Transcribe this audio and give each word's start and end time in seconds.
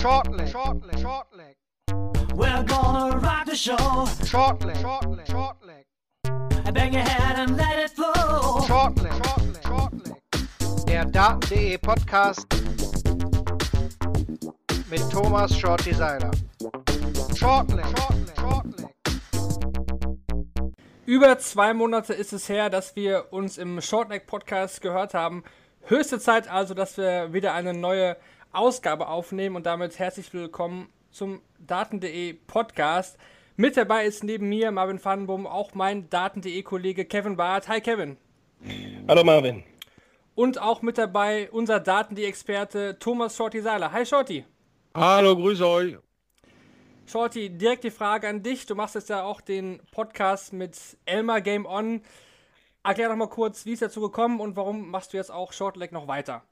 Shortleg, 0.00 0.48
shortleg, 0.48 0.98
shortleg. 0.98 1.56
We're 2.34 2.62
gonna 2.64 3.18
rock 3.18 3.44
the 3.44 3.54
show. 3.54 3.76
Shortleg, 4.24 4.74
shortleg, 4.76 5.26
shortleg. 5.26 5.84
Bang 6.72 6.94
your 6.94 7.02
head 7.02 7.38
and 7.38 7.58
let 7.58 7.78
it 7.78 7.90
flow. 7.90 8.62
Shortleg, 8.66 9.12
shortleg, 9.22 9.62
shortleg. 9.62 10.86
Der 10.86 11.04
Daten.de 11.04 11.76
Podcast 11.76 12.46
mit 14.88 15.02
Thomas 15.10 15.54
Shorty 15.54 15.92
Seiler. 15.92 16.30
Shortleg, 17.36 17.84
shortleg, 17.84 18.36
shortleg. 18.40 18.94
Über 21.04 21.38
zwei 21.40 21.74
Monate 21.74 22.14
ist 22.14 22.32
es 22.32 22.48
her, 22.48 22.70
dass 22.70 22.96
wir 22.96 23.34
uns 23.34 23.58
im 23.58 23.82
Shortleg 23.82 24.26
Podcast 24.26 24.80
gehört 24.80 25.12
haben. 25.12 25.44
Höchste 25.82 26.18
Zeit 26.18 26.48
also, 26.50 26.72
dass 26.72 26.96
wir 26.96 27.34
wieder 27.34 27.52
eine 27.52 27.74
neue 27.74 28.16
Ausgabe 28.52 29.06
aufnehmen 29.06 29.54
und 29.54 29.64
damit 29.64 30.00
herzlich 30.00 30.32
willkommen 30.34 30.88
zum 31.12 31.40
Daten.de 31.60 32.32
Podcast. 32.32 33.16
Mit 33.56 33.76
dabei 33.76 34.06
ist 34.06 34.24
neben 34.24 34.48
mir 34.48 34.72
Marvin 34.72 35.02
Vandenboom 35.02 35.46
auch 35.46 35.74
mein 35.74 36.10
Daten.de 36.10 36.60
Kollege 36.64 37.04
Kevin 37.04 37.36
Barth. 37.36 37.68
Hi 37.68 37.80
Kevin. 37.80 38.16
Hallo 39.06 39.22
Marvin. 39.22 39.62
Und 40.34 40.60
auch 40.60 40.82
mit 40.82 40.98
dabei 40.98 41.48
unser 41.52 41.78
Daten.de 41.78 42.24
Experte 42.24 42.98
Thomas 42.98 43.36
Shorty 43.36 43.60
Seiler. 43.60 43.92
Hi 43.92 44.04
Shorty. 44.04 44.44
Hallo, 44.94 45.36
grüße 45.36 45.68
euch. 45.68 45.96
Shorty, 47.06 47.50
direkt 47.50 47.84
die 47.84 47.92
Frage 47.92 48.28
an 48.28 48.42
dich. 48.42 48.66
Du 48.66 48.74
machst 48.74 48.96
jetzt 48.96 49.10
ja 49.10 49.22
auch 49.22 49.40
den 49.40 49.80
Podcast 49.92 50.52
mit 50.52 50.76
Elmar 51.04 51.40
Game 51.40 51.66
On. 51.66 52.02
Erklär 52.82 53.10
doch 53.10 53.16
mal 53.16 53.28
kurz, 53.28 53.64
wie 53.64 53.74
ist 53.74 53.82
dazu 53.82 54.00
gekommen 54.00 54.40
und 54.40 54.56
warum 54.56 54.90
machst 54.90 55.12
du 55.12 55.18
jetzt 55.18 55.30
auch 55.30 55.52
Shortleg 55.52 55.92
noch 55.92 56.08
weiter? 56.08 56.42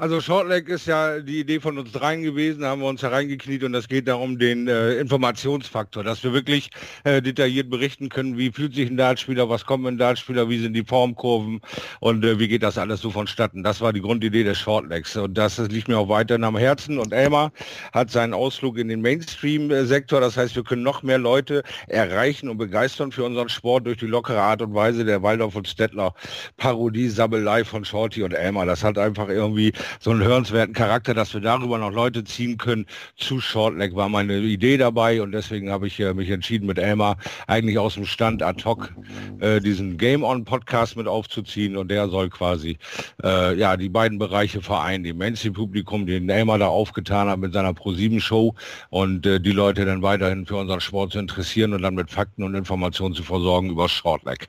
Also 0.00 0.20
Shortleg 0.20 0.68
ist 0.68 0.86
ja 0.86 1.18
die 1.18 1.40
Idee 1.40 1.58
von 1.58 1.76
uns 1.76 1.90
dreien 1.90 2.22
gewesen, 2.22 2.60
da 2.60 2.68
haben 2.68 2.82
wir 2.82 2.86
uns 2.86 3.02
hereingekniet 3.02 3.64
und 3.64 3.74
es 3.74 3.88
geht 3.88 4.06
darum, 4.06 4.38
den 4.38 4.68
äh, 4.68 4.94
Informationsfaktor, 4.94 6.04
dass 6.04 6.22
wir 6.22 6.32
wirklich 6.32 6.70
äh, 7.02 7.20
detailliert 7.20 7.68
berichten 7.68 8.08
können, 8.08 8.38
wie 8.38 8.52
fühlt 8.52 8.76
sich 8.76 8.88
ein 8.88 8.96
Dartspieler, 8.96 9.48
was 9.48 9.66
kommt 9.66 9.88
ein 9.88 9.98
Dartspieler, 9.98 10.48
wie 10.48 10.60
sind 10.60 10.74
die 10.74 10.84
Formkurven 10.84 11.60
und 11.98 12.24
äh, 12.24 12.38
wie 12.38 12.46
geht 12.46 12.62
das 12.62 12.78
alles 12.78 13.00
so 13.00 13.10
vonstatten. 13.10 13.64
Das 13.64 13.80
war 13.80 13.92
die 13.92 14.00
Grundidee 14.00 14.44
des 14.44 14.56
Shortlegs 14.58 15.16
und 15.16 15.36
das, 15.36 15.56
das 15.56 15.66
liegt 15.70 15.88
mir 15.88 15.98
auch 15.98 16.08
weiterhin 16.08 16.44
am 16.44 16.56
Herzen 16.56 17.00
und 17.00 17.12
Elmar 17.12 17.50
hat 17.92 18.12
seinen 18.12 18.34
Ausflug 18.34 18.78
in 18.78 18.86
den 18.86 19.00
Mainstream-Sektor, 19.00 20.20
das 20.20 20.36
heißt, 20.36 20.54
wir 20.54 20.62
können 20.62 20.84
noch 20.84 21.02
mehr 21.02 21.18
Leute 21.18 21.64
erreichen 21.88 22.48
und 22.48 22.58
begeistern 22.58 23.10
für 23.10 23.24
unseren 23.24 23.48
Sport 23.48 23.86
durch 23.86 23.98
die 23.98 24.06
lockere 24.06 24.42
Art 24.42 24.62
und 24.62 24.74
Weise 24.74 25.04
der 25.04 25.24
Waldorf 25.24 25.56
und 25.56 25.66
Stettler 25.66 26.14
Parodie, 26.56 27.08
Sabbelei 27.08 27.64
von 27.64 27.84
Shorty 27.84 28.22
und 28.22 28.32
Elmar. 28.32 28.64
Das 28.64 28.84
hat 28.84 28.96
einfach 28.96 29.28
irgendwie 29.28 29.72
so 30.00 30.10
einen 30.10 30.22
hörenswerten 30.22 30.74
Charakter, 30.74 31.14
dass 31.14 31.34
wir 31.34 31.40
darüber 31.40 31.78
noch 31.78 31.92
Leute 31.92 32.24
ziehen 32.24 32.58
können. 32.58 32.86
Zu 33.16 33.40
Shortleg 33.40 33.94
war 33.94 34.08
meine 34.08 34.38
Idee 34.38 34.76
dabei 34.76 35.22
und 35.22 35.32
deswegen 35.32 35.70
habe 35.70 35.86
ich 35.86 35.98
äh, 36.00 36.14
mich 36.14 36.30
entschieden, 36.30 36.66
mit 36.66 36.78
Elmar 36.78 37.16
eigentlich 37.46 37.78
aus 37.78 37.94
dem 37.94 38.04
Stand 38.04 38.42
ad 38.42 38.64
hoc 38.64 38.92
äh, 39.40 39.60
diesen 39.60 39.96
Game 39.98 40.22
On 40.22 40.44
Podcast 40.44 40.96
mit 40.96 41.06
aufzuziehen 41.06 41.76
und 41.76 41.90
der 41.90 42.08
soll 42.08 42.28
quasi 42.30 42.78
äh, 43.22 43.54
ja 43.56 43.76
die 43.76 43.88
beiden 43.88 44.18
Bereiche 44.18 44.60
vereinen, 44.62 45.04
die 45.04 45.12
Mainstream-Publikum, 45.12 46.06
den 46.06 46.28
Elmar 46.28 46.58
da 46.58 46.68
aufgetan 46.68 47.28
hat 47.28 47.38
mit 47.38 47.52
seiner 47.52 47.74
Pro-7-Show 47.74 48.54
und 48.90 49.26
äh, 49.26 49.40
die 49.40 49.52
Leute 49.52 49.84
dann 49.84 50.02
weiterhin 50.02 50.46
für 50.46 50.56
unseren 50.56 50.80
Sport 50.80 51.12
zu 51.12 51.18
interessieren 51.18 51.72
und 51.72 51.82
dann 51.82 51.94
mit 51.94 52.10
Fakten 52.10 52.42
und 52.42 52.54
Informationen 52.54 53.14
zu 53.14 53.22
versorgen 53.22 53.70
über 53.70 53.88
Shortleg. 53.88 54.48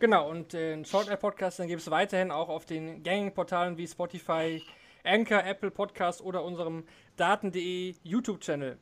Genau, 0.00 0.30
und 0.30 0.54
den 0.54 0.86
Short 0.86 1.08
Podcast, 1.20 1.58
den 1.58 1.68
gibt 1.68 1.82
es 1.82 1.90
weiterhin 1.90 2.30
auch 2.30 2.48
auf 2.48 2.64
den 2.64 3.02
gängigen 3.02 3.34
Portalen 3.34 3.76
wie 3.76 3.86
Spotify, 3.86 4.62
Anchor, 5.04 5.44
Apple 5.44 5.70
Podcast 5.70 6.22
oder 6.22 6.42
unserem 6.42 6.84
Daten.de 7.16 7.94
YouTube-Channel. 8.02 8.78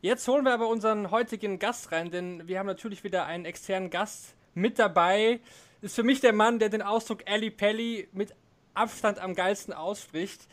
Jetzt 0.00 0.26
holen 0.26 0.42
wir 0.46 0.54
aber 0.54 0.68
unseren 0.68 1.10
heutigen 1.10 1.58
Gast 1.58 1.92
rein, 1.92 2.10
denn 2.10 2.48
wir 2.48 2.58
haben 2.58 2.66
natürlich 2.66 3.04
wieder 3.04 3.26
einen 3.26 3.44
externen 3.44 3.90
Gast 3.90 4.36
mit 4.54 4.78
dabei. 4.78 5.40
Ist 5.82 5.96
für 5.96 6.02
mich 6.02 6.20
der 6.20 6.32
Mann, 6.32 6.58
der 6.58 6.70
den 6.70 6.80
Ausdruck 6.80 7.24
Ali 7.26 7.50
Pelli 7.50 8.08
mit 8.12 8.34
Abstand 8.72 9.18
am 9.18 9.34
geilsten 9.34 9.74
ausspricht. 9.74 10.48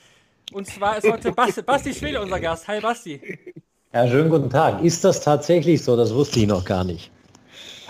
Und 0.52 0.68
zwar 0.68 0.97
ist 0.97 1.09
heute 1.09 1.31
Basti, 1.31 1.62
Basti 1.66 1.94
Schwede 1.94 2.19
unser 2.22 2.41
Gast. 2.41 2.68
Hi 2.68 2.81
Basti. 2.81 3.40
Ja, 3.94 4.06
schönen 4.09 4.30
guten 4.30 4.50
Tag. 4.50 4.84
Ist 4.84 5.06
das 5.06 5.22
tatsächlich 5.22 5.81
so? 5.81 5.96
Das 5.96 6.14
wusste 6.14 6.41
ich 6.41 6.47
noch 6.47 6.66
gar 6.66 6.84
nicht. 6.84 7.12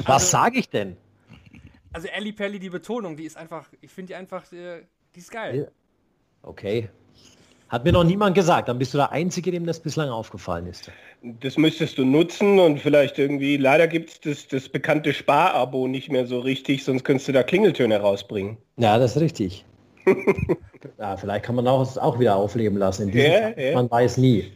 Was 0.06 0.08
Also- 0.08 0.28
sage 0.28 0.60
ich 0.60 0.70
denn? 0.70 0.98
Also 1.94 2.08
Ali 2.16 2.32
Pelli, 2.32 2.60
die 2.60 2.70
Betonung, 2.70 3.18
die 3.18 3.26
ist 3.26 3.38
einfach, 3.38 3.68
ich 3.82 3.92
finde 3.92 4.14
die 4.14 4.16
einfach, 4.16 4.52
äh, 4.54 4.84
die 5.16 5.20
ist 5.20 5.32
geil. 5.32 5.72
Okay. 6.44 6.90
Hat 7.70 7.86
mir 7.86 7.94
noch 7.94 8.04
niemand 8.04 8.36
gesagt. 8.36 8.68
Dann 8.68 8.78
bist 8.80 8.94
du 8.94 8.98
der 8.98 9.12
Einzige, 9.12 9.52
dem 9.52 9.66
das 9.66 9.80
bislang 9.80 10.10
aufgefallen 10.10 10.68
ist. 10.68 10.92
Das 11.22 11.58
müsstest 11.58 11.98
du 11.98 12.04
nutzen 12.06 12.60
und 12.60 12.80
vielleicht 12.80 13.18
irgendwie, 13.18 13.56
leider 13.58 13.88
gibt 13.88 14.10
es 14.10 14.20
das, 14.20 14.48
das 14.48 14.68
bekannte 14.70 15.14
Sparabo 15.14 15.88
nicht 15.88 16.12
mehr 16.12 16.28
so 16.28 16.40
richtig, 16.40 16.84
sonst 16.84 17.04
könntest 17.06 17.30
du 17.30 17.32
da 17.32 17.44
Klingeltöne 17.44 17.98
rausbringen. 18.00 18.58
Ja, 18.78 18.98
das 18.98 19.16
ist 19.16 19.22
richtig. 19.22 19.66
ja, 20.98 21.16
vielleicht 21.16 21.46
kann 21.46 21.56
man 21.56 21.68
auch, 21.68 21.82
es 21.82 21.98
auch 21.98 22.20
wieder 22.20 22.36
aufleben 22.36 22.78
lassen. 22.78 23.04
In 23.04 23.12
diesem 23.12 23.32
Ja, 23.32 23.40
Fall. 23.40 23.56
ja. 23.58 23.76
Man 23.76 23.90
weiß 23.92 24.18
nie. 24.18 24.52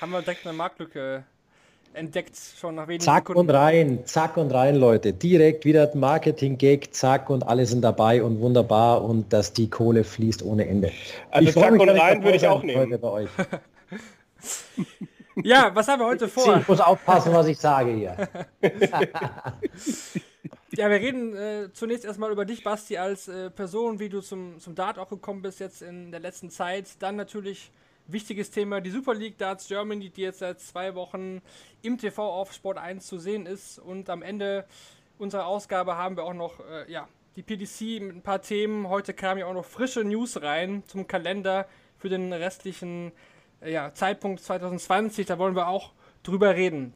Haben 0.00 0.12
wir 0.12 0.22
direkt 0.22 0.46
eine 0.46 0.56
Marktlücke 0.56 1.24
entdeckt, 1.92 2.36
schon 2.36 2.76
nach 2.76 2.88
wenigen 2.88 3.04
Zack 3.04 3.28
Sekunden. 3.28 3.50
und 3.50 3.56
rein, 3.56 3.98
zack 4.04 4.36
und 4.36 4.52
rein, 4.52 4.76
Leute. 4.76 5.12
Direkt 5.12 5.64
wieder 5.64 5.90
Marketing-Gag, 5.94 6.94
zack 6.94 7.30
und 7.30 7.46
alle 7.46 7.66
sind 7.66 7.82
dabei 7.82 8.22
und 8.22 8.40
wunderbar 8.40 9.02
und 9.02 9.32
dass 9.32 9.52
die 9.52 9.68
Kohle 9.68 10.04
fließt 10.04 10.42
ohne 10.42 10.66
Ende. 10.66 10.92
Also 11.30 11.52
freu 11.52 11.62
zack 11.62 11.72
mich, 11.72 11.82
und 11.82 11.88
rein 11.90 12.22
würde 12.22 12.36
ich 12.36 12.46
auch 12.46 12.62
nehmen. 12.62 12.80
heute 12.80 12.98
Bei 12.98 13.08
euch. 13.08 13.30
Ja, 15.42 15.70
was 15.74 15.88
haben 15.88 16.00
wir 16.00 16.06
heute 16.06 16.28
vor? 16.28 16.58
Ich 16.58 16.68
muss 16.68 16.80
aufpassen, 16.80 17.32
was 17.32 17.46
ich 17.46 17.58
sage 17.58 17.92
hier. 17.92 18.28
Ja, 20.72 20.88
wir 20.88 20.98
reden 20.98 21.34
äh, 21.34 21.72
zunächst 21.72 22.04
erstmal 22.04 22.30
über 22.30 22.44
dich, 22.44 22.62
Basti, 22.62 22.96
als 22.96 23.26
äh, 23.26 23.50
Person, 23.50 23.98
wie 23.98 24.08
du 24.08 24.20
zum, 24.20 24.60
zum 24.60 24.76
Dart 24.76 25.00
auch 25.00 25.08
gekommen 25.08 25.42
bist 25.42 25.58
jetzt 25.58 25.82
in 25.82 26.12
der 26.12 26.20
letzten 26.20 26.48
Zeit. 26.48 26.86
Dann 27.00 27.16
natürlich 27.16 27.72
wichtiges 28.06 28.50
Thema, 28.50 28.80
die 28.80 28.90
Super 28.90 29.14
League 29.14 29.38
Darts 29.38 29.68
Germany, 29.68 30.10
die 30.10 30.22
jetzt 30.22 30.40
seit 30.40 30.60
zwei 30.60 30.94
Wochen 30.94 31.42
im 31.82 31.98
TV 31.98 32.22
auf 32.22 32.52
Sport 32.52 32.78
1 32.78 33.06
zu 33.06 33.18
sehen 33.18 33.46
ist. 33.46 33.78
Und 33.78 34.10
am 34.10 34.22
Ende 34.22 34.66
unserer 35.18 35.46
Ausgabe 35.46 35.96
haben 35.96 36.16
wir 36.16 36.24
auch 36.24 36.34
noch 36.34 36.60
äh, 36.60 36.90
ja, 36.90 37.08
die 37.36 37.42
PDC 37.42 38.02
mit 38.02 38.16
ein 38.16 38.22
paar 38.22 38.42
Themen. 38.42 38.88
Heute 38.88 39.14
kamen 39.14 39.40
ja 39.40 39.46
auch 39.46 39.54
noch 39.54 39.64
frische 39.64 40.04
News 40.04 40.42
rein 40.42 40.82
zum 40.86 41.06
Kalender 41.06 41.66
für 41.98 42.08
den 42.08 42.32
restlichen 42.32 43.12
äh, 43.60 43.72
ja, 43.72 43.92
Zeitpunkt 43.94 44.40
2020. 44.42 45.26
Da 45.26 45.38
wollen 45.38 45.54
wir 45.54 45.68
auch 45.68 45.92
drüber 46.22 46.54
reden. 46.54 46.94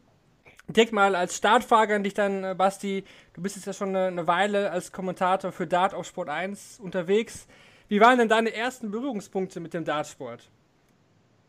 Direkt 0.67 0.93
mal 0.93 1.15
als 1.15 1.37
Startfrage 1.37 1.95
an 1.95 2.03
dich 2.03 2.15
dann, 2.15 2.43
äh, 2.43 2.55
Basti. 2.57 3.03
Du 3.33 3.41
bist 3.41 3.55
jetzt 3.55 3.65
ja 3.65 3.73
schon 3.73 3.89
eine, 3.89 4.07
eine 4.07 4.27
Weile 4.27 4.71
als 4.71 4.91
Kommentator 4.91 5.51
für 5.51 5.67
Dart 5.67 5.93
auf 5.93 6.07
Sport 6.07 6.29
1 6.29 6.79
unterwegs. 6.79 7.47
Wie 7.87 8.01
waren 8.01 8.17
denn 8.17 8.29
deine 8.29 8.51
ersten 8.51 8.89
Berührungspunkte 8.89 9.59
mit 9.59 9.75
dem 9.75 9.85
Dartsport? 9.85 10.49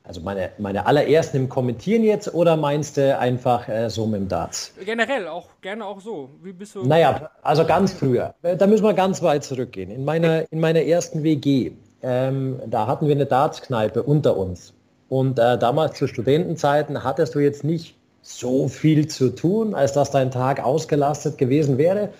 Also 0.06 0.20
meine, 0.20 0.50
meine 0.58 0.86
allerersten 0.86 1.36
im 1.36 1.48
Kommentieren 1.48 2.04
jetzt 2.04 2.32
oder 2.32 2.56
meinst 2.56 2.96
du 2.96 3.18
einfach 3.18 3.68
äh, 3.68 3.90
so 3.90 4.06
mit 4.06 4.20
dem 4.20 4.28
Darts? 4.28 4.72
Generell, 4.84 5.26
auch 5.26 5.48
gerne 5.60 5.84
auch 5.84 6.00
so. 6.00 6.30
Wie 6.42 6.52
bist 6.52 6.76
du? 6.76 6.84
Naja, 6.84 7.30
also 7.42 7.64
ganz 7.64 7.92
früher. 7.92 8.34
Äh, 8.42 8.56
Da 8.56 8.66
müssen 8.66 8.84
wir 8.84 8.94
ganz 8.94 9.22
weit 9.22 9.42
zurückgehen. 9.42 9.90
In 9.90 10.04
meiner, 10.04 10.50
in 10.52 10.60
meiner 10.60 10.82
ersten 10.82 11.24
WG, 11.24 11.72
ähm, 12.02 12.60
da 12.66 12.86
hatten 12.86 13.08
wir 13.08 13.14
eine 13.14 13.26
Dartskneipe 13.26 14.02
unter 14.02 14.36
uns. 14.36 14.74
Und 15.08 15.38
äh, 15.38 15.58
damals 15.58 15.98
zu 15.98 16.06
Studentenzeiten 16.06 17.02
hattest 17.02 17.34
du 17.34 17.40
jetzt 17.40 17.64
nicht 17.64 17.96
so 18.22 18.68
viel 18.68 19.06
zu 19.08 19.30
tun, 19.34 19.74
als 19.74 19.92
dass 19.92 20.10
dein 20.10 20.30
Tag 20.30 20.62
ausgelastet 20.64 21.38
gewesen 21.38 21.78
wäre. 21.78 22.10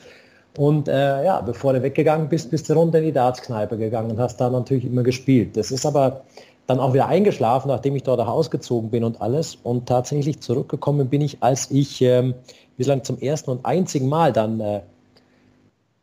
Und 0.57 0.89
äh, 0.89 1.25
ja, 1.25 1.41
bevor 1.41 1.75
du 1.75 1.83
weggegangen 1.83 2.29
bist, 2.29 2.51
bist 2.51 2.69
du 2.71 2.73
runter 2.75 2.99
in 2.99 3.05
die 3.05 3.13
Dartskneipe 3.13 3.77
gegangen 3.77 4.11
und 4.13 4.19
hast 4.19 4.41
da 4.41 4.49
natürlich 4.49 4.87
immer 4.87 5.03
gespielt. 5.03 5.57
Das 5.57 5.71
ist 5.71 5.85
aber 5.85 6.23
dann 6.67 6.81
auch 6.81 6.93
wieder 6.93 7.07
eingeschlafen, 7.07 7.69
nachdem 7.69 7.97
ich 7.97 8.03
dort 8.03 8.21
auch 8.21 8.29
ausgezogen 8.29 8.91
bin 8.91 9.05
und 9.05 9.21
alles. 9.21 9.57
Und 9.63 9.87
tatsächlich 9.87 10.41
zurückgekommen 10.41 11.09
bin 11.09 11.21
ich, 11.21 11.43
als 11.43 11.71
ich 11.71 12.03
ähm, 12.03 12.35
bislang 12.77 13.05
zum 13.05 13.19
ersten 13.19 13.51
und 13.51 13.65
einzigen 13.65 14.09
Mal 14.09 14.33
dann 14.33 14.61
äh, 14.61 14.81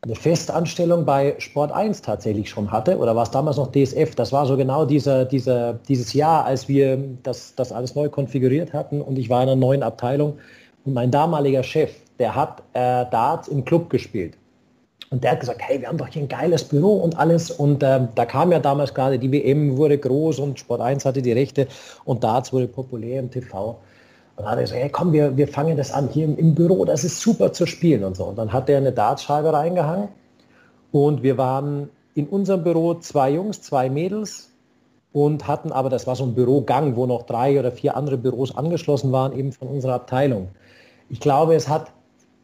eine 0.04 0.14
Festanstellung 0.14 1.04
bei 1.04 1.34
Sport 1.38 1.72
1 1.72 2.02
tatsächlich 2.02 2.50
schon 2.50 2.70
hatte. 2.70 2.98
Oder 2.98 3.16
war 3.16 3.22
es 3.22 3.30
damals 3.30 3.56
noch 3.56 3.72
DSF? 3.72 4.14
Das 4.14 4.32
war 4.32 4.46
so 4.46 4.56
genau 4.56 4.84
dieser, 4.84 5.24
dieser, 5.24 5.74
dieses 5.74 6.12
Jahr, 6.12 6.44
als 6.44 6.68
wir 6.68 6.98
das, 7.22 7.54
das 7.54 7.72
alles 7.72 7.94
neu 7.94 8.08
konfiguriert 8.08 8.72
hatten 8.72 9.00
und 9.00 9.18
ich 9.18 9.30
war 9.30 9.42
in 9.42 9.48
einer 9.48 9.56
neuen 9.56 9.82
Abteilung. 9.82 10.38
Und 10.84 10.92
mein 10.92 11.10
damaliger 11.10 11.62
Chef, 11.62 11.90
der 12.18 12.34
hat 12.34 12.62
äh, 12.74 13.06
Darts 13.10 13.48
im 13.48 13.64
Club 13.64 13.88
gespielt. 13.88 14.36
Und 15.14 15.22
der 15.22 15.30
hat 15.30 15.40
gesagt, 15.40 15.60
hey, 15.62 15.80
wir 15.80 15.86
haben 15.86 15.96
doch 15.96 16.08
hier 16.08 16.22
ein 16.22 16.28
geiles 16.28 16.64
Büro 16.64 16.96
und 16.96 17.16
alles. 17.16 17.48
Und 17.48 17.84
ähm, 17.84 18.08
da 18.16 18.26
kam 18.26 18.50
ja 18.50 18.58
damals 18.58 18.92
gerade, 18.92 19.16
die 19.16 19.30
WM 19.30 19.76
wurde 19.76 19.96
groß 19.96 20.40
und 20.40 20.58
Sport 20.58 20.80
1 20.80 21.04
hatte 21.04 21.22
die 21.22 21.30
Rechte 21.30 21.68
und 22.04 22.24
Darts 22.24 22.52
wurde 22.52 22.66
populär 22.66 23.20
im 23.20 23.30
TV. 23.30 23.68
Und 23.68 23.78
dann 24.38 24.46
hat 24.46 24.58
er 24.58 24.62
gesagt, 24.62 24.80
hey, 24.80 24.90
komm, 24.90 25.12
wir, 25.12 25.36
wir 25.36 25.46
fangen 25.46 25.76
das 25.76 25.92
an 25.92 26.08
hier 26.08 26.24
im, 26.24 26.36
im 26.36 26.56
Büro, 26.56 26.84
das 26.84 27.04
ist 27.04 27.20
super 27.20 27.52
zu 27.52 27.64
spielen 27.64 28.02
und 28.02 28.16
so. 28.16 28.24
Und 28.24 28.38
dann 28.38 28.52
hat 28.52 28.68
er 28.68 28.78
eine 28.78 28.90
Dartscheibe 28.90 29.52
reingehangen 29.52 30.08
und 30.90 31.22
wir 31.22 31.38
waren 31.38 31.90
in 32.16 32.26
unserem 32.26 32.64
Büro 32.64 32.94
zwei 32.94 33.30
Jungs, 33.30 33.62
zwei 33.62 33.88
Mädels 33.88 34.50
und 35.12 35.46
hatten 35.46 35.70
aber, 35.70 35.90
das 35.90 36.08
war 36.08 36.16
so 36.16 36.24
ein 36.24 36.34
Bürogang, 36.34 36.96
wo 36.96 37.06
noch 37.06 37.22
drei 37.22 37.56
oder 37.60 37.70
vier 37.70 37.96
andere 37.96 38.18
Büros 38.18 38.56
angeschlossen 38.56 39.12
waren, 39.12 39.32
eben 39.38 39.52
von 39.52 39.68
unserer 39.68 39.94
Abteilung. 39.94 40.48
Ich 41.08 41.20
glaube, 41.20 41.54
es 41.54 41.68
hat, 41.68 41.92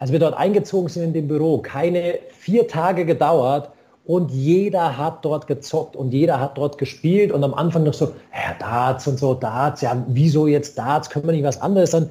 als 0.00 0.11
wir 0.11 0.19
dort 0.19 0.37
eingezogen 0.37 0.88
sind 0.88 1.05
in 1.05 1.12
dem 1.12 1.29
Büro, 1.29 1.58
keine 1.58 2.19
vier 2.31 2.67
Tage 2.67 3.05
gedauert 3.05 3.70
und 4.06 4.31
jeder 4.31 4.97
hat 4.97 5.25
dort 5.25 5.47
gezockt 5.47 5.94
und 5.94 6.12
jeder 6.12 6.41
hat 6.41 6.56
dort 6.56 6.79
gespielt 6.79 7.31
und 7.31 7.44
am 7.44 7.52
Anfang 7.55 7.85
noch 7.85 7.94
so, 7.94 8.06
ja, 8.06 8.55
Darts 8.58 9.06
und 9.06 9.19
so, 9.19 9.35
Darts, 9.35 9.82
ja, 9.82 10.02
wieso 10.08 10.47
jetzt 10.47 10.79
Darts, 10.79 11.11
können 11.11 11.26
wir 11.26 11.32
nicht 11.32 11.44
was 11.44 11.61
anderes, 11.61 11.91
dann 11.91 12.11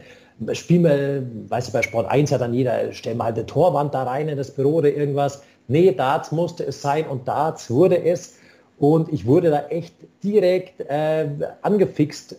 spielen 0.54 0.84
wir, 0.84 1.24
weiß 1.50 1.68
ich, 1.68 1.74
bei 1.74 1.82
Sport 1.82 2.08
1 2.10 2.32
hat 2.32 2.42
dann 2.42 2.54
jeder, 2.54 2.94
stellen 2.94 3.18
wir 3.18 3.26
halt 3.26 3.38
eine 3.38 3.48
Torwand 3.48 3.94
da 3.94 4.04
rein 4.04 4.30
in 4.30 4.38
das 4.38 4.52
Büro 4.52 4.76
oder 4.76 4.90
irgendwas. 4.90 5.42
Nee, 5.68 5.92
Darts 5.92 6.32
musste 6.32 6.66
es 6.66 6.82
sein 6.82 7.08
und 7.08 7.28
Darts 7.28 7.70
wurde 7.70 8.02
es. 8.02 8.36
Und 8.78 9.12
ich 9.12 9.26
wurde 9.26 9.50
da 9.50 9.66
echt 9.68 9.94
direkt 10.24 10.80
äh, 10.90 11.28
angefixt 11.64 12.38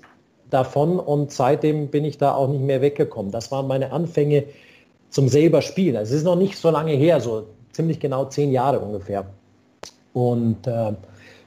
davon 0.49 0.99
und 0.99 1.31
seitdem 1.33 1.89
bin 1.89 2.05
ich 2.07 2.17
da 2.17 2.35
auch 2.35 2.49
nicht 2.49 2.63
mehr 2.63 2.81
weggekommen. 2.81 3.31
Das 3.31 3.53
waren 3.53 3.67
meine 3.67 3.93
Anfänge 3.93 4.45
zum 5.11 5.29
selber 5.29 5.63
Spielen. 5.63 5.97
Also 5.97 6.15
es 6.15 6.21
ist 6.21 6.25
noch 6.25 6.37
nicht 6.37 6.57
so 6.57 6.71
lange 6.71 6.93
her, 6.93 7.21
so 7.21 7.47
ziemlich 7.73 8.01
genau 8.01 8.25
zehn 8.27 8.53
Jahre 8.53 8.79
ungefähr. 8.81 9.27
Und 10.13 10.67
äh, 10.67 10.93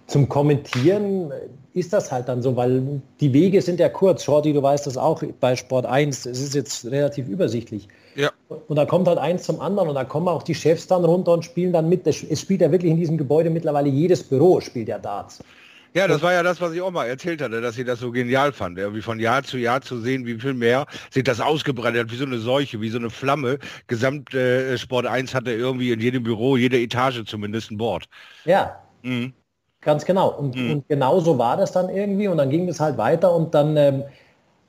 zum 0.07 0.29
Kommentieren 0.29 1.31
ist 1.73 1.91
das 1.91 2.11
halt 2.11 2.29
dann 2.29 2.41
so, 2.41 2.55
weil 2.55 3.01
die 3.19 3.33
Wege 3.33 3.61
sind 3.61 3.79
ja 3.79 3.89
kurz. 3.89 4.23
Shorty, 4.23 4.53
du 4.53 4.61
weißt 4.61 4.85
das 4.85 4.97
auch 4.97 5.23
bei 5.39 5.55
Sport 5.55 5.85
1, 5.85 6.25
es 6.25 6.39
ist 6.39 6.53
jetzt 6.53 6.85
relativ 6.85 7.27
übersichtlich. 7.27 7.87
Ja. 8.15 8.31
Und 8.67 8.75
da 8.75 8.85
kommt 8.85 9.07
halt 9.07 9.17
eins 9.17 9.43
zum 9.43 9.59
anderen 9.59 9.89
und 9.89 9.95
da 9.95 10.03
kommen 10.03 10.27
auch 10.27 10.43
die 10.43 10.53
Chefs 10.53 10.85
dann 10.87 11.03
runter 11.03 11.33
und 11.33 11.43
spielen 11.43 11.73
dann 11.73 11.89
mit. 11.89 12.05
Es 12.05 12.39
spielt 12.39 12.61
ja 12.61 12.71
wirklich 12.71 12.91
in 12.91 12.97
diesem 12.97 13.17
Gebäude 13.17 13.49
mittlerweile 13.49 13.89
jedes 13.89 14.23
Büro 14.23 14.61
spielt 14.61 14.87
ja 14.87 14.99
Darts. 14.99 15.43
Ja, 15.95 16.07
das 16.07 16.21
war 16.21 16.33
ja 16.33 16.41
das, 16.41 16.59
was 16.59 16.73
ich 16.73 16.81
auch 16.81 16.91
mal 16.91 17.05
erzählt 17.05 17.41
hatte, 17.41 17.61
dass 17.61 17.75
sie 17.75 17.83
das 17.83 17.99
so 17.99 18.11
genial 18.11 18.51
fand. 18.51 18.77
Irgendwie 18.79 19.01
von 19.01 19.19
Jahr 19.19 19.43
zu 19.43 19.57
Jahr 19.57 19.81
zu 19.81 19.99
sehen, 19.99 20.25
wie 20.25 20.39
viel 20.39 20.53
mehr 20.53 20.87
sich 21.11 21.23
das 21.23 21.39
ausgebreitet 21.39 22.01
hat, 22.05 22.11
wie 22.11 22.17
so 22.17 22.25
eine 22.25 22.39
Seuche, 22.39 22.81
wie 22.81 22.89
so 22.89 22.97
eine 22.97 23.09
Flamme. 23.11 23.59
Gesamt 23.87 24.33
äh, 24.33 24.77
Sport 24.77 25.05
1 25.05 25.35
hatte 25.35 25.51
irgendwie 25.51 25.91
in 25.91 25.99
jedem 25.99 26.23
Büro, 26.23 26.57
jede 26.57 26.79
Etage 26.79 27.23
zumindest 27.25 27.71
ein 27.71 27.77
Board. 27.77 28.05
Ja. 28.45 28.75
Mhm. 29.03 29.33
Ganz 29.81 30.05
genau. 30.05 30.29
Und, 30.29 30.55
Mhm. 30.55 30.71
und 30.71 30.87
genau 30.87 31.19
so 31.19 31.37
war 31.37 31.57
das 31.57 31.71
dann 31.71 31.89
irgendwie. 31.89 32.27
Und 32.27 32.37
dann 32.37 32.49
ging 32.49 32.67
es 32.69 32.79
halt 32.79 32.97
weiter 32.97 33.35
und 33.35 33.53
dann 33.53 33.77
ähm, 33.77 34.03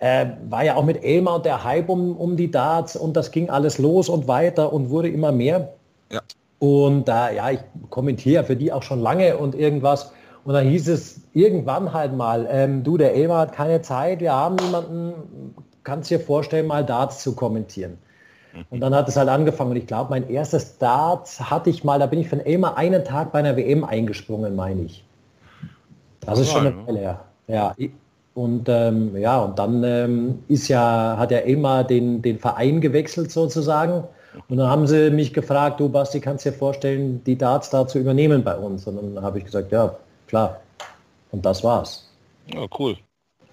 äh, 0.01 0.27
war 0.51 0.65
ja 0.65 0.75
auch 0.75 0.85
mit 0.85 1.03
Elmar 1.03 1.37
und 1.37 1.47
der 1.47 1.65
Hype 1.65 1.89
um, 1.89 2.17
um 2.17 2.37
die 2.37 2.51
Darts 2.51 2.97
und 2.97 3.17
das 3.17 3.31
ging 3.31 3.49
alles 3.49 3.79
los 3.79 4.09
und 4.11 4.29
weiter 4.29 4.73
und 4.73 4.91
wurde 4.91 5.09
immer 5.09 5.33
mehr. 5.33 5.73
Ja. 6.13 6.21
Und 6.59 7.07
da, 7.09 7.31
ja, 7.31 7.51
ich 7.51 7.61
kommentiere 7.91 8.45
für 8.45 8.57
die 8.57 8.73
auch 8.73 8.83
schon 8.83 9.01
lange 9.01 9.37
und 9.39 9.55
irgendwas. 9.55 10.13
Und 10.45 10.55
dann 10.55 10.67
hieß 10.67 10.89
es 10.89 11.21
irgendwann 11.33 11.93
halt 11.93 12.15
mal, 12.15 12.47
ähm, 12.51 12.85
du, 12.85 12.99
der 12.99 13.15
Elmar 13.15 13.41
hat 13.41 13.53
keine 13.53 13.81
Zeit, 13.83 14.21
wir 14.21 14.33
haben 14.33 14.57
niemanden, 14.57 15.55
kannst 15.85 16.11
dir 16.11 16.21
vorstellen, 16.21 16.67
mal 16.67 16.85
Darts 16.85 17.23
zu 17.23 17.35
kommentieren. 17.35 17.99
Und 18.71 18.81
dann 18.81 18.95
hat 18.95 19.09
es 19.09 19.17
halt 19.17 19.29
angefangen. 19.29 19.71
Und 19.71 19.77
ich 19.77 19.87
glaube, 19.87 20.11
mein 20.11 20.29
erstes 20.29 20.79
Darts 20.79 21.51
hatte 21.51 21.71
ich 21.71 21.83
mal, 21.83 21.99
da 21.99 22.07
bin 22.07 22.21
ich 22.21 22.29
von 22.29 22.41
Elmar 22.41 22.77
einen 22.77 23.05
Tag 23.05 23.33
bei 23.33 23.41
einer 23.41 23.57
WM 23.57 23.85
eingesprungen, 23.85 24.55
meine 24.55 24.83
ich. 24.83 25.05
Das 26.21 26.39
ist 26.39 26.51
schon 26.51 26.67
eine 26.67 26.77
ne? 26.77 26.87
Weile 26.87 26.99
her. 26.99 27.21
Ja, 27.49 27.75
und 28.35 28.69
ähm, 28.69 29.17
ja, 29.17 29.41
und 29.41 29.59
dann 29.59 29.85
ähm, 29.85 30.39
ist 30.49 30.69
ja, 30.69 31.17
hat 31.19 31.31
ja 31.31 31.39
Elmar 31.39 31.85
den, 31.85 32.23
den 32.23 32.39
Verein 32.39 32.81
gewechselt 32.81 33.31
sozusagen. 33.31 34.05
Und 34.49 34.57
dann 34.57 34.69
haben 34.69 34.87
sie 34.87 35.11
mich 35.11 35.33
gefragt, 35.33 35.79
du 35.79 35.89
Basti, 35.89 36.21
kannst 36.21 36.45
dir 36.45 36.53
vorstellen, 36.53 37.23
die 37.25 37.39
Darts 37.39 37.71
da 37.71 37.87
zu 37.87 37.99
übernehmen 37.99 38.43
bei 38.43 38.57
uns? 38.57 38.87
Und 38.87 39.15
dann 39.15 39.23
habe 39.23 39.39
ich 39.39 39.45
gesagt, 39.45 39.71
ja, 39.71 39.95
klar. 40.35 40.61
Und 41.31 41.45
das 41.45 41.63
war's. 41.63 42.09
Ja, 42.53 42.67
cool. 42.79 42.97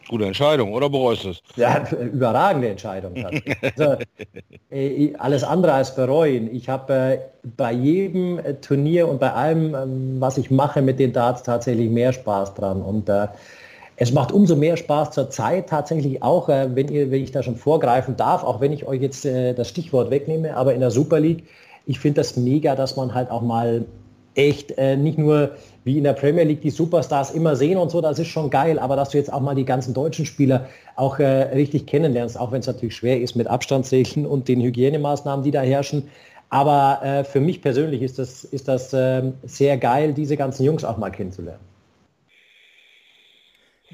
Gute 0.10 0.26
Entscheidung, 0.26 0.74
oder 0.74 0.90
bereust 0.90 1.24
du 1.24 1.30
es? 1.30 1.42
Ja, 1.56 1.88
überragende 1.92 2.70
Entscheidung. 2.70 3.14
tatsächlich. 3.16 3.58
Also, 3.78 3.98
äh, 4.72 5.14
alles 5.18 5.44
andere 5.44 5.74
als 5.74 5.96
bereuen. 5.96 6.54
Ich 6.54 6.68
habe 6.68 6.94
äh, 6.94 7.20
bei 7.56 7.72
jedem 7.72 8.40
äh, 8.40 8.56
Turnier 8.56 9.08
und 9.08 9.20
bei 9.20 9.32
allem, 9.32 9.76
ähm, 9.76 10.16
was 10.20 10.40
ich 10.40 10.50
mache 10.50 10.82
mit 10.82 11.00
den 11.00 11.14
Darts, 11.14 11.44
tatsächlich 11.44 11.90
mehr 11.90 12.14
Spaß 12.14 12.56
dran. 12.56 12.82
Und 12.82 13.10
es 13.98 14.12
macht 14.12 14.32
umso 14.32 14.56
mehr 14.56 14.76
Spaß 14.76 15.12
zur 15.12 15.30
Zeit 15.30 15.70
tatsächlich 15.70 16.24
auch, 16.24 16.48
wenn, 16.48 16.88
ihr, 16.88 17.12
wenn 17.12 17.24
ich 17.24 17.32
da 17.32 17.44
schon 17.44 17.56
vorgreifen 17.56 18.18
darf, 18.18 18.44
auch 18.44 18.60
wenn 18.60 18.74
ich 18.74 18.88
euch 18.88 19.02
jetzt 19.02 19.24
das 19.24 19.70
Stichwort 19.70 20.10
wegnehme, 20.10 20.58
aber 20.58 20.74
in 20.74 20.80
der 20.80 20.90
Super 20.90 21.20
League, 21.20 21.44
ich 21.86 22.00
finde 22.00 22.22
das 22.22 22.36
mega, 22.36 22.76
dass 22.76 22.96
man 22.96 23.14
halt 23.14 23.30
auch 23.30 23.44
mal 23.44 23.86
echt 24.36 24.78
äh, 24.78 24.96
nicht 24.96 25.18
nur 25.18 25.52
wie 25.84 25.98
in 25.98 26.04
der 26.04 26.14
Premier 26.14 26.44
League 26.44 26.62
die 26.62 26.70
Superstars 26.70 27.32
immer 27.32 27.56
sehen 27.56 27.78
und 27.78 27.90
so, 27.90 28.02
das 28.02 28.20
ist 28.20 28.28
schon 28.28 28.50
geil, 28.50 28.78
aber 28.78 28.96
dass 28.96 29.10
du 29.10 29.18
jetzt 29.18 29.34
auch 29.34 29.42
mal 29.42 29.56
die 29.56 29.66
ganzen 29.66 29.94
deutschen 29.94 30.26
Spieler 30.26 30.70
auch 30.96 31.20
äh, 31.20 31.26
richtig 31.26 31.88
kennenlernst, 31.88 32.40
auch 32.40 32.52
wenn 32.52 32.60
es 32.60 32.68
natürlich 32.68 32.96
schwer 32.96 33.20
ist 33.20 33.36
mit 33.36 33.48
Abstandsregeln 33.48 34.26
und 34.26 34.48
den 34.48 34.62
Hygienemaßnahmen, 34.62 35.44
die 35.44 35.52
da 35.52 35.62
herrschen. 35.62 36.10
Aber 36.50 37.02
äh, 37.04 37.24
für 37.24 37.40
mich 37.40 37.62
persönlich 37.62 38.02
ist 38.02 38.20
das, 38.20 38.44
ist 38.44 38.68
das 38.68 38.94
ähm, 38.94 39.34
sehr 39.44 39.78
geil, 39.78 40.14
diese 40.14 40.38
ganzen 40.38 40.66
Jungs 40.66 40.84
auch 40.84 40.98
mal 40.98 41.10
kennenzulernen. 41.10 41.72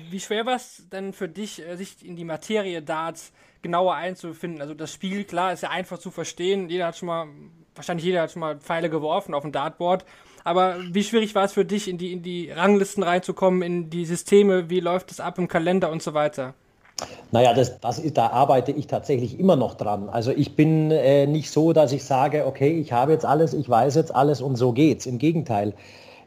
Wie 0.10 0.20
schwer 0.20 0.46
war 0.46 0.56
es 0.56 0.84
denn 0.92 1.14
für 1.14 1.28
dich, 1.28 1.66
äh, 1.66 1.76
sich 1.76 2.06
in 2.06 2.16
die 2.16 2.26
Materie 2.26 2.82
Darts 2.82 3.32
genauer 3.62 3.96
einzufinden? 3.96 4.62
Also 4.62 4.74
das 4.74 4.92
Spiel, 4.92 5.24
klar, 5.24 5.54
ist 5.54 5.64
ja 5.64 5.70
einfach 5.70 6.00
zu 6.00 6.12
verstehen. 6.12 6.70
Jeder 6.70 6.88
hat 6.88 6.98
schon 6.98 7.08
mal, 7.08 7.28
wahrscheinlich 7.76 8.06
jeder 8.06 8.24
hat 8.24 8.32
schon 8.32 8.42
mal 8.42 8.58
Pfeile 8.60 8.90
geworfen 8.90 9.34
auf 9.34 9.44
dem 9.44 9.52
Dartboard. 9.52 10.06
Aber 10.48 10.78
wie 10.94 11.04
schwierig 11.04 11.36
war 11.36 11.44
es 11.44 11.52
für 11.52 11.66
dich, 11.66 11.90
in 11.90 11.98
die, 11.98 12.14
in 12.14 12.24
die 12.24 12.50
Ranglisten 12.50 13.04
reinzukommen, 13.04 13.62
in 13.62 13.90
die 13.90 14.06
Systeme, 14.06 14.70
wie 14.70 14.80
läuft 14.80 15.12
es 15.12 15.20
ab 15.20 15.38
im 15.40 15.50
Kalender 15.50 15.92
und 15.92 16.02
so 16.02 16.14
weiter? 16.14 16.54
Naja, 17.34 17.54
das, 17.54 17.82
das 17.82 18.00
ist, 18.00 18.16
da 18.16 18.28
arbeite 18.28 18.72
ich 18.72 18.88
tatsächlich 18.88 19.42
immer 19.42 19.58
noch 19.58 19.76
dran. 19.76 20.08
Also 20.08 20.32
ich 20.32 20.56
bin 20.56 20.90
äh, 20.90 21.28
nicht 21.28 21.52
so, 21.52 21.74
dass 21.74 21.92
ich 21.92 22.06
sage, 22.06 22.46
okay, 22.46 22.80
ich 22.80 22.94
habe 22.94 23.12
jetzt 23.12 23.26
alles, 23.26 23.54
ich 23.54 23.68
weiß 23.68 23.96
jetzt 23.96 24.16
alles 24.16 24.40
und 24.40 24.56
so 24.56 24.72
geht's. 24.72 25.06
Im 25.06 25.18
Gegenteil. 25.18 25.74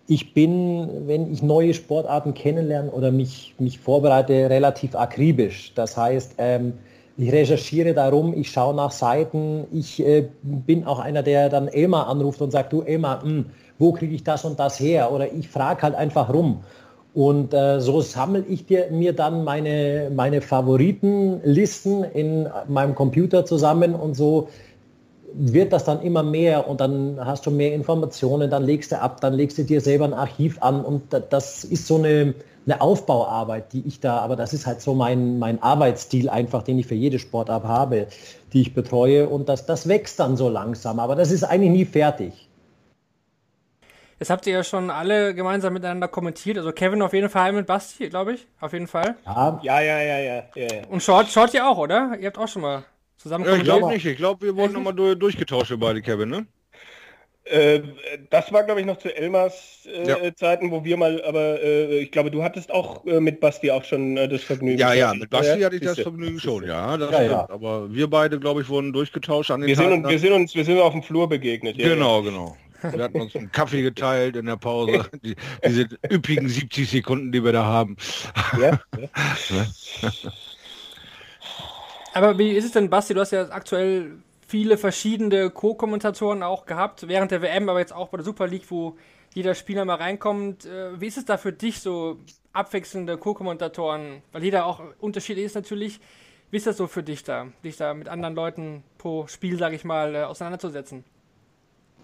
Ich 0.07 0.35
bin, 0.35 1.07
wenn 1.07 1.33
ich 1.33 1.43
neue 1.43 1.73
Sportarten 1.73 2.35
kennenlerne 2.35 2.91
oder 2.91 3.13
mich, 3.13 3.55
mich 3.59 3.79
vorbereite, 3.79 4.51
relativ 4.51 4.97
akribisch. 4.97 5.73
Das 5.75 5.97
heißt, 5.97 6.35
ähm, 6.37 6.75
ich 7.17 7.33
recherchiere 7.33 7.95
darum, 7.95 8.35
ich 8.37 8.51
schaue 8.51 8.75
nach 8.75 8.91
Seiten. 8.91 9.65
Ich 9.73 9.99
äh, 10.05 10.29
bin 10.43 10.85
auch 10.85 10.99
einer, 10.99 11.23
der 11.23 11.49
dann 11.49 11.69
Elmar 11.69 12.07
anruft 12.07 12.43
und 12.43 12.51
sagt, 12.51 12.75
du 12.75 12.83
Elmar, 12.83 13.25
mh, 13.25 13.45
wo 13.81 13.93
kriege 13.93 14.15
ich 14.15 14.25
das 14.25 14.45
und 14.45 14.61
das 14.61 14.79
her? 14.81 15.13
Oder 15.13 15.33
ich 15.33 15.49
frage 15.49 15.83
halt 15.83 15.97
einfach 15.97 16.33
rum. 16.33 16.65
Und 17.13 17.55
äh, 17.55 17.81
so 17.81 18.01
sammle 18.03 18.45
ich 18.49 18.67
dir, 18.67 18.89
mir 18.93 19.15
dann 19.15 19.43
meine, 19.45 20.13
meine 20.15 20.41
Favoritenlisten 20.43 22.05
in 22.05 22.49
meinem 22.69 22.95
Computer 22.95 23.45
zusammen 23.45 23.95
und 23.97 24.15
so 24.15 24.49
wird 25.33 25.73
das 25.73 25.85
dann 25.85 26.03
immer 26.03 26.23
mehr 26.25 26.69
und 26.69 26.81
dann 26.81 27.19
hast 27.25 27.47
du 27.47 27.51
mehr 27.53 27.75
Informationen, 27.75 28.51
dann 28.51 28.65
legst 28.65 28.93
du 28.93 29.01
ab, 29.01 29.21
dann 29.21 29.35
legst 29.35 29.59
du 29.59 29.65
dir 29.65 29.81
selber 29.81 30.05
ein 30.07 30.15
Archiv 30.15 30.61
an 30.63 30.85
und 30.85 31.13
da- 31.13 31.21
das 31.21 31.65
ist 31.65 31.87
so 31.87 31.97
eine, 31.97 32.35
eine 32.67 32.81
Aufbauarbeit, 32.81 33.73
die 33.73 33.87
ich 33.87 34.01
da, 34.01 34.19
aber 34.19 34.37
das 34.37 34.53
ist 34.53 34.67
halt 34.67 34.81
so 34.81 34.95
mein, 34.95 35.39
mein 35.39 35.63
Arbeitsstil 35.63 36.29
einfach, 36.29 36.63
den 36.65 36.79
ich 36.79 36.87
für 36.87 36.95
jede 36.97 37.19
Sportart 37.21 37.65
habe, 37.65 38.09
die 38.53 38.61
ich 38.63 38.75
betreue 38.75 39.29
und 39.29 39.49
das, 39.49 39.67
das 39.67 39.89
wächst 39.89 40.19
dann 40.21 40.37
so 40.37 40.49
langsam, 40.49 40.99
aber 41.01 41.15
das 41.17 41.31
ist 41.31 41.45
eigentlich 41.45 41.71
nie 41.73 41.85
fertig. 41.87 42.50
Jetzt 44.21 44.29
habt 44.29 44.47
ihr 44.47 44.53
ja 44.53 44.63
schon 44.63 44.91
alle 44.91 45.35
gemeinsam 45.35 45.73
miteinander 45.73 46.07
kommentiert. 46.07 46.59
Also 46.59 46.73
Kevin 46.73 47.01
auf 47.01 47.15
jeden 47.15 47.31
Fall 47.31 47.53
mit 47.53 47.67
Basti, 47.67 48.11
glaube 48.11 48.35
ich. 48.35 48.47
Auf 48.61 48.75
jeden 48.75 48.87
Fall. 48.87 49.17
Ja, 49.25 49.59
Ja, 49.63 49.81
ja, 49.81 50.01
ja, 50.03 50.19
ja. 50.19 50.43
ja. 50.55 50.67
Und 50.91 51.03
Short, 51.03 51.29
Short 51.31 51.55
ihr 51.55 51.67
auch, 51.67 51.79
oder? 51.79 52.17
Ihr 52.21 52.27
habt 52.27 52.37
auch 52.37 52.47
schon 52.47 52.61
mal 52.61 52.85
zusammen 53.17 53.47
Ja, 53.47 53.57
ich 53.57 53.65
glaube 53.65 53.89
nicht. 53.89 54.05
Ich 54.05 54.19
glaube, 54.19 54.45
wir 54.45 54.57
wurden 54.57 54.73
nochmal 54.75 54.93
durch, 54.93 55.19
durchgetauscht, 55.19 55.71
wir 55.71 55.79
beide, 55.79 56.03
Kevin, 56.03 56.29
ne? 56.29 56.47
Äh, 57.45 57.81
das 58.29 58.53
war, 58.53 58.63
glaube 58.65 58.81
ich, 58.81 58.87
noch 58.87 58.99
zu 58.99 59.09
Elmars 59.17 59.89
äh, 59.91 60.07
Ja. 60.07 60.35
Zeiten, 60.37 60.71
wo 60.71 60.85
wir 60.85 60.99
mal, 60.99 61.25
aber 61.25 61.63
äh, 61.63 62.01
ich 62.01 62.13
glaube, 62.13 62.31
du 62.31 62.43
hattest 62.43 62.71
auch 62.71 63.07
äh, 63.07 63.21
mit 63.21 63.41
Basti 63.41 63.71
auch 63.71 63.85
schon 63.85 64.19
äh, 64.19 64.29
das 64.29 64.43
Vergnügen. 64.43 64.79
Ja, 64.79 64.93
ja, 64.93 65.15
mit 65.15 65.31
Basti 65.31 65.59
Ja, 65.59 65.67
hatte 65.67 65.77
ich 65.77 65.83
das. 65.83 65.99
Vergnügen 65.99 66.39
schon, 66.39 66.65
ja, 66.67 66.99
das 66.99 67.11
Ja, 67.11 67.23
ja. 67.23 67.49
Aber 67.51 67.93
wir 67.93 68.09
beide, 68.11 68.39
glaube 68.39 68.61
ich, 68.61 68.69
wurden 68.69 68.93
durchgetauscht 68.93 69.51
an 69.51 69.63
den 69.63 69.69
Wir 69.69 69.77
sind, 69.77 69.87
Tagen 69.87 70.03
uns, 70.05 70.11
wir 70.11 70.19
sind 70.19 70.33
uns, 70.33 70.55
wir 70.55 70.65
sind 70.67 70.79
auf 70.79 70.93
dem 70.93 71.03
Flur 71.03 71.27
begegnet. 71.27 71.79
Ja, 71.79 71.89
Genau, 71.89 72.23
genau. 72.23 72.57
Wir 72.83 73.05
hatten 73.05 73.21
uns 73.21 73.35
einen 73.37 73.53
Kaffee 73.53 73.83
geteilt 73.83 74.37
in 74.37 74.47
der 74.47 74.57
Pause. 74.57 75.09
Die, 75.23 75.37
diese 75.65 75.89
üppigen 76.11 76.49
70 76.49 76.89
Sekunden, 76.89 77.33
die 77.33 77.45
wir 77.45 77.53
da 77.53 77.65
haben. 77.65 77.97
Ja. 78.61 78.81
Aber 82.15 82.39
wie 82.39 82.51
ist 82.53 82.65
es 82.65 82.73
denn, 82.73 82.91
Basti? 82.91 83.15
Du 83.15 83.21
hast 83.21 83.31
ja 83.31 83.49
aktuell 83.51 84.19
viele 84.47 84.77
verschiedene 84.77 85.51
Co-Kommentatoren 85.51 86.43
auch 86.43 86.67
gehabt, 86.67 87.07
während 87.07 87.31
der 87.31 87.41
WM, 87.41 87.69
aber 87.69 87.79
jetzt 87.79 87.93
auch 87.93 88.09
bei 88.09 88.17
der 88.17 88.25
Super 88.25 88.49
League, 88.49 88.69
wo 88.69 88.97
jeder 89.33 89.55
Spieler 89.55 89.85
mal 89.85 89.95
reinkommt. 89.95 90.65
Äh, 90.65 91.01
Wie 91.01 91.07
ist 91.07 91.19
es 91.19 91.25
da 91.25 91.37
für 91.37 91.53
dich, 91.53 91.81
so 91.81 92.19
abwechselnde 92.53 93.17
Co-Kommentatoren? 93.17 94.23
Weil 94.33 94.43
jeder 94.43 94.67
auch 94.67 94.83
unterschiedlich 94.99 95.47
ist 95.47 95.55
natürlich. 95.55 96.01
Wie 96.51 96.57
ist 96.57 96.67
das 96.67 96.77
so 96.77 96.89
für 96.89 97.05
dich 97.05 97.23
da, 97.23 97.47
dich 97.63 97.77
da 97.77 97.95
mit 97.95 98.09
anderen 98.09 98.35
Leuten 98.35 98.83
pro 98.99 99.29
Spiel, 99.29 99.57
sage 99.57 99.77
ich 99.77 99.85
mal, 99.85 100.17
äh, 100.17 100.23
auseinanderzusetzen? 100.25 101.05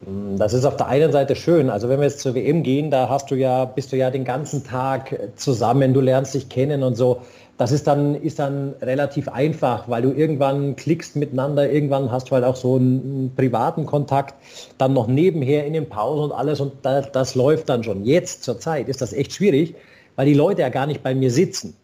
Das 0.00 0.52
ist 0.52 0.66
auf 0.66 0.76
der 0.76 0.88
einen 0.88 1.10
Seite 1.10 1.34
schön. 1.34 1.70
Also 1.70 1.88
wenn 1.88 1.98
wir 1.98 2.04
jetzt 2.06 2.20
zur 2.20 2.34
WM 2.34 2.62
gehen, 2.62 2.90
da 2.90 3.08
hast 3.08 3.30
du 3.30 3.34
ja, 3.34 3.64
bist 3.64 3.92
du 3.92 3.96
ja 3.96 4.10
den 4.10 4.24
ganzen 4.24 4.62
Tag 4.62 5.18
zusammen, 5.36 5.94
du 5.94 6.00
lernst 6.00 6.34
dich 6.34 6.48
kennen 6.48 6.82
und 6.82 6.96
so. 6.96 7.22
Das 7.56 7.72
ist 7.72 7.86
dann, 7.86 8.14
ist 8.14 8.38
dann 8.38 8.74
relativ 8.82 9.28
einfach, 9.28 9.88
weil 9.88 10.02
du 10.02 10.12
irgendwann 10.12 10.76
klickst 10.76 11.16
miteinander, 11.16 11.70
irgendwann 11.70 12.12
hast 12.12 12.28
du 12.28 12.32
halt 12.32 12.44
auch 12.44 12.56
so 12.56 12.76
einen, 12.76 13.00
einen 13.00 13.34
privaten 13.34 13.86
Kontakt, 13.86 14.34
dann 14.76 14.92
noch 14.92 15.06
nebenher 15.06 15.64
in 15.64 15.72
den 15.72 15.88
Pausen 15.88 16.24
und 16.24 16.32
alles 16.32 16.60
und 16.60 16.74
da, 16.82 17.00
das 17.00 17.34
läuft 17.34 17.70
dann 17.70 17.82
schon. 17.82 18.04
Jetzt 18.04 18.44
zur 18.44 18.60
Zeit 18.60 18.90
ist 18.90 19.00
das 19.00 19.14
echt 19.14 19.32
schwierig, 19.32 19.74
weil 20.16 20.26
die 20.26 20.34
Leute 20.34 20.60
ja 20.60 20.68
gar 20.68 20.86
nicht 20.86 21.02
bei 21.02 21.14
mir 21.14 21.30
sitzen. 21.30 21.74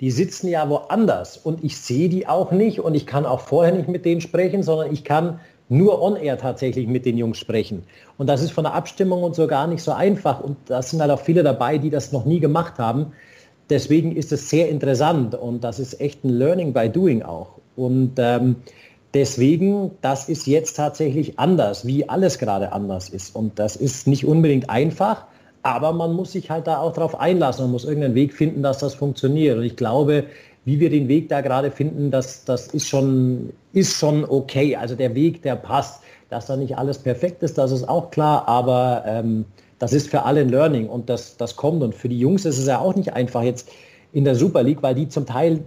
Die 0.00 0.12
sitzen 0.12 0.46
ja 0.46 0.70
woanders 0.70 1.36
und 1.36 1.64
ich 1.64 1.76
sehe 1.76 2.08
die 2.08 2.28
auch 2.28 2.52
nicht 2.52 2.78
und 2.78 2.94
ich 2.94 3.04
kann 3.04 3.26
auch 3.26 3.40
vorher 3.40 3.74
nicht 3.74 3.88
mit 3.88 4.04
denen 4.04 4.20
sprechen, 4.20 4.62
sondern 4.62 4.92
ich 4.92 5.02
kann 5.02 5.40
nur 5.68 6.00
on-air 6.02 6.38
tatsächlich 6.38 6.86
mit 6.86 7.04
den 7.04 7.18
Jungs 7.18 7.38
sprechen. 7.38 7.82
Und 8.16 8.28
das 8.28 8.42
ist 8.42 8.52
von 8.52 8.64
der 8.64 8.74
Abstimmung 8.74 9.22
und 9.22 9.34
so 9.34 9.46
gar 9.46 9.66
nicht 9.66 9.82
so 9.82 9.92
einfach. 9.92 10.40
Und 10.40 10.56
da 10.66 10.82
sind 10.82 11.00
halt 11.00 11.10
auch 11.10 11.20
viele 11.20 11.42
dabei, 11.42 11.78
die 11.78 11.90
das 11.90 12.12
noch 12.12 12.24
nie 12.24 12.40
gemacht 12.40 12.78
haben. 12.78 13.12
Deswegen 13.70 14.16
ist 14.16 14.32
es 14.32 14.48
sehr 14.48 14.68
interessant 14.70 15.34
und 15.34 15.62
das 15.62 15.78
ist 15.78 16.00
echt 16.00 16.24
ein 16.24 16.30
Learning 16.30 16.72
by 16.72 16.88
Doing 16.88 17.22
auch. 17.22 17.58
Und 17.76 18.12
ähm, 18.16 18.56
deswegen, 19.12 19.90
das 20.00 20.28
ist 20.28 20.46
jetzt 20.46 20.74
tatsächlich 20.74 21.38
anders, 21.38 21.86
wie 21.86 22.08
alles 22.08 22.38
gerade 22.38 22.72
anders 22.72 23.10
ist. 23.10 23.36
Und 23.36 23.58
das 23.58 23.76
ist 23.76 24.06
nicht 24.06 24.24
unbedingt 24.24 24.70
einfach, 24.70 25.26
aber 25.62 25.92
man 25.92 26.14
muss 26.14 26.32
sich 26.32 26.50
halt 26.50 26.66
da 26.66 26.78
auch 26.78 26.94
darauf 26.94 27.20
einlassen. 27.20 27.64
Man 27.64 27.72
muss 27.72 27.84
irgendeinen 27.84 28.14
Weg 28.14 28.32
finden, 28.32 28.62
dass 28.62 28.78
das 28.78 28.94
funktioniert. 28.94 29.58
Und 29.58 29.64
ich 29.64 29.76
glaube, 29.76 30.24
wie 30.64 30.80
wir 30.80 30.90
den 30.90 31.08
Weg 31.08 31.28
da 31.28 31.40
gerade 31.40 31.70
finden, 31.70 32.10
das, 32.10 32.44
das 32.44 32.68
ist, 32.68 32.88
schon, 32.88 33.52
ist 33.78 33.98
schon 33.98 34.24
okay. 34.24 34.76
Also 34.76 34.94
der 34.94 35.14
Weg, 35.14 35.42
der 35.42 35.56
passt. 35.56 36.02
Dass 36.30 36.44
da 36.44 36.56
nicht 36.56 36.76
alles 36.76 36.98
perfekt 36.98 37.42
ist, 37.42 37.56
das 37.56 37.72
ist 37.72 37.88
auch 37.88 38.10
klar, 38.10 38.46
aber 38.46 39.02
ähm, 39.06 39.46
das 39.78 39.94
ist 39.94 40.10
für 40.10 40.24
alle 40.24 40.40
ein 40.42 40.50
Learning 40.50 40.86
und 40.86 41.08
das, 41.08 41.38
das 41.38 41.56
kommt. 41.56 41.82
Und 41.82 41.94
für 41.94 42.10
die 42.10 42.18
Jungs 42.18 42.44
ist 42.44 42.58
es 42.58 42.66
ja 42.66 42.80
auch 42.80 42.94
nicht 42.94 43.14
einfach 43.14 43.42
jetzt 43.42 43.70
in 44.12 44.24
der 44.24 44.34
Super 44.34 44.62
League, 44.62 44.82
weil 44.82 44.94
die 44.94 45.08
zum 45.08 45.24
Teil, 45.24 45.60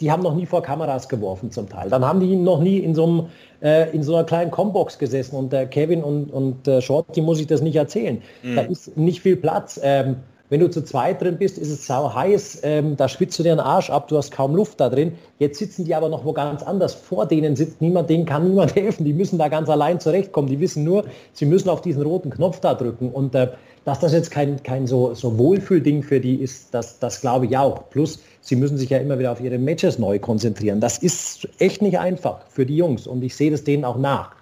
die 0.00 0.10
haben 0.10 0.22
noch 0.22 0.34
nie 0.34 0.46
vor 0.46 0.62
Kameras 0.62 1.10
geworfen 1.10 1.50
zum 1.50 1.68
Teil. 1.68 1.90
Dann 1.90 2.06
haben 2.06 2.20
die 2.20 2.36
noch 2.36 2.60
nie 2.60 2.78
in 2.78 2.94
so, 2.94 3.04
einem, 3.04 3.26
äh, 3.60 3.94
in 3.94 4.02
so 4.02 4.14
einer 4.16 4.24
kleinen 4.24 4.50
Combox 4.50 4.98
gesessen 4.98 5.36
und 5.36 5.52
der 5.52 5.66
Kevin 5.66 6.02
und, 6.02 6.32
und 6.32 6.66
äh, 6.66 6.80
Shorty 6.80 7.20
muss 7.20 7.38
ich 7.38 7.46
das 7.46 7.60
nicht 7.60 7.76
erzählen. 7.76 8.22
Mhm. 8.42 8.56
Da 8.56 8.62
ist 8.62 8.96
nicht 8.96 9.20
viel 9.20 9.36
Platz. 9.36 9.78
Ähm, 9.82 10.16
wenn 10.52 10.60
du 10.60 10.68
zu 10.68 10.84
zweit 10.84 11.22
drin 11.22 11.38
bist, 11.38 11.56
ist 11.56 11.70
es 11.70 11.86
sau 11.86 12.14
heiß, 12.14 12.60
ähm, 12.62 12.94
da 12.98 13.08
schwitzt 13.08 13.38
du 13.38 13.42
dir 13.42 13.54
den 13.54 13.58
Arsch 13.58 13.88
ab, 13.88 14.08
du 14.08 14.18
hast 14.18 14.32
kaum 14.32 14.54
Luft 14.54 14.80
da 14.80 14.90
drin. 14.90 15.14
Jetzt 15.38 15.58
sitzen 15.58 15.86
die 15.86 15.94
aber 15.94 16.10
noch 16.10 16.26
wo 16.26 16.34
ganz 16.34 16.62
anders. 16.62 16.92
Vor 16.92 17.24
denen 17.24 17.56
sitzt 17.56 17.80
niemand, 17.80 18.10
denen 18.10 18.26
kann 18.26 18.46
niemand 18.46 18.74
helfen. 18.76 19.06
Die 19.06 19.14
müssen 19.14 19.38
da 19.38 19.48
ganz 19.48 19.70
allein 19.70 19.98
zurechtkommen. 19.98 20.50
Die 20.50 20.60
wissen 20.60 20.84
nur, 20.84 21.06
sie 21.32 21.46
müssen 21.46 21.70
auf 21.70 21.80
diesen 21.80 22.02
roten 22.02 22.28
Knopf 22.28 22.60
da 22.60 22.74
drücken. 22.74 23.08
Und 23.08 23.34
äh, 23.34 23.48
dass 23.86 24.00
das 24.00 24.12
jetzt 24.12 24.30
kein, 24.30 24.62
kein 24.62 24.86
so, 24.86 25.14
so 25.14 25.38
Wohlfühlding 25.38 26.02
für 26.02 26.20
die 26.20 26.34
ist, 26.34 26.74
das, 26.74 26.98
das 26.98 27.22
glaube 27.22 27.46
ich 27.46 27.56
auch. 27.56 27.88
Plus, 27.88 28.18
sie 28.42 28.56
müssen 28.56 28.76
sich 28.76 28.90
ja 28.90 28.98
immer 28.98 29.18
wieder 29.18 29.32
auf 29.32 29.40
ihre 29.40 29.56
Matches 29.56 29.98
neu 29.98 30.18
konzentrieren. 30.18 30.80
Das 30.80 30.98
ist 30.98 31.48
echt 31.60 31.80
nicht 31.80 31.98
einfach 31.98 32.42
für 32.50 32.66
die 32.66 32.76
Jungs 32.76 33.06
und 33.06 33.24
ich 33.24 33.34
sehe 33.34 33.50
das 33.50 33.64
denen 33.64 33.86
auch 33.86 33.96
nach. 33.96 34.41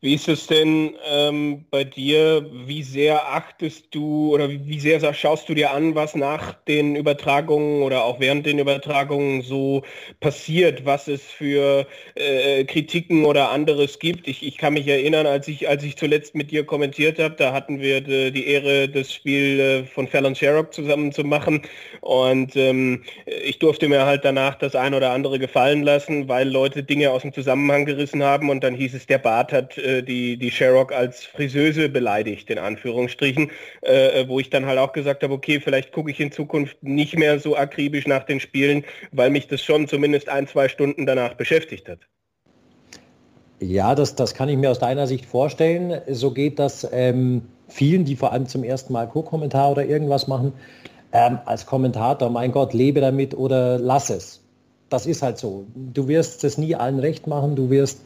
Wie 0.00 0.14
ist 0.14 0.28
es 0.28 0.46
denn 0.46 0.94
ähm, 1.10 1.64
bei 1.72 1.82
dir? 1.82 2.46
Wie 2.66 2.84
sehr 2.84 3.32
achtest 3.34 3.92
du 3.92 4.32
oder 4.32 4.48
wie 4.48 4.78
sehr 4.78 5.12
schaust 5.12 5.48
du 5.48 5.54
dir 5.54 5.72
an, 5.72 5.96
was 5.96 6.14
nach 6.14 6.52
den 6.68 6.94
Übertragungen 6.94 7.82
oder 7.82 8.04
auch 8.04 8.20
während 8.20 8.46
den 8.46 8.60
Übertragungen 8.60 9.42
so 9.42 9.82
passiert, 10.20 10.84
was 10.84 11.08
es 11.08 11.24
für 11.24 11.84
äh, 12.14 12.64
Kritiken 12.64 13.24
oder 13.24 13.50
anderes 13.50 13.98
gibt? 13.98 14.28
Ich, 14.28 14.46
ich 14.46 14.56
kann 14.56 14.74
mich 14.74 14.86
erinnern, 14.86 15.26
als 15.26 15.48
ich, 15.48 15.68
als 15.68 15.82
ich 15.82 15.96
zuletzt 15.96 16.36
mit 16.36 16.52
dir 16.52 16.64
kommentiert 16.64 17.18
habe, 17.18 17.34
da 17.34 17.52
hatten 17.52 17.80
wir 17.80 18.00
die, 18.00 18.30
die 18.30 18.46
Ehre, 18.46 18.88
das 18.88 19.12
Spiel 19.12 19.58
äh, 19.58 19.84
von 19.84 20.06
Fallon 20.06 20.36
Sherrock 20.36 20.72
zusammen 20.72 21.10
zu 21.10 21.24
machen 21.24 21.62
und 22.02 22.54
ähm, 22.54 23.02
ich 23.26 23.58
durfte 23.58 23.88
mir 23.88 24.06
halt 24.06 24.24
danach 24.24 24.54
das 24.54 24.76
ein 24.76 24.94
oder 24.94 25.10
andere 25.10 25.40
gefallen 25.40 25.82
lassen, 25.82 26.28
weil 26.28 26.48
Leute 26.48 26.84
Dinge 26.84 27.10
aus 27.10 27.22
dem 27.22 27.32
Zusammenhang 27.32 27.84
gerissen 27.84 28.22
haben 28.22 28.48
und 28.48 28.62
dann 28.62 28.76
hieß 28.76 28.94
es, 28.94 29.06
der 29.06 29.18
Bart 29.18 29.52
hat 29.52 29.76
äh, 29.88 30.02
die, 30.02 30.36
die 30.36 30.50
Sherrock 30.50 30.92
als 30.92 31.24
Friseuse 31.24 31.88
beleidigt, 31.88 32.50
in 32.50 32.58
Anführungsstrichen, 32.58 33.50
äh, 33.82 34.28
wo 34.28 34.38
ich 34.38 34.50
dann 34.50 34.66
halt 34.66 34.78
auch 34.78 34.92
gesagt 34.92 35.22
habe, 35.22 35.32
okay, 35.32 35.60
vielleicht 35.60 35.92
gucke 35.92 36.10
ich 36.10 36.20
in 36.20 36.30
Zukunft 36.30 36.82
nicht 36.82 37.16
mehr 37.16 37.38
so 37.40 37.56
akribisch 37.56 38.06
nach 38.06 38.24
den 38.24 38.40
Spielen, 38.40 38.84
weil 39.12 39.30
mich 39.30 39.48
das 39.48 39.62
schon 39.62 39.88
zumindest 39.88 40.28
ein, 40.28 40.46
zwei 40.46 40.68
Stunden 40.68 41.06
danach 41.06 41.34
beschäftigt 41.34 41.88
hat. 41.88 42.00
Ja, 43.60 43.94
das, 43.94 44.14
das 44.14 44.34
kann 44.34 44.48
ich 44.48 44.56
mir 44.56 44.70
aus 44.70 44.78
deiner 44.78 45.06
Sicht 45.06 45.26
vorstellen. 45.26 46.00
So 46.08 46.30
geht 46.30 46.58
das 46.58 46.86
ähm, 46.92 47.42
vielen, 47.68 48.04
die 48.04 48.14
vor 48.14 48.32
allem 48.32 48.46
zum 48.46 48.62
ersten 48.62 48.92
Mal 48.92 49.08
Co-Kommentar 49.08 49.72
oder 49.72 49.84
irgendwas 49.84 50.28
machen. 50.28 50.52
Ähm, 51.12 51.38
als 51.46 51.66
Kommentator, 51.66 52.30
mein 52.30 52.52
Gott, 52.52 52.74
lebe 52.74 53.00
damit 53.00 53.34
oder 53.34 53.78
lass 53.78 54.10
es. 54.10 54.44
Das 54.90 55.06
ist 55.06 55.22
halt 55.22 55.38
so. 55.38 55.66
Du 55.74 56.06
wirst 56.06 56.44
es 56.44 56.56
nie 56.56 56.74
allen 56.74 56.98
recht 56.98 57.26
machen. 57.26 57.56
Du 57.56 57.70
wirst 57.70 58.00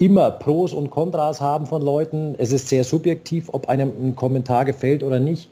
immer 0.00 0.30
Pros 0.30 0.72
und 0.72 0.90
Kontras 0.90 1.40
haben 1.40 1.66
von 1.66 1.82
Leuten. 1.82 2.34
Es 2.38 2.52
ist 2.52 2.68
sehr 2.68 2.84
subjektiv, 2.84 3.50
ob 3.52 3.68
einem 3.68 3.92
ein 4.02 4.16
Kommentar 4.16 4.64
gefällt 4.64 5.02
oder 5.02 5.20
nicht. 5.20 5.50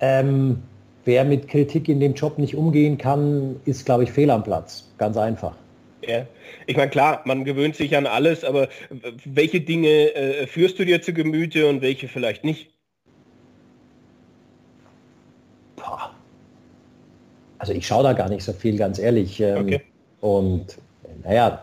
Ähm, 0.00 0.62
wer 1.04 1.24
mit 1.24 1.48
Kritik 1.48 1.88
in 1.88 2.00
dem 2.00 2.14
Job 2.14 2.38
nicht 2.38 2.56
umgehen 2.56 2.96
kann, 2.98 3.60
ist, 3.66 3.84
glaube 3.84 4.04
ich, 4.04 4.10
fehl 4.10 4.30
am 4.30 4.42
Platz. 4.42 4.90
Ganz 4.96 5.16
einfach. 5.16 5.54
Ja, 6.04 6.26
ich 6.66 6.76
meine, 6.76 6.90
klar, 6.90 7.20
man 7.26 7.44
gewöhnt 7.44 7.76
sich 7.76 7.96
an 7.96 8.06
alles, 8.06 8.42
aber 8.42 8.68
welche 9.24 9.60
Dinge 9.60 10.14
äh, 10.14 10.46
führst 10.46 10.78
du 10.78 10.84
dir 10.84 11.00
zu 11.00 11.12
Gemüte 11.12 11.68
und 11.68 11.82
welche 11.82 12.08
vielleicht 12.08 12.44
nicht? 12.44 12.70
Boah. 15.76 16.10
Also 17.58 17.72
ich 17.74 17.86
schaue 17.86 18.02
da 18.02 18.14
gar 18.14 18.28
nicht 18.30 18.42
so 18.42 18.52
viel, 18.52 18.76
ganz 18.76 18.98
ehrlich. 18.98 19.38
Ähm, 19.40 19.58
okay. 19.58 19.82
Und 20.20 20.78
naja, 21.22 21.62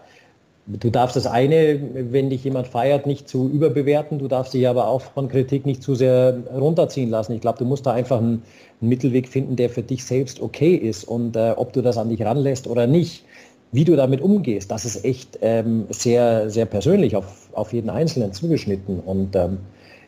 Du 0.72 0.92
darfst 0.92 1.16
das 1.16 1.26
eine, 1.26 1.80
wenn 2.12 2.30
dich 2.30 2.44
jemand 2.44 2.68
feiert, 2.68 3.08
nicht 3.08 3.28
zu 3.28 3.50
überbewerten. 3.50 4.20
Du 4.20 4.28
darfst 4.28 4.54
dich 4.54 4.68
aber 4.68 4.88
auch 4.88 5.02
von 5.02 5.28
Kritik 5.28 5.66
nicht 5.66 5.82
zu 5.82 5.96
sehr 5.96 6.38
runterziehen 6.54 7.10
lassen. 7.10 7.34
Ich 7.34 7.42
glaube, 7.42 7.58
du 7.58 7.66
musst 7.66 7.88
da 7.88 7.94
einfach 7.94 8.20
einen, 8.20 8.44
einen, 8.80 8.90
Mittelweg 8.90 9.28
finden, 9.28 9.56
der 9.56 9.72
für 9.72 9.82
dich 9.82 10.06
selbst 10.06 10.40
okay 10.40 10.76
ist. 10.76 11.06
Und 11.06 11.36
äh, 11.36 11.54
ob 11.56 11.74
du 11.74 11.82
das 11.82 11.98
an 11.98 12.10
dich 12.10 12.22
ranlässt 12.22 12.68
oder 12.68 12.86
nicht, 12.86 13.26
wie 13.72 13.84
du 13.84 13.96
damit 13.96 14.22
umgehst, 14.22 14.70
das 14.70 14.86
ist 14.86 15.04
echt 15.04 15.40
ähm, 15.42 15.86
sehr, 15.90 16.52
sehr 16.52 16.66
persönlich 16.66 17.16
auf, 17.16 17.50
auf 17.54 17.74
jeden 17.74 17.90
Einzelnen 17.90 18.32
zugeschnitten. 18.32 19.00
Und 19.00 19.36
ähm, 19.36 19.58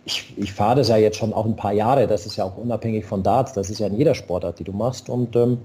ich, 0.05 0.31
ich 0.37 0.53
fahre 0.53 0.75
das 0.75 0.89
ja 0.89 0.97
jetzt 0.97 1.17
schon 1.17 1.33
auch 1.33 1.45
ein 1.45 1.55
paar 1.55 1.73
Jahre. 1.73 2.05
Das 2.05 2.27
ist 2.27 2.35
ja 2.35 2.43
auch 2.43 2.57
unabhängig 2.57 3.05
von 3.05 3.23
Darts. 3.23 3.53
Das 3.53 3.71
ist 3.71 3.79
ja 3.79 3.87
in 3.87 3.97
jeder 3.97 4.13
Sportart, 4.13 4.59
die 4.59 4.63
du 4.63 4.73
machst. 4.73 5.09
Und 5.09 5.35
ähm, 5.35 5.57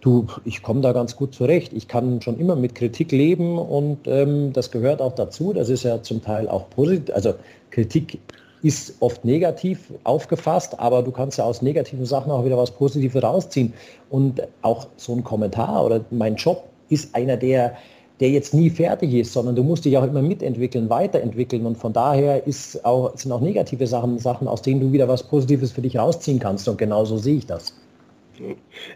Du, 0.00 0.26
ich 0.46 0.62
komme 0.62 0.80
da 0.80 0.92
ganz 0.92 1.14
gut 1.14 1.34
zurecht. 1.34 1.74
Ich 1.74 1.86
kann 1.86 2.22
schon 2.22 2.38
immer 2.38 2.56
mit 2.56 2.74
Kritik 2.74 3.12
leben 3.12 3.58
und 3.58 3.98
ähm, 4.06 4.52
das 4.54 4.70
gehört 4.70 5.02
auch 5.02 5.14
dazu. 5.14 5.52
Das 5.52 5.68
ist 5.68 5.82
ja 5.82 6.02
zum 6.02 6.22
Teil 6.22 6.48
auch 6.48 6.70
positiv. 6.70 7.14
Also 7.14 7.34
Kritik 7.70 8.18
ist 8.62 8.94
oft 9.00 9.24
negativ 9.24 9.92
aufgefasst, 10.04 10.78
aber 10.78 11.02
du 11.02 11.10
kannst 11.10 11.38
ja 11.38 11.44
aus 11.44 11.60
negativen 11.60 12.06
Sachen 12.06 12.30
auch 12.30 12.44
wieder 12.44 12.56
was 12.56 12.70
Positives 12.70 13.22
rausziehen. 13.22 13.74
Und 14.08 14.42
auch 14.62 14.86
so 14.96 15.12
ein 15.14 15.22
Kommentar 15.22 15.84
oder 15.84 16.00
mein 16.10 16.36
Job 16.36 16.64
ist 16.88 17.14
einer, 17.14 17.36
der, 17.36 17.76
der 18.20 18.30
jetzt 18.30 18.54
nie 18.54 18.70
fertig 18.70 19.12
ist, 19.12 19.34
sondern 19.34 19.54
du 19.54 19.62
musst 19.62 19.84
dich 19.84 19.98
auch 19.98 20.04
immer 20.04 20.22
mitentwickeln, 20.22 20.88
weiterentwickeln. 20.88 21.66
Und 21.66 21.76
von 21.76 21.92
daher 21.92 22.46
ist 22.46 22.86
auch, 22.86 23.16
sind 23.16 23.32
auch 23.32 23.40
negative 23.42 23.86
Sachen, 23.86 24.18
Sachen, 24.18 24.48
aus 24.48 24.62
denen 24.62 24.80
du 24.80 24.92
wieder 24.92 25.08
was 25.08 25.22
Positives 25.22 25.72
für 25.72 25.82
dich 25.82 25.98
rausziehen 25.98 26.38
kannst. 26.38 26.66
Und 26.68 26.78
genau 26.78 27.04
so 27.04 27.18
sehe 27.18 27.36
ich 27.36 27.46
das. 27.46 27.74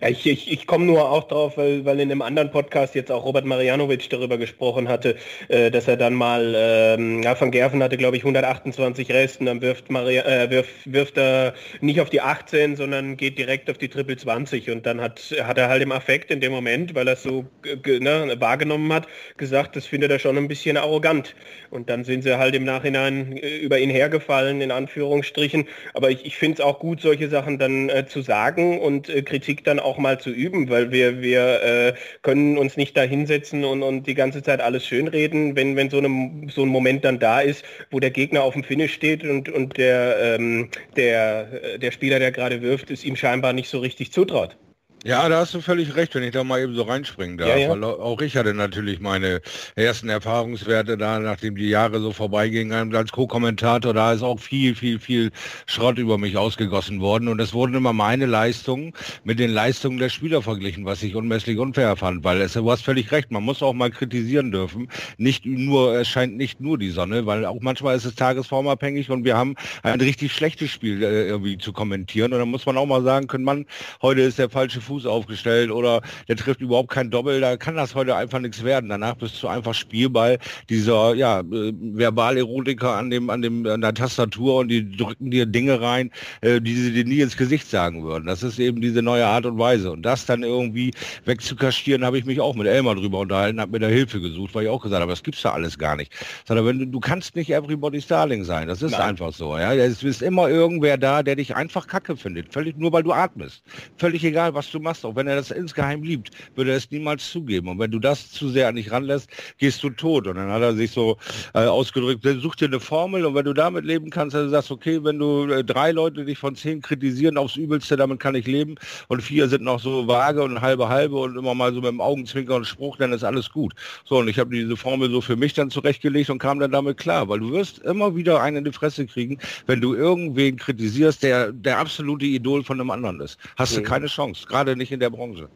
Ich, 0.00 0.26
ich, 0.26 0.50
ich 0.50 0.66
komme 0.66 0.86
nur 0.86 1.10
auch 1.10 1.28
drauf, 1.28 1.56
weil, 1.56 1.84
weil 1.84 2.00
in 2.00 2.10
einem 2.10 2.22
anderen 2.22 2.50
Podcast 2.50 2.94
jetzt 2.94 3.10
auch 3.10 3.24
Robert 3.24 3.44
Marianovic 3.44 4.08
darüber 4.08 4.38
gesprochen 4.38 4.88
hatte, 4.88 5.16
äh, 5.48 5.70
dass 5.70 5.88
er 5.88 5.96
dann 5.96 6.14
mal, 6.14 6.54
ähm, 6.56 7.22
ja, 7.22 7.38
Van 7.38 7.50
Gerven 7.50 7.82
hatte 7.82 7.96
glaube 7.96 8.16
ich 8.16 8.22
128 8.22 9.10
Resten, 9.10 9.46
dann 9.46 9.60
wirft, 9.60 9.90
Maria, 9.90 10.24
äh, 10.24 10.50
wirft, 10.50 10.70
wirft 10.84 11.18
er 11.18 11.54
nicht 11.80 12.00
auf 12.00 12.10
die 12.10 12.20
18, 12.20 12.76
sondern 12.76 13.16
geht 13.16 13.38
direkt 13.38 13.68
auf 13.70 13.78
die 13.78 13.88
Triple 13.88 14.16
20 14.16 14.70
und 14.70 14.86
dann 14.86 15.00
hat, 15.00 15.34
hat 15.42 15.58
er 15.58 15.68
halt 15.68 15.82
im 15.82 15.92
Affekt 15.92 16.30
in 16.30 16.40
dem 16.40 16.52
Moment, 16.52 16.94
weil 16.94 17.06
er 17.08 17.14
es 17.14 17.22
so 17.22 17.44
ne, 17.84 18.36
wahrgenommen 18.38 18.92
hat, 18.92 19.06
gesagt, 19.36 19.76
das 19.76 19.86
findet 19.86 20.10
er 20.10 20.18
schon 20.18 20.36
ein 20.38 20.48
bisschen 20.48 20.76
arrogant. 20.76 21.34
Und 21.70 21.90
dann 21.90 22.04
sind 22.04 22.22
sie 22.22 22.38
halt 22.38 22.54
im 22.54 22.64
Nachhinein 22.64 23.36
äh, 23.36 23.58
über 23.58 23.78
ihn 23.78 23.90
hergefallen, 23.90 24.60
in 24.60 24.70
Anführungsstrichen, 24.70 25.66
aber 25.92 26.10
ich, 26.10 26.24
ich 26.24 26.36
finde 26.36 26.54
es 26.54 26.60
auch 26.60 26.78
gut, 26.78 27.00
solche 27.00 27.28
Sachen 27.28 27.58
dann 27.58 27.88
äh, 27.88 28.06
zu 28.06 28.22
sagen 28.22 28.80
und 28.80 29.08
äh, 29.08 29.22
Kritik 29.34 29.64
dann 29.64 29.80
auch 29.80 29.98
mal 29.98 30.20
zu 30.20 30.30
üben, 30.30 30.70
weil 30.70 30.92
wir, 30.92 31.20
wir 31.20 31.62
äh, 31.62 31.94
können 32.22 32.56
uns 32.56 32.76
nicht 32.76 32.96
da 32.96 33.02
hinsetzen 33.02 33.64
und, 33.64 33.82
und 33.82 34.06
die 34.06 34.14
ganze 34.14 34.44
Zeit 34.44 34.60
alles 34.60 34.86
schönreden, 34.86 35.56
wenn, 35.56 35.74
wenn 35.74 35.90
so, 35.90 35.98
eine, 35.98 36.48
so 36.52 36.62
ein 36.62 36.68
Moment 36.68 37.04
dann 37.04 37.18
da 37.18 37.40
ist, 37.40 37.64
wo 37.90 37.98
der 37.98 38.12
Gegner 38.12 38.44
auf 38.44 38.54
dem 38.54 38.62
Finish 38.62 38.94
steht 38.94 39.24
und, 39.24 39.48
und 39.48 39.76
der, 39.76 40.36
ähm, 40.38 40.68
der, 40.94 41.78
der 41.78 41.90
Spieler, 41.90 42.20
der 42.20 42.30
gerade 42.30 42.62
wirft, 42.62 42.92
es 42.92 43.04
ihm 43.04 43.16
scheinbar 43.16 43.52
nicht 43.52 43.68
so 43.68 43.80
richtig 43.80 44.12
zutraut. 44.12 44.56
Ja, 45.04 45.28
da 45.28 45.40
hast 45.40 45.52
du 45.52 45.60
völlig 45.60 45.96
recht, 45.96 46.14
wenn 46.14 46.22
ich 46.22 46.30
da 46.30 46.44
mal 46.44 46.62
eben 46.62 46.74
so 46.74 46.82
reinspringen 46.82 47.36
darf. 47.36 47.50
Ja, 47.50 47.56
ja. 47.56 47.68
Weil 47.68 47.84
auch 47.84 48.22
ich 48.22 48.38
hatte 48.38 48.54
natürlich 48.54 49.00
meine 49.00 49.42
ersten 49.76 50.08
Erfahrungswerte 50.08 50.96
da, 50.96 51.18
nachdem 51.18 51.56
die 51.56 51.68
Jahre 51.68 52.00
so 52.00 52.10
vorbeigingen 52.12 52.94
als 52.94 53.12
Co-Kommentator. 53.12 53.92
Da 53.92 54.14
ist 54.14 54.22
auch 54.22 54.40
viel, 54.40 54.74
viel, 54.74 54.98
viel 54.98 55.30
Schrott 55.66 55.98
über 55.98 56.16
mich 56.16 56.38
ausgegossen 56.38 57.02
worden. 57.02 57.28
Und 57.28 57.38
es 57.38 57.52
wurden 57.52 57.74
immer 57.74 57.92
meine 57.92 58.24
Leistungen 58.24 58.94
mit 59.24 59.38
den 59.38 59.50
Leistungen 59.50 59.98
der 59.98 60.08
Spieler 60.08 60.40
verglichen, 60.40 60.86
was 60.86 61.02
ich 61.02 61.14
unmesslich 61.14 61.58
unfair 61.58 61.96
fand. 61.96 62.24
Weil 62.24 62.40
es, 62.40 62.54
du 62.54 62.70
hast 62.70 62.82
völlig 62.82 63.12
recht, 63.12 63.30
man 63.30 63.42
muss 63.42 63.62
auch 63.62 63.74
mal 63.74 63.90
kritisieren 63.90 64.52
dürfen. 64.52 64.88
Nicht 65.18 65.44
nur, 65.44 65.98
es 65.98 66.08
scheint 66.08 66.38
nicht 66.38 66.62
nur 66.62 66.78
die 66.78 66.90
Sonne, 66.90 67.26
weil 67.26 67.44
auch 67.44 67.60
manchmal 67.60 67.94
ist 67.94 68.06
es 68.06 68.14
tagesformabhängig 68.14 69.10
und 69.10 69.24
wir 69.24 69.36
haben 69.36 69.54
ein 69.82 70.00
richtig 70.00 70.32
schlechtes 70.32 70.70
Spiel 70.70 71.02
äh, 71.02 71.26
irgendwie 71.26 71.58
zu 71.58 71.74
kommentieren. 71.74 72.32
Und 72.32 72.38
dann 72.38 72.48
muss 72.48 72.64
man 72.64 72.78
auch 72.78 72.86
mal 72.86 73.02
sagen 73.02 73.26
können, 73.26 73.44
man, 73.44 73.66
heute 74.00 74.22
ist 74.22 74.38
der 74.38 74.48
falsche 74.48 74.80
Fuß 74.80 74.93
Fuß 74.94 75.06
aufgestellt 75.06 75.70
oder 75.70 76.00
der 76.28 76.36
trifft 76.36 76.60
überhaupt 76.60 76.90
kein 76.90 77.10
Doppel, 77.10 77.40
da 77.40 77.56
kann 77.56 77.74
das 77.74 77.94
heute 77.94 78.14
einfach 78.14 78.38
nichts 78.38 78.62
werden. 78.62 78.88
Danach 78.88 79.16
bist 79.16 79.42
du 79.42 79.48
einfach 79.48 79.74
Spielball 79.74 80.38
dieser 80.68 81.14
ja, 81.14 81.40
äh, 81.40 81.72
Verbalerotiker 81.94 82.94
an 82.94 83.10
dem 83.10 83.30
an 83.30 83.42
dem 83.42 83.66
an 83.66 83.80
der 83.80 83.94
Tastatur 83.94 84.58
und 84.60 84.68
die 84.68 84.96
drücken 84.96 85.30
dir 85.30 85.46
Dinge 85.46 85.80
rein, 85.80 86.10
äh, 86.42 86.60
die 86.60 86.74
sie 86.74 86.92
dir 86.92 87.04
nie 87.04 87.20
ins 87.20 87.36
Gesicht 87.36 87.68
sagen 87.68 88.04
würden. 88.04 88.26
Das 88.26 88.42
ist 88.42 88.58
eben 88.58 88.80
diese 88.80 89.02
neue 89.02 89.26
Art 89.26 89.46
und 89.46 89.58
Weise 89.58 89.90
und 89.90 90.02
das 90.02 90.26
dann 90.26 90.42
irgendwie 90.42 90.92
wegzukaschieren, 91.24 92.04
habe 92.04 92.18
ich 92.18 92.24
mich 92.24 92.40
auch 92.40 92.54
mit 92.54 92.66
Elmar 92.66 92.94
drüber 92.94 93.18
unterhalten, 93.20 93.60
habe 93.60 93.72
mir 93.72 93.80
da 93.80 93.88
Hilfe 93.88 94.20
gesucht, 94.20 94.54
weil 94.54 94.64
ich 94.64 94.70
auch 94.70 94.82
gesagt 94.82 95.00
habe, 95.00 95.10
das 95.10 95.22
gibt's 95.22 95.42
da 95.42 95.52
alles 95.52 95.78
gar 95.78 95.96
nicht. 95.96 96.12
Sondern 96.46 96.66
wenn 96.66 96.78
du, 96.78 96.86
du 96.86 97.00
kannst 97.00 97.34
nicht 97.34 97.50
everybody's 97.50 98.06
darling 98.06 98.44
sein, 98.44 98.68
das 98.68 98.82
ist 98.82 98.92
Nein. 98.92 99.00
einfach 99.00 99.32
so. 99.32 99.56
Ja, 99.58 99.74
es 99.74 100.02
ist 100.02 100.22
immer 100.22 100.48
irgendwer 100.48 100.96
da, 100.96 101.22
der 101.22 101.36
dich 101.36 101.56
einfach 101.56 101.86
Kacke 101.86 102.16
findet, 102.16 102.52
völlig 102.52 102.76
nur 102.76 102.92
weil 102.92 103.02
du 103.02 103.12
atmest, 103.12 103.62
völlig 103.96 104.24
egal, 104.24 104.54
was 104.54 104.70
du 104.70 104.78
machst, 104.84 105.04
auch 105.04 105.16
wenn 105.16 105.26
er 105.26 105.36
das 105.36 105.50
insgeheim 105.50 106.02
liebt, 106.02 106.30
würde 106.54 106.70
er 106.70 106.76
es 106.76 106.90
niemals 106.90 107.30
zugeben. 107.30 107.68
Und 107.68 107.78
wenn 107.80 107.90
du 107.90 107.98
das 107.98 108.30
zu 108.30 108.48
sehr 108.48 108.68
an 108.68 108.76
dich 108.76 108.92
ranlässt, 108.92 109.28
gehst 109.58 109.82
du 109.82 109.90
tot. 109.90 110.28
Und 110.28 110.36
dann 110.36 110.50
hat 110.50 110.62
er 110.62 110.74
sich 110.74 110.92
so 110.92 111.16
äh, 111.54 111.60
ausgedrückt, 111.60 112.24
such 112.40 112.54
dir 112.56 112.66
eine 112.66 112.80
Formel 112.80 113.24
und 113.24 113.34
wenn 113.34 113.44
du 113.44 113.52
damit 113.52 113.84
leben 113.84 114.10
kannst, 114.10 114.36
dann 114.36 114.50
sagst 114.50 114.70
okay, 114.70 115.02
wenn 115.02 115.18
du 115.18 115.50
äh, 115.50 115.64
drei 115.64 115.90
Leute 115.92 116.24
dich 116.24 116.38
von 116.38 116.54
zehn 116.54 116.80
kritisieren 116.80 117.36
aufs 117.36 117.56
Übelste, 117.56 117.96
damit 117.96 118.20
kann 118.20 118.34
ich 118.34 118.46
leben 118.46 118.76
und 119.08 119.22
vier 119.22 119.48
sind 119.48 119.62
noch 119.62 119.80
so 119.80 120.06
vage 120.06 120.42
und 120.42 120.60
halbe 120.60 120.88
halbe 120.88 121.16
und 121.16 121.36
immer 121.36 121.54
mal 121.54 121.72
so 121.72 121.80
mit 121.80 121.90
dem 121.90 122.00
Augenzwinker 122.00 122.54
und 122.54 122.66
Spruch, 122.66 122.96
dann 122.96 123.12
ist 123.12 123.24
alles 123.24 123.50
gut. 123.50 123.74
So, 124.04 124.18
und 124.18 124.28
ich 124.28 124.38
habe 124.38 124.54
diese 124.54 124.76
Formel 124.76 125.10
so 125.10 125.20
für 125.20 125.36
mich 125.36 125.54
dann 125.54 125.70
zurechtgelegt 125.70 126.30
und 126.30 126.38
kam 126.38 126.58
dann 126.58 126.70
damit 126.70 126.98
klar, 126.98 127.28
weil 127.28 127.40
du 127.40 127.52
wirst 127.52 127.78
immer 127.80 128.14
wieder 128.14 128.40
einen 128.40 128.58
in 128.58 128.64
die 128.64 128.72
Fresse 128.72 129.06
kriegen, 129.06 129.38
wenn 129.66 129.80
du 129.80 129.94
irgendwen 129.94 130.56
kritisierst, 130.56 131.22
der 131.22 131.52
der 131.52 131.78
absolute 131.78 132.26
Idol 132.26 132.62
von 132.62 132.80
einem 132.80 132.90
anderen 132.90 133.20
ist. 133.20 133.38
Hast 133.56 133.72
mhm. 133.72 133.82
du 133.82 133.88
keine 133.88 134.06
Chance, 134.06 134.46
gerade 134.46 134.73
nicht 134.76 134.92
in 134.92 135.00
der 135.00 135.10
Branche. 135.10 135.48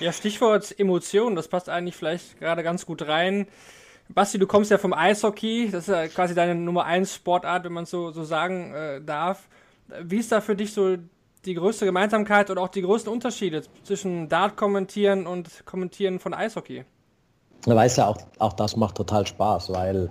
Ja, 0.00 0.12
Stichwort 0.12 0.78
Emotionen, 0.78 1.36
das 1.36 1.48
passt 1.48 1.68
eigentlich 1.68 1.96
vielleicht 1.96 2.38
gerade 2.38 2.62
ganz 2.62 2.84
gut 2.84 3.06
rein. 3.06 3.46
Basti, 4.08 4.38
du 4.38 4.46
kommst 4.46 4.70
ja 4.70 4.78
vom 4.78 4.92
Eishockey, 4.92 5.70
das 5.70 5.88
ist 5.88 5.94
ja 5.94 6.08
quasi 6.08 6.34
deine 6.34 6.54
Nummer 6.54 6.84
1 6.84 7.14
Sportart, 7.14 7.64
wenn 7.64 7.72
man 7.72 7.86
so, 7.86 8.10
so 8.10 8.24
sagen 8.24 8.74
äh, 8.74 9.00
darf. 9.00 9.48
Wie 10.02 10.18
ist 10.18 10.30
da 10.30 10.40
für 10.40 10.56
dich 10.56 10.72
so 10.72 10.96
die 11.44 11.54
größte 11.54 11.84
Gemeinsamkeit 11.84 12.50
oder 12.50 12.62
auch 12.62 12.68
die 12.68 12.82
größten 12.82 13.12
Unterschiede 13.12 13.62
zwischen 13.82 14.28
Dart 14.28 14.56
kommentieren 14.56 15.26
und 15.26 15.64
kommentieren 15.64 16.18
von 16.18 16.34
Eishockey? 16.34 16.84
Weißt 17.66 17.98
ja, 17.98 18.08
auch, 18.08 18.18
auch 18.38 18.52
das 18.52 18.76
macht 18.76 18.96
total 18.96 19.26
Spaß, 19.26 19.70
weil 19.72 20.10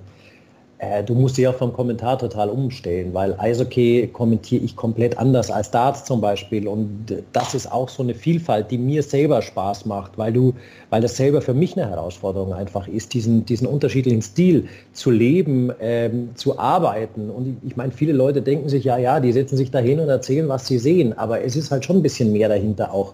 äh, 0.83 1.03
du 1.03 1.13
musst 1.15 1.37
dich 1.37 1.47
auch 1.47 1.55
vom 1.55 1.71
Kommentar 1.73 2.17
total 2.17 2.49
umstellen, 2.49 3.13
weil 3.13 3.35
Eishockey 3.37 4.09
kommentiere 4.11 4.63
ich 4.63 4.75
komplett 4.75 5.17
anders 5.17 5.49
als 5.49 5.71
Darts 5.71 6.05
zum 6.05 6.21
Beispiel. 6.21 6.67
Und 6.67 7.23
das 7.31 7.53
ist 7.53 7.71
auch 7.71 7.89
so 7.89 8.03
eine 8.03 8.13
Vielfalt, 8.13 8.71
die 8.71 8.77
mir 8.77 9.03
selber 9.03 9.41
Spaß 9.41 9.85
macht, 9.85 10.17
weil 10.17 10.33
du, 10.33 10.53
weil 10.89 11.01
das 11.01 11.15
selber 11.15 11.41
für 11.41 11.53
mich 11.53 11.77
eine 11.77 11.89
Herausforderung 11.89 12.53
einfach 12.53 12.87
ist, 12.87 13.13
diesen, 13.13 13.45
diesen 13.45 13.67
unterschiedlichen 13.67 14.21
Stil 14.21 14.67
zu 14.91 15.11
leben, 15.11 15.71
ähm, 15.79 16.29
zu 16.35 16.59
arbeiten. 16.59 17.29
Und 17.29 17.57
ich 17.65 17.75
meine, 17.75 17.91
viele 17.91 18.13
Leute 18.13 18.41
denken 18.41 18.69
sich, 18.69 18.83
ja, 18.83 18.97
ja, 18.97 19.19
die 19.19 19.31
setzen 19.31 19.57
sich 19.57 19.71
da 19.71 19.79
hin 19.79 19.99
und 19.99 20.09
erzählen, 20.09 20.49
was 20.49 20.67
sie 20.67 20.79
sehen. 20.79 21.17
Aber 21.17 21.41
es 21.41 21.55
ist 21.55 21.71
halt 21.71 21.85
schon 21.85 21.97
ein 21.97 22.03
bisschen 22.03 22.31
mehr 22.31 22.49
dahinter 22.49 22.93
auch 22.93 23.13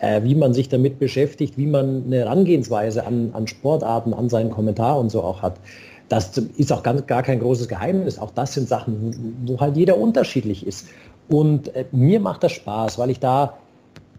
äh, 0.00 0.22
wie 0.24 0.34
man 0.34 0.54
sich 0.54 0.68
damit 0.68 0.98
beschäftigt, 0.98 1.56
wie 1.56 1.66
man 1.66 2.04
eine 2.06 2.20
Herangehensweise 2.20 3.06
an, 3.06 3.30
an 3.34 3.46
Sportarten, 3.46 4.14
an 4.14 4.28
seinen 4.28 4.50
Kommentar 4.50 4.98
und 4.98 5.10
so 5.10 5.22
auch 5.22 5.42
hat. 5.42 5.56
Das 6.10 6.36
ist 6.36 6.72
auch 6.72 6.82
ganz, 6.82 7.06
gar 7.06 7.22
kein 7.22 7.38
großes 7.38 7.68
Geheimnis. 7.68 8.18
Auch 8.18 8.32
das 8.32 8.52
sind 8.52 8.68
Sachen, 8.68 9.44
wo 9.46 9.60
halt 9.60 9.76
jeder 9.76 9.96
unterschiedlich 9.96 10.66
ist. 10.66 10.88
Und 11.28 11.74
äh, 11.76 11.84
mir 11.92 12.18
macht 12.18 12.42
das 12.42 12.50
Spaß, 12.52 12.98
weil 12.98 13.10
ich 13.10 13.20
da 13.20 13.54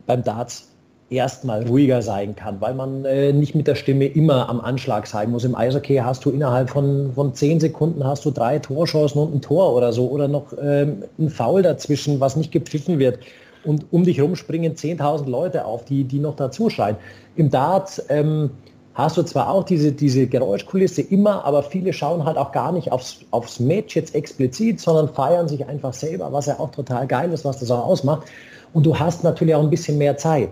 beim 0.07 0.23
Darts 0.23 0.69
erstmal 1.09 1.67
ruhiger 1.67 2.01
sein 2.01 2.33
kann, 2.33 2.61
weil 2.61 2.73
man 2.73 3.03
äh, 3.03 3.33
nicht 3.33 3.53
mit 3.55 3.67
der 3.67 3.75
Stimme 3.75 4.05
immer 4.05 4.47
am 4.47 4.61
Anschlag 4.61 5.05
sein 5.05 5.31
muss. 5.31 5.43
Im 5.43 5.53
Eishockey 5.53 5.97
hast 5.97 6.23
du 6.23 6.29
innerhalb 6.29 6.69
von, 6.69 7.11
von 7.13 7.33
zehn 7.33 7.59
Sekunden 7.59 8.05
hast 8.05 8.23
du 8.23 8.31
drei 8.31 8.59
Torchancen 8.59 9.21
und 9.21 9.35
ein 9.35 9.41
Tor 9.41 9.75
oder 9.75 9.91
so 9.91 10.09
oder 10.09 10.29
noch 10.29 10.53
ähm, 10.61 11.03
ein 11.19 11.29
Foul 11.29 11.61
dazwischen, 11.61 12.21
was 12.21 12.37
nicht 12.37 12.53
gepfiffen 12.53 12.99
wird. 12.99 13.19
Und 13.65 13.85
um 13.91 14.05
dich 14.05 14.21
rum 14.21 14.37
springen 14.37 14.75
10.000 14.75 15.29
Leute 15.29 15.65
auf, 15.65 15.83
die, 15.83 16.05
die 16.05 16.19
noch 16.19 16.37
dazu 16.37 16.69
schreien. 16.69 16.95
Im 17.35 17.49
Darts 17.49 18.01
ähm, 18.07 18.51
hast 18.93 19.17
du 19.17 19.23
zwar 19.23 19.49
auch 19.49 19.63
diese, 19.63 19.91
diese 19.91 20.27
Geräuschkulisse 20.27 21.01
immer, 21.01 21.45
aber 21.45 21.63
viele 21.63 21.93
schauen 21.93 22.25
halt 22.25 22.37
auch 22.37 22.51
gar 22.51 22.71
nicht 22.71 22.91
aufs, 22.91 23.19
aufs 23.31 23.59
Match 23.59 23.95
jetzt 23.95 24.13
explizit, 24.15 24.79
sondern 24.79 25.09
feiern 25.09 25.47
sich 25.47 25.65
einfach 25.65 25.93
selber, 25.93 26.31
was 26.31 26.47
ja 26.47 26.59
auch 26.59 26.71
total 26.71 27.07
geil 27.07 27.31
ist, 27.31 27.45
was 27.45 27.59
das 27.59 27.71
auch 27.71 27.85
ausmacht. 27.85 28.27
Und 28.73 28.85
du 28.85 28.97
hast 28.97 29.23
natürlich 29.23 29.55
auch 29.55 29.63
ein 29.63 29.69
bisschen 29.69 29.97
mehr 29.97 30.17
Zeit 30.17 30.49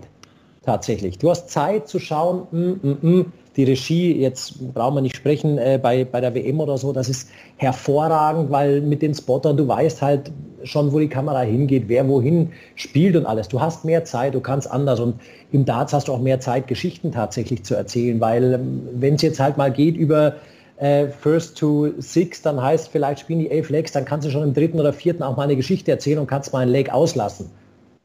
tatsächlich. 0.64 1.18
Du 1.18 1.30
hast 1.30 1.50
Zeit 1.50 1.88
zu 1.88 1.98
schauen, 1.98 2.46
mm, 2.50 2.88
mm, 2.88 2.98
mm, 3.02 3.32
die 3.56 3.64
Regie, 3.64 4.12
jetzt 4.20 4.74
brauchen 4.74 4.94
wir 4.94 5.00
nicht 5.00 5.16
sprechen, 5.16 5.58
äh, 5.58 5.78
bei, 5.82 6.04
bei 6.04 6.20
der 6.20 6.34
WM 6.34 6.60
oder 6.60 6.78
so, 6.78 6.92
das 6.92 7.08
ist 7.08 7.30
hervorragend, 7.56 8.50
weil 8.50 8.80
mit 8.80 9.02
den 9.02 9.14
Spottern, 9.14 9.56
du 9.56 9.66
weißt 9.66 10.02
halt 10.02 10.30
schon, 10.62 10.92
wo 10.92 10.98
die 10.98 11.08
Kamera 11.08 11.40
hingeht, 11.40 11.84
wer 11.88 12.06
wohin 12.08 12.50
spielt 12.76 13.16
und 13.16 13.26
alles. 13.26 13.48
Du 13.48 13.60
hast 13.60 13.84
mehr 13.84 14.04
Zeit, 14.04 14.34
du 14.34 14.40
kannst 14.40 14.70
anders 14.70 15.00
und 15.00 15.16
im 15.52 15.64
Darts 15.64 15.92
hast 15.92 16.08
du 16.08 16.12
auch 16.12 16.20
mehr 16.20 16.40
Zeit, 16.40 16.68
Geschichten 16.68 17.12
tatsächlich 17.12 17.64
zu 17.64 17.74
erzählen, 17.74 18.20
weil 18.20 18.54
ähm, 18.54 18.88
wenn 18.92 19.14
es 19.14 19.22
jetzt 19.22 19.40
halt 19.40 19.56
mal 19.56 19.72
geht 19.72 19.96
über 19.96 20.34
äh, 20.76 21.08
First 21.08 21.58
to 21.58 21.88
Six, 21.98 22.42
dann 22.42 22.62
heißt 22.62 22.88
vielleicht 22.88 23.20
spielen 23.20 23.40
die 23.40 23.50
elf 23.50 23.68
Legs, 23.70 23.92
dann 23.92 24.04
kannst 24.04 24.26
du 24.26 24.30
schon 24.30 24.44
im 24.44 24.54
dritten 24.54 24.78
oder 24.78 24.92
vierten 24.92 25.22
auch 25.22 25.36
mal 25.36 25.44
eine 25.44 25.56
Geschichte 25.56 25.90
erzählen 25.90 26.18
und 26.18 26.26
kannst 26.26 26.52
mal 26.52 26.60
ein 26.60 26.68
Leg 26.68 26.92
auslassen. 26.92 27.50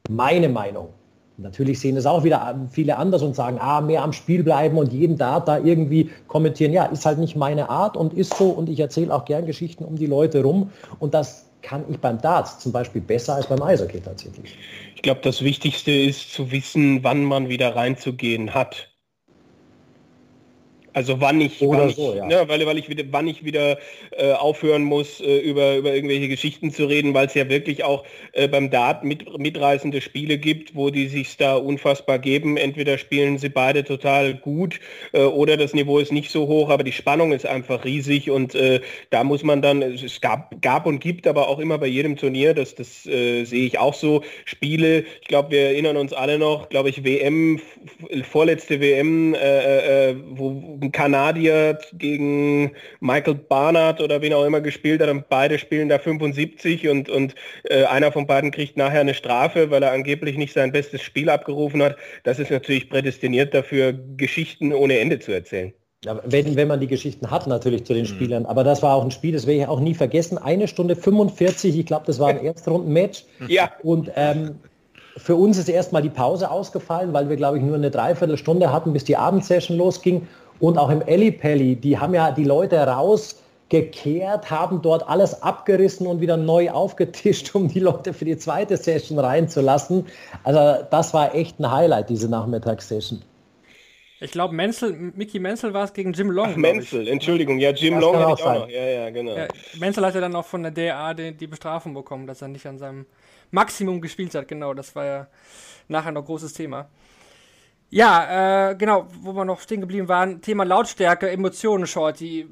Meine 0.08 0.48
Meinung. 0.48 0.88
Natürlich 1.38 1.80
sehen 1.80 1.96
es 1.96 2.06
auch 2.06 2.24
wieder 2.24 2.58
viele 2.70 2.96
anders 2.96 3.22
und 3.22 3.36
sagen, 3.36 3.58
ah, 3.60 3.80
mehr 3.80 4.02
am 4.02 4.12
Spiel 4.12 4.42
bleiben 4.42 4.78
und 4.78 4.92
jeden 4.92 5.18
Dart 5.18 5.48
da 5.48 5.58
irgendwie 5.58 6.10
kommentieren. 6.28 6.72
Ja, 6.72 6.84
ist 6.86 7.04
halt 7.04 7.18
nicht 7.18 7.36
meine 7.36 7.68
Art 7.68 7.96
und 7.96 8.14
ist 8.14 8.34
so 8.36 8.48
und 8.48 8.68
ich 8.68 8.80
erzähle 8.80 9.14
auch 9.14 9.24
gern 9.24 9.44
Geschichten 9.44 9.84
um 9.84 9.96
die 9.96 10.06
Leute 10.06 10.42
rum 10.42 10.70
und 10.98 11.12
das 11.14 11.46
kann 11.62 11.84
ich 11.90 11.98
beim 11.98 12.20
Darts 12.20 12.60
zum 12.60 12.72
Beispiel 12.72 13.00
besser 13.00 13.34
als 13.34 13.48
beim 13.48 13.60
Eishockey 13.60 14.00
tatsächlich. 14.00 14.56
Ich 14.94 15.02
glaube, 15.02 15.20
das 15.22 15.42
Wichtigste 15.42 15.90
ist 15.90 16.32
zu 16.32 16.52
wissen, 16.52 17.02
wann 17.02 17.24
man 17.24 17.48
wieder 17.48 17.74
reinzugehen 17.74 18.54
hat. 18.54 18.95
Also 20.96 21.20
wann 21.20 21.42
ich, 21.42 21.60
wann 21.60 21.90
so, 21.90 22.12
ich 22.12 22.16
ja. 22.16 22.24
ne, 22.24 22.44
weil, 22.46 22.64
weil 22.64 22.78
ich 22.78 22.88
wieder, 22.88 23.04
wann 23.10 23.28
ich 23.28 23.44
wieder 23.44 23.76
äh, 24.12 24.32
aufhören 24.32 24.82
muss, 24.82 25.20
äh, 25.20 25.40
über, 25.40 25.76
über 25.76 25.94
irgendwelche 25.94 26.26
Geschichten 26.26 26.70
zu 26.70 26.86
reden, 26.86 27.12
weil 27.12 27.26
es 27.26 27.34
ja 27.34 27.50
wirklich 27.50 27.84
auch 27.84 28.02
äh, 28.32 28.48
beim 28.48 28.70
Dart 28.70 29.04
mit, 29.04 29.38
mitreißende 29.38 30.00
Spiele 30.00 30.38
gibt, 30.38 30.74
wo 30.74 30.88
die 30.88 31.08
sich 31.08 31.36
da 31.36 31.56
unfassbar 31.56 32.18
geben. 32.18 32.56
Entweder 32.56 32.96
spielen 32.96 33.36
sie 33.36 33.50
beide 33.50 33.84
total 33.84 34.36
gut 34.36 34.80
äh, 35.12 35.20
oder 35.20 35.58
das 35.58 35.74
Niveau 35.74 35.98
ist 35.98 36.12
nicht 36.12 36.30
so 36.30 36.46
hoch, 36.46 36.70
aber 36.70 36.82
die 36.82 36.92
Spannung 36.92 37.32
ist 37.32 37.44
einfach 37.44 37.84
riesig 37.84 38.30
und 38.30 38.54
äh, 38.54 38.80
da 39.10 39.22
muss 39.22 39.42
man 39.42 39.60
dann, 39.60 39.82
es 39.82 40.22
gab, 40.22 40.62
gab 40.62 40.86
und 40.86 41.00
gibt 41.00 41.26
aber 41.26 41.48
auch 41.48 41.58
immer 41.58 41.76
bei 41.76 41.88
jedem 41.88 42.16
Turnier, 42.16 42.54
das, 42.54 42.74
das 42.74 43.04
äh, 43.04 43.44
sehe 43.44 43.66
ich 43.66 43.78
auch 43.78 43.92
so, 43.92 44.22
Spiele, 44.46 45.04
ich 45.20 45.28
glaube, 45.28 45.50
wir 45.50 45.60
erinnern 45.60 45.98
uns 45.98 46.14
alle 46.14 46.38
noch, 46.38 46.70
glaube 46.70 46.88
ich, 46.88 47.04
WM, 47.04 47.60
vorletzte 48.22 48.80
WM, 48.80 49.34
wo 50.30 50.85
ein 50.86 50.92
Kanadier 50.92 51.78
gegen 51.92 52.72
Michael 53.00 53.34
Barnard 53.34 54.00
oder 54.00 54.22
wen 54.22 54.32
auch 54.32 54.44
immer 54.44 54.60
gespielt 54.60 55.02
hat 55.02 55.08
und 55.08 55.28
beide 55.28 55.58
spielen 55.58 55.88
da 55.88 55.98
75 55.98 56.88
und, 56.88 57.08
und 57.08 57.34
äh, 57.64 57.84
einer 57.84 58.12
von 58.12 58.26
beiden 58.26 58.50
kriegt 58.50 58.76
nachher 58.76 59.00
eine 59.00 59.14
Strafe, 59.14 59.70
weil 59.70 59.82
er 59.82 59.92
angeblich 59.92 60.36
nicht 60.36 60.52
sein 60.52 60.72
bestes 60.72 61.02
Spiel 61.02 61.28
abgerufen 61.28 61.82
hat. 61.82 61.96
Das 62.24 62.38
ist 62.38 62.50
natürlich 62.50 62.88
prädestiniert 62.88 63.54
dafür, 63.54 63.92
Geschichten 64.16 64.72
ohne 64.72 64.98
Ende 64.98 65.18
zu 65.18 65.32
erzählen. 65.32 65.72
Ja, 66.04 66.20
wenn, 66.24 66.54
wenn 66.56 66.68
man 66.68 66.78
die 66.78 66.86
Geschichten 66.86 67.30
hat 67.30 67.46
natürlich 67.46 67.84
zu 67.84 67.94
den 67.94 68.02
mhm. 68.02 68.08
Spielern. 68.08 68.46
Aber 68.46 68.62
das 68.62 68.82
war 68.82 68.94
auch 68.94 69.02
ein 69.02 69.10
Spiel, 69.10 69.32
das 69.32 69.46
werde 69.46 69.60
ich 69.60 69.66
auch 69.66 69.80
nie 69.80 69.94
vergessen. 69.94 70.38
Eine 70.38 70.68
Stunde 70.68 70.94
45, 70.94 71.76
ich 71.76 71.86
glaube, 71.86 72.06
das 72.06 72.18
war 72.20 72.28
ein 72.28 72.38
Erstrundenmatch. 72.44 73.24
Ja. 73.48 73.72
Und 73.82 74.10
ähm, 74.14 74.56
für 75.16 75.34
uns 75.34 75.56
ist 75.56 75.68
erstmal 75.68 76.02
die 76.02 76.10
Pause 76.10 76.50
ausgefallen, 76.50 77.12
weil 77.12 77.28
wir, 77.28 77.36
glaube 77.36 77.56
ich, 77.58 77.64
nur 77.64 77.74
eine 77.74 77.90
Dreiviertelstunde 77.90 78.70
hatten, 78.72 78.92
bis 78.92 79.04
die 79.04 79.16
Abendsession 79.16 79.78
losging. 79.78 80.28
Und 80.60 80.78
auch 80.78 80.90
im 80.90 81.02
Ellipelli, 81.02 81.76
die 81.76 81.98
haben 81.98 82.14
ja 82.14 82.30
die 82.32 82.44
Leute 82.44 82.78
raus 82.78 83.42
gekehrt, 83.68 84.50
haben 84.50 84.80
dort 84.80 85.08
alles 85.08 85.42
abgerissen 85.42 86.06
und 86.06 86.20
wieder 86.20 86.36
neu 86.36 86.70
aufgetischt, 86.70 87.54
um 87.54 87.68
die 87.68 87.80
Leute 87.80 88.12
für 88.12 88.24
die 88.24 88.36
zweite 88.36 88.76
Session 88.76 89.18
reinzulassen. 89.18 90.06
Also 90.44 90.84
das 90.90 91.12
war 91.14 91.34
echt 91.34 91.58
ein 91.58 91.70
Highlight, 91.70 92.08
diese 92.10 92.28
Nachmittagssession. 92.28 93.22
Ich 94.18 94.30
glaube, 94.30 94.54
Menzel, 94.54 94.92
Mickey 95.14 95.38
Menzel 95.38 95.74
war 95.74 95.84
es 95.84 95.92
gegen 95.92 96.12
Jim 96.14 96.30
Long. 96.30 96.52
Ach, 96.52 96.56
Menzel, 96.56 97.06
Entschuldigung, 97.06 97.58
ja, 97.58 97.70
Jim 97.70 97.94
Das 97.94 98.02
Long 98.02 98.16
hatte 98.16 98.26
auch 98.26 98.38
ich 98.38 98.44
auch 98.44 98.46
sein. 98.46 98.60
noch. 98.60 98.68
Ja, 98.70 98.84
ja, 98.84 99.10
genau. 99.10 99.36
Ja, 99.36 99.48
Menzel 99.78 100.06
hat 100.06 100.14
ja 100.14 100.22
dann 100.22 100.34
auch 100.34 100.46
von 100.46 100.62
der 100.62 100.72
DA 100.72 101.12
die, 101.12 101.32
die 101.36 101.46
Bestrafung 101.46 101.92
bekommen, 101.92 102.26
dass 102.26 102.40
er 102.40 102.48
nicht 102.48 102.66
an 102.66 102.78
seinem 102.78 103.04
Maximum 103.50 104.00
gespielt 104.00 104.34
hat. 104.34 104.48
Genau, 104.48 104.72
das 104.72 104.94
war 104.96 105.04
ja 105.04 105.26
nachher 105.88 106.12
noch 106.12 106.24
großes 106.24 106.54
Thema. 106.54 106.88
Ja, 107.90 108.70
äh, 108.70 108.74
genau, 108.74 109.06
wo 109.20 109.32
wir 109.32 109.44
noch 109.44 109.60
stehen 109.60 109.80
geblieben 109.80 110.08
waren, 110.08 110.40
Thema 110.40 110.64
Lautstärke, 110.64 111.30
Emotionen, 111.30 111.86
Shorty. 111.86 112.48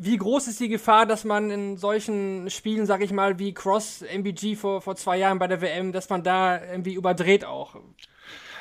Wie 0.00 0.16
groß 0.16 0.48
ist 0.48 0.60
die 0.60 0.68
Gefahr, 0.68 1.06
dass 1.06 1.24
man 1.24 1.50
in 1.50 1.76
solchen 1.76 2.50
Spielen, 2.50 2.86
sag 2.86 3.02
ich 3.02 3.12
mal, 3.12 3.38
wie 3.38 3.54
Cross 3.54 4.02
MBG 4.02 4.56
vor, 4.56 4.80
vor 4.80 4.96
zwei 4.96 5.18
Jahren 5.18 5.38
bei 5.38 5.46
der 5.46 5.60
WM, 5.60 5.92
dass 5.92 6.08
man 6.08 6.22
da 6.22 6.60
irgendwie 6.62 6.94
überdreht 6.94 7.44
auch? 7.44 7.76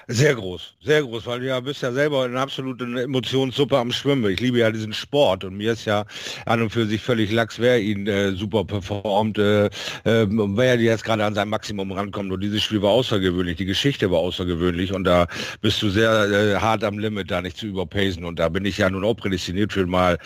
Sehr 0.10 0.36
groß, 0.36 0.76
sehr 0.82 1.02
groß, 1.04 1.26
weil 1.26 1.42
du 1.42 1.48
ja 1.48 1.60
bist 1.60 1.82
ja 1.82 1.92
selber 1.92 2.24
eine 2.24 2.40
absolute 2.40 2.86
Emotionssuppe 2.86 3.78
am 3.78 3.92
Schwimmen. 3.92 4.32
Ich 4.32 4.40
liebe 4.40 4.58
ja 4.58 4.72
diesen 4.72 4.94
Sport 4.94 5.44
und 5.44 5.58
mir 5.58 5.74
ist 5.74 5.84
ja 5.84 6.06
an 6.46 6.62
und 6.62 6.70
für 6.70 6.86
sich 6.86 7.02
völlig 7.02 7.30
lax, 7.30 7.60
wer 7.60 7.82
ihn 7.82 8.08
äh, 8.08 8.32
super 8.32 8.64
performt, 8.64 9.38
äh, 9.38 9.66
äh, 9.66 9.70
wer 10.06 10.80
jetzt 10.80 11.04
gerade 11.04 11.26
an 11.26 11.36
sein 11.36 11.50
Maximum 11.50 11.92
rankommt. 11.92 12.32
Und 12.32 12.40
dieses 12.40 12.64
Spiel 12.64 12.82
war 12.82 12.92
außergewöhnlich, 12.92 13.58
die 13.58 13.66
Geschichte 13.66 14.10
war 14.10 14.20
außergewöhnlich 14.20 14.94
und 14.94 15.04
da 15.04 15.28
bist 15.60 15.82
du 15.82 15.90
sehr 15.90 16.10
äh, 16.32 16.56
hart 16.56 16.86
am 16.86 17.00
Limit, 17.00 17.30
da 17.30 17.42
nicht 17.42 17.58
zu 17.58 17.68
überpacen. 17.68 18.24
Und 18.24 18.40
da 18.40 18.48
bin 18.48 18.64
ich 18.64 18.78
ja 18.78 18.90
nun 18.90 19.04
auch 19.04 19.16
prädestiniert 19.16 19.74
für 19.74 19.86
mal 19.88 20.18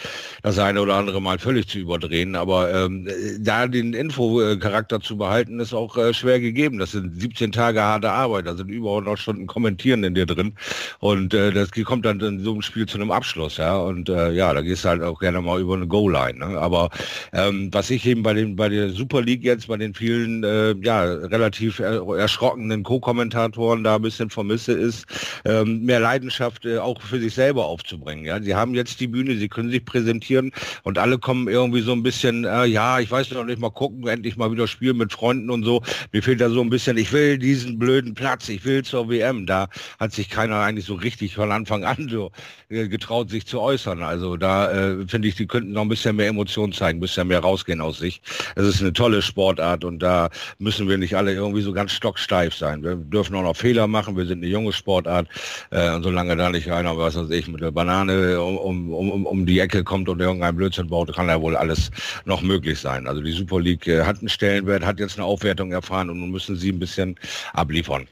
das 0.44 0.60
eine 0.60 0.80
oder 0.80 0.94
andere 0.94 1.20
Mal 1.24 1.40
völlig 1.40 1.68
zu 1.68 1.80
überdrehen. 1.80 2.36
Aber 2.36 2.72
ähm, 2.72 3.08
da 3.40 3.66
den 3.66 3.96
Info-Charakter 3.96 5.00
zu 5.00 5.18
behalten, 5.18 5.60
ist 5.60 5.74
auch 5.74 5.98
äh, 5.98 6.14
schwer 6.14 6.40
gegeben. 6.40 6.78
Das 6.78 6.92
sind 6.92 7.20
17 7.20 7.52
Tage 7.52 7.82
harte 7.82 8.12
Arbeit, 8.12 8.46
da 8.46 8.54
sind 8.54 8.70
über 8.70 8.92
100 8.92 9.18
Stunden 9.18 9.48
Kommentieren 9.72 10.04
in 10.04 10.16
dir 10.16 10.26
drin. 10.26 10.54
Und 11.00 11.34
äh, 11.34 11.52
das 11.52 11.72
kommt 11.72 12.06
dann 12.06 12.20
in 12.20 12.44
so 12.44 12.52
einem 12.52 12.62
Spiel 12.62 12.86
zu 12.86 12.98
einem 12.98 13.12
Abschluss, 13.12 13.58
ja. 13.58 13.78
Und 13.78 14.10
äh, 14.10 14.32
ja, 14.32 14.54
da 14.54 14.62
gehst 14.62 14.84
du 14.84 14.90
halt 14.90 15.02
auch 15.02 15.20
gerne 15.20 15.42
mal 15.42 15.60
über 15.60 15.76
eine 15.76 15.88
Goal-Line. 15.88 16.40
Ne? 16.40 16.60
Aber 16.60 16.90
ähm, 17.34 17.70
was 17.72 17.90
ich 17.90 18.06
eben 18.06 18.24
bei 18.24 18.34
den 18.34 18.56
bei 18.56 18.70
der 18.70 18.90
Super 18.90 19.22
League 19.22 19.44
jetzt, 19.44 19.68
bei 19.68 19.78
den 19.78 19.94
vielen 19.94 20.44
äh, 20.44 20.76
ja 20.82 21.04
relativ 21.04 21.80
er 21.80 22.02
erschrockenen 22.18 22.84
Co-Kommentatoren 22.84 23.84
da 23.84 23.96
ein 23.96 24.02
bisschen 24.02 24.30
vermisse, 24.30 24.74
ist 24.74 25.06
ähm, 25.46 25.84
mehr 25.86 26.00
Leidenschaft 26.00 26.66
äh, 26.66 26.78
auch 26.78 27.02
für 27.02 27.20
sich 27.20 27.34
selber 27.34 27.66
aufzubringen. 27.66 28.26
Ja, 28.26 28.42
sie 28.42 28.56
haben 28.56 28.76
jetzt 28.76 29.00
die 29.00 29.08
Bühne, 29.08 29.36
sie 29.38 29.48
können 29.48 29.72
sich 29.72 29.86
präsentieren 29.86 30.52
und 30.84 30.98
alle 30.98 31.18
kommen 31.18 31.48
irgendwie 31.48 31.82
so 31.82 31.94
ein 31.94 32.04
bisschen, 32.04 32.44
äh, 32.44 32.66
ja, 32.66 33.00
ich 33.00 33.10
weiß 33.10 33.32
noch 33.32 33.46
nicht 33.46 33.60
mal 33.60 33.72
gucken, 33.72 34.08
endlich 34.08 34.38
mal 34.38 34.52
wieder 34.52 34.68
spielen 34.68 34.98
mit 34.98 35.14
Freunden 35.14 35.50
und 35.50 35.64
so. 35.64 35.82
Mir 36.12 36.22
fehlt 36.22 36.42
da 36.42 36.50
so 36.50 36.62
ein 36.62 36.70
bisschen, 36.70 36.98
ich 36.98 37.12
will 37.14 37.38
diesen 37.38 37.80
blöden 37.80 38.14
Platz, 38.14 38.50
ich 38.50 38.66
will 38.66 38.84
zur 38.84 39.10
WM. 39.10 39.46
Da 39.46 39.61
hat 40.00 40.12
sich 40.12 40.30
keiner 40.30 40.60
eigentlich 40.60 40.86
so 40.86 40.96
richtig 40.96 41.36
von 41.36 41.52
Anfang 41.52 41.84
an 41.84 42.08
so 42.10 42.32
äh, 42.70 42.88
getraut, 42.88 43.30
sich 43.30 43.46
zu 43.46 43.60
äußern. 43.60 44.04
Also 44.04 44.38
da 44.38 44.72
äh, 44.72 45.08
finde 45.08 45.28
ich, 45.28 45.36
die 45.36 45.48
könnten 45.48 45.74
noch 45.74 45.82
ein 45.82 45.90
bisschen 45.90 46.16
mehr 46.16 46.28
Emotionen 46.28 46.74
zeigen, 46.74 46.98
ein 46.98 47.02
bisschen 47.02 47.28
mehr 47.28 47.40
rausgehen 47.40 47.82
aus 47.82 48.00
sich. 48.00 48.22
Es 48.56 48.66
ist 48.66 48.82
eine 48.82 48.94
tolle 48.94 49.22
Sportart 49.22 49.84
und 49.84 50.00
da 50.00 50.30
müssen 50.60 50.88
wir 50.88 50.98
nicht 50.98 51.16
alle 51.16 51.34
irgendwie 51.34 51.62
so 51.62 51.74
ganz 51.74 51.92
stocksteif 51.92 52.56
sein. 52.56 52.84
Wir 52.84 52.96
dürfen 52.96 53.36
auch 53.36 53.44
noch 53.44 53.56
Fehler 53.56 53.88
machen, 53.88 54.18
wir 54.18 54.26
sind 54.26 54.40
eine 54.40 54.48
junge 54.48 54.74
Sportart 54.74 55.28
äh, 55.72 55.92
und 55.92 56.04
solange 56.04 56.36
da 56.36 56.50
nicht 56.50 56.72
einer, 56.72 56.98
was 56.98 57.16
weiß 57.16 57.30
ich, 57.32 57.48
mit 57.48 57.62
der 57.62 57.72
Banane 57.72 58.42
um, 58.42 58.90
um, 58.90 59.12
um, 59.12 59.26
um 59.26 59.46
die 59.46 59.60
Ecke 59.60 59.84
kommt 59.84 60.10
und 60.10 60.20
irgendein 60.20 60.56
Blödsinn 60.56 60.88
baut, 60.88 61.14
kann 61.14 61.28
ja 61.28 61.42
wohl 61.42 61.56
alles 61.56 61.92
noch 62.26 62.42
möglich 62.42 62.80
sein. 62.80 63.08
Also 63.08 63.22
die 63.22 63.32
Super 63.32 63.60
League 63.60 63.88
äh, 63.88 64.04
hat 64.04 64.20
einen 64.20 64.30
Stellenwert, 64.30 64.86
hat 64.86 65.00
jetzt 65.00 65.18
eine 65.18 65.26
Aufwertung 65.26 65.72
erfahren 65.72 66.10
und 66.10 66.20
nun 66.20 66.32
müssen 66.32 66.56
sie 66.56 66.72
ein 66.72 66.80
bisschen 66.80 67.16
abliefern. 67.54 68.08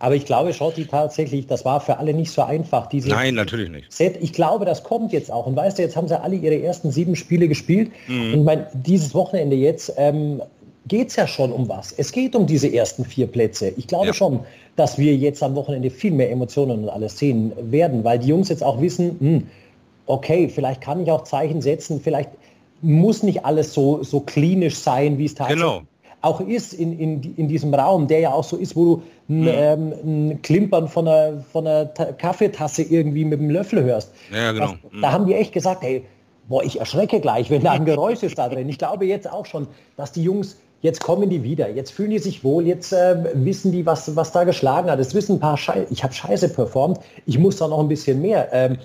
Aber 0.00 0.14
ich 0.16 0.24
glaube, 0.24 0.52
Schotti, 0.54 0.86
tatsächlich, 0.86 1.46
das 1.46 1.66
war 1.66 1.80
für 1.80 1.98
alle 1.98 2.14
nicht 2.14 2.30
so 2.30 2.42
einfach. 2.42 2.86
Diese 2.86 3.10
Nein, 3.10 3.34
natürlich 3.34 3.68
nicht. 3.68 3.92
Set, 3.92 4.16
ich 4.20 4.32
glaube, 4.32 4.64
das 4.64 4.82
kommt 4.82 5.12
jetzt 5.12 5.30
auch. 5.30 5.46
Und 5.46 5.54
weißt 5.54 5.78
du, 5.78 5.82
jetzt 5.82 5.94
haben 5.94 6.08
sie 6.08 6.18
alle 6.18 6.36
ihre 6.36 6.60
ersten 6.60 6.90
sieben 6.90 7.16
Spiele 7.16 7.48
gespielt. 7.48 7.92
Und 8.08 8.44
mein, 8.44 8.66
dieses 8.72 9.14
Wochenende 9.14 9.56
jetzt 9.56 9.92
ähm, 9.98 10.40
geht 10.86 11.08
es 11.08 11.16
ja 11.16 11.26
schon 11.26 11.52
um 11.52 11.68
was. 11.68 11.92
Es 11.92 12.12
geht 12.12 12.34
um 12.34 12.46
diese 12.46 12.72
ersten 12.72 13.04
vier 13.04 13.26
Plätze. 13.26 13.74
Ich 13.76 13.86
glaube 13.86 14.06
Ja. 14.06 14.14
schon, 14.14 14.40
dass 14.74 14.96
wir 14.96 15.14
jetzt 15.14 15.42
am 15.42 15.54
Wochenende 15.54 15.90
viel 15.90 16.12
mehr 16.12 16.30
Emotionen 16.30 16.84
und 16.84 16.88
alles 16.88 17.18
sehen 17.18 17.52
werden, 17.70 18.02
weil 18.02 18.18
die 18.18 18.28
Jungs 18.28 18.48
jetzt 18.48 18.64
auch 18.64 18.80
wissen, 18.80 19.16
hm, 19.20 19.46
okay, 20.06 20.48
vielleicht 20.48 20.80
kann 20.80 21.02
ich 21.02 21.10
auch 21.10 21.24
Zeichen 21.24 21.60
setzen, 21.60 22.00
vielleicht 22.02 22.30
muss 22.80 23.22
nicht 23.22 23.44
alles 23.44 23.74
so, 23.74 24.02
so 24.02 24.20
klinisch 24.20 24.76
sein, 24.76 25.18
wie 25.18 25.26
es 25.26 25.34
tatsächlich 25.34 25.62
Genau. 25.62 25.82
Auch 26.22 26.40
ist 26.40 26.74
in, 26.74 26.98
in, 26.98 27.34
in 27.36 27.48
diesem 27.48 27.72
Raum, 27.72 28.06
der 28.06 28.20
ja 28.20 28.32
auch 28.32 28.44
so 28.44 28.56
ist, 28.56 28.76
wo 28.76 28.84
du 28.84 29.02
ein, 29.28 29.40
Mhm. 29.42 29.48
ähm, 29.48 29.92
ein 30.04 30.42
Klimpern 30.42 30.88
von 30.88 31.06
einer, 31.08 31.40
von 31.52 31.66
einer 31.66 31.94
Ta- 31.94 32.12
Kaffeetasse 32.12 32.82
irgendwie 32.82 33.24
mit 33.24 33.40
dem 33.40 33.48
Löffel 33.50 33.82
hörst. 33.84 34.10
Ja, 34.34 34.52
genau. 34.52 34.66
Das, 34.66 35.00
da 35.00 35.12
haben 35.12 35.26
die 35.26 35.34
echt 35.34 35.52
gesagt, 35.52 35.82
hey, 35.82 36.04
boah, 36.48 36.62
ich 36.64 36.80
erschrecke 36.80 37.20
gleich, 37.20 37.48
wenn 37.50 37.62
da 37.62 37.70
ein 37.72 37.84
Geräusch 37.86 38.22
ist 38.22 38.36
da 38.38 38.48
drin. 38.48 38.68
Ich 38.68 38.78
glaube 38.78 39.06
jetzt 39.06 39.30
auch 39.30 39.46
schon, 39.46 39.68
dass 39.96 40.12
die 40.12 40.22
Jungs, 40.22 40.56
jetzt 40.82 41.00
kommen 41.00 41.30
die 41.30 41.42
wieder, 41.42 41.68
jetzt 41.70 41.92
fühlen 41.92 42.10
die 42.10 42.18
sich 42.18 42.42
wohl, 42.42 42.66
jetzt 42.66 42.92
äh, 42.92 43.16
wissen 43.34 43.70
die, 43.72 43.86
was, 43.86 44.16
was 44.16 44.32
da 44.32 44.44
geschlagen 44.44 44.90
hat. 44.90 44.98
Es 44.98 45.14
wissen 45.14 45.36
ein 45.36 45.40
paar 45.40 45.56
Scheiße, 45.56 45.86
ich 45.90 46.02
habe 46.02 46.12
scheiße 46.12 46.48
performt, 46.48 46.98
ich 47.26 47.38
muss 47.38 47.56
da 47.56 47.68
noch 47.68 47.78
ein 47.80 47.88
bisschen 47.88 48.20
mehr. 48.20 48.48
Ähm, 48.52 48.78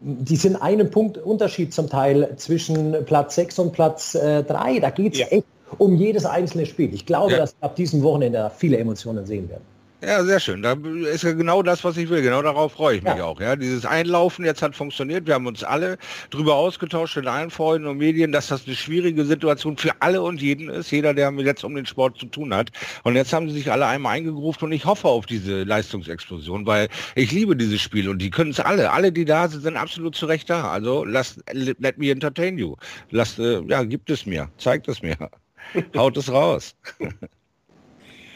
die 0.00 0.34
sind 0.36 0.56
einen 0.56 0.90
Punkt 0.90 1.16
Unterschied 1.16 1.72
zum 1.72 1.88
Teil 1.88 2.30
zwischen 2.36 2.96
Platz 3.06 3.36
6 3.36 3.60
und 3.60 3.72
Platz 3.72 4.12
3. 4.12 4.80
da 4.80 4.90
geht 4.90 5.12
es 5.14 5.20
Ja. 5.20 5.26
echt 5.28 5.44
um 5.78 5.96
jedes 5.96 6.24
einzelne 6.24 6.66
Spiel. 6.66 6.92
Ich 6.94 7.06
glaube, 7.06 7.32
Ja. 7.32 7.38
dass 7.38 7.54
wir 7.58 7.64
ab 7.64 7.76
diesem 7.76 8.02
Wochenende 8.02 8.50
viele 8.56 8.78
Emotionen 8.78 9.26
sehen 9.26 9.48
werden. 9.48 9.64
Ja, 10.04 10.24
sehr 10.24 10.40
schön. 10.40 10.62
Da 10.62 10.76
ist 11.12 11.22
ja 11.22 11.32
genau 11.32 11.62
das, 11.62 11.84
was 11.84 11.96
ich 11.96 12.10
will. 12.10 12.22
Genau 12.22 12.42
darauf 12.42 12.72
freue 12.72 12.96
ich 12.96 13.04
mich 13.04 13.14
Ja. 13.14 13.22
auch. 13.24 13.40
Ja, 13.40 13.54
dieses 13.54 13.86
Einlaufen 13.86 14.44
jetzt 14.44 14.60
hat 14.60 14.74
funktioniert. 14.74 15.28
Wir 15.28 15.34
haben 15.34 15.46
uns 15.46 15.62
alle 15.62 15.96
drüber 16.30 16.56
ausgetauscht 16.56 17.16
in 17.18 17.28
allen 17.28 17.50
Freunden 17.50 17.86
und 17.86 17.98
Medien, 17.98 18.32
dass 18.32 18.48
das 18.48 18.66
eine 18.66 18.74
schwierige 18.74 19.24
Situation 19.24 19.76
für 19.76 19.92
alle 20.00 20.20
und 20.20 20.42
jeden 20.42 20.68
ist. 20.70 20.90
Jeder, 20.90 21.14
der 21.14 21.30
jetzt 21.34 21.62
um 21.62 21.76
den 21.76 21.86
Sport 21.86 22.18
zu 22.18 22.26
tun 22.26 22.52
hat. 22.52 22.70
Und 23.04 23.14
jetzt 23.14 23.32
haben 23.32 23.48
sie 23.48 23.54
sich 23.54 23.70
alle 23.70 23.86
einmal 23.86 24.16
eingegruft 24.16 24.64
und 24.64 24.72
ich 24.72 24.84
hoffe 24.86 25.06
auf 25.06 25.26
diese 25.26 25.62
Leistungsexplosion, 25.62 26.66
weil 26.66 26.88
ich 27.14 27.30
liebe 27.30 27.54
dieses 27.54 27.80
Spiel 27.80 28.08
und 28.08 28.18
die 28.20 28.30
können 28.30 28.50
es 28.50 28.58
alle. 28.58 28.90
Alle, 28.90 29.12
die 29.12 29.24
da 29.24 29.46
sind, 29.46 29.62
sind 29.62 29.76
absolut 29.76 30.16
zu 30.16 30.26
Recht 30.26 30.50
da. 30.50 30.68
Also 30.72 31.04
lasst, 31.04 31.38
let 31.52 31.98
me 31.98 32.10
entertain 32.10 32.58
you. 32.58 32.74
Lasst, 33.12 33.38
äh, 33.38 33.60
ja, 33.68 33.84
gibt 33.84 34.10
es 34.10 34.26
mir. 34.26 34.48
Zeigt 34.58 34.88
es 34.88 35.00
mir. 35.00 35.16
Haut 35.96 36.16
es 36.16 36.30
raus. 36.30 36.74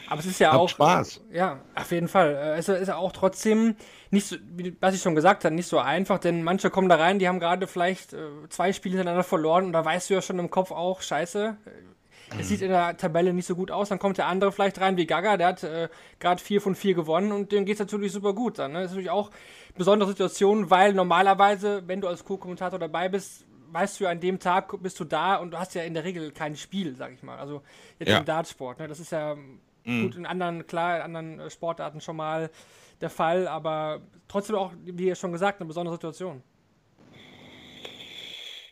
Aber 0.09 0.19
es 0.19 0.25
ist 0.25 0.39
ja 0.39 0.51
Habt 0.51 0.59
auch. 0.61 0.69
Spaß. 0.69 1.21
Ja, 1.31 1.59
auf 1.75 1.91
jeden 1.91 2.07
Fall. 2.07 2.33
Äh, 2.35 2.57
Es 2.57 2.69
ist 2.69 2.87
ja 2.87 2.95
auch 2.95 3.11
trotzdem 3.11 3.75
nicht 4.09 4.27
so, 4.27 4.37
wie, 4.55 4.75
was 4.79 4.95
ich 4.95 5.01
schon 5.01 5.15
gesagt 5.15 5.43
habe, 5.43 5.53
nicht 5.53 5.67
so 5.67 5.79
einfach, 5.79 6.19
denn 6.19 6.43
manche 6.43 6.69
kommen 6.69 6.87
da 6.87 6.95
rein, 6.95 7.19
die 7.19 7.27
haben 7.27 7.39
gerade 7.39 7.67
vielleicht 7.67 8.13
äh, 8.13 8.19
zwei 8.49 8.71
Spiele 8.71 8.95
hintereinander 8.95 9.23
verloren 9.25 9.65
und 9.65 9.73
da 9.73 9.83
weißt 9.83 10.09
du 10.09 10.13
ja 10.13 10.21
schon 10.21 10.39
im 10.39 10.49
Kopf 10.49 10.71
auch, 10.71 11.01
scheiße, 11.01 11.57
es 12.39 12.49
sieht 12.49 12.61
in 12.61 12.69
der 12.69 12.97
Tabelle 12.97 13.33
nicht 13.33 13.45
so 13.47 13.55
gut 13.55 13.71
aus, 13.71 13.89
dann 13.89 13.99
kommt 13.99 14.17
der 14.17 14.27
andere 14.27 14.51
vielleicht 14.51 14.79
rein 14.79 14.97
wie 14.97 15.05
Gaga, 15.05 15.37
der 15.37 15.47
hat 15.47 15.63
äh, 15.63 15.89
gerade 16.19 16.41
vier 16.41 16.61
von 16.61 16.75
vier 16.75 16.93
gewonnen 16.93 17.31
und 17.31 17.51
dem 17.51 17.65
geht 17.65 17.75
es 17.75 17.79
natürlich 17.79 18.11
super 18.11 18.33
gut 18.33 18.59
dann. 18.59 18.73
Ne? 18.73 18.79
Das 18.79 18.87
ist 18.87 18.91
natürlich 18.91 19.09
auch 19.11 19.29
eine 19.29 19.77
besondere 19.77 20.09
Situation, 20.09 20.69
weil 20.69 20.93
normalerweise, 20.93 21.83
wenn 21.87 22.01
du 22.01 22.07
als 22.07 22.23
Co-Kommentator 22.25 22.79
dabei 22.79 23.09
bist, 23.09 23.45
weißt 23.71 23.99
du 23.99 24.07
an 24.07 24.19
dem 24.19 24.39
Tag 24.39 24.71
bist 24.81 24.99
du 24.99 25.03
da 25.03 25.35
und 25.35 25.51
du 25.51 25.59
hast 25.59 25.75
ja 25.75 25.83
in 25.83 25.93
der 25.93 26.03
Regel 26.03 26.31
kein 26.31 26.55
Spiel, 26.55 26.95
sag 26.95 27.13
ich 27.13 27.23
mal. 27.23 27.37
Also 27.37 27.61
jetzt 27.99 28.09
Ja. 28.09 28.19
im 28.19 28.25
Dartsport. 28.25 28.79
Ne? 28.79 28.87
Das 28.87 28.99
ist 28.99 29.11
ja 29.11 29.35
gut 29.85 30.15
in 30.17 30.25
anderen, 30.25 30.67
klar, 30.67 30.97
in 30.97 31.01
anderen 31.03 31.39
äh, 31.39 31.49
Sportarten 31.49 32.01
schon 32.01 32.17
mal 32.17 32.49
der 32.99 33.09
Fall, 33.09 33.47
aber 33.47 34.01
trotzdem 34.27 34.55
auch, 34.55 34.71
wie 34.83 35.07
ihr 35.07 35.15
schon 35.15 35.31
gesagt, 35.31 35.61
eine 35.61 35.67
besondere 35.67 35.95
Situation. 35.95 36.41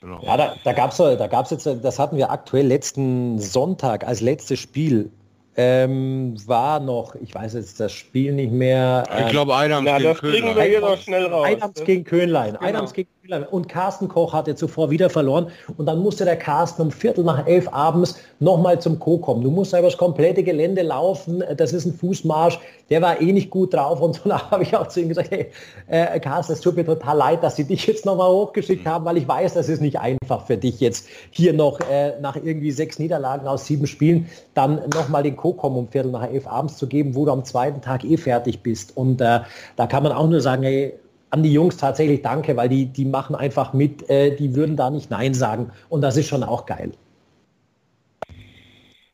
Genau. 0.02 0.20
Ja, 0.24 0.38
da, 0.38 0.56
da 0.64 0.74
gab 0.74 0.92
es 0.92 0.98
da 0.98 1.28
gab's 1.28 1.52
jetzt, 1.52 1.66
das 1.66 2.00
hatten 2.00 2.18
wir 2.18 2.30
aktuell 2.32 2.68
letzten 2.68 3.40
Sonntag 3.40 4.06
als 4.06 4.22
letztes 4.22 4.60
Spiel. 4.60 5.12
Ähm, 5.58 6.36
war 6.48 6.82
noch, 6.82 7.16
ich 7.16 7.34
weiß 7.34 7.54
jetzt 7.54 7.80
das 7.80 7.94
Spiel 7.94 8.34
nicht 8.34 8.52
mehr. 8.52 9.04
Ich 9.10 9.22
ähm, 9.24 9.30
glaube, 9.30 9.56
einer 9.56 9.82
Na, 9.82 10.00
das 10.00 10.18
kriegen 10.18 10.54
wir 10.54 10.64
hier 10.64 10.82
doch 10.82 10.98
schnell 10.98 11.28
raus. 11.28 11.48
Einams 11.48 11.84
gegen 11.86 12.04
Könlein. 12.04 12.58
Einams 12.58 12.92
gegen 12.94 13.10
Könlein. 13.26 13.44
Und 13.44 13.68
Carsten 13.68 14.08
Koch 14.08 14.34
hatte 14.34 14.56
zuvor 14.56 14.90
wieder 14.92 15.10
verloren. 15.10 15.48
Und 15.78 15.88
dann 15.88 16.00
musste 16.00 16.26
der 16.26 16.38
Carsten 16.38 16.84
um 16.84 16.92
Viertel 16.92 17.24
nach 17.24 17.48
elf 17.48 17.68
abends 17.72 18.20
nochmal 18.40 18.80
zum 18.80 19.00
Co 19.00 19.18
kommen. 19.18 19.44
Du 19.44 19.50
musst 19.50 19.74
über 19.74 19.84
das 19.84 19.98
komplette 19.98 20.44
Gelände 20.44 20.84
laufen. 20.84 21.44
Das 21.58 21.74
ist 21.74 21.86
ein 21.86 21.94
Fußmarsch. 21.94 22.60
Der 22.90 23.02
war 23.02 23.20
eh 23.20 23.32
nicht 23.32 23.50
gut 23.50 23.74
drauf. 23.74 24.00
Und 24.02 24.16
so 24.24 24.32
habe 24.32 24.64
ich 24.64 24.76
auch 24.76 24.88
zu 24.88 25.02
ihm 25.02 25.10
gesagt, 25.10 25.32
hey, 25.32 25.48
äh, 25.88 26.20
Carsten, 26.20 26.54
es 26.54 26.62
tut 26.62 26.76
mir 26.76 26.86
total 26.86 27.18
leid, 27.18 27.44
dass 27.44 27.56
sie 27.56 27.64
dich 27.64 27.88
jetzt 27.88 28.06
nochmal 28.06 28.30
hochgeschickt 28.30 28.86
haben, 28.86 29.06
weil 29.06 29.18
ich 29.18 29.28
weiß, 29.28 29.54
das 29.54 29.70
ist 29.70 29.82
nicht 29.82 30.00
einfach 30.00 30.46
für 30.46 30.58
dich 30.58 30.80
jetzt 30.80 31.08
hier 31.32 31.54
noch 31.54 31.80
äh, 31.90 32.20
nach 32.20 32.36
irgendwie 32.36 32.72
sechs 32.72 33.00
Niederlagen 33.00 33.48
aus 33.48 33.66
sieben 33.66 33.88
Spielen 33.88 34.30
dann 34.54 34.82
nochmal 34.94 35.24
den 35.24 35.36
Co-Com 35.36 35.78
um 35.78 35.88
Viertel 35.88 36.12
nach 36.12 36.30
elf 36.30 36.48
abends 36.48 36.78
zu 36.78 36.88
geben, 36.88 37.16
wo 37.16 37.26
du 37.26 37.32
am 37.32 37.44
zweiten 37.44 37.82
Tag 37.82 38.04
eh 38.04 38.18
fertig 38.18 38.62
bist. 38.62 38.96
Und 38.96 39.20
äh, 39.22 39.42
da 39.76 39.88
kann 39.88 40.04
man 40.04 40.12
auch 40.12 40.28
nur 40.28 40.42
sagen, 40.42 40.64
hey, 40.64 40.94
an 41.30 41.44
die 41.44 41.54
Jungs 41.54 41.78
tatsächlich 41.78 42.22
danke, 42.22 42.56
weil 42.56 42.70
die, 42.70 42.86
die 42.86 43.06
machen 43.06 43.36
einfach 43.36 43.74
mit, 43.74 44.10
äh, 44.10 44.36
die 44.36 44.56
würden 44.56 44.76
da 44.76 44.90
nicht 44.90 45.10
Nein 45.10 45.34
sagen. 45.34 45.72
Und 45.90 46.02
das 46.02 46.18
ist 46.18 46.28
schon 46.28 46.44
auch 46.44 46.66
geil. 46.66 46.92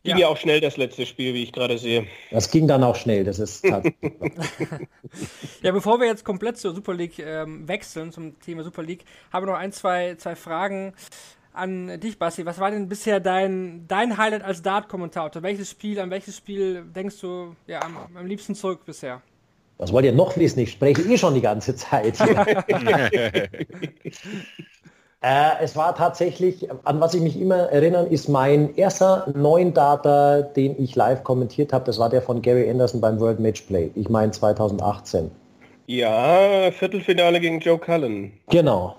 Ging 0.03 0.17
ja. 0.17 0.21
ja 0.21 0.27
auch 0.29 0.37
schnell 0.37 0.59
das 0.61 0.77
letzte 0.77 1.05
Spiel, 1.05 1.35
wie 1.35 1.43
ich 1.43 1.51
gerade 1.51 1.77
sehe. 1.77 2.07
Das 2.31 2.49
ging 2.49 2.67
dann 2.67 2.83
auch 2.83 2.95
schnell, 2.95 3.23
das 3.23 3.37
ist 3.37 3.63
tatsächlich. 3.63 4.13
ja, 5.61 5.71
bevor 5.71 5.99
wir 5.99 6.07
jetzt 6.07 6.25
komplett 6.25 6.57
zur 6.57 6.73
Super 6.73 6.95
League 6.95 7.19
ähm, 7.19 7.67
wechseln, 7.67 8.11
zum 8.11 8.39
Thema 8.39 8.63
Super 8.63 8.81
League, 8.81 9.05
habe 9.31 9.45
ich 9.45 9.51
noch 9.51 9.59
ein, 9.59 9.71
zwei, 9.71 10.15
zwei 10.15 10.35
Fragen 10.35 10.93
an 11.53 11.99
dich, 11.99 12.17
Basti. 12.17 12.45
Was 12.47 12.59
war 12.59 12.71
denn 12.71 12.89
bisher 12.89 13.19
dein, 13.19 13.85
dein 13.87 14.17
Highlight 14.17 14.43
als 14.43 14.63
Dart-Kommentator? 14.63 15.43
Welches 15.43 15.69
Spiel, 15.69 15.99
an 15.99 16.09
welches 16.09 16.37
Spiel 16.37 16.83
denkst 16.83 17.19
du 17.21 17.55
ja, 17.67 17.81
am, 17.83 17.95
am 18.15 18.25
liebsten 18.25 18.55
zurück 18.55 18.85
bisher? 18.85 19.21
Was 19.81 19.91
wollt 19.91 20.05
ihr 20.05 20.13
noch 20.13 20.37
wissen? 20.37 20.59
Ich 20.59 20.73
spreche 20.73 21.01
eh 21.01 21.17
schon 21.17 21.33
die 21.33 21.41
ganze 21.41 21.75
Zeit. 21.75 22.17
Äh, 25.23 25.61
es 25.61 25.75
war 25.75 25.93
tatsächlich, 25.93 26.67
an 26.83 26.99
was 26.99 27.13
ich 27.13 27.21
mich 27.21 27.39
immer 27.39 27.69
erinnern, 27.69 28.07
ist 28.07 28.27
mein 28.27 28.75
erster 28.75 29.31
neuen 29.35 29.71
Data, 29.71 30.41
den 30.41 30.83
ich 30.83 30.95
live 30.95 31.23
kommentiert 31.23 31.73
habe. 31.73 31.85
Das 31.85 31.99
war 31.99 32.09
der 32.09 32.23
von 32.23 32.41
Gary 32.41 32.67
Anderson 32.67 33.01
beim 33.01 33.19
World 33.19 33.39
Matchplay. 33.39 33.91
Ich 33.93 34.09
meine 34.09 34.31
2018. 34.31 35.29
Ja, 35.85 36.71
Viertelfinale 36.71 37.39
gegen 37.39 37.59
Joe 37.59 37.77
Cullen. 37.77 38.31
Genau. 38.49 38.95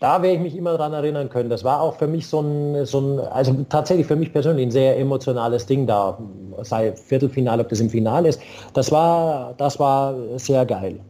Da 0.00 0.22
werde 0.22 0.36
ich 0.36 0.40
mich 0.40 0.56
immer 0.56 0.78
daran 0.78 0.94
erinnern 0.94 1.28
können. 1.28 1.50
Das 1.50 1.62
war 1.62 1.82
auch 1.82 1.96
für 1.96 2.06
mich 2.06 2.26
so 2.26 2.40
ein, 2.40 2.86
so 2.86 3.00
ein, 3.00 3.20
also 3.20 3.54
tatsächlich 3.68 4.06
für 4.06 4.16
mich 4.16 4.32
persönlich 4.32 4.66
ein 4.66 4.70
sehr 4.70 4.98
emotionales 4.98 5.66
Ding 5.66 5.86
da. 5.86 6.18
Sei 6.62 6.92
Viertelfinale, 6.96 7.62
ob 7.62 7.68
das 7.68 7.80
im 7.80 7.90
Finale 7.90 8.30
ist. 8.30 8.40
Das 8.72 8.90
war, 8.90 9.52
das 9.58 9.78
war 9.78 10.14
sehr 10.38 10.64
geil. 10.64 11.00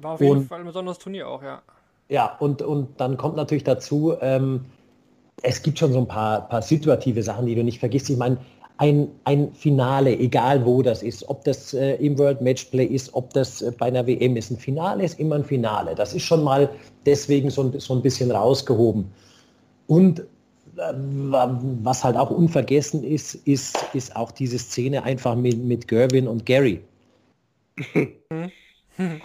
War 0.00 0.12
auf 0.12 0.20
jeden 0.20 0.38
und, 0.38 0.44
Fall 0.44 0.60
ein 0.60 0.66
besonderes 0.66 0.98
Turnier 0.98 1.28
auch, 1.28 1.42
ja. 1.42 1.60
Ja, 2.08 2.36
und, 2.38 2.62
und 2.62 3.00
dann 3.00 3.16
kommt 3.16 3.36
natürlich 3.36 3.64
dazu, 3.64 4.14
ähm, 4.20 4.64
es 5.42 5.60
gibt 5.62 5.80
schon 5.80 5.92
so 5.92 5.98
ein 5.98 6.08
paar, 6.08 6.48
paar 6.48 6.62
situative 6.62 7.22
Sachen, 7.24 7.46
die 7.46 7.56
du 7.56 7.64
nicht 7.64 7.80
vergisst. 7.80 8.08
Ich 8.08 8.16
meine, 8.16 8.38
ein, 8.78 9.08
ein 9.24 9.52
Finale, 9.52 10.16
egal 10.18 10.64
wo 10.64 10.82
das 10.82 11.02
ist, 11.02 11.28
ob 11.28 11.44
das 11.44 11.74
äh, 11.74 11.94
im 11.96 12.16
World 12.16 12.40
Matchplay 12.40 12.84
ist, 12.84 13.12
ob 13.12 13.32
das 13.34 13.60
äh, 13.60 13.72
bei 13.76 13.86
einer 13.86 14.06
WM 14.06 14.36
ist, 14.36 14.50
ein 14.50 14.56
Finale 14.56 15.04
ist 15.04 15.18
immer 15.18 15.34
ein 15.34 15.44
Finale. 15.44 15.94
Das 15.94 16.14
ist 16.14 16.22
schon 16.22 16.44
mal 16.44 16.70
deswegen 17.04 17.50
so, 17.50 17.72
so 17.78 17.94
ein 17.94 18.02
bisschen 18.02 18.30
rausgehoben. 18.30 19.06
Und 19.88 20.20
äh, 20.20 20.94
was 21.82 22.04
halt 22.04 22.16
auch 22.16 22.30
unvergessen 22.30 23.02
ist, 23.02 23.34
ist, 23.46 23.76
ist 23.94 24.14
auch 24.14 24.30
diese 24.30 24.58
Szene 24.58 25.02
einfach 25.02 25.34
mit, 25.34 25.58
mit 25.58 25.88
Gerwin 25.88 26.28
und 26.28 26.46
Gary. 26.46 26.80
Mhm. 27.94 28.52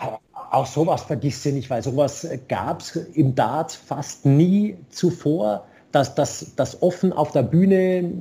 auch 0.52 0.66
sowas 0.66 1.04
vergisst 1.04 1.46
du 1.46 1.52
nicht, 1.52 1.70
weil 1.70 1.84
sowas 1.84 2.28
gab 2.48 2.82
es 2.82 2.96
im 2.96 3.36
Dart 3.36 3.72
fast 3.72 4.26
nie 4.26 4.78
zuvor, 4.90 5.66
dass 5.94 6.16
das 6.16 6.82
offen 6.82 7.14
auf 7.14 7.32
der 7.32 7.44
Bühne 7.44 8.12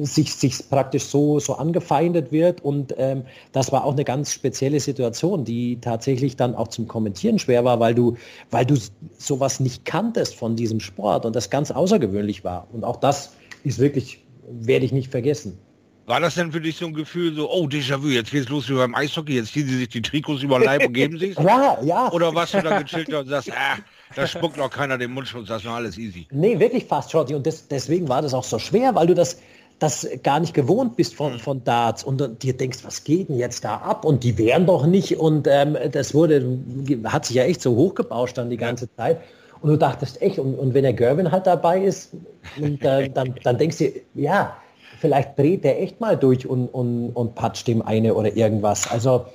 sich, 0.00 0.34
sich 0.34 0.68
praktisch 0.70 1.04
so, 1.04 1.38
so 1.38 1.54
angefeindet 1.54 2.32
wird. 2.32 2.62
Und 2.62 2.94
ähm, 2.96 3.22
das 3.52 3.70
war 3.70 3.84
auch 3.84 3.92
eine 3.92 4.04
ganz 4.04 4.32
spezielle 4.32 4.80
Situation, 4.80 5.44
die 5.44 5.78
tatsächlich 5.78 6.36
dann 6.36 6.54
auch 6.54 6.68
zum 6.68 6.88
Kommentieren 6.88 7.38
schwer 7.38 7.64
war, 7.64 7.80
weil 7.80 7.94
du, 7.94 8.16
weil 8.50 8.64
du 8.64 8.76
sowas 9.18 9.60
nicht 9.60 9.84
kanntest 9.84 10.36
von 10.36 10.56
diesem 10.56 10.80
Sport 10.80 11.26
und 11.26 11.36
das 11.36 11.50
ganz 11.50 11.70
außergewöhnlich 11.70 12.44
war. 12.44 12.66
Und 12.72 12.82
auch 12.82 12.96
das 12.96 13.34
ist 13.62 13.78
wirklich, 13.78 14.24
werde 14.50 14.86
ich 14.86 14.92
nicht 14.92 15.10
vergessen. 15.10 15.58
War 16.06 16.20
das 16.20 16.36
denn 16.36 16.50
für 16.50 16.62
dich 16.62 16.76
so 16.76 16.86
ein 16.86 16.94
Gefühl, 16.94 17.34
so, 17.34 17.50
oh, 17.50 17.66
Déjà-vu, 17.66 18.08
jetzt 18.08 18.30
geht's 18.30 18.48
los 18.48 18.66
wie 18.70 18.74
beim 18.74 18.94
Eishockey, 18.94 19.34
jetzt 19.34 19.52
ziehen 19.52 19.68
sie 19.68 19.76
sich 19.76 19.90
die 19.90 20.00
Trikots 20.00 20.42
über 20.42 20.58
den 20.58 20.64
Leib 20.64 20.86
und 20.86 20.94
geben 20.94 21.18
sich? 21.18 21.38
Ja, 21.38 21.76
ja. 21.82 22.10
Oder 22.10 22.34
warst 22.34 22.54
du 22.54 22.62
da 22.62 22.80
gechillt 22.80 23.12
und 23.12 23.28
sagst, 23.28 23.52
ah, 23.52 23.76
da 24.14 24.26
spuckt 24.26 24.56
noch 24.56 24.70
keiner 24.70 24.98
den 24.98 25.12
Mundschutz, 25.12 25.48
das 25.48 25.58
ist 25.58 25.64
noch 25.64 25.74
alles 25.74 25.98
easy. 25.98 26.26
Nee, 26.30 26.58
wirklich 26.58 26.84
fast, 26.86 27.10
Shorty. 27.10 27.34
Und 27.34 27.46
das, 27.46 27.68
deswegen 27.68 28.08
war 28.08 28.22
das 28.22 28.34
auch 28.34 28.44
so 28.44 28.58
schwer, 28.58 28.94
weil 28.94 29.06
du 29.06 29.14
das, 29.14 29.38
das 29.78 30.06
gar 30.22 30.40
nicht 30.40 30.54
gewohnt 30.54 30.96
bist 30.96 31.14
von, 31.14 31.34
hm. 31.34 31.38
von 31.40 31.64
Darts 31.64 32.04
und 32.04 32.42
dir 32.42 32.56
denkst, 32.56 32.78
was 32.82 33.04
geht 33.04 33.28
denn 33.28 33.38
jetzt 33.38 33.64
da 33.64 33.76
ab? 33.76 34.04
Und 34.04 34.24
die 34.24 34.36
wären 34.38 34.66
doch 34.66 34.86
nicht. 34.86 35.18
Und 35.18 35.46
ähm, 35.48 35.76
das 35.92 36.14
wurde, 36.14 36.58
hat 37.04 37.26
sich 37.26 37.36
ja 37.36 37.44
echt 37.44 37.62
so 37.62 37.76
hochgebauscht 37.76 38.38
dann 38.38 38.50
die 38.50 38.56
ganze 38.56 38.86
ja. 38.86 38.90
Zeit. 38.96 39.20
Und 39.60 39.70
du 39.70 39.76
dachtest 39.76 40.22
echt, 40.22 40.38
und, 40.38 40.54
und 40.54 40.74
wenn 40.74 40.82
der 40.84 40.92
Gerwin 40.92 41.30
halt 41.32 41.46
dabei 41.46 41.82
ist, 41.82 42.14
äh, 42.60 43.08
dann, 43.10 43.34
dann 43.42 43.58
denkst 43.58 43.78
du, 43.78 43.92
ja, 44.14 44.56
vielleicht 45.00 45.38
dreht 45.38 45.64
der 45.64 45.82
echt 45.82 46.00
mal 46.00 46.16
durch 46.16 46.46
und, 46.46 46.68
und, 46.68 47.10
und 47.10 47.34
patscht 47.34 47.66
dem 47.66 47.82
eine 47.82 48.14
oder 48.14 48.36
irgendwas. 48.36 48.90
Also 48.90 49.26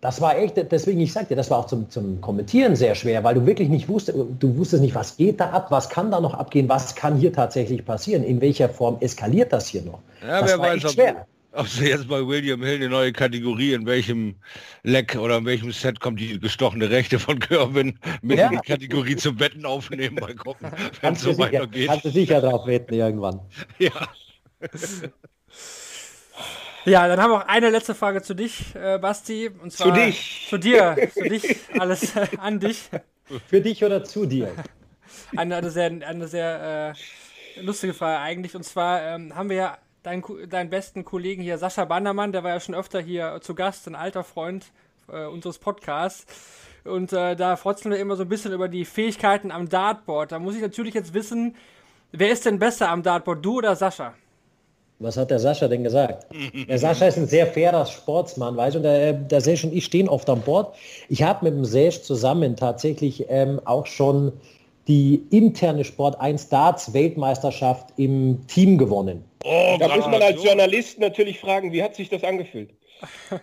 das 0.00 0.20
war 0.20 0.38
echt, 0.38 0.56
deswegen 0.56 1.00
ich 1.00 1.12
sagte, 1.12 1.36
das 1.36 1.50
war 1.50 1.58
auch 1.58 1.66
zum, 1.66 1.90
zum 1.90 2.20
Kommentieren 2.20 2.74
sehr 2.74 2.94
schwer, 2.94 3.22
weil 3.22 3.34
du 3.34 3.46
wirklich 3.46 3.68
nicht 3.68 3.88
wusstest, 3.88 4.18
du 4.38 4.56
wusstest 4.56 4.82
nicht, 4.82 4.94
was 4.94 5.16
geht 5.16 5.40
da 5.40 5.50
ab, 5.50 5.70
was 5.70 5.90
kann 5.90 6.10
da 6.10 6.20
noch 6.20 6.32
abgehen, 6.32 6.68
was 6.68 6.94
kann 6.94 7.16
hier 7.16 7.32
tatsächlich 7.32 7.84
passieren, 7.84 8.24
in 8.24 8.40
welcher 8.40 8.68
Form 8.68 8.96
eskaliert 9.00 9.52
das 9.52 9.68
hier 9.68 9.82
noch. 9.82 10.00
Ja, 10.22 10.40
das 10.40 10.50
wer 10.50 10.58
war 10.58 10.66
weiß, 10.68 10.84
echt 10.84 10.94
schwer. 10.94 11.26
Ob, 11.52 11.60
ob 11.60 11.68
sie 11.68 11.88
jetzt 11.88 12.08
bei 12.08 12.26
William 12.26 12.62
Hill 12.62 12.76
eine 12.76 12.88
neue 12.88 13.12
Kategorie, 13.12 13.74
in 13.74 13.84
welchem 13.84 14.36
Leck 14.84 15.16
oder 15.16 15.36
in 15.36 15.44
welchem 15.44 15.70
Set 15.70 16.00
kommt 16.00 16.18
die 16.18 16.40
gestochene 16.40 16.88
Rechte 16.88 17.18
von 17.18 17.38
Kirwin 17.38 17.98
mit 18.22 18.38
ja. 18.38 18.46
in 18.46 18.52
die 18.52 18.66
Kategorie 18.66 19.16
zum 19.16 19.38
Wetten 19.38 19.66
aufnehmen, 19.66 20.16
mal 20.18 20.34
gucken, 20.34 20.70
wenn 21.02 21.12
es 21.12 21.20
so 21.20 21.36
weitergeht. 21.36 21.88
Kannst 21.88 22.06
du 22.06 22.10
sicher 22.10 22.40
drauf 22.40 22.66
wetten 22.66 22.94
irgendwann. 22.94 23.40
Ja. 23.78 23.90
Ja, 26.84 27.06
dann 27.08 27.20
haben 27.20 27.30
wir 27.30 27.38
auch 27.38 27.48
eine 27.48 27.70
letzte 27.70 27.94
Frage 27.94 28.22
zu 28.22 28.34
dich, 28.34 28.74
äh, 28.74 28.98
Basti. 28.98 29.50
Und 29.62 29.72
zwar 29.72 29.88
zu 29.88 29.92
dich. 29.92 30.46
Zu 30.48 30.58
dir. 30.58 30.96
zu 31.12 31.28
dich. 31.28 31.56
Alles 31.78 32.16
äh, 32.16 32.26
an 32.38 32.58
dich. 32.58 32.88
Für 33.46 33.60
dich 33.60 33.84
oder 33.84 34.02
zu 34.02 34.26
dir? 34.26 34.52
Eine, 35.36 35.56
eine 35.56 35.70
sehr, 35.70 35.86
eine 35.86 36.26
sehr 36.26 36.94
äh, 37.56 37.60
lustige 37.60 37.94
Frage 37.94 38.20
eigentlich. 38.20 38.56
Und 38.56 38.64
zwar 38.64 39.02
ähm, 39.02 39.34
haben 39.34 39.50
wir 39.50 39.56
ja 39.56 39.78
deinen, 40.02 40.22
deinen 40.48 40.70
besten 40.70 41.04
Kollegen 41.04 41.42
hier, 41.42 41.58
Sascha 41.58 41.84
Bandermann, 41.84 42.32
der 42.32 42.42
war 42.44 42.50
ja 42.50 42.60
schon 42.60 42.74
öfter 42.74 43.00
hier 43.00 43.38
zu 43.42 43.54
Gast, 43.54 43.86
ein 43.86 43.94
alter 43.94 44.24
Freund 44.24 44.66
äh, 45.08 45.26
unseres 45.26 45.58
Podcasts. 45.58 46.26
Und 46.84 47.12
äh, 47.12 47.36
da 47.36 47.56
frotzeln 47.56 47.92
wir 47.92 48.00
immer 48.00 48.16
so 48.16 48.22
ein 48.22 48.28
bisschen 48.28 48.52
über 48.52 48.68
die 48.68 48.86
Fähigkeiten 48.86 49.50
am 49.50 49.68
Dartboard. 49.68 50.32
Da 50.32 50.38
muss 50.38 50.54
ich 50.54 50.62
natürlich 50.62 50.94
jetzt 50.94 51.12
wissen, 51.12 51.56
wer 52.12 52.30
ist 52.30 52.46
denn 52.46 52.58
besser 52.58 52.88
am 52.88 53.02
Dartboard, 53.02 53.44
du 53.44 53.58
oder 53.58 53.76
Sascha? 53.76 54.14
Was 55.00 55.16
hat 55.16 55.30
der 55.30 55.38
Sascha 55.38 55.66
denn 55.66 55.82
gesagt? 55.82 56.26
Der 56.68 56.78
Sascha 56.78 57.06
ist 57.06 57.16
ein 57.16 57.26
sehr 57.26 57.46
fairer 57.46 57.86
Sportsmann, 57.86 58.54
weißt 58.58 58.76
du, 58.76 58.80
der, 58.80 59.14
der 59.14 59.40
Sesh 59.40 59.64
und 59.64 59.72
ich 59.72 59.86
stehen 59.86 60.10
oft 60.10 60.28
an 60.28 60.42
Bord. 60.42 60.76
Ich 61.08 61.22
habe 61.22 61.46
mit 61.46 61.54
dem 61.54 61.64
Sesh 61.64 62.02
zusammen 62.02 62.54
tatsächlich 62.54 63.24
ähm, 63.30 63.62
auch 63.64 63.86
schon 63.86 64.30
die 64.88 65.22
interne 65.30 65.84
Sport 65.84 66.20
1 66.20 66.50
Darts 66.50 66.92
Weltmeisterschaft 66.92 67.94
im 67.96 68.46
Team 68.46 68.76
gewonnen. 68.76 69.24
Oh, 69.42 69.76
da 69.78 69.88
muss 69.88 70.06
man 70.06 70.20
als 70.20 70.44
Journalist 70.44 70.98
natürlich 70.98 71.40
fragen, 71.40 71.72
wie 71.72 71.82
hat 71.82 71.94
sich 71.94 72.10
das 72.10 72.22
angefühlt? 72.22 72.70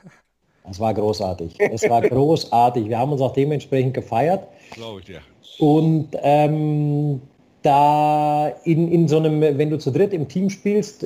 Es 0.69 0.81
war 0.81 0.93
großartig. 0.93 1.55
Es 1.59 1.89
war 1.89 2.01
großartig. 2.01 2.89
Wir 2.89 2.99
haben 2.99 3.13
uns 3.13 3.21
auch 3.21 3.31
dementsprechend 3.31 3.93
gefeiert. 3.93 4.45
Glaube 4.71 4.99
ich 4.99 5.05
dir. 5.05 5.21
Und 5.59 6.09
ähm, 6.21 7.21
da 7.67 8.47
in, 8.63 8.89
in 8.89 9.07
so 9.09 9.17
einem, 9.17 9.41
wenn 9.41 9.69
du 9.69 9.77
zu 9.77 9.91
dritt 9.91 10.13
im 10.13 10.29
Team 10.29 10.49
spielst, 10.49 11.05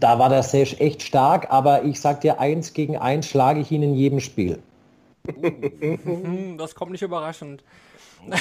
da 0.00 0.18
war 0.18 0.30
der 0.30 0.42
Sesh 0.42 0.80
echt 0.80 1.02
stark, 1.02 1.48
aber 1.50 1.84
ich 1.84 2.00
sag 2.00 2.22
dir, 2.22 2.40
eins 2.40 2.72
gegen 2.72 2.96
eins 2.96 3.26
schlage 3.26 3.60
ich 3.60 3.70
ihn 3.70 3.82
in 3.82 3.94
jedem 3.94 4.20
Spiel. 4.20 4.58
Das 6.56 6.74
kommt 6.74 6.92
nicht 6.92 7.02
überraschend. 7.02 7.62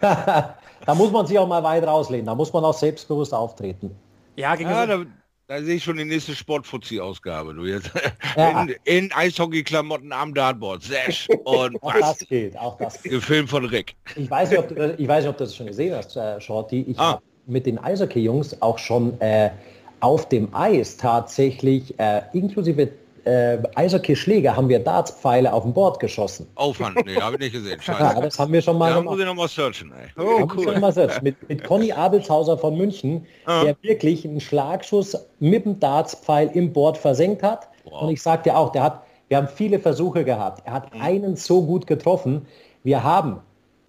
da 0.00 0.94
muss 0.94 1.12
man 1.12 1.26
sich 1.26 1.38
auch 1.38 1.46
mal 1.46 1.62
weit 1.62 1.86
rauslehnen, 1.86 2.26
da 2.26 2.34
muss 2.34 2.52
man 2.52 2.64
auch 2.64 2.74
selbstbewusst 2.74 3.32
auftreten. 3.32 3.94
Ja, 4.36 4.56
gegen 4.56 4.70
ja, 4.70 4.86
da, 4.86 5.04
da 5.50 5.60
sehe 5.60 5.74
ich 5.74 5.82
schon 5.82 5.96
die 5.96 6.04
nächste 6.04 6.36
Sportfuzzi-Ausgabe. 6.36 7.54
Du 7.54 7.64
jetzt 7.64 7.90
ja. 8.36 8.62
in, 8.62 8.76
in 8.84 9.12
Eishockey-Klamotten 9.12 10.12
am 10.12 10.32
Dartboard. 10.32 10.84
Sesh 10.84 11.26
und 11.44 11.82
auch 11.82 11.92
das 11.92 12.20
geht, 12.20 12.56
auch 12.56 12.78
das 12.78 13.02
geht. 13.02 13.10
Gefilmt 13.10 13.50
von 13.50 13.64
Rick. 13.64 13.96
Ich 14.14 14.30
weiß 14.30 14.50
nicht, 14.50 14.60
ob 14.60 14.68
du, 14.68 14.94
ich 14.96 15.08
weiß 15.08 15.24
nicht, 15.24 15.30
ob 15.30 15.38
du 15.38 15.42
das 15.42 15.56
schon 15.56 15.66
gesehen 15.66 15.96
hast, 15.96 16.16
äh, 16.16 16.40
Shorty. 16.40 16.82
Ich 16.82 16.96
ah. 17.00 17.14
habe 17.14 17.22
mit 17.46 17.66
den 17.66 17.78
Eishockey-Jungs 17.78 18.62
auch 18.62 18.78
schon 18.78 19.20
äh, 19.20 19.50
auf 19.98 20.28
dem 20.28 20.54
Eis 20.54 20.96
tatsächlich 20.96 21.98
äh, 21.98 22.22
inklusive 22.32 22.92
äh, 23.24 23.58
Eishockey-Schläger 23.74 24.56
haben 24.56 24.68
wir 24.68 24.78
Dartspfeile 24.78 25.52
auf 25.52 25.62
dem 25.62 25.72
Board 25.72 26.00
geschossen. 26.00 26.46
Aufwand, 26.54 27.04
nee, 27.04 27.16
habe 27.16 27.36
ich 27.36 27.40
nicht 27.40 27.52
gesehen. 27.52 27.80
Scheiße. 27.82 28.00
Ja, 28.00 28.20
das 28.20 28.38
haben 28.38 28.52
wir 28.52 28.62
schon 28.62 28.78
mal 28.78 28.90
ja, 28.90 28.96
gemacht. 28.98 29.12
muss 29.12 29.20
ich 29.20 29.26
noch 29.26 29.34
mal 29.34 29.48
searchen, 29.48 29.92
ey. 29.92 30.22
Oh, 30.22 30.46
cool. 30.56 30.78
Mal 30.78 30.92
searchen. 30.92 31.22
Mit, 31.22 31.48
mit 31.48 31.64
Conny 31.64 31.92
Abelshauser 31.92 32.58
von 32.58 32.76
München, 32.76 33.26
ah. 33.46 33.64
der 33.64 33.76
wirklich 33.82 34.24
einen 34.24 34.40
Schlagschuss 34.40 35.16
mit 35.38 35.64
dem 35.64 35.80
Dartspfeil 35.80 36.50
im 36.54 36.72
Board 36.72 36.98
versenkt 36.98 37.42
hat. 37.42 37.68
Wow. 37.84 38.02
Und 38.02 38.10
ich 38.10 38.22
sagte 38.22 38.56
auch, 38.56 38.72
der 38.72 38.82
hat, 38.82 39.02
wir 39.28 39.36
haben 39.36 39.48
viele 39.48 39.78
Versuche 39.78 40.24
gehabt. 40.24 40.66
Er 40.66 40.72
hat 40.72 40.94
mhm. 40.94 41.00
einen 41.00 41.36
so 41.36 41.62
gut 41.62 41.86
getroffen. 41.86 42.46
Wir 42.82 43.02
haben 43.04 43.40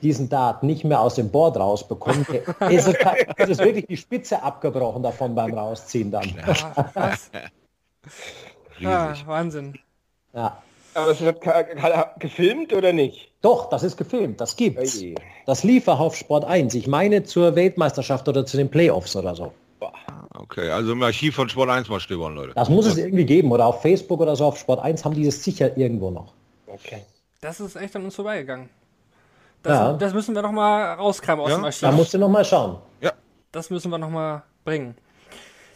diesen 0.01 0.29
Dart 0.29 0.63
nicht 0.63 0.83
mehr 0.83 0.99
aus 0.99 1.15
dem 1.15 1.29
Board 1.29 1.57
rausbekommen. 1.57 2.25
es, 2.59 2.87
ist, 2.87 2.97
es 3.37 3.49
ist 3.49 3.59
wirklich 3.59 3.85
die 3.87 3.97
Spitze 3.97 4.41
abgebrochen 4.41 5.03
davon 5.03 5.35
beim 5.35 5.53
Rausziehen 5.53 6.11
dann. 6.11 6.33
Ja, 8.81 9.09
Ah, 9.13 9.27
Wahnsinn. 9.27 9.77
Ja. 10.33 10.61
Aber 10.93 11.11
es 11.11 11.21
wird 11.21 11.41
gefilmt 12.19 12.73
oder 12.73 12.91
nicht? 12.91 13.31
Doch, 13.41 13.69
das 13.69 13.83
ist 13.83 13.95
gefilmt, 13.97 14.41
das 14.41 14.55
gibt's. 14.57 14.97
Oje. 14.99 15.15
Das 15.45 15.63
lief 15.63 15.87
auf 15.87 16.15
Sport 16.15 16.43
1. 16.45 16.73
Ich 16.75 16.87
meine 16.87 17.23
zur 17.23 17.55
Weltmeisterschaft 17.55 18.27
oder 18.27 18.45
zu 18.45 18.57
den 18.57 18.69
Playoffs 18.69 19.15
oder 19.15 19.33
so. 19.35 19.53
Okay, 20.33 20.69
also 20.69 20.91
im 20.91 21.01
Archiv 21.03 21.35
von 21.35 21.47
Sport 21.49 21.69
1 21.69 21.87
mal 21.89 21.99
stöbern, 21.99 22.35
Leute. 22.35 22.53
Das 22.55 22.69
muss 22.69 22.85
es 22.85 22.97
irgendwie 22.97 23.25
geben. 23.25 23.51
Oder 23.51 23.65
auf 23.67 23.81
Facebook 23.81 24.19
oder 24.19 24.35
so 24.35 24.45
auf 24.45 24.57
Sport 24.57 24.79
1 24.81 25.05
haben 25.05 25.15
die 25.15 25.25
es 25.25 25.43
sicher 25.43 25.75
irgendwo 25.77 26.09
noch. 26.11 26.33
Okay. 26.67 27.03
Das 27.41 27.59
ist 27.59 27.75
echt 27.75 27.95
an 27.95 28.03
uns 28.05 28.15
vorbeigegangen. 28.15 28.69
Das, 29.63 29.77
Ja. 29.79 29.93
das 29.93 30.13
müssen 30.13 30.35
wir 30.35 30.41
noch 30.41 30.51
mal 30.51 30.93
rauskramen 30.95 31.43
aus 31.45 31.51
Ja, 31.51 31.57
dem 31.57 31.65
Archiv. 31.65 31.81
Da 31.81 31.91
musst 31.91 32.13
du 32.13 32.17
noch 32.17 32.29
mal 32.29 32.43
schauen. 32.45 32.77
Das 33.51 33.69
müssen 33.69 33.91
wir 33.91 33.97
noch 33.97 34.09
mal 34.09 34.43
bringen. 34.63 34.95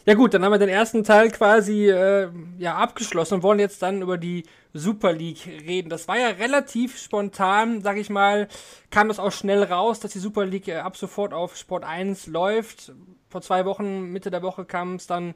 Ja 0.08 0.14
gut, 0.14 0.34
dann 0.34 0.44
haben 0.44 0.52
wir 0.52 0.58
den 0.58 0.68
ersten 0.68 1.02
Teil 1.02 1.32
quasi 1.32 1.90
äh, 1.90 2.28
ja, 2.58 2.76
abgeschlossen 2.76 3.34
und 3.34 3.42
wollen 3.42 3.58
jetzt 3.58 3.82
dann 3.82 4.02
über 4.02 4.16
die 4.18 4.44
Super 4.72 5.12
League 5.12 5.44
reden. 5.48 5.88
Das 5.88 6.06
war 6.06 6.16
ja 6.16 6.28
relativ 6.28 6.96
spontan, 6.96 7.82
sag 7.82 7.96
ich 7.96 8.08
mal, 8.08 8.46
kam 8.90 9.08
das 9.08 9.18
auch 9.18 9.32
schnell 9.32 9.64
raus, 9.64 9.98
dass 9.98 10.12
die 10.12 10.20
Super 10.20 10.46
League 10.46 10.68
äh, 10.68 10.76
ab 10.76 10.96
sofort 10.96 11.34
auf 11.34 11.56
Sport 11.56 11.82
1 11.82 12.28
läuft. 12.28 12.92
Vor 13.28 13.42
zwei 13.42 13.64
Wochen, 13.64 14.12
Mitte 14.12 14.30
der 14.30 14.42
Woche 14.42 14.64
kam 14.64 14.94
es 14.94 15.08
dann 15.08 15.34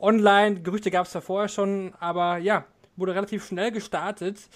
online. 0.00 0.62
Gerüchte 0.62 0.90
gab 0.90 1.06
es 1.06 1.14
ja 1.14 1.20
vorher 1.20 1.48
schon, 1.48 1.94
aber 2.00 2.38
ja, 2.38 2.64
wurde 2.96 3.14
relativ 3.14 3.46
schnell 3.46 3.70
gestartet. 3.70 4.48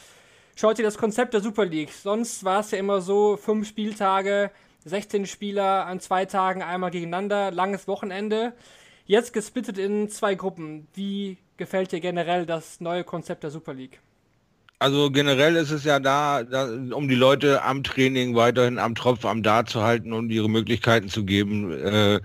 Schaut 0.56 0.80
ihr 0.80 0.84
das 0.84 0.98
Konzept 0.98 1.34
der 1.34 1.40
Super 1.40 1.66
League. 1.66 1.92
Sonst 1.92 2.42
war 2.42 2.58
es 2.58 2.72
ja 2.72 2.78
immer 2.78 3.00
so, 3.00 3.36
fünf 3.36 3.68
Spieltage, 3.68 4.50
16 4.86 5.24
Spieler 5.26 5.86
an 5.86 6.00
zwei 6.00 6.24
Tagen 6.24 6.64
einmal 6.64 6.90
gegeneinander, 6.90 7.52
langes 7.52 7.86
Wochenende. 7.86 8.54
Jetzt 9.04 9.32
gesplittet 9.32 9.78
in 9.78 10.08
zwei 10.08 10.34
Gruppen. 10.34 10.86
Wie 10.94 11.38
gefällt 11.56 11.92
dir 11.92 12.00
generell 12.00 12.46
das 12.46 12.80
neue 12.80 13.02
Konzept 13.04 13.42
der 13.42 13.50
Super 13.50 13.74
League? 13.74 14.00
Also 14.82 15.12
generell 15.12 15.54
ist 15.54 15.70
es 15.70 15.84
ja 15.84 16.00
da, 16.00 16.42
da, 16.42 16.68
um 16.92 17.06
die 17.06 17.14
Leute 17.14 17.62
am 17.62 17.84
Training 17.84 18.34
weiterhin 18.34 18.80
am 18.80 18.96
Tropf, 18.96 19.24
am 19.24 19.44
Dart 19.44 19.70
zu 19.70 19.80
halten 19.84 20.12
und 20.12 20.30
ihre 20.30 20.50
Möglichkeiten 20.50 21.08
zu 21.08 21.24
geben, 21.24 21.70
äh, 21.70 22.18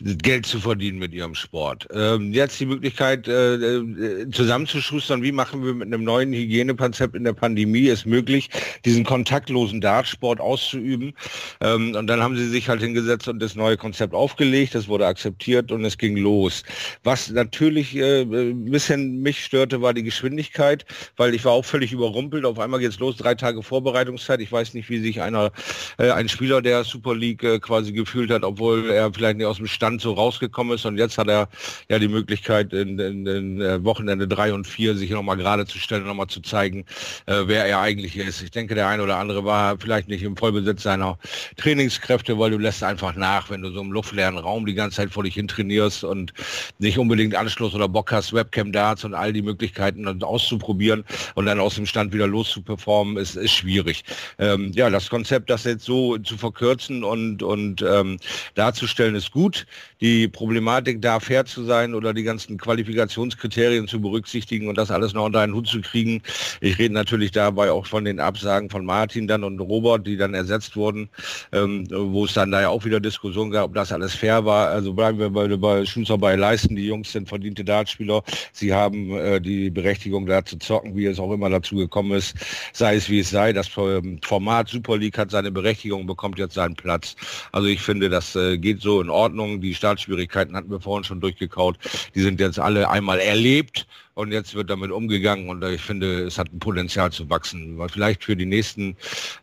Geld 0.00 0.44
zu 0.44 0.58
verdienen 0.58 0.98
mit 0.98 1.14
ihrem 1.14 1.36
Sport. 1.36 1.86
Ähm, 1.94 2.32
jetzt 2.32 2.58
die 2.58 2.66
Möglichkeit 2.66 3.28
äh, 3.28 3.54
äh, 3.54 4.28
zusammenzuschustern, 4.32 5.22
wie 5.22 5.30
machen 5.30 5.64
wir 5.64 5.74
mit 5.74 5.86
einem 5.86 6.02
neuen 6.02 6.32
Hygienekonzept 6.32 7.14
in 7.14 7.22
der 7.22 7.34
Pandemie 7.34 7.86
es 7.86 8.04
möglich, 8.04 8.50
diesen 8.84 9.04
kontaktlosen 9.04 9.80
Dartsport 9.80 10.40
auszuüben. 10.40 11.14
Ähm, 11.60 11.94
und 11.94 12.08
dann 12.08 12.20
haben 12.20 12.36
sie 12.36 12.48
sich 12.48 12.68
halt 12.68 12.80
hingesetzt 12.80 13.28
und 13.28 13.38
das 13.38 13.54
neue 13.54 13.76
Konzept 13.76 14.12
aufgelegt, 14.12 14.74
das 14.74 14.88
wurde 14.88 15.06
akzeptiert 15.06 15.70
und 15.70 15.84
es 15.84 15.96
ging 15.96 16.16
los. 16.16 16.64
Was 17.04 17.30
natürlich 17.30 17.94
äh, 17.94 18.22
ein 18.22 18.64
bisschen 18.72 19.22
mich 19.22 19.44
störte, 19.44 19.82
war 19.82 19.94
die 19.94 20.02
Geschwindigkeit, 20.02 20.84
weil 21.16 21.32
ich 21.32 21.44
war 21.44 21.52
auch 21.52 21.64
völlig 21.64 21.91
überrumpelt. 21.92 22.44
Auf 22.44 22.58
einmal 22.58 22.80
geht's 22.80 22.98
los, 22.98 23.16
drei 23.16 23.34
Tage 23.34 23.62
Vorbereitungszeit. 23.62 24.40
Ich 24.40 24.50
weiß 24.50 24.74
nicht, 24.74 24.88
wie 24.90 25.00
sich 25.00 25.20
einer, 25.20 25.52
äh, 25.98 26.10
ein 26.10 26.28
Spieler 26.28 26.62
der 26.62 26.84
Super 26.84 27.14
League 27.14 27.42
äh, 27.42 27.58
quasi 27.58 27.92
gefühlt 27.92 28.30
hat, 28.30 28.44
obwohl 28.44 28.90
er 28.90 29.12
vielleicht 29.12 29.38
nicht 29.38 29.46
aus 29.46 29.58
dem 29.58 29.66
Stand 29.66 30.00
so 30.00 30.12
rausgekommen 30.12 30.74
ist. 30.74 30.84
Und 30.84 30.98
jetzt 30.98 31.18
hat 31.18 31.28
er 31.28 31.48
ja 31.88 31.98
die 31.98 32.08
Möglichkeit, 32.08 32.72
in, 32.72 32.98
in 32.98 33.60
äh, 33.60 33.84
Wochenende 33.84 34.28
drei 34.28 34.52
und 34.52 34.66
vier 34.66 34.96
sich 34.96 35.10
nochmal 35.10 35.36
gerade 35.36 35.66
zu 35.66 35.78
stellen, 35.78 36.04
nochmal 36.04 36.28
zu 36.28 36.40
zeigen, 36.40 36.84
äh, 37.26 37.42
wer 37.46 37.66
er 37.66 37.80
eigentlich 37.80 38.16
ist. 38.16 38.42
Ich 38.42 38.50
denke, 38.50 38.74
der 38.74 38.88
eine 38.88 39.02
oder 39.02 39.18
andere 39.18 39.44
war 39.44 39.78
vielleicht 39.78 40.08
nicht 40.08 40.22
im 40.22 40.36
Vollbesitz 40.36 40.82
seiner 40.82 41.18
Trainingskräfte, 41.56 42.38
weil 42.38 42.50
du 42.50 42.58
lässt 42.58 42.82
einfach 42.82 43.14
nach, 43.14 43.50
wenn 43.50 43.62
du 43.62 43.70
so 43.70 43.80
im 43.80 43.92
luftleeren 43.92 44.38
Raum 44.38 44.66
die 44.66 44.74
ganze 44.74 44.96
Zeit 44.96 45.10
vor 45.10 45.24
dich 45.24 45.34
hin 45.34 45.48
trainierst 45.48 46.04
und 46.04 46.32
nicht 46.78 46.98
unbedingt 46.98 47.34
Anschluss 47.34 47.74
oder 47.74 47.88
Bock 47.88 48.12
hast, 48.12 48.32
Webcam 48.32 48.72
Darts 48.72 49.04
und 49.04 49.14
all 49.14 49.32
die 49.32 49.42
Möglichkeiten 49.42 50.04
dann 50.04 50.22
auszuprobieren 50.22 51.04
und 51.34 51.46
dann 51.46 51.60
aus 51.60 51.74
dem 51.74 51.81
Stand 51.86 52.12
wieder 52.12 52.26
loszuperformen, 52.26 53.16
ist, 53.16 53.36
ist 53.36 53.52
schwierig. 53.52 54.04
Ähm, 54.38 54.72
ja, 54.74 54.90
das 54.90 55.08
Konzept, 55.10 55.50
das 55.50 55.64
jetzt 55.64 55.84
so 55.84 56.18
zu 56.18 56.36
verkürzen 56.36 57.04
und, 57.04 57.42
und 57.42 57.82
ähm, 57.82 58.18
darzustellen, 58.54 59.14
ist 59.14 59.30
gut. 59.30 59.66
Die 60.00 60.28
Problematik, 60.28 61.00
da 61.00 61.20
fair 61.20 61.44
zu 61.44 61.64
sein 61.64 61.94
oder 61.94 62.12
die 62.12 62.22
ganzen 62.22 62.58
Qualifikationskriterien 62.58 63.86
zu 63.88 64.00
berücksichtigen 64.00 64.68
und 64.68 64.76
das 64.76 64.90
alles 64.90 65.12
noch 65.12 65.24
unter 65.26 65.40
einen 65.40 65.54
Hut 65.54 65.68
zu 65.68 65.80
kriegen. 65.80 66.22
Ich 66.60 66.78
rede 66.78 66.94
natürlich 66.94 67.30
dabei 67.30 67.70
auch 67.70 67.86
von 67.86 68.04
den 68.04 68.20
Absagen 68.20 68.70
von 68.70 68.84
Martin 68.84 69.26
dann 69.26 69.44
und 69.44 69.60
Robert, 69.60 70.06
die 70.06 70.16
dann 70.16 70.34
ersetzt 70.34 70.76
wurden, 70.76 71.08
ähm, 71.52 71.86
wo 71.90 72.24
es 72.24 72.34
dann 72.34 72.50
da 72.50 72.60
ja 72.62 72.68
auch 72.68 72.84
wieder 72.84 73.00
Diskussion 73.00 73.50
gab, 73.50 73.66
ob 73.66 73.74
das 73.74 73.92
alles 73.92 74.14
fair 74.14 74.44
war. 74.44 74.68
Also 74.68 74.92
bleiben 74.92 75.18
wir 75.18 75.30
bei, 75.30 75.48
bei 75.56 75.84
Schunzer 75.86 76.18
bei 76.18 76.36
Leisten. 76.36 76.76
Die 76.76 76.86
Jungs 76.86 77.12
sind 77.12 77.28
verdiente 77.28 77.64
Dartspieler. 77.64 78.22
Sie 78.52 78.72
haben 78.72 79.16
äh, 79.16 79.40
die 79.40 79.70
Berechtigung 79.70 80.26
da 80.26 80.44
zu 80.44 80.58
zocken, 80.58 80.96
wie 80.96 81.06
es 81.06 81.18
auch 81.18 81.32
immer 81.32 81.50
dazu 81.50 81.71
gekommen 81.76 82.12
ist. 82.12 82.34
Sei 82.72 82.96
es 82.96 83.08
wie 83.08 83.20
es 83.20 83.30
sei. 83.30 83.52
Das 83.52 83.70
ähm, 83.76 84.20
Format 84.22 84.68
Super 84.68 84.96
League 84.96 85.18
hat 85.18 85.30
seine 85.30 85.50
Berechtigung, 85.50 86.06
bekommt 86.06 86.38
jetzt 86.38 86.54
seinen 86.54 86.74
Platz. 86.74 87.16
Also 87.52 87.68
ich 87.68 87.80
finde, 87.80 88.08
das 88.08 88.36
äh, 88.36 88.58
geht 88.58 88.80
so 88.80 89.00
in 89.00 89.10
Ordnung. 89.10 89.60
Die 89.60 89.74
Startschwierigkeiten 89.74 90.56
hatten 90.56 90.70
wir 90.70 90.80
vorhin 90.80 91.04
schon 91.04 91.20
durchgekaut. 91.20 91.78
Die 92.14 92.20
sind 92.20 92.40
jetzt 92.40 92.58
alle 92.58 92.88
einmal 92.88 93.18
erlebt 93.20 93.86
und 94.14 94.32
jetzt 94.32 94.54
wird 94.54 94.68
damit 94.68 94.90
umgegangen 94.90 95.48
und 95.48 95.62
äh, 95.62 95.74
ich 95.74 95.80
finde, 95.80 96.24
es 96.24 96.38
hat 96.38 96.52
ein 96.52 96.58
Potenzial 96.58 97.10
zu 97.10 97.28
wachsen. 97.30 97.78
Weil 97.78 97.88
vielleicht 97.88 98.24
für 98.24 98.36
die 98.36 98.46
nächsten 98.46 98.96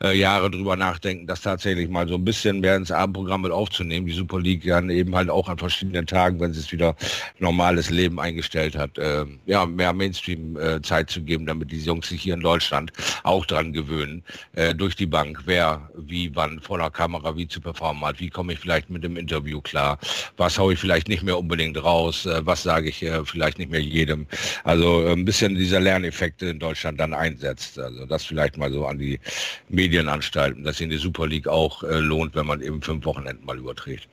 äh, 0.03 0.17
Jahre 0.17 0.51
drüber 0.51 0.75
nachdenken, 0.75 1.25
das 1.27 1.41
tatsächlich 1.41 1.89
mal 1.89 2.07
so 2.07 2.15
ein 2.15 2.25
bisschen 2.25 2.59
mehr 2.59 2.75
ins 2.75 2.91
Abendprogramm 2.91 3.41
mit 3.41 3.51
aufzunehmen. 3.51 4.05
Die 4.05 4.13
Super 4.13 4.39
League 4.39 4.63
dann 4.65 4.89
eben 4.89 5.15
halt 5.15 5.29
auch 5.29 5.49
an 5.49 5.57
verschiedenen 5.57 6.05
Tagen, 6.05 6.39
wenn 6.39 6.53
sie 6.53 6.59
es 6.59 6.71
wieder 6.71 6.95
normales 7.39 7.89
Leben 7.89 8.19
eingestellt 8.19 8.77
hat, 8.77 8.97
äh, 8.97 9.25
ja, 9.45 9.65
mehr 9.65 9.93
Mainstream-Zeit 9.93 11.09
zu 11.09 11.21
geben, 11.21 11.45
damit 11.45 11.71
die 11.71 11.79
Jungs 11.79 12.09
sich 12.09 12.21
hier 12.21 12.35
in 12.35 12.41
Deutschland 12.41 12.91
auch 13.23 13.45
dran 13.45 13.73
gewöhnen, 13.73 14.23
äh, 14.53 14.75
durch 14.75 14.95
die 14.95 15.05
Bank, 15.07 15.41
wer 15.45 15.89
wie 15.95 16.35
wann 16.35 16.59
vor 16.59 16.77
der 16.77 16.91
Kamera 16.91 17.35
wie 17.35 17.47
zu 17.47 17.59
performen 17.59 18.03
hat, 18.05 18.19
wie 18.19 18.29
komme 18.29 18.53
ich 18.53 18.59
vielleicht 18.59 18.89
mit 18.89 19.03
dem 19.03 19.17
Interview 19.17 19.61
klar, 19.61 19.97
was 20.37 20.57
haue 20.57 20.73
ich 20.73 20.79
vielleicht 20.79 21.07
nicht 21.07 21.23
mehr 21.23 21.37
unbedingt 21.37 21.81
raus, 21.83 22.25
äh, 22.25 22.45
was 22.45 22.63
sage 22.63 22.89
ich 22.89 23.01
äh, 23.03 23.25
vielleicht 23.25 23.57
nicht 23.57 23.71
mehr 23.71 23.81
jedem. 23.81 24.27
Also 24.63 25.05
äh, 25.05 25.13
ein 25.13 25.25
bisschen 25.25 25.55
dieser 25.55 25.79
Lerneffekte 25.79 26.47
in 26.47 26.59
Deutschland 26.59 26.99
dann 26.99 27.13
einsetzt. 27.13 27.79
Also 27.79 28.05
das 28.05 28.25
vielleicht 28.25 28.57
mal 28.57 28.71
so 28.71 28.85
an 28.85 28.97
die 28.97 29.19
Medienanstalten, 29.69 30.63
dass 30.63 30.79
ihnen 30.81 30.91
die 30.91 30.97
Super 30.97 31.27
League 31.27 31.47
auch 31.47 31.83
äh, 31.83 31.99
lohnt, 31.99 32.35
wenn 32.35 32.45
man 32.45 32.61
eben 32.61 32.81
fünf 32.81 33.05
Wochenenden 33.05 33.45
mal 33.45 33.57
überträgt. 33.57 34.07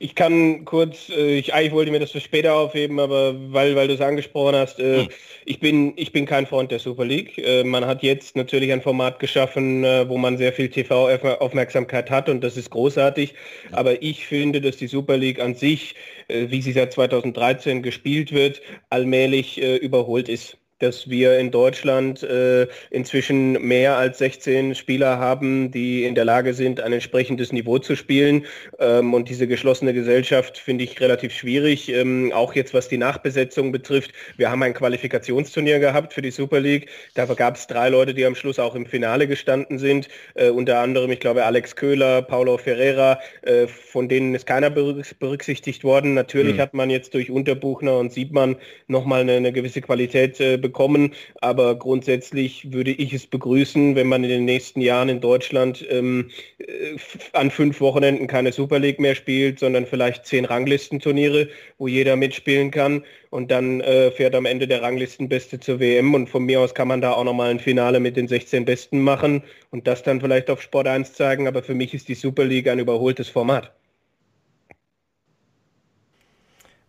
Ich 0.00 0.14
kann 0.14 0.64
kurz, 0.64 1.08
äh, 1.08 1.38
ich 1.38 1.54
eigentlich 1.54 1.72
wollte 1.72 1.90
mir 1.90 1.98
das 1.98 2.12
für 2.12 2.20
später 2.20 2.54
aufheben, 2.54 3.00
aber 3.00 3.34
weil, 3.52 3.74
weil 3.74 3.88
du 3.88 3.94
es 3.94 4.00
angesprochen 4.00 4.54
hast, 4.54 4.78
äh, 4.78 5.02
Hm. 5.04 5.08
ich 5.44 5.58
bin 5.60 5.92
ich 5.96 6.12
bin 6.12 6.24
kein 6.26 6.46
Freund 6.46 6.70
der 6.70 6.78
Super 6.78 7.04
League. 7.04 7.36
Äh, 7.38 7.64
man 7.64 7.84
hat 7.84 8.02
jetzt 8.04 8.36
natürlich 8.36 8.72
ein 8.72 8.80
Format 8.82 9.18
geschaffen, 9.18 9.82
äh, 9.84 10.08
wo 10.08 10.16
man 10.18 10.38
sehr 10.38 10.52
viel 10.52 10.68
TV-Aufmerksamkeit 10.68 12.10
hat 12.10 12.28
und 12.28 12.42
das 12.42 12.56
ist 12.56 12.70
großartig. 12.70 13.34
Aber 13.72 14.00
ich 14.02 14.26
finde, 14.26 14.60
dass 14.60 14.76
die 14.76 14.86
Super 14.86 15.16
League 15.16 15.40
an 15.40 15.54
sich, 15.54 15.96
äh, 16.28 16.48
wie 16.50 16.62
sie 16.62 16.72
seit 16.72 16.92
2013 16.92 17.82
gespielt 17.82 18.32
wird, 18.32 18.62
allmählich 18.90 19.60
äh, 19.60 19.76
überholt 19.76 20.28
ist 20.28 20.57
dass 20.78 21.08
wir 21.10 21.38
in 21.38 21.50
Deutschland 21.50 22.22
äh, 22.22 22.66
inzwischen 22.90 23.52
mehr 23.66 23.96
als 23.96 24.18
16 24.18 24.74
Spieler 24.74 25.18
haben, 25.18 25.70
die 25.70 26.04
in 26.04 26.14
der 26.14 26.24
Lage 26.24 26.54
sind, 26.54 26.80
ein 26.80 26.92
entsprechendes 26.92 27.52
Niveau 27.52 27.78
zu 27.78 27.96
spielen. 27.96 28.46
Ähm, 28.78 29.14
und 29.14 29.28
diese 29.28 29.46
geschlossene 29.46 29.94
Gesellschaft 29.94 30.58
finde 30.58 30.84
ich 30.84 31.00
relativ 31.00 31.32
schwierig, 31.32 31.88
ähm, 31.88 32.32
auch 32.32 32.54
jetzt 32.54 32.74
was 32.74 32.88
die 32.88 32.98
Nachbesetzung 32.98 33.72
betrifft. 33.72 34.12
Wir 34.36 34.50
haben 34.50 34.62
ein 34.62 34.74
Qualifikationsturnier 34.74 35.78
gehabt 35.78 36.12
für 36.12 36.22
die 36.22 36.30
Super 36.30 36.60
League. 36.60 36.88
Da 37.14 37.24
gab 37.26 37.56
es 37.56 37.66
drei 37.66 37.88
Leute, 37.88 38.14
die 38.14 38.24
am 38.24 38.34
Schluss 38.34 38.58
auch 38.58 38.74
im 38.74 38.86
Finale 38.86 39.26
gestanden 39.26 39.78
sind. 39.78 40.08
Äh, 40.34 40.50
unter 40.50 40.78
anderem, 40.80 41.10
ich 41.10 41.20
glaube, 41.20 41.44
Alex 41.44 41.74
Köhler, 41.76 42.22
Paulo 42.22 42.58
Ferreira, 42.58 43.18
äh, 43.42 43.66
von 43.66 44.08
denen 44.08 44.34
ist 44.34 44.46
keiner 44.46 44.70
berücksichtigt 44.70 45.84
worden. 45.84 46.14
Natürlich 46.14 46.56
Mhm. 46.56 46.60
hat 46.60 46.74
man 46.74 46.90
jetzt 46.90 47.14
durch 47.14 47.30
Unterbuchner 47.30 47.98
und 47.98 48.12
Siebmann 48.12 48.56
nochmal 48.86 49.22
eine, 49.22 49.32
eine 49.32 49.52
gewisse 49.52 49.80
Qualität 49.80 50.40
äh, 50.40 50.56
bekommen. 50.68 51.14
Aber 51.40 51.74
grundsätzlich 51.76 52.72
würde 52.72 52.90
ich 52.90 53.12
es 53.12 53.26
begrüßen, 53.26 53.96
wenn 53.96 54.06
man 54.06 54.22
in 54.22 54.30
den 54.30 54.44
nächsten 54.44 54.80
Jahren 54.80 55.08
in 55.08 55.20
Deutschland 55.20 55.84
ähm, 55.88 56.30
äh, 56.58 56.96
an 57.32 57.50
fünf 57.50 57.80
Wochenenden 57.80 58.26
keine 58.26 58.52
Super 58.52 58.78
League 58.78 59.00
mehr 59.00 59.14
spielt, 59.14 59.58
sondern 59.58 59.86
vielleicht 59.86 60.26
zehn 60.26 60.44
Ranglistenturniere, 60.44 61.48
wo 61.78 61.88
jeder 61.88 62.16
mitspielen 62.16 62.70
kann. 62.70 63.04
Und 63.30 63.50
dann 63.50 63.80
äh, 63.80 64.10
fährt 64.10 64.34
am 64.34 64.46
Ende 64.46 64.68
der 64.68 64.82
Ranglistenbeste 64.82 65.58
zur 65.58 65.80
WM. 65.80 66.14
Und 66.14 66.28
von 66.28 66.44
mir 66.44 66.60
aus 66.60 66.74
kann 66.74 66.88
man 66.88 67.00
da 67.00 67.12
auch 67.12 67.24
nochmal 67.24 67.50
ein 67.50 67.60
Finale 67.60 68.00
mit 68.00 68.16
den 68.16 68.28
16 68.28 68.64
Besten 68.64 69.00
machen 69.00 69.42
und 69.70 69.86
das 69.86 70.02
dann 70.02 70.20
vielleicht 70.20 70.50
auf 70.50 70.62
Sport 70.62 70.86
1 70.86 71.14
zeigen. 71.14 71.48
Aber 71.48 71.62
für 71.62 71.74
mich 71.74 71.94
ist 71.94 72.08
die 72.08 72.14
Super 72.14 72.44
League 72.44 72.68
ein 72.68 72.78
überholtes 72.78 73.28
Format. 73.28 73.72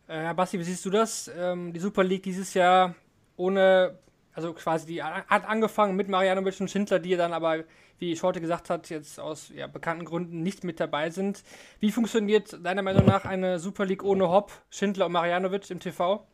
Äh, 0.09 0.23
Herr 0.23 0.33
Basti, 0.33 0.57
wie 0.57 0.63
siehst 0.63 0.83
du 0.85 0.89
das? 0.89 1.29
Ähm, 1.37 1.71
die 1.71 1.79
Super 1.79 2.03
League 2.03 2.23
dieses 2.23 2.55
Jahr 2.55 2.95
ohne, 3.39 3.97
also 4.33 4.53
quasi 4.53 4.85
die 4.85 5.03
hat 5.03 5.47
angefangen 5.47 5.95
mit 5.95 6.09
Marianovic 6.09 6.59
und 6.59 6.69
Schindler, 6.69 6.99
die 6.99 7.15
dann 7.15 7.33
aber, 7.33 7.63
wie 7.97 8.15
Schorte 8.15 8.41
gesagt 8.41 8.69
hat, 8.69 8.89
jetzt 8.89 9.19
aus 9.19 9.51
ja, 9.55 9.67
bekannten 9.67 10.05
Gründen 10.05 10.43
nicht 10.43 10.63
mit 10.63 10.79
dabei 10.79 11.09
sind. 11.09 11.43
Wie 11.79 11.91
funktioniert 11.91 12.63
deiner 12.63 12.81
Meinung 12.81 13.05
nach 13.05 13.25
eine 13.25 13.59
Super 13.59 13.85
League 13.85 14.03
ohne 14.03 14.29
Hopp, 14.29 14.51
Schindler 14.69 15.07
und 15.07 15.13
Marianovic 15.13 15.69
im 15.71 15.79
TV? 15.79 16.25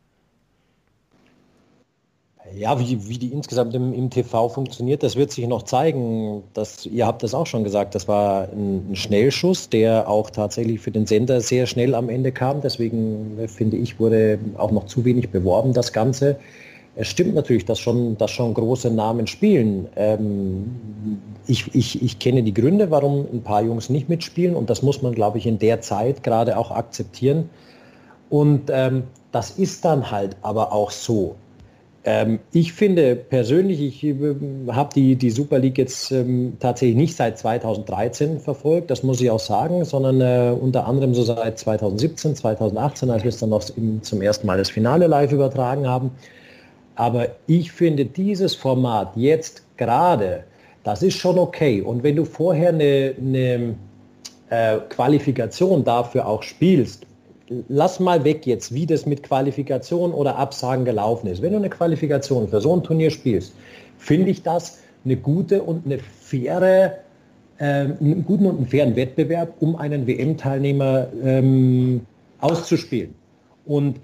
Ja, 2.53 2.80
wie, 2.80 3.08
wie 3.08 3.18
die 3.18 3.30
insgesamt 3.30 3.74
im, 3.74 3.91
im 3.93 4.10
TV 4.12 4.49
funktioniert, 4.49 5.01
das 5.01 5.16
wird 5.16 5.32
sich 5.32 5.47
noch 5.47 5.64
zeigen. 5.64 6.43
Das, 6.53 6.86
ihr 6.86 7.08
habt 7.08 7.24
das 7.24 7.34
auch 7.34 7.47
schon 7.47 7.64
gesagt, 7.64 7.95
das 7.95 8.08
war 8.08 8.49
ein, 8.49 8.91
ein 8.91 8.95
Schnellschuss, 8.95 9.70
der 9.70 10.08
auch 10.08 10.30
tatsächlich 10.30 10.80
für 10.80 10.91
den 10.91 11.08
Sender 11.08 11.41
sehr 11.41 11.66
schnell 11.66 11.95
am 11.95 12.08
Ende 12.08 12.32
kam. 12.32 12.62
Deswegen 12.62 13.39
äh, 13.39 13.47
finde 13.47 13.78
ich, 13.78 13.99
wurde 13.99 14.38
auch 14.58 14.72
noch 14.72 14.86
zu 14.86 15.06
wenig 15.06 15.30
beworben, 15.30 15.74
das 15.74 15.91
Ganze. 15.91 16.38
Es 16.97 17.07
stimmt 17.07 17.35
natürlich, 17.35 17.65
dass 17.65 17.79
schon, 17.79 18.17
dass 18.17 18.31
schon 18.31 18.53
große 18.53 18.89
Namen 18.89 19.27
spielen. 19.27 19.87
Ähm, 19.95 20.71
ich, 21.45 21.73
ich, 21.75 22.01
ich 22.01 22.19
kenne 22.19 22.41
die 22.41 22.53
Gründe, 22.53 22.89
warum 22.89 23.25
ein 23.31 23.41
paar 23.41 23.61
Jungs 23.61 23.89
nicht 23.89 24.07
mitspielen 24.07 24.55
und 24.55 24.69
das 24.69 24.81
muss 24.81 25.01
man, 25.01 25.13
glaube 25.13 25.37
ich, 25.37 25.45
in 25.45 25.59
der 25.59 25.81
Zeit 25.81 26.23
gerade 26.23 26.57
auch 26.57 26.71
akzeptieren. 26.71 27.49
Und 28.29 28.69
ähm, 28.71 29.03
das 29.31 29.51
ist 29.51 29.83
dann 29.83 30.09
halt 30.09 30.37
aber 30.41 30.71
auch 30.71 30.89
so. 30.91 31.35
Ähm, 32.05 32.39
ich 32.51 32.71
finde 32.71 33.15
persönlich, 33.15 33.81
ich 33.81 34.03
äh, 34.03 34.35
habe 34.69 34.93
die, 34.93 35.15
die 35.15 35.31
Super 35.31 35.57
League 35.57 35.77
jetzt 35.77 36.11
ähm, 36.11 36.55
tatsächlich 36.59 36.95
nicht 36.95 37.15
seit 37.15 37.39
2013 37.39 38.39
verfolgt, 38.39 38.91
das 38.91 39.01
muss 39.01 39.19
ich 39.19 39.31
auch 39.31 39.39
sagen, 39.39 39.83
sondern 39.85 40.21
äh, 40.21 40.55
unter 40.57 40.85
anderem 40.85 41.15
so 41.15 41.23
seit 41.23 41.57
2017, 41.57 42.35
2018, 42.35 43.09
als 43.09 43.23
wir 43.23 43.29
es 43.29 43.39
dann 43.39 43.49
noch 43.49 43.63
im, 43.75 44.03
zum 44.03 44.21
ersten 44.21 44.45
Mal 44.45 44.59
das 44.59 44.69
Finale 44.69 45.07
live 45.07 45.31
übertragen 45.31 45.87
haben. 45.87 46.11
Aber 46.95 47.27
ich 47.47 47.71
finde 47.71 48.05
dieses 48.05 48.55
Format 48.55 49.15
jetzt 49.15 49.63
gerade, 49.77 50.43
das 50.83 51.03
ist 51.03 51.15
schon 51.15 51.37
okay. 51.37 51.81
Und 51.81 52.03
wenn 52.03 52.15
du 52.15 52.25
vorher 52.25 52.69
eine, 52.69 53.13
eine 53.19 53.75
äh, 54.49 54.77
Qualifikation 54.89 55.83
dafür 55.83 56.27
auch 56.27 56.43
spielst 56.43 57.05
lass 57.67 57.99
mal 57.99 58.23
weg 58.23 58.45
jetzt, 58.45 58.73
wie 58.73 58.85
das 58.85 59.05
mit 59.05 59.23
Qualifikation 59.23 60.13
oder 60.13 60.37
Absagen 60.37 60.85
gelaufen 60.85 61.27
ist. 61.27 61.41
Wenn 61.41 61.51
du 61.51 61.57
eine 61.57 61.69
Qualifikation 61.69 62.47
für 62.47 62.61
so 62.61 62.75
ein 62.75 62.83
Turnier 62.83 63.11
spielst, 63.11 63.53
finde 63.97 64.31
ich 64.31 64.43
das 64.43 64.79
eine 65.03 65.15
gute 65.15 65.61
und 65.61 65.85
eine 65.85 65.99
faire, 65.99 66.97
äh, 67.57 67.63
einen 67.63 68.25
guten 68.25 68.45
und 68.47 68.57
einen 68.57 68.67
fairen 68.67 68.95
Wettbewerb, 68.95 69.53
um 69.59 69.75
einen 69.75 70.07
WM-Teilnehmer 70.07 71.07
ähm, 71.23 72.01
auszuspielen. 72.39 73.13
Und 73.65 73.99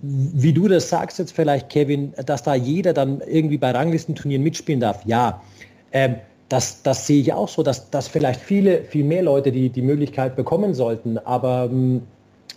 wie 0.00 0.52
du 0.52 0.68
das 0.68 0.88
sagst 0.88 1.18
jetzt 1.18 1.32
vielleicht, 1.32 1.70
Kevin, 1.70 2.12
dass 2.26 2.42
da 2.42 2.54
jeder 2.54 2.92
dann 2.92 3.22
irgendwie 3.26 3.58
bei 3.58 3.70
Ranglistenturnieren 3.70 4.42
mitspielen 4.42 4.80
darf, 4.80 5.04
ja. 5.04 5.42
Ähm, 5.92 6.16
das, 6.48 6.82
das 6.82 7.06
sehe 7.06 7.20
ich 7.20 7.32
auch 7.32 7.48
so, 7.48 7.62
dass, 7.62 7.90
dass 7.90 8.06
vielleicht 8.06 8.40
viele, 8.40 8.84
viel 8.84 9.04
mehr 9.04 9.22
Leute 9.22 9.50
die, 9.50 9.68
die 9.68 9.82
Möglichkeit 9.82 10.36
bekommen 10.36 10.74
sollten. 10.74 11.18
Aber 11.18 11.68
ähm, 11.70 12.02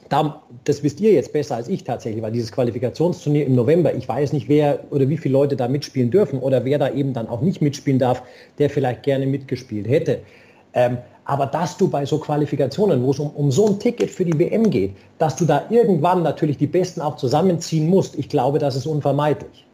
da, 0.10 0.44
das 0.66 0.84
wisst 0.84 1.00
ihr 1.00 1.14
jetzt 1.14 1.34
besser 1.34 1.56
als 1.56 1.68
ich 1.68 1.84
tatsächlich, 1.84 2.22
weil 2.22 2.32
dieses 2.32 2.52
Qualifikationsturnier 2.52 3.46
im 3.46 3.56
November, 3.56 3.94
ich 3.94 4.08
weiß 4.08 4.34
nicht, 4.34 4.48
wer 4.50 4.80
oder 4.92 5.08
wie 5.10 5.18
viele 5.18 5.34
Leute 5.34 5.56
da 5.56 5.68
mitspielen 5.68 6.12
dürfen 6.12 6.40
oder 6.40 6.66
wer 6.66 6.78
da 6.78 6.92
eben 6.92 7.14
dann 7.14 7.28
auch 7.28 7.42
nicht 7.42 7.62
mitspielen 7.62 8.00
darf, 8.00 8.22
der 8.58 8.70
vielleicht 8.70 9.04
gerne 9.04 9.26
mitgespielt 9.26 9.88
hätte. 9.88 10.20
Ähm, 10.74 10.98
aber 11.30 11.45
dass 11.45 11.77
du 11.77 11.88
bei 11.88 12.05
so 12.05 12.17
Qualifikationen, 12.17 13.03
wo 13.03 13.11
es 13.11 13.19
um, 13.19 13.30
um 13.30 13.51
so 13.51 13.67
ein 13.67 13.80
Ticket 13.80 14.09
für 14.09 14.25
die 14.25 14.38
WM 14.38 14.69
geht, 14.71 14.95
dass 15.19 15.36
du 15.36 15.45
da 15.45 15.67
irgendwann 15.69 16.23
natürlich 16.23 16.57
die 16.57 16.67
Besten 16.67 17.01
auch 17.01 17.17
zusammenziehen 17.17 17.88
musst, 17.88 18.17
ich 18.17 18.30
glaube, 18.30 18.57
das 18.57 18.75
ist 18.75 18.88
unvermeidlich. 18.88 19.65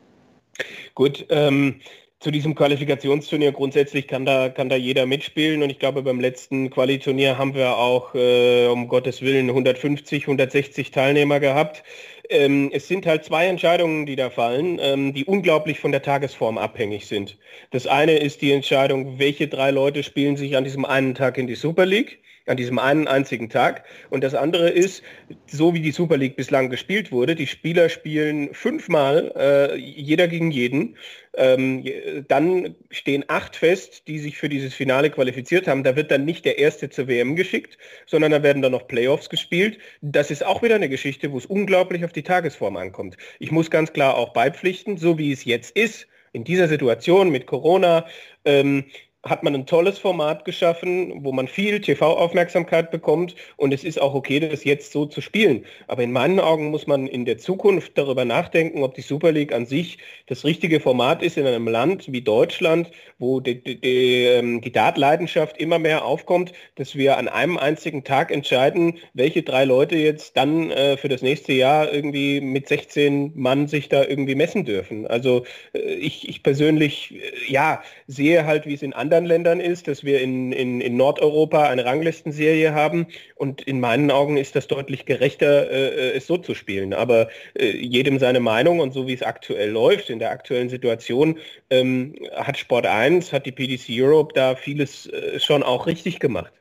Gut, 0.95 1.25
ähm, 1.29 1.79
zu 2.19 2.31
diesem 2.31 2.55
Qualifikationsturnier 2.55 3.53
grundsätzlich 3.53 4.07
kann 4.07 4.25
da, 4.25 4.49
kann 4.49 4.67
da 4.67 4.75
jeder 4.75 5.05
mitspielen 5.05 5.63
und 5.63 5.69
ich 5.69 5.79
glaube 5.79 6.01
beim 6.01 6.19
letzten 6.19 6.69
Qualiturnier 6.69 7.37
haben 7.37 7.53
wir 7.53 7.77
auch 7.77 8.15
äh, 8.15 8.67
um 8.67 8.89
Gottes 8.89 9.21
Willen 9.21 9.47
150, 9.49 10.23
160 10.23 10.91
Teilnehmer 10.91 11.39
gehabt. 11.39 11.83
Ähm, 12.30 12.69
es 12.73 12.88
sind 12.88 13.05
halt 13.05 13.23
zwei 13.26 13.47
Entscheidungen, 13.47 14.05
die 14.05 14.15
da 14.15 14.30
fallen, 14.30 14.80
ähm, 14.82 15.13
die 15.13 15.26
unglaublich 15.26 15.80
von 15.80 15.91
der 15.91 16.01
Tagesform 16.01 16.57
abhängig 16.57 17.07
sind. 17.07 17.38
Das 17.71 17.88
eine 17.88 18.17
ist 18.17 18.41
die 18.41 18.51
Entscheidung, 18.51 19.19
welche 19.19 19.47
drei 19.47 19.71
Leute 19.71 20.03
spielen 20.03 20.38
sich 20.38 20.55
an 20.57 20.63
diesem 20.63 20.86
einen 20.86 21.15
Tag 21.15 21.38
in 21.38 21.47
die 21.47 21.55
Super 21.55 21.86
League 21.86 22.19
an 22.45 22.57
diesem 22.57 22.79
einen 22.79 23.07
einzigen 23.07 23.49
Tag. 23.49 23.83
Und 24.09 24.23
das 24.23 24.35
andere 24.35 24.69
ist, 24.69 25.03
so 25.47 25.73
wie 25.73 25.81
die 25.81 25.91
Super 25.91 26.17
League 26.17 26.35
bislang 26.35 26.69
gespielt 26.69 27.11
wurde, 27.11 27.35
die 27.35 27.47
Spieler 27.47 27.89
spielen 27.89 28.53
fünfmal, 28.53 29.31
äh, 29.35 29.75
jeder 29.75 30.27
gegen 30.27 30.51
jeden. 30.51 30.97
Ähm, 31.37 31.83
dann 32.27 32.75
stehen 32.91 33.25
acht 33.27 33.55
fest, 33.55 34.07
die 34.07 34.19
sich 34.19 34.37
für 34.37 34.47
dieses 34.47 34.73
Finale 34.73 35.09
qualifiziert 35.09 35.67
haben. 35.67 35.83
Da 35.83 35.95
wird 35.95 36.11
dann 36.11 36.23
nicht 36.23 36.45
der 36.45 36.59
Erste 36.59 36.89
zur 36.89 37.07
WM 37.07 37.35
geschickt, 37.35 37.77
sondern 38.05 38.31
da 38.31 38.43
werden 38.43 38.61
dann 38.61 38.71
noch 38.71 38.87
Playoffs 38.87 39.29
gespielt. 39.29 39.79
Das 40.01 40.31
ist 40.31 40.45
auch 40.45 40.61
wieder 40.61 40.75
eine 40.75 40.89
Geschichte, 40.89 41.31
wo 41.31 41.37
es 41.37 41.45
unglaublich 41.45 42.05
auf 42.05 42.13
die 42.13 42.23
Tagesform 42.23 42.77
ankommt. 42.77 43.17
Ich 43.39 43.51
muss 43.51 43.69
ganz 43.69 43.91
klar 43.91 44.15
auch 44.15 44.33
beipflichten, 44.33 44.97
so 44.97 45.17
wie 45.17 45.31
es 45.31 45.45
jetzt 45.45 45.75
ist, 45.75 46.07
in 46.31 46.43
dieser 46.43 46.67
Situation 46.67 47.29
mit 47.29 47.47
Corona, 47.47 48.05
ähm, 48.43 48.85
hat 49.26 49.41
man 49.41 49.55
ein 49.55 49.65
tolles 49.65 49.97
Format 49.97 50.45
geschaffen, 50.45 51.23
wo 51.23 51.32
man 51.32 51.47
viel 51.47 51.82
TV-Aufmerksamkeit 51.82 52.91
bekommt 52.91 53.36
und 53.57 53.73
es 53.73 53.84
ist 53.84 53.99
auch 53.99 54.13
okay, 54.13 54.39
das 54.39 54.63
jetzt 54.63 54.91
so 54.91 55.05
zu 55.05 55.19
spielen. 55.19 55.65
Aber 55.88 56.03
in 56.03 56.11
meinen 56.11 56.39
Augen 56.39 56.69
muss 56.69 56.86
man 56.86 57.07
in 57.07 57.26
der 57.26 57.39
Zukunft 57.39 57.97
darüber 57.97 58.23
nachdenken, 58.23 58.84
ob 58.84 58.93
die 58.93 59.01
Super 59.01 59.32
League 59.32 59.51
an 59.51 59.65
sich 59.65 59.97
das 60.28 60.45
richtige 60.45 60.80
Format 60.80 61.23
ist 61.23 61.38
in 61.38 61.47
einem 61.47 61.67
Land 61.67 62.11
wie 62.11 62.21
Deutschland, 62.21 62.91
wo 63.17 63.39
die, 63.39 63.63
die, 63.63 63.82
die, 63.82 64.26
ähm, 64.26 64.61
die 64.61 64.71
Dartleidenschaft 64.71 65.57
immer 65.57 65.80
mehr 65.80 66.05
aufkommt, 66.05 66.53
dass 66.76 66.95
wir 66.95 67.17
an 67.17 67.28
einem 67.28 67.57
einzigen 67.57 68.03
Tag 68.03 68.32
entscheiden, 68.32 68.99
welche 69.13 69.41
drei 69.41 69.65
Leute 69.65 69.95
jetzt 69.95 70.38
dann 70.38 70.69
äh, 70.69 70.97
für 70.97 71.09
das 71.09 71.23
nächste 71.23 71.53
Jahr 71.53 71.91
irgendwie 71.91 72.41
mit 72.41 72.67
16 72.67 73.32
Mann 73.36 73.67
sich 73.67 73.89
da 73.89 74.03
irgendwie 74.03 74.36
messen 74.36 74.65
dürfen. 74.65 75.07
Also 75.07 75.45
äh, 75.73 75.80
ich, 75.80 76.30
ich 76.30 76.43
persönlich, 76.43 77.15
äh, 77.15 77.51
ja, 77.51 77.82
sehe 78.07 78.45
halt, 78.45 78.67
wie 78.67 78.73
es 78.76 78.84
in 78.84 78.93
anderen 78.93 79.14
anderen 79.16 79.26
Ländern 79.26 79.59
ist, 79.59 79.88
dass 79.88 80.03
wir 80.03 80.22
in, 80.22 80.51
in, 80.51 80.82
in 80.82 80.97
Nordeuropa 80.97 81.63
eine 81.63 81.86
Ranglistenserie 81.86 82.74
haben 82.74 83.07
und 83.36 83.61
in 83.61 83.80
meinen 83.80 84.11
Augen 84.11 84.38
ist 84.38 84.55
das 84.55 84.68
deutlich 84.68 85.05
gerechter, 85.05 85.70
äh, 85.72 86.11
es 86.11 86.28
so 86.28 86.38
zu 86.38 86.53
spielen. 86.53 86.93
Aber 86.93 87.30
äh, 87.57 87.72
jedem 87.78 88.20
seine 88.20 88.39
Meinung 88.39 88.80
und 88.80 88.93
so 88.93 89.07
wie 89.07 89.13
es 89.13 89.22
aktuell 89.22 89.70
läuft, 89.70 90.09
in 90.09 90.20
der 90.20 90.32
aktuellen 90.32 90.70
Situation, 90.70 91.38
ähm, 91.70 92.16
hat 92.36 92.57
Sport 92.57 92.86
1, 92.86 93.32
hat 93.32 93.45
die 93.45 93.51
PDC 93.51 93.89
Europe 93.89 94.34
da 94.34 94.55
vieles 94.55 95.07
äh, 95.07 95.39
schon 95.39 95.63
auch 95.63 95.88
richtig 95.88 96.20
gemacht. 96.20 96.51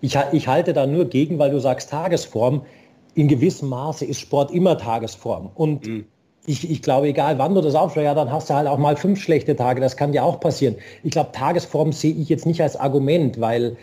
Ich, 0.00 0.18
ich 0.32 0.48
halte 0.48 0.74
da 0.74 0.86
nur 0.86 1.08
gegen, 1.08 1.38
weil 1.38 1.50
du 1.50 1.58
sagst 1.58 1.90
Tagesform. 1.90 2.66
In 3.14 3.28
gewissem 3.28 3.68
Maße 3.68 4.04
ist 4.04 4.20
Sport 4.20 4.50
immer 4.50 4.76
Tagesform. 4.76 5.50
Und 5.54 5.86
mhm 5.86 6.06
ich, 6.46 6.70
ich 6.70 6.82
glaube, 6.82 7.08
egal 7.08 7.38
wann 7.38 7.54
du 7.54 7.60
das 7.60 7.74
aufschreibst, 7.74 8.04
ja, 8.04 8.14
dann 8.14 8.30
hast 8.30 8.50
du 8.50 8.54
halt 8.54 8.68
auch 8.68 8.78
mal 8.78 8.96
fünf 8.96 9.20
schlechte 9.20 9.56
Tage. 9.56 9.80
Das 9.80 9.96
kann 9.96 10.12
dir 10.12 10.24
auch 10.24 10.40
passieren. 10.40 10.76
Ich 11.02 11.12
glaube, 11.12 11.32
Tagesform 11.32 11.92
sehe 11.92 12.14
ich 12.14 12.28
jetzt 12.28 12.46
nicht 12.46 12.60
als 12.60 12.76
Argument, 12.76 13.40
weil 13.40 13.76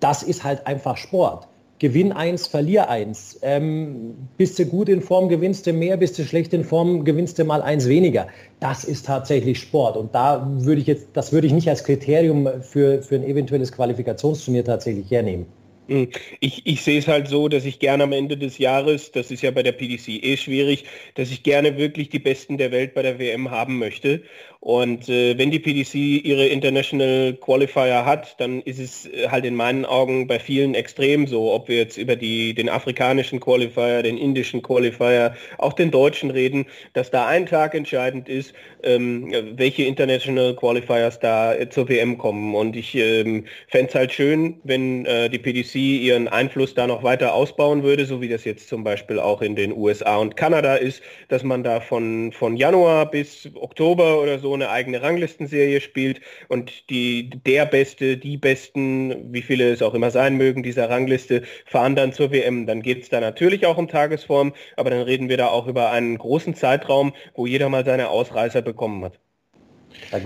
das 0.00 0.22
ist 0.22 0.44
halt 0.44 0.66
einfach 0.66 0.96
Sport. 0.96 1.46
Gewinn 1.78 2.12
eins, 2.12 2.48
verlier 2.48 2.90
eins. 2.90 3.38
Ähm, 3.42 4.16
bist 4.36 4.58
du 4.58 4.66
gut 4.66 4.88
in 4.88 5.00
Form, 5.00 5.28
gewinnst 5.28 5.66
du 5.66 5.72
mehr, 5.72 5.96
bist 5.96 6.18
du 6.18 6.24
schlecht 6.24 6.52
in 6.52 6.64
Form, 6.64 7.04
gewinnst 7.04 7.38
du 7.38 7.44
mal 7.44 7.62
eins 7.62 7.86
weniger. 7.86 8.26
Das 8.58 8.82
ist 8.82 9.06
tatsächlich 9.06 9.60
Sport. 9.60 9.96
Und 9.96 10.12
da 10.12 10.50
würde 10.56 10.80
ich 10.80 10.88
jetzt, 10.88 11.06
das 11.12 11.32
würde 11.32 11.46
ich 11.46 11.52
nicht 11.52 11.68
als 11.68 11.84
Kriterium 11.84 12.48
für, 12.62 13.00
für 13.02 13.14
ein 13.14 13.22
eventuelles 13.22 13.70
Qualifikationsturnier 13.70 14.64
tatsächlich 14.64 15.08
hernehmen. 15.08 15.46
Hm. 15.88 16.10
Ich, 16.40 16.66
ich 16.66 16.82
sehe 16.82 16.98
es 16.98 17.08
halt 17.08 17.28
so, 17.28 17.48
dass 17.48 17.64
ich 17.64 17.78
gerne 17.78 18.02
am 18.04 18.12
Ende 18.12 18.36
des 18.36 18.58
Jahres, 18.58 19.10
das 19.10 19.30
ist 19.30 19.42
ja 19.42 19.50
bei 19.50 19.62
der 19.62 19.72
PDC 19.72 20.22
eh 20.22 20.36
schwierig, 20.36 20.84
dass 21.14 21.30
ich 21.30 21.42
gerne 21.42 21.78
wirklich 21.78 22.10
die 22.10 22.18
Besten 22.18 22.58
der 22.58 22.70
Welt 22.72 22.92
bei 22.94 23.00
der 23.02 23.18
WM 23.18 23.50
haben 23.50 23.78
möchte. 23.78 24.22
Und 24.68 25.08
äh, 25.08 25.38
wenn 25.38 25.50
die 25.50 25.58
PDC 25.58 25.94
ihre 26.26 26.46
International 26.46 27.32
Qualifier 27.40 28.04
hat, 28.04 28.38
dann 28.38 28.60
ist 28.62 28.78
es 28.78 29.06
äh, 29.06 29.28
halt 29.30 29.46
in 29.46 29.54
meinen 29.54 29.86
Augen 29.86 30.26
bei 30.26 30.38
vielen 30.38 30.74
extrem 30.74 31.26
so, 31.26 31.54
ob 31.54 31.68
wir 31.68 31.78
jetzt 31.78 31.96
über 31.96 32.16
die, 32.16 32.52
den 32.52 32.68
afrikanischen 32.68 33.40
Qualifier, 33.40 34.02
den 34.02 34.18
indischen 34.18 34.60
Qualifier, 34.60 35.34
auch 35.56 35.72
den 35.72 35.90
deutschen 35.90 36.30
reden, 36.30 36.66
dass 36.92 37.10
da 37.10 37.26
ein 37.26 37.46
Tag 37.46 37.74
entscheidend 37.74 38.28
ist, 38.28 38.52
ähm, 38.82 39.32
welche 39.56 39.84
International 39.84 40.54
Qualifiers 40.54 41.18
da 41.18 41.54
äh, 41.54 41.70
zur 41.70 41.88
WM 41.88 42.18
kommen. 42.18 42.54
Und 42.54 42.76
ich 42.76 42.94
ähm, 42.94 43.46
fände 43.68 43.88
es 43.88 43.94
halt 43.94 44.12
schön, 44.12 44.60
wenn 44.64 45.06
äh, 45.06 45.30
die 45.30 45.38
PDC 45.38 45.76
ihren 45.76 46.28
Einfluss 46.28 46.74
da 46.74 46.86
noch 46.86 47.02
weiter 47.02 47.32
ausbauen 47.32 47.84
würde, 47.84 48.04
so 48.04 48.20
wie 48.20 48.28
das 48.28 48.44
jetzt 48.44 48.68
zum 48.68 48.84
Beispiel 48.84 49.18
auch 49.18 49.40
in 49.40 49.56
den 49.56 49.74
USA 49.74 50.16
und 50.16 50.36
Kanada 50.36 50.74
ist, 50.74 51.00
dass 51.28 51.42
man 51.42 51.62
da 51.62 51.80
von, 51.80 52.32
von 52.32 52.54
Januar 52.54 53.10
bis 53.10 53.48
Oktober 53.54 54.20
oder 54.20 54.38
so 54.38 54.48
so 54.48 54.54
eine 54.62 54.70
eigene 54.70 55.02
Ranglistenserie 55.02 55.80
spielt 55.80 56.20
und 56.48 56.90
die, 56.90 57.30
der 57.30 57.66
Beste, 57.66 58.16
die 58.16 58.36
Besten, 58.36 59.32
wie 59.32 59.42
viele 59.42 59.70
es 59.72 59.82
auch 59.82 59.94
immer 59.94 60.10
sein 60.10 60.36
mögen, 60.36 60.62
dieser 60.62 60.90
Rangliste, 60.90 61.42
fahren 61.66 61.96
dann 61.96 62.12
zur 62.12 62.32
WM. 62.32 62.66
Dann 62.66 62.82
geht 62.82 63.02
es 63.02 63.08
da 63.08 63.20
natürlich 63.20 63.66
auch 63.66 63.78
um 63.78 63.88
Tagesform, 63.88 64.54
aber 64.76 64.90
dann 64.90 65.02
reden 65.02 65.28
wir 65.28 65.36
da 65.36 65.48
auch 65.48 65.66
über 65.66 65.90
einen 65.90 66.18
großen 66.18 66.54
Zeitraum, 66.54 67.14
wo 67.34 67.46
jeder 67.46 67.68
mal 67.68 67.84
seine 67.84 68.08
Ausreißer 68.08 68.62
bekommen 68.62 69.04
hat. 69.04 69.20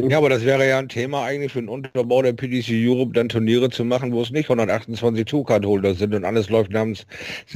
Ja, 0.09 0.19
aber 0.19 0.29
das 0.29 0.45
wäre 0.45 0.69
ja 0.69 0.79
ein 0.79 0.89
Thema 0.89 1.25
eigentlich 1.25 1.53
für 1.53 1.61
den 1.61 1.69
Unterbau 1.69 2.23
der 2.23 2.33
PDC 2.33 2.71
Europe, 2.71 3.13
dann 3.15 3.29
Turniere 3.29 3.71
zu 3.71 3.85
machen, 3.85 4.13
wo 4.13 4.23
es 4.23 4.31
nicht 4.31 4.47
128 4.47 5.25
Tourcard-Holder 5.25 5.95
sind 5.95 6.15
und 6.15 6.25
alles 6.25 6.51
läuft 6.51 6.73
namens 6.73 7.07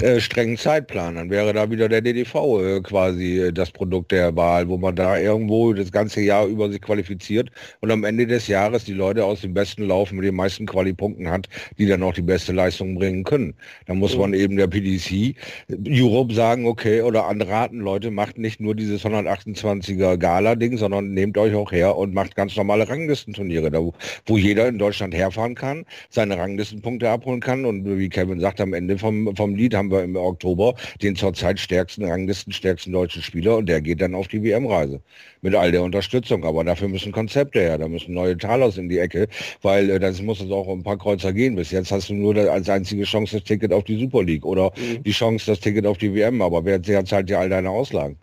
äh, 0.01 0.21
strengen 0.21 0.57
Zeitplan. 0.57 1.17
Dann 1.17 1.31
wäre 1.31 1.53
da 1.53 1.71
wieder 1.71 1.89
der 1.89 2.01
DDV 2.01 2.61
äh, 2.61 2.81
quasi 2.81 3.41
äh, 3.41 3.53
das 3.53 3.71
Produkt 3.71 4.13
der 4.13 4.35
Wahl, 4.37 4.69
wo 4.69 4.77
man 4.77 4.97
da 4.97 5.19
irgendwo 5.19 5.73
das 5.73 5.93
ganze 5.93 6.21
Jahr 6.21 6.47
über 6.47 6.71
sich 6.71 6.81
qualifiziert 6.81 7.51
und 7.81 7.91
am 7.91 8.05
Ende 8.05 8.27
des 8.27 8.49
Jahres 8.49 8.85
die 8.85 8.95
Leute 8.95 9.25
aus 9.25 9.43
dem 9.43 9.55
besten 9.55 9.87
Laufen 9.87 10.17
mit 10.17 10.25
den 10.25 10.35
meisten 10.35 10.67
Qualipunkten 10.67 11.31
hat, 11.31 11.49
die 11.79 11.87
dann 11.87 12.03
auch 12.03 12.15
die 12.15 12.23
beste 12.23 12.53
Leistung 12.53 12.97
bringen 12.97 13.25
können. 13.25 13.55
Da 13.87 13.95
muss 13.95 14.17
man 14.17 14.35
eben 14.35 14.57
der 14.57 14.67
PDC 14.67 15.37
Europe 15.87 16.35
sagen, 16.35 16.67
okay, 16.67 17.03
oder 17.03 17.27
anraten, 17.27 17.81
Leute, 17.81 18.11
macht 18.11 18.39
nicht 18.39 18.61
nur 18.61 18.75
dieses 18.75 19.05
128er 19.05 20.17
Gala-Ding, 20.17 20.77
sondern 20.77 21.13
nehmt 21.13 21.39
euch 21.39 21.55
auch 21.55 21.73
her 21.73 21.96
und 21.97 22.15
macht 22.15 22.37
ganz 22.37 22.57
normale 22.57 22.89
Ranglistenturniere, 22.89 23.71
da 23.71 23.81
wo, 24.27 24.37
jeder 24.37 24.69
in 24.69 24.79
Deutschland 24.79 25.15
herfahren 25.15 25.55
kann, 25.55 25.85
seine 26.11 26.39
Ranglistenpunkte 26.39 27.11
abholen 27.11 27.41
kann 27.41 27.65
und 27.65 27.85
wie 27.99 28.09
Kevin 28.09 28.41
sagt, 28.41 28.61
am 28.61 28.75
Ende 28.75 28.99
vom, 28.99 29.35
vom 29.37 29.55
Lied 29.55 29.75
haben 29.75 29.91
wir 29.91 30.03
im 30.03 30.17
Oktober 30.17 30.75
den 31.03 31.17
zurzeit 31.17 31.59
stärksten 31.59 32.05
Ranglisten, 32.05 32.53
stärksten 32.53 32.93
deutschen 32.93 33.23
Spieler 33.23 33.57
und 33.57 33.69
der 33.69 33.81
geht 33.81 34.01
dann 34.01 34.15
auf 34.15 34.29
die 34.29 34.43
WM-Reise 34.43 35.01
mit 35.43 35.55
all 35.55 35.73
der 35.73 35.83
Unterstützung. 35.83 36.45
Aber 36.45 36.65
dafür 36.65 36.89
müssen 36.89 37.13
Konzepte 37.13 37.61
her, 37.61 37.79
da 37.79 37.89
müssen 37.89 38.15
neue 38.15 38.37
Talos 38.37 38.79
in 38.79 38.89
die 38.89 38.99
Ecke, 38.99 39.29
weil 39.63 39.91
äh, 39.91 39.99
das 39.99 40.21
muss 40.21 40.41
es 40.41 40.51
auch 40.51 40.67
um 40.67 40.81
ein 40.81 40.83
paar 40.83 40.99
Kreuzer 40.99 41.33
gehen. 41.33 41.57
Bis 41.57 41.71
jetzt 41.71 41.91
hast 41.93 42.09
du 42.09 42.15
nur 42.15 42.37
als 42.37 42.69
einzige 42.69 43.05
Chance 43.05 43.37
das 43.37 43.45
Ticket 43.45 43.73
auf 43.73 43.85
die 43.85 43.99
Super 43.99 44.23
League 44.23 44.45
oder 44.45 44.73
mhm. 44.77 45.03
die 45.03 45.13
Chance 45.13 45.47
das 45.47 45.61
Ticket 45.61 45.87
auf 45.87 45.99
die 45.99 46.15
WM, 46.15 46.43
aber 46.43 46.65
wer 46.65 46.83
zahlt 46.83 47.29
dir 47.29 47.39
all 47.39 47.49
deine 47.49 47.71
Auslagen? 47.71 48.19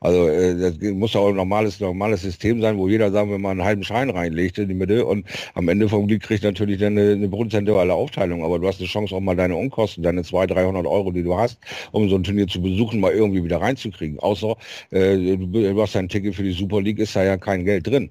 Also 0.00 0.28
äh, 0.28 0.56
das 0.56 0.78
muss 0.92 1.16
auch 1.16 1.28
ein 1.28 1.36
normales, 1.36 1.80
normales 1.80 2.22
System 2.22 2.60
sein, 2.60 2.78
wo 2.78 2.88
jeder, 2.88 3.10
sagen 3.10 3.30
wir 3.30 3.38
mal, 3.38 3.50
einen 3.50 3.64
halben 3.64 3.82
Schein 3.82 4.10
reinlegt 4.10 4.58
in 4.58 4.68
die 4.68 4.74
Mitte 4.74 5.04
und 5.04 5.26
am 5.54 5.68
Ende 5.68 5.88
vom 5.88 6.06
Lied 6.06 6.22
kriegt 6.22 6.44
natürlich 6.44 6.78
dann 6.78 6.96
eine, 6.96 7.12
eine 7.12 7.28
prozentuale 7.28 7.92
Aufteilung. 7.92 8.44
Aber 8.44 8.58
du 8.58 8.68
hast 8.68 8.78
eine 8.78 8.88
Chance, 8.88 9.14
auch 9.14 9.20
mal 9.20 9.36
deine 9.36 9.56
Unkosten, 9.56 10.02
deine 10.02 10.22
200, 10.22 10.56
300 10.56 10.86
Euro, 10.86 11.10
die 11.10 11.22
du 11.22 11.36
hast, 11.36 11.58
um 11.92 12.08
so 12.08 12.16
ein 12.16 12.22
Turnier 12.22 12.46
zu 12.46 12.62
besuchen, 12.62 13.00
mal 13.00 13.12
irgendwie 13.12 13.42
wieder 13.42 13.60
reinzukriegen. 13.60 14.20
Außer 14.20 14.56
äh, 14.90 15.36
du 15.36 15.82
hast 15.82 15.96
ein 15.96 16.08
Ticket 16.08 16.34
für 16.34 16.44
die 16.44 16.52
Super 16.52 16.80
League, 16.80 16.98
ist 16.98 17.16
da 17.16 17.24
ja 17.24 17.36
kein 17.36 17.64
Geld 17.64 17.86
drin. 17.86 18.10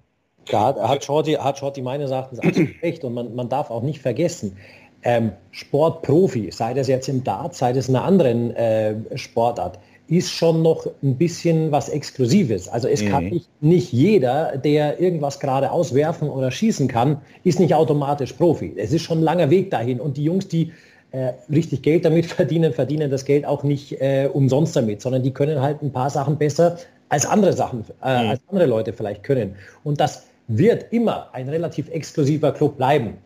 Da 0.50 0.68
hat, 0.68 0.80
hat, 0.80 1.04
Shorty, 1.04 1.34
hat 1.34 1.58
Shorty 1.58 1.82
meines 1.82 2.12
Erachtens 2.12 2.40
absolut 2.40 2.70
recht 2.82 3.04
und 3.04 3.14
man, 3.14 3.36
man 3.36 3.50
darf 3.50 3.70
auch 3.70 3.84
nicht 3.84 4.00
vergessen, 4.00 4.58
ähm, 5.04 5.32
Sportprofi, 5.52 6.52
sei 6.52 6.74
das 6.74 6.88
jetzt 6.88 7.08
im 7.08 7.24
Dart, 7.24 7.56
sei 7.56 7.72
das 7.72 7.88
in 7.88 7.96
einer 7.96 8.06
anderen 8.06 8.52
äh, 8.56 8.96
Sportart, 9.16 9.80
ist 10.08 10.32
schon 10.32 10.62
noch 10.62 10.88
ein 11.03 11.18
bisschen 11.18 11.72
was 11.72 11.89
Exklusives. 11.89 12.68
Also 12.68 12.88
es 12.88 13.03
mhm. 13.03 13.10
kann 13.10 13.26
nicht, 13.26 13.49
nicht 13.62 13.91
jeder, 13.91 14.58
der 14.58 14.99
irgendwas 14.99 15.39
gerade 15.39 15.72
auswerfen 15.72 16.30
oder 16.30 16.51
schießen 16.51 16.88
kann, 16.88 17.22
ist 17.43 17.60
nicht 17.60 17.74
automatisch 17.74 18.34
Profi. 18.34 18.74
Es 18.78 18.93
ist 18.93 19.03
schon 19.03 19.20
ein 19.20 19.24
langer 19.24 19.49
Weg 19.49 19.72
dahin. 19.72 19.99
Und 19.99 20.18
die 20.18 20.24
Jungs, 20.24 20.47
die 20.47 20.72
äh, 21.12 21.34
richtig 21.51 21.82
Geld 21.82 22.05
damit 22.05 22.26
verdienen, 22.28 22.74
verdienen 22.74 23.12
das 23.12 23.26
Geld 23.26 23.45
auch 23.45 23.64
nicht 23.64 24.01
äh, 24.01 24.30
umsonst 24.32 24.76
damit, 24.76 25.01
sondern 25.01 25.24
die 25.24 25.32
können 25.32 25.62
halt 25.62 25.82
ein 25.82 25.91
paar 25.91 26.10
Sachen 26.10 26.38
besser 26.38 26.78
als 27.10 27.26
andere 27.26 27.53
Sachen, 27.53 27.86
äh, 28.03 28.24
mhm. 28.24 28.30
als 28.30 28.41
andere 28.47 28.66
Leute 28.66 28.93
vielleicht 28.93 29.24
können. 29.24 29.55
Und 29.84 29.99
das 29.99 30.28
wird 30.47 30.91
immer 30.91 31.30
ein 31.34 31.49
relativ 31.49 31.89
exklusiver 31.89 32.53
Club 32.53 32.78
bleiben 32.78 33.18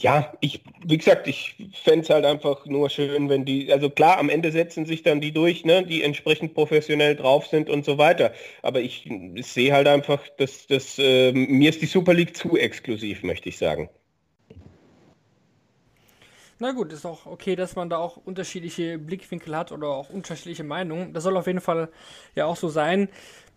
ja, 0.00 0.32
ich, 0.40 0.62
wie 0.84 0.96
gesagt, 0.96 1.26
ich 1.26 1.56
fände 1.82 2.04
es 2.04 2.10
halt 2.10 2.24
einfach 2.24 2.64
nur 2.66 2.88
schön, 2.88 3.28
wenn 3.28 3.44
die, 3.44 3.72
also 3.72 3.90
klar, 3.90 4.18
am 4.18 4.28
Ende 4.28 4.52
setzen 4.52 4.86
sich 4.86 5.02
dann 5.02 5.20
die 5.20 5.32
durch, 5.32 5.64
ne, 5.64 5.84
die 5.84 6.04
entsprechend 6.04 6.54
professionell 6.54 7.16
drauf 7.16 7.48
sind 7.48 7.68
und 7.68 7.84
so 7.84 7.98
weiter. 7.98 8.32
Aber 8.62 8.80
ich, 8.80 9.10
sehe 9.40 9.72
halt 9.72 9.88
einfach, 9.88 10.22
dass 10.36 10.68
das, 10.68 10.98
äh, 10.98 11.32
mir 11.32 11.70
ist 11.70 11.82
die 11.82 11.86
Super 11.86 12.14
League 12.14 12.36
zu 12.36 12.56
exklusiv, 12.56 13.24
möchte 13.24 13.48
ich 13.48 13.58
sagen. 13.58 13.90
Na 16.60 16.72
gut, 16.72 16.92
ist 16.92 17.06
auch 17.06 17.26
okay, 17.26 17.56
dass 17.56 17.76
man 17.76 17.90
da 17.90 17.98
auch 17.98 18.16
unterschiedliche 18.16 18.98
Blickwinkel 18.98 19.56
hat 19.56 19.70
oder 19.72 19.88
auch 19.88 20.10
unterschiedliche 20.10 20.64
Meinungen. 20.64 21.12
Das 21.12 21.24
soll 21.24 21.36
auf 21.36 21.46
jeden 21.46 21.60
Fall 21.60 21.88
ja 22.34 22.46
auch 22.46 22.56
so 22.56 22.68
sein. 22.68 23.08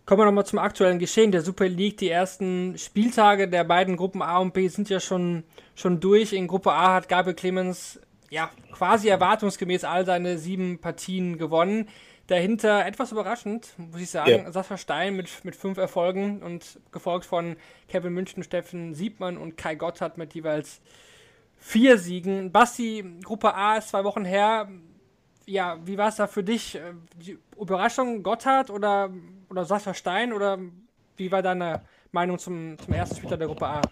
Kommen 0.04 0.20
wir 0.20 0.24
nochmal 0.24 0.46
zum 0.46 0.58
aktuellen 0.58 0.98
Geschehen 0.98 1.30
der 1.30 1.42
Super 1.42 1.68
League. 1.68 1.96
Die 1.98 2.08
ersten 2.08 2.76
Spieltage 2.76 3.48
der 3.48 3.62
beiden 3.62 3.96
Gruppen 3.96 4.20
A 4.20 4.38
und 4.38 4.52
B 4.52 4.66
sind 4.66 4.90
ja 4.90 4.98
schon, 4.98 5.44
schon 5.76 6.00
durch. 6.00 6.32
In 6.32 6.48
Gruppe 6.48 6.72
A 6.72 6.94
hat 6.94 7.08
Gabriel 7.08 7.36
Clemens 7.36 8.00
ja 8.28 8.50
quasi 8.72 9.08
erwartungsgemäß 9.08 9.84
all 9.84 10.04
seine 10.04 10.38
sieben 10.38 10.80
Partien 10.80 11.38
gewonnen. 11.38 11.88
Dahinter 12.26 12.84
etwas 12.84 13.12
überraschend, 13.12 13.74
muss 13.76 14.00
ich 14.00 14.10
sagen, 14.10 14.30
ja. 14.30 14.52
Sascha 14.52 14.76
Stein 14.76 15.14
mit, 15.14 15.28
mit 15.44 15.54
fünf 15.54 15.78
Erfolgen 15.78 16.42
und 16.42 16.80
gefolgt 16.90 17.24
von 17.24 17.56
Kevin 17.88 18.12
München, 18.12 18.42
Steffen 18.42 18.94
Siebmann 18.94 19.36
und 19.36 19.56
Kai 19.56 19.76
Gotthard 19.76 20.18
mit 20.18 20.34
jeweils 20.34 20.80
vier 21.58 21.96
Siegen. 21.96 22.50
Basti, 22.50 23.04
Gruppe 23.22 23.54
A 23.54 23.76
ist 23.76 23.90
zwei 23.90 24.02
Wochen 24.02 24.24
her 24.24 24.68
ja, 25.46 25.78
wie 25.84 25.98
war 25.98 26.08
es 26.08 26.16
da 26.16 26.26
für 26.26 26.44
dich? 26.44 26.76
Äh, 26.76 26.94
die 27.16 27.38
Überraschung 27.58 28.22
Gotthard 28.22 28.70
oder, 28.70 29.10
oder 29.50 29.64
Sascha 29.64 29.94
Stein 29.94 30.32
oder 30.32 30.58
wie 31.16 31.30
war 31.32 31.42
deine 31.42 31.82
Meinung 32.12 32.38
zum, 32.38 32.78
zum 32.78 32.94
ersten 32.94 33.16
Spieler 33.16 33.36
der 33.36 33.48
Gruppe 33.48 33.66
A? 33.66 33.90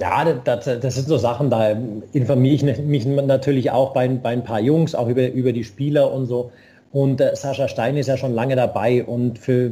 Ja, 0.00 0.24
das, 0.24 0.64
das 0.64 0.94
sind 0.94 1.06
so 1.08 1.16
Sachen, 1.18 1.50
da 1.50 1.70
informiere 2.12 2.54
ich 2.54 2.62
mich 2.78 3.06
natürlich 3.06 3.70
auch 3.70 3.92
bei, 3.92 4.08
bei 4.08 4.30
ein 4.30 4.42
paar 4.42 4.60
Jungs, 4.60 4.94
auch 4.94 5.08
über, 5.08 5.28
über 5.30 5.52
die 5.52 5.64
Spieler 5.64 6.12
und 6.12 6.26
so. 6.26 6.50
Und 6.90 7.20
äh, 7.20 7.36
Sascha 7.36 7.68
Stein 7.68 7.96
ist 7.96 8.08
ja 8.08 8.16
schon 8.16 8.34
lange 8.34 8.56
dabei 8.56 9.04
und 9.04 9.38
für, 9.38 9.70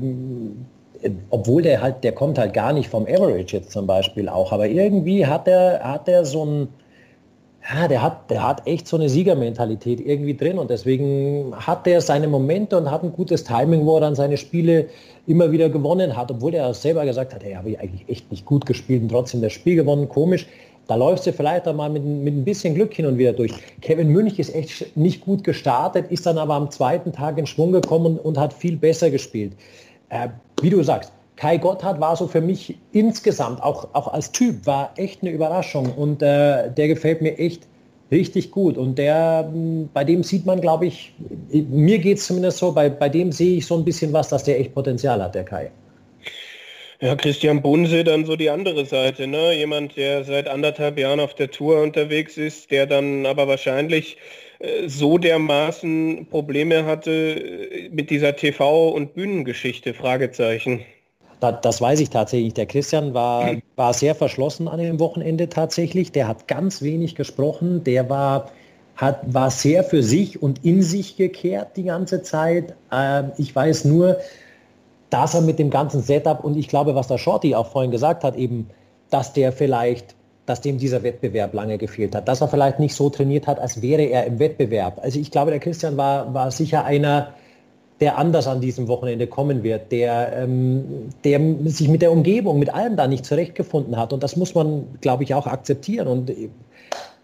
äh, 1.03 1.11
obwohl 1.31 1.62
der 1.62 1.83
halt, 1.83 2.05
der 2.05 2.12
kommt 2.12 2.39
halt 2.39 2.53
gar 2.55 2.72
nicht 2.72 2.89
vom 2.89 3.05
Average 3.05 3.57
jetzt 3.57 3.72
zum 3.72 3.87
Beispiel 3.87 4.28
auch, 4.28 4.53
aber 4.53 4.68
irgendwie 4.68 5.26
hat 5.26 5.49
er, 5.49 5.81
hat 5.83 6.09
er 6.09 6.24
so 6.24 6.45
ein, 6.45 6.68
ja, 7.68 7.88
der 7.88 8.02
hat, 8.02 8.30
der 8.30 8.46
hat 8.46 8.66
echt 8.66 8.88
so 8.88 8.96
eine 8.96 9.08
Siegermentalität 9.08 10.00
irgendwie 10.00 10.34
drin 10.34 10.58
und 10.58 10.70
deswegen 10.70 11.54
hat 11.54 11.86
er 11.86 12.00
seine 12.00 12.26
Momente 12.26 12.76
und 12.78 12.90
hat 12.90 13.02
ein 13.02 13.12
gutes 13.12 13.44
Timing, 13.44 13.84
wo 13.84 13.96
er 13.96 14.00
dann 14.00 14.14
seine 14.14 14.36
Spiele 14.38 14.86
immer 15.26 15.52
wieder 15.52 15.68
gewonnen 15.68 16.16
hat, 16.16 16.30
obwohl 16.30 16.54
er 16.54 16.72
selber 16.72 17.04
gesagt 17.04 17.34
hat, 17.34 17.44
hey, 17.44 17.54
habe 17.54 17.70
ich 17.70 17.80
eigentlich 17.80 18.08
echt 18.08 18.30
nicht 18.30 18.46
gut 18.46 18.64
gespielt 18.64 19.02
und 19.02 19.08
trotzdem 19.11 19.42
das 19.42 19.52
Spiel 19.52 19.76
gewonnen, 19.76 20.08
komisch. 20.08 20.46
Da 20.86 20.96
läuft 20.96 21.22
sie 21.22 21.32
vielleicht 21.32 21.68
auch 21.68 21.74
mal 21.74 21.90
mit, 21.90 22.04
mit 22.04 22.34
ein 22.34 22.44
bisschen 22.44 22.74
Glück 22.74 22.92
hin 22.94 23.06
und 23.06 23.16
wieder 23.16 23.32
durch. 23.32 23.52
Kevin 23.80 24.08
Münch 24.08 24.38
ist 24.40 24.52
echt 24.54 24.96
nicht 24.96 25.20
gut 25.20 25.44
gestartet, 25.44 26.11
ist 26.11 26.26
dann 26.26 26.38
aber 26.38 26.54
am 26.54 26.70
zweiten 26.70 27.12
Tag 27.12 27.38
in 27.38 27.46
Schwung 27.46 27.70
gekommen 27.70 28.06
und, 28.06 28.18
und 28.18 28.38
hat 28.38 28.52
viel 28.52 28.76
besser 28.76 29.11
gespielt. 29.11 29.52
Äh, 30.08 30.30
wie 30.62 30.70
du 30.70 30.82
sagst, 30.82 31.12
Kai 31.41 31.57
Gotthard 31.57 31.99
war 32.01 32.14
so 32.16 32.28
für 32.28 32.43
mich 32.43 32.76
insgesamt, 32.93 33.62
auch, 33.62 33.88
auch 33.95 34.09
als 34.12 34.30
Typ, 34.30 34.66
war 34.66 34.93
echt 34.97 35.22
eine 35.22 35.30
Überraschung 35.30 35.91
und 35.95 36.20
äh, 36.20 36.70
der 36.70 36.88
gefällt 36.88 37.22
mir 37.22 37.38
echt 37.38 37.66
richtig 38.11 38.51
gut. 38.51 38.76
Und 38.76 38.99
der, 38.99 39.51
bei 39.95 40.05
dem 40.05 40.22
sieht 40.22 40.45
man, 40.45 40.61
glaube 40.61 40.84
ich, 40.84 41.14
mir 41.51 41.99
geht 41.99 42.18
es 42.18 42.26
zumindest 42.26 42.59
so, 42.59 42.72
bei, 42.72 42.91
bei 42.91 43.09
dem 43.09 43.32
sehe 43.32 43.57
ich 43.57 43.66
so 43.66 43.78
ein 43.78 43.86
bisschen 43.86 44.12
was, 44.12 44.28
dass 44.28 44.45
der 44.45 44.61
echt 44.61 44.74
Potenzial 44.74 45.22
hat, 45.22 45.34
der 45.34 45.45
Kai. 45.45 45.70
Ja, 47.01 47.14
Christian 47.14 47.62
Bunse 47.62 48.05
dann 48.05 48.26
so 48.26 48.36
die 48.36 48.51
andere 48.51 48.84
Seite, 48.84 49.26
ne? 49.26 49.55
Jemand, 49.55 49.97
der 49.97 50.24
seit 50.24 50.47
anderthalb 50.47 50.99
Jahren 50.99 51.20
auf 51.20 51.34
der 51.34 51.51
Tour 51.51 51.80
unterwegs 51.80 52.36
ist, 52.36 52.70
der 52.70 52.84
dann 52.84 53.24
aber 53.24 53.49
wahrscheinlich 53.49 54.18
äh, 54.59 54.86
so 54.86 55.16
dermaßen 55.16 56.26
Probleme 56.28 56.84
hatte 56.84 57.11
äh, 57.11 57.88
mit 57.88 58.11
dieser 58.11 58.36
TV- 58.36 58.91
und 58.91 59.14
Bühnengeschichte, 59.14 59.95
Fragezeichen. 59.95 60.84
Da, 61.41 61.53
das 61.53 61.80
weiß 61.80 62.01
ich 62.01 62.11
tatsächlich. 62.11 62.55
Der 62.55 62.66
Christian 62.66 63.14
war, 63.14 63.55
war 63.76 63.95
sehr 63.95 64.14
verschlossen 64.14 64.68
an 64.68 64.78
dem 64.78 65.01
Wochenende 65.01 65.49
tatsächlich. 65.49 66.12
Der 66.12 66.28
hat 66.28 66.47
ganz 66.47 66.82
wenig 66.82 67.14
gesprochen. 67.14 67.82
Der 67.82 68.11
war, 68.11 68.51
hat, 68.97 69.20
war 69.32 69.51
sehr 69.51 69.82
für 69.82 70.03
sich 70.03 70.43
und 70.43 70.64
in 70.64 70.82
sich 70.82 71.16
gekehrt 71.16 71.76
die 71.76 71.84
ganze 71.84 72.22
Zeit. 72.22 72.74
Äh, 72.93 73.24
ich 73.38 73.57
weiß 73.57 73.86
nur, 73.86 74.18
dass 75.09 75.34
er 75.34 75.41
mit 75.41 75.59
dem 75.59 75.70
ganzen 75.70 76.03
Setup 76.03 76.45
und 76.45 76.57
ich 76.57 76.68
glaube, 76.68 76.95
was 76.95 77.09
der 77.09 77.18
Shorty 77.18 77.55
auch 77.55 77.66
vorhin 77.66 77.91
gesagt 77.91 78.22
hat, 78.22 78.36
eben, 78.36 78.68
dass 79.09 79.32
der 79.32 79.53
vielleicht, 79.53 80.14
dass 80.47 80.61
dem 80.61 80.78
dieser 80.78 81.03
Wettbewerb 81.03 81.55
lange 81.55 81.78
gefehlt 81.78 82.14
hat, 82.14 82.28
dass 82.28 82.41
er 82.41 82.49
vielleicht 82.49 82.78
nicht 82.78 82.95
so 82.95 83.11
trainiert 83.11 83.47
hat, 83.47 83.59
als 83.59 83.82
wäre 83.82 84.03
er 84.03 84.26
im 84.26 84.38
Wettbewerb. 84.38 85.01
Also 85.03 85.18
ich 85.18 85.30
glaube, 85.30 85.51
der 85.51 85.61
Christian 85.61 85.97
war, 85.97 86.32
war 86.32 86.51
sicher 86.51 86.84
einer, 86.84 87.34
der 88.01 88.16
anders 88.16 88.46
an 88.46 88.61
diesem 88.61 88.88
Wochenende 88.88 89.26
kommen 89.26 89.62
wird, 89.62 89.92
der, 89.92 90.32
ähm, 90.34 91.11
der 91.24 91.40
sich 91.66 91.88
mit 91.88 92.01
der 92.01 92.12
Umgebung, 92.12 92.59
mit 92.59 92.72
allem 92.72 92.96
da 92.96 93.07
nicht 93.07 93.26
zurechtgefunden 93.26 93.96
hat. 93.96 94.12
Und 94.12 94.22
das 94.22 94.36
muss 94.36 94.55
man, 94.55 94.86
glaube 95.01 95.22
ich, 95.22 95.34
auch 95.34 95.46
akzeptieren. 95.46 96.09
Und 96.09 96.30
äh, 96.30 96.48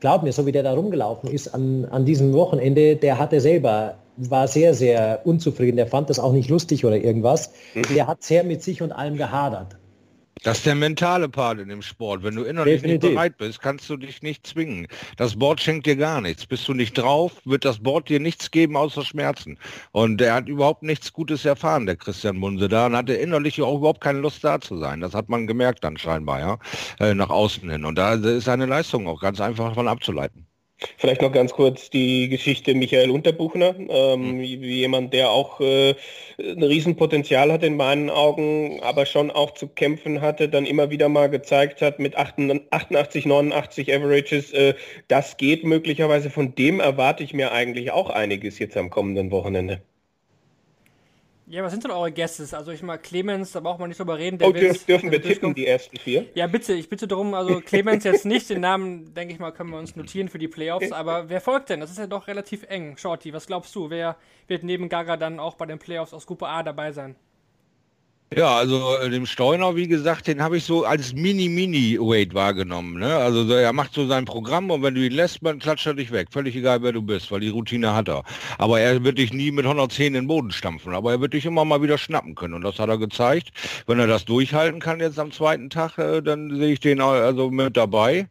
glaub 0.01 0.23
mir, 0.23 0.33
so 0.33 0.45
wie 0.45 0.53
der 0.53 0.63
da 0.63 0.75
rumgelaufen 0.75 1.31
ist 1.31 1.49
an, 1.49 1.87
an 1.87 2.05
diesem 2.05 2.35
Wochenende, 2.35 2.97
der 2.97 3.19
hatte 3.19 3.41
selber, 3.41 3.95
war 4.19 4.49
sehr, 4.49 4.75
sehr 4.75 5.21
unzufrieden. 5.25 5.77
Der 5.77 5.87
fand 5.87 6.11
das 6.11 6.19
auch 6.19 6.33
nicht 6.33 6.51
lustig 6.51 6.85
oder 6.85 6.97
irgendwas. 6.97 7.53
Mhm. 7.75 7.95
Der 7.95 8.07
hat 8.07 8.23
sehr 8.23 8.45
mit 8.45 8.63
sich 8.63 8.83
und 8.83 8.93
allem 8.93 9.17
gehadert. 9.17 9.77
Das 10.43 10.59
ist 10.59 10.67
der 10.67 10.75
mentale 10.75 11.29
Part 11.29 11.59
in 11.59 11.69
dem 11.69 11.83
Sport. 11.83 12.23
Wenn 12.23 12.37
du 12.37 12.45
innerlich 12.45 12.83
Definitiv. 12.83 13.03
nicht 13.03 13.15
bereit 13.15 13.39
bist, 13.39 13.61
kannst 13.61 13.89
du 13.89 13.97
dich 13.97 14.23
nicht 14.23 14.47
zwingen. 14.47 14.87
Das 15.17 15.39
Board 15.39 15.61
schenkt 15.61 15.87
dir 15.87 15.97
gar 15.97 16.21
nichts. 16.21 16.47
Bist 16.47 16.69
du 16.69 16.75
nicht 16.75 16.97
drauf, 16.97 17.33
wird 17.45 17.65
das 17.65 17.79
Board 17.79 18.09
dir 18.09 18.21
nichts 18.21 18.51
geben 18.51 18.77
außer 18.77 19.03
Schmerzen. 19.05 19.59
Und 19.93 20.21
er 20.21 20.35
hat 20.35 20.49
überhaupt 20.49 20.83
nichts 20.83 21.13
Gutes 21.13 21.45
erfahren, 21.45 21.87
der 21.87 21.97
Christian 21.97 22.37
Munse 22.37 22.69
da, 22.69 22.87
und 22.87 22.97
hatte 22.97 23.15
innerlich 23.15 23.61
auch 23.63 23.79
überhaupt 23.79 24.03
keine 24.03 24.21
Lust 24.21 24.45
da 24.45 24.61
zu 24.61 24.79
sein. 24.79 25.01
Das 25.01 25.15
hat 25.15 25.29
man 25.29 25.47
gemerkt 25.47 25.83
dann 25.83 25.97
scheinbar, 25.97 26.41
ja, 26.41 26.59
äh, 27.01 27.15
nach 27.15 27.31
außen 27.31 27.69
hin. 27.71 27.85
Und 27.85 27.97
da 27.97 28.15
ist 28.15 28.45
seine 28.45 28.67
Leistung 28.67 29.09
auch 29.09 29.21
ganz 29.21 29.41
einfach 29.41 29.71
davon 29.71 29.89
abzuleiten. 29.89 30.46
Vielleicht 30.99 31.23
noch 31.23 31.33
ganz 31.33 31.53
kurz 31.53 31.89
die 31.89 32.29
Geschichte 32.29 32.75
Michael 32.75 33.11
Unterbuchner, 33.11 33.75
ähm, 33.89 34.41
wie, 34.41 34.61
wie 34.61 34.77
jemand, 34.77 35.15
der 35.15 35.31
auch 35.31 35.59
äh, 35.61 35.95
ein 36.39 36.63
Riesenpotenzial 36.63 37.51
hat 37.51 37.63
in 37.63 37.77
meinen 37.77 38.11
Augen, 38.11 38.81
aber 38.83 39.07
schon 39.07 39.31
auch 39.31 39.53
zu 39.53 39.69
kämpfen 39.69 40.21
hatte, 40.21 40.51
dann 40.51 40.67
immer 40.67 40.91
wieder 40.91 41.09
mal 41.09 41.31
gezeigt 41.31 41.81
hat 41.81 41.99
mit 41.99 42.17
88, 42.17 43.25
89 43.25 43.95
Averages, 43.95 44.53
äh, 44.53 44.75
das 45.09 45.39
geht 45.39 45.65
möglicherweise. 45.65 46.29
Von 46.29 46.55
dem 46.55 46.81
erwarte 46.81 47.25
ich 47.25 47.33
mir 47.33 47.53
eigentlich 47.53 47.93
auch 47.93 48.11
einiges 48.11 48.59
jetzt 48.59 48.77
am 48.77 48.91
kommenden 48.91 49.31
Wochenende. 49.31 49.81
Ja, 51.49 51.63
was 51.63 51.71
sind 51.71 51.85
denn 51.85 51.93
eure 51.93 52.11
Guesses? 52.11 52.53
Also 52.55 52.73
ich 52.73 52.83
mal 52.83 52.99
Clemens, 52.99 53.53
da 53.53 53.61
braucht 53.61 53.79
man 53.79 53.89
nicht 53.89 54.01
drüber 54.01 54.19
reden. 54.19 54.37
Der 54.39 54.49
Oh, 54.49 54.53
dürf, 54.53 54.85
dürfen 54.85 55.13
wir 55.13 55.23
tippen, 55.23 55.55
die 55.55 55.65
ersten 55.65 55.97
vier? 55.97 56.27
Ja, 56.35 56.49
bitte, 56.49 56.73
ich 56.75 56.89
bitte 56.89 57.07
darum, 57.07 57.35
also 57.35 57.61
Clemens 57.61 58.03
jetzt 58.03 58.25
nicht, 58.25 58.51
den 58.51 58.61
Namen, 58.63 59.15
denke 59.15 59.33
ich 59.33 59.39
mal, 59.39 59.53
können 59.53 59.71
wir 59.71 59.79
uns 59.79 59.95
notieren 59.95 60.29
für 60.29 60.39
die 60.39 60.49
Playoffs, 60.49 60.91
aber 60.91 61.29
wer 61.29 61.41
folgt 61.41 61.71
denn? 61.71 61.79
Das 61.79 61.91
ist 61.91 61.99
ja 61.99 62.09
doch 62.09 62.27
relativ 62.27 62.65
eng. 62.65 62.97
Shorty, 62.97 63.33
was 63.33 63.47
glaubst 63.47 63.73
du? 63.77 63.91
Wer 63.91 64.17
wird 64.49 64.65
neben 64.65 64.89
Gaga 64.89 65.17
dann 65.17 65.39
auch 65.39 65.55
bei 65.55 65.67
den 65.67 65.79
Playoffs 65.79 66.13
aus 66.13 66.27
Gruppe 66.27 66.49
A 66.49 66.65
dabei 66.65 66.91
sein? 66.91 67.15
Ja, 68.35 68.57
also 68.57 68.97
äh, 68.97 69.09
dem 69.09 69.25
Steuner, 69.25 69.77
wie 69.77 69.87
gesagt, 69.87 70.27
den 70.27 70.43
habe 70.43 70.57
ich 70.57 70.65
so 70.65 70.85
als 70.85 71.15
Mini-Mini-Weight 71.15 72.35
wahrgenommen. 72.35 72.99
Ne? 72.99 73.15
Also 73.15 73.45
so, 73.45 73.55
er 73.55 73.73
macht 73.73 73.95
so 73.95 74.05
sein 74.09 74.25
Programm 74.25 74.69
und 74.73 74.83
wenn 74.83 74.97
du 74.97 75.07
ihn 75.07 75.13
lässt, 75.13 75.39
dann 75.43 75.61
klatscht 75.61 75.87
er 75.87 75.95
dich 75.95 76.11
weg. 76.11 76.29
Völlig 76.33 76.57
egal, 76.57 76.83
wer 76.83 76.91
du 76.91 77.03
bist, 77.03 77.31
weil 77.31 77.39
die 77.39 77.51
Routine 77.51 77.95
hat 77.95 78.09
er. 78.09 78.25
Aber 78.59 78.81
er 78.81 79.05
wird 79.05 79.19
dich 79.19 79.33
nie 79.33 79.53
mit 79.53 79.65
110 79.65 80.07
in 80.09 80.15
den 80.15 80.27
Boden 80.27 80.51
stampfen. 80.51 80.93
Aber 80.93 81.13
er 81.13 81.21
wird 81.21 81.35
dich 81.35 81.47
immer 81.47 81.65
mal 81.65 81.83
wieder 81.83 81.99
schnappen 81.99 82.35
können. 82.35 82.55
Und 82.55 82.63
das 82.63 82.81
hat 82.81 82.89
er 82.89 82.99
gezeigt. 82.99 83.53
Wenn 83.87 84.01
er 84.01 84.09
das 84.09 84.25
durchhalten 84.25 84.81
kann 84.81 84.99
jetzt 84.99 85.21
am 85.21 85.31
zweiten 85.31 85.71
Tag, 85.71 85.97
äh, 85.99 86.21
dann 86.21 86.51
sehe 86.57 86.73
ich 86.73 86.81
den 86.81 87.01
also 87.01 87.51
mit 87.53 87.77
dabei. 87.77 88.29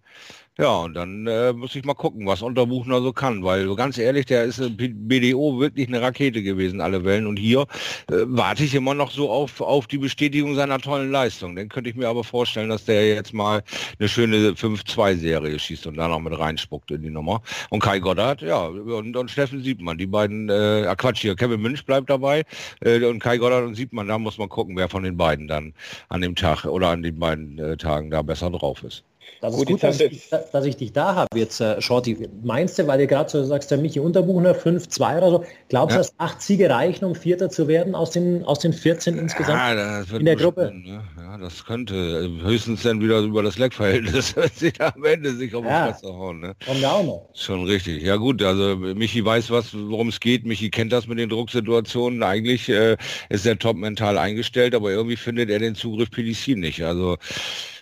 Ja, 0.57 0.69
und 0.77 0.93
dann 0.93 1.27
äh, 1.27 1.51
muss 1.51 1.75
ich 1.75 1.83
mal 1.83 1.95
gucken, 1.95 2.25
was 2.27 2.41
Unterbuchner 2.41 3.01
so 3.01 3.11
kann, 3.11 3.43
weil 3.43 3.75
ganz 3.75 3.97
ehrlich, 3.97 4.25
der 4.25 4.45
ist 4.45 4.59
äh, 4.59 4.69
BDO 4.69 5.59
wirklich 5.59 5.89
eine 5.89 6.01
Rakete 6.01 6.41
gewesen, 6.41 6.79
alle 6.79 7.03
Wellen. 7.03 7.27
Und 7.27 7.35
hier 7.35 7.63
äh, 8.09 8.23
warte 8.23 8.63
ich 8.63 8.73
immer 8.73 8.93
noch 8.93 9.11
so 9.11 9.29
auf, 9.29 9.59
auf 9.59 9.87
die 9.87 9.97
Bestätigung 9.97 10.55
seiner 10.55 10.79
tollen 10.79 11.11
Leistung. 11.11 11.57
Den 11.57 11.67
könnte 11.67 11.89
ich 11.89 11.97
mir 11.97 12.07
aber 12.07 12.23
vorstellen, 12.23 12.69
dass 12.69 12.85
der 12.85 13.05
jetzt 13.05 13.33
mal 13.33 13.63
eine 13.99 14.07
schöne 14.07 14.51
5-2-Serie 14.51 15.59
schießt 15.59 15.87
und 15.87 15.97
da 15.97 16.07
noch 16.07 16.21
mit 16.21 16.39
reinspuckt 16.39 16.89
in 16.89 17.01
die 17.01 17.09
Nummer. 17.09 17.41
Und 17.69 17.81
Kai 17.81 17.99
Goddard, 17.99 18.41
ja, 18.41 18.67
und, 18.67 19.17
und 19.17 19.29
Steffen 19.29 19.61
Siebmann, 19.61 19.97
die 19.97 20.07
beiden, 20.07 20.47
äh, 20.47 20.85
ah, 20.87 20.95
Quatsch 20.95 21.19
hier, 21.19 21.35
Kevin 21.35 21.61
Münch 21.61 21.85
bleibt 21.85 22.09
dabei 22.09 22.45
äh, 22.79 23.03
und 23.03 23.19
Kai 23.19 23.39
Goddard 23.39 23.65
und 23.65 23.75
Siebmann, 23.75 24.07
da 24.07 24.17
muss 24.17 24.37
man 24.37 24.47
gucken, 24.47 24.77
wer 24.77 24.87
von 24.87 25.03
den 25.03 25.17
beiden 25.17 25.49
dann 25.49 25.73
an 26.07 26.21
dem 26.21 26.33
Tag 26.33 26.63
oder 26.63 26.91
an 26.91 27.03
den 27.03 27.19
beiden 27.19 27.59
äh, 27.59 27.75
Tagen 27.75 28.09
da 28.09 28.21
besser 28.21 28.49
drauf 28.49 28.81
ist. 28.83 29.03
Das 29.41 29.53
ist 29.55 29.65
Gut, 29.65 29.83
dass 29.83 29.99
ich, 29.99 30.29
dass 30.29 30.65
ich 30.65 30.77
dich 30.77 30.91
da 30.93 31.13
habe 31.15 31.27
jetzt, 31.37 31.59
äh, 31.61 31.79
Shorty. 31.81 32.27
Meinst 32.43 32.79
du, 32.79 32.87
weil 32.87 32.99
du 32.99 33.07
gerade 33.07 33.29
so 33.29 33.43
sagst, 33.43 33.69
der 33.69 33.77
Michi 33.77 33.99
Unterbuchner 33.99 34.55
5-2 34.55 35.17
oder 35.17 35.29
so, 35.29 35.43
glaubst 35.69 35.93
du, 35.95 35.99
Ja. 35.99 36.03
dass 36.03 36.13
acht 36.17 36.41
Siege 36.41 36.69
reichen, 36.69 37.05
um 37.05 37.13
Vierter 37.15 37.49
zu 37.49 37.67
werden 37.67 37.95
aus 37.95 38.11
den, 38.11 38.43
aus 38.45 38.59
den 38.59 38.73
14 38.73 39.17
insgesamt? 39.17 39.57
Ja, 39.77 40.01
in 40.17 40.25
der 40.25 40.35
Gruppe. 40.35 40.71
Ne? 40.73 41.03
Ja, 41.17 41.37
das 41.37 41.63
könnte 41.65 41.95
äh, 41.95 42.43
höchstens 42.43 42.83
dann 42.83 43.01
wieder 43.01 43.19
über 43.19 43.43
das 43.43 43.57
Leckverhältnis 43.57 44.33
sich 44.55 44.79
am 44.81 45.03
Ende 45.03 45.31
sich 45.35 45.53
auf 45.53 45.65
Ja. 45.65 45.87
die 45.87 45.93
Fresse 45.93 46.07
hauen. 46.07 46.39
Ne? 46.39 46.55
Kommen 46.65 46.81
wir 46.81 46.91
auch 46.91 47.03
noch. 47.03 47.29
Schon 47.33 47.65
richtig. 47.65 48.01
Ja 48.03 48.15
gut, 48.15 48.41
also 48.41 48.75
Michi 48.77 49.23
weiß 49.23 49.51
was, 49.51 49.73
worum 49.73 50.09
es 50.09 50.19
geht. 50.19 50.45
Michi 50.45 50.69
kennt 50.69 50.91
das 50.91 51.07
mit 51.07 51.19
den 51.19 51.29
Drucksituationen. 51.29 52.23
Eigentlich 52.23 52.69
äh, 52.69 52.97
ist 53.29 53.45
er 53.45 53.59
top 53.59 53.75
mental 53.77 54.17
eingestellt, 54.17 54.73
aber 54.73 54.91
irgendwie 54.91 55.17
findet 55.17 55.49
er 55.49 55.59
den 55.59 55.75
Zugriff 55.75 56.09
PDC 56.09 56.55
nicht. 56.57 56.83
Also 56.83 57.17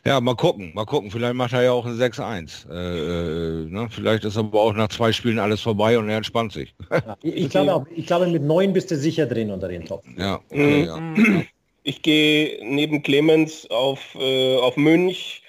ja, 0.05 0.19
mal 0.19 0.35
gucken, 0.35 0.71
mal 0.73 0.85
gucken. 0.85 1.11
Vielleicht 1.11 1.35
macht 1.35 1.53
er 1.53 1.63
ja 1.63 1.71
auch 1.71 1.85
ein 1.85 1.93
6-1. 1.93 2.69
Äh, 2.69 2.73
äh, 2.73 3.69
ne? 3.69 3.87
Vielleicht 3.89 4.25
ist 4.25 4.37
aber 4.37 4.61
auch 4.61 4.73
nach 4.73 4.89
zwei 4.89 5.11
Spielen 5.11 5.39
alles 5.39 5.61
vorbei 5.61 5.97
und 5.97 6.09
er 6.09 6.17
entspannt 6.17 6.51
sich. 6.51 6.75
Ja, 6.91 7.17
ich, 7.21 7.35
ich, 7.35 7.49
glaube 7.49 7.73
auch, 7.73 7.85
ich 7.93 8.05
glaube, 8.05 8.27
mit 8.27 8.43
neun 8.43 8.73
bist 8.73 8.91
du 8.91 8.95
sicher 8.95 9.25
drin 9.25 9.51
unter 9.51 9.67
den 9.67 9.85
Top. 9.85 10.03
ja, 10.17 10.39
okay, 10.49 10.85
ja. 10.85 11.43
Ich 11.85 12.01
gehe 12.01 12.59
neben 12.63 13.03
Clemens 13.03 13.69
auf, 13.69 14.15
äh, 14.15 14.57
auf 14.57 14.77
Münch, 14.77 15.43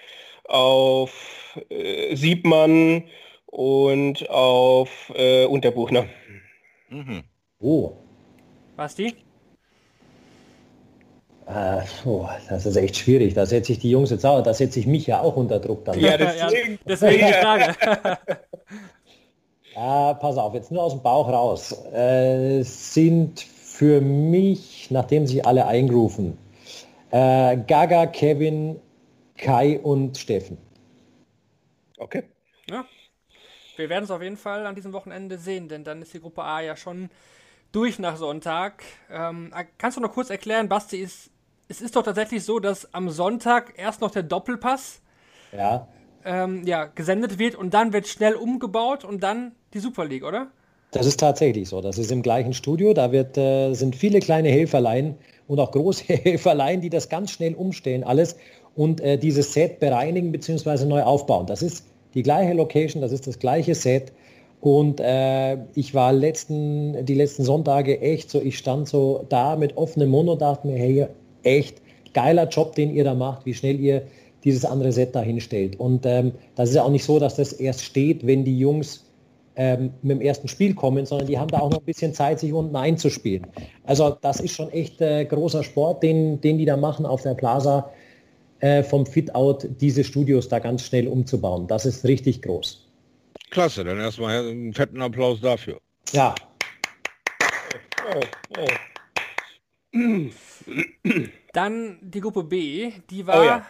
auf 0.44 1.56
äh, 1.68 2.16
Siebmann 2.16 3.04
und 3.46 4.28
auf 4.30 5.12
äh, 5.14 5.44
Unterbuchner. 5.44 6.06
Mhm. 6.88 7.22
Oh, 7.60 7.92
Basti? 8.76 9.14
Äh, 11.54 11.82
oh, 12.04 12.28
das 12.48 12.66
ist 12.66 12.76
echt 12.76 12.96
schwierig. 12.96 13.34
Da 13.34 13.46
setze 13.46 13.72
ich 13.72 13.78
die 13.78 13.90
Jungs 13.90 14.10
jetzt 14.10 14.26
auch, 14.26 14.42
da 14.42 14.54
setze 14.54 14.80
ich 14.80 14.86
mich 14.86 15.06
ja 15.06 15.20
auch 15.20 15.36
unter 15.36 15.60
Druck 15.60 15.84
dann. 15.84 15.98
Ja, 16.00 16.16
deswegen. 16.18 16.78
deswegen 16.86 17.26
die 17.26 17.32
Frage. 17.32 17.74
Ja, 19.76 20.14
pass 20.14 20.36
auf, 20.36 20.54
jetzt 20.54 20.70
nur 20.70 20.84
aus 20.84 20.92
dem 20.92 21.02
Bauch 21.02 21.28
raus. 21.28 21.72
Äh, 21.92 22.62
sind 22.62 23.40
für 23.40 24.00
mich, 24.00 24.88
nachdem 24.90 25.26
sie 25.26 25.44
alle 25.44 25.66
eingerufen, 25.66 26.38
äh, 27.10 27.56
Gaga, 27.56 28.06
Kevin, 28.06 28.80
Kai 29.36 29.80
und 29.80 30.16
Steffen. 30.16 30.58
Okay. 31.98 32.22
Ja. 32.70 32.84
Wir 33.76 33.88
werden 33.88 34.04
es 34.04 34.12
auf 34.12 34.22
jeden 34.22 34.36
Fall 34.36 34.64
an 34.66 34.76
diesem 34.76 34.92
Wochenende 34.92 35.38
sehen, 35.38 35.68
denn 35.68 35.82
dann 35.82 36.02
ist 36.02 36.14
die 36.14 36.20
Gruppe 36.20 36.44
A 36.44 36.60
ja 36.60 36.76
schon 36.76 37.10
durch 37.72 37.98
nach 37.98 38.16
Sonntag. 38.16 38.84
Ähm, 39.10 39.52
kannst 39.78 39.96
du 39.96 40.00
noch 40.00 40.12
kurz 40.12 40.30
erklären, 40.30 40.68
Basti, 40.68 40.98
ist, 40.98 41.30
es 41.68 41.80
ist 41.80 41.96
doch 41.96 42.02
tatsächlich 42.02 42.44
so, 42.44 42.58
dass 42.60 42.92
am 42.94 43.10
Sonntag 43.10 43.74
erst 43.76 44.00
noch 44.00 44.10
der 44.10 44.22
Doppelpass 44.22 45.00
Ja, 45.56 45.88
ähm, 46.24 46.66
ja, 46.66 46.86
gesendet 46.86 47.38
wird 47.38 47.54
und 47.54 47.74
dann 47.74 47.92
wird 47.92 48.08
schnell 48.08 48.34
umgebaut 48.34 49.04
und 49.04 49.22
dann 49.22 49.52
die 49.74 49.78
Super 49.80 50.06
League, 50.06 50.24
oder? 50.24 50.50
das 50.94 51.06
ist 51.06 51.18
tatsächlich 51.18 51.68
so. 51.68 51.80
Das 51.80 51.98
ist 51.98 52.12
im 52.12 52.22
gleichen 52.22 52.52
Studio. 52.52 52.94
Da 52.94 53.10
wird, 53.10 53.36
äh, 53.36 53.74
sind 53.74 53.96
viele 53.96 54.20
kleine 54.20 54.48
Helferlein 54.48 55.16
und 55.48 55.58
auch 55.58 55.72
große 55.72 56.04
Helferlein, 56.08 56.80
die 56.80 56.90
das 56.90 57.08
ganz 57.08 57.32
schnell 57.32 57.54
umstellen, 57.54 58.04
alles 58.04 58.36
und 58.76 59.00
äh, 59.00 59.18
dieses 59.18 59.52
Set 59.52 59.80
bereinigen 59.80 60.32
bzw. 60.32 60.84
neu 60.84 61.02
aufbauen. 61.02 61.46
Das 61.46 61.62
ist 61.62 61.84
die 62.14 62.22
gleiche 62.22 62.54
Location, 62.54 63.02
das 63.02 63.12
ist 63.12 63.26
das 63.26 63.38
gleiche 63.38 63.74
Set. 63.74 64.12
Und 64.60 65.00
äh, 65.00 65.58
ich 65.74 65.94
war 65.94 66.12
letzten, 66.12 67.04
die 67.04 67.14
letzten 67.14 67.44
Sonntage 67.44 68.00
echt 68.00 68.30
so, 68.30 68.40
ich 68.40 68.56
stand 68.56 68.88
so 68.88 69.26
da 69.28 69.56
mit 69.56 69.76
offenem 69.76 70.10
Mund 70.10 70.28
und 70.28 70.40
dachte 70.40 70.66
mir, 70.66 70.78
hey, 70.78 71.06
echt 71.44 71.80
geiler 72.12 72.48
Job, 72.48 72.74
den 72.74 72.94
ihr 72.94 73.04
da 73.04 73.14
macht, 73.14 73.44
wie 73.46 73.54
schnell 73.54 73.78
ihr 73.80 74.02
dieses 74.44 74.64
andere 74.64 74.92
Set 74.92 75.14
da 75.14 75.22
hinstellt. 75.22 75.78
Und 75.78 76.04
ähm, 76.06 76.32
das 76.54 76.70
ist 76.70 76.76
ja 76.76 76.82
auch 76.82 76.90
nicht 76.90 77.04
so, 77.04 77.18
dass 77.18 77.36
das 77.36 77.52
erst 77.52 77.82
steht, 77.82 78.26
wenn 78.26 78.44
die 78.44 78.58
Jungs 78.58 79.04
ähm, 79.56 79.92
mit 80.02 80.18
dem 80.18 80.20
ersten 80.20 80.48
Spiel 80.48 80.74
kommen, 80.74 81.06
sondern 81.06 81.26
die 81.26 81.38
haben 81.38 81.48
da 81.48 81.60
auch 81.60 81.70
noch 81.70 81.78
ein 81.78 81.84
bisschen 81.84 82.12
Zeit, 82.12 82.40
sich 82.40 82.52
unten 82.52 82.76
einzuspielen. 82.76 83.46
Also 83.84 84.16
das 84.20 84.40
ist 84.40 84.54
schon 84.54 84.70
echt 84.70 85.00
äh, 85.00 85.24
großer 85.24 85.62
Sport, 85.62 86.02
den, 86.02 86.40
den 86.40 86.58
die 86.58 86.64
da 86.64 86.76
machen 86.76 87.06
auf 87.06 87.22
der 87.22 87.34
Plaza 87.34 87.90
äh, 88.60 88.82
vom 88.82 89.06
Fit-Out, 89.06 89.68
diese 89.80 90.04
Studios 90.04 90.48
da 90.48 90.58
ganz 90.58 90.84
schnell 90.84 91.08
umzubauen. 91.08 91.66
Das 91.66 91.86
ist 91.86 92.04
richtig 92.04 92.42
groß. 92.42 92.86
Klasse, 93.50 93.84
dann 93.84 93.98
erstmal 93.98 94.48
einen 94.48 94.74
fetten 94.74 95.00
Applaus 95.00 95.40
dafür. 95.40 95.78
Ja, 96.12 96.34
Dann 101.52 101.98
die 102.00 102.20
Gruppe 102.20 102.44
B, 102.44 102.92
die 103.10 103.26
war 103.26 103.40
Oh 103.40 103.44
ja. 103.44 103.66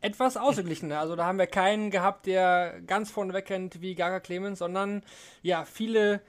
etwas 0.00 0.36
ausgeglichener. 0.36 0.98
Also 0.98 1.16
da 1.16 1.24
haben 1.26 1.38
wir 1.38 1.46
keinen 1.46 1.90
gehabt, 1.90 2.26
der 2.26 2.80
ganz 2.86 3.10
vorne 3.10 3.32
wegrennt 3.32 3.80
wie 3.80 3.94
Gaga 3.94 4.20
Clemens, 4.20 4.58
sondern 4.58 5.02
ja, 5.42 5.64
viele 5.64 6.20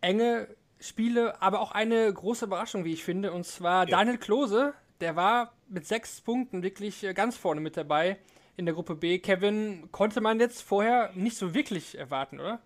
enge 0.00 0.48
Spiele, 0.80 1.40
aber 1.42 1.60
auch 1.60 1.72
eine 1.72 2.12
große 2.12 2.46
Überraschung, 2.46 2.84
wie 2.84 2.94
ich 2.94 3.04
finde. 3.04 3.32
Und 3.32 3.44
zwar 3.44 3.84
Daniel 3.86 4.18
Klose, 4.18 4.74
der 5.00 5.14
war 5.14 5.52
mit 5.68 5.86
sechs 5.86 6.20
Punkten 6.20 6.62
wirklich 6.62 7.04
äh, 7.04 7.12
ganz 7.12 7.36
vorne 7.36 7.60
mit 7.60 7.76
dabei 7.76 8.18
in 8.56 8.66
der 8.66 8.74
Gruppe 8.74 8.94
B. 8.94 9.18
Kevin 9.18 9.90
konnte 9.92 10.20
man 10.20 10.40
jetzt 10.40 10.62
vorher 10.62 11.10
nicht 11.14 11.36
so 11.36 11.54
wirklich 11.54 11.96
erwarten, 11.98 12.40
oder? 12.40 12.60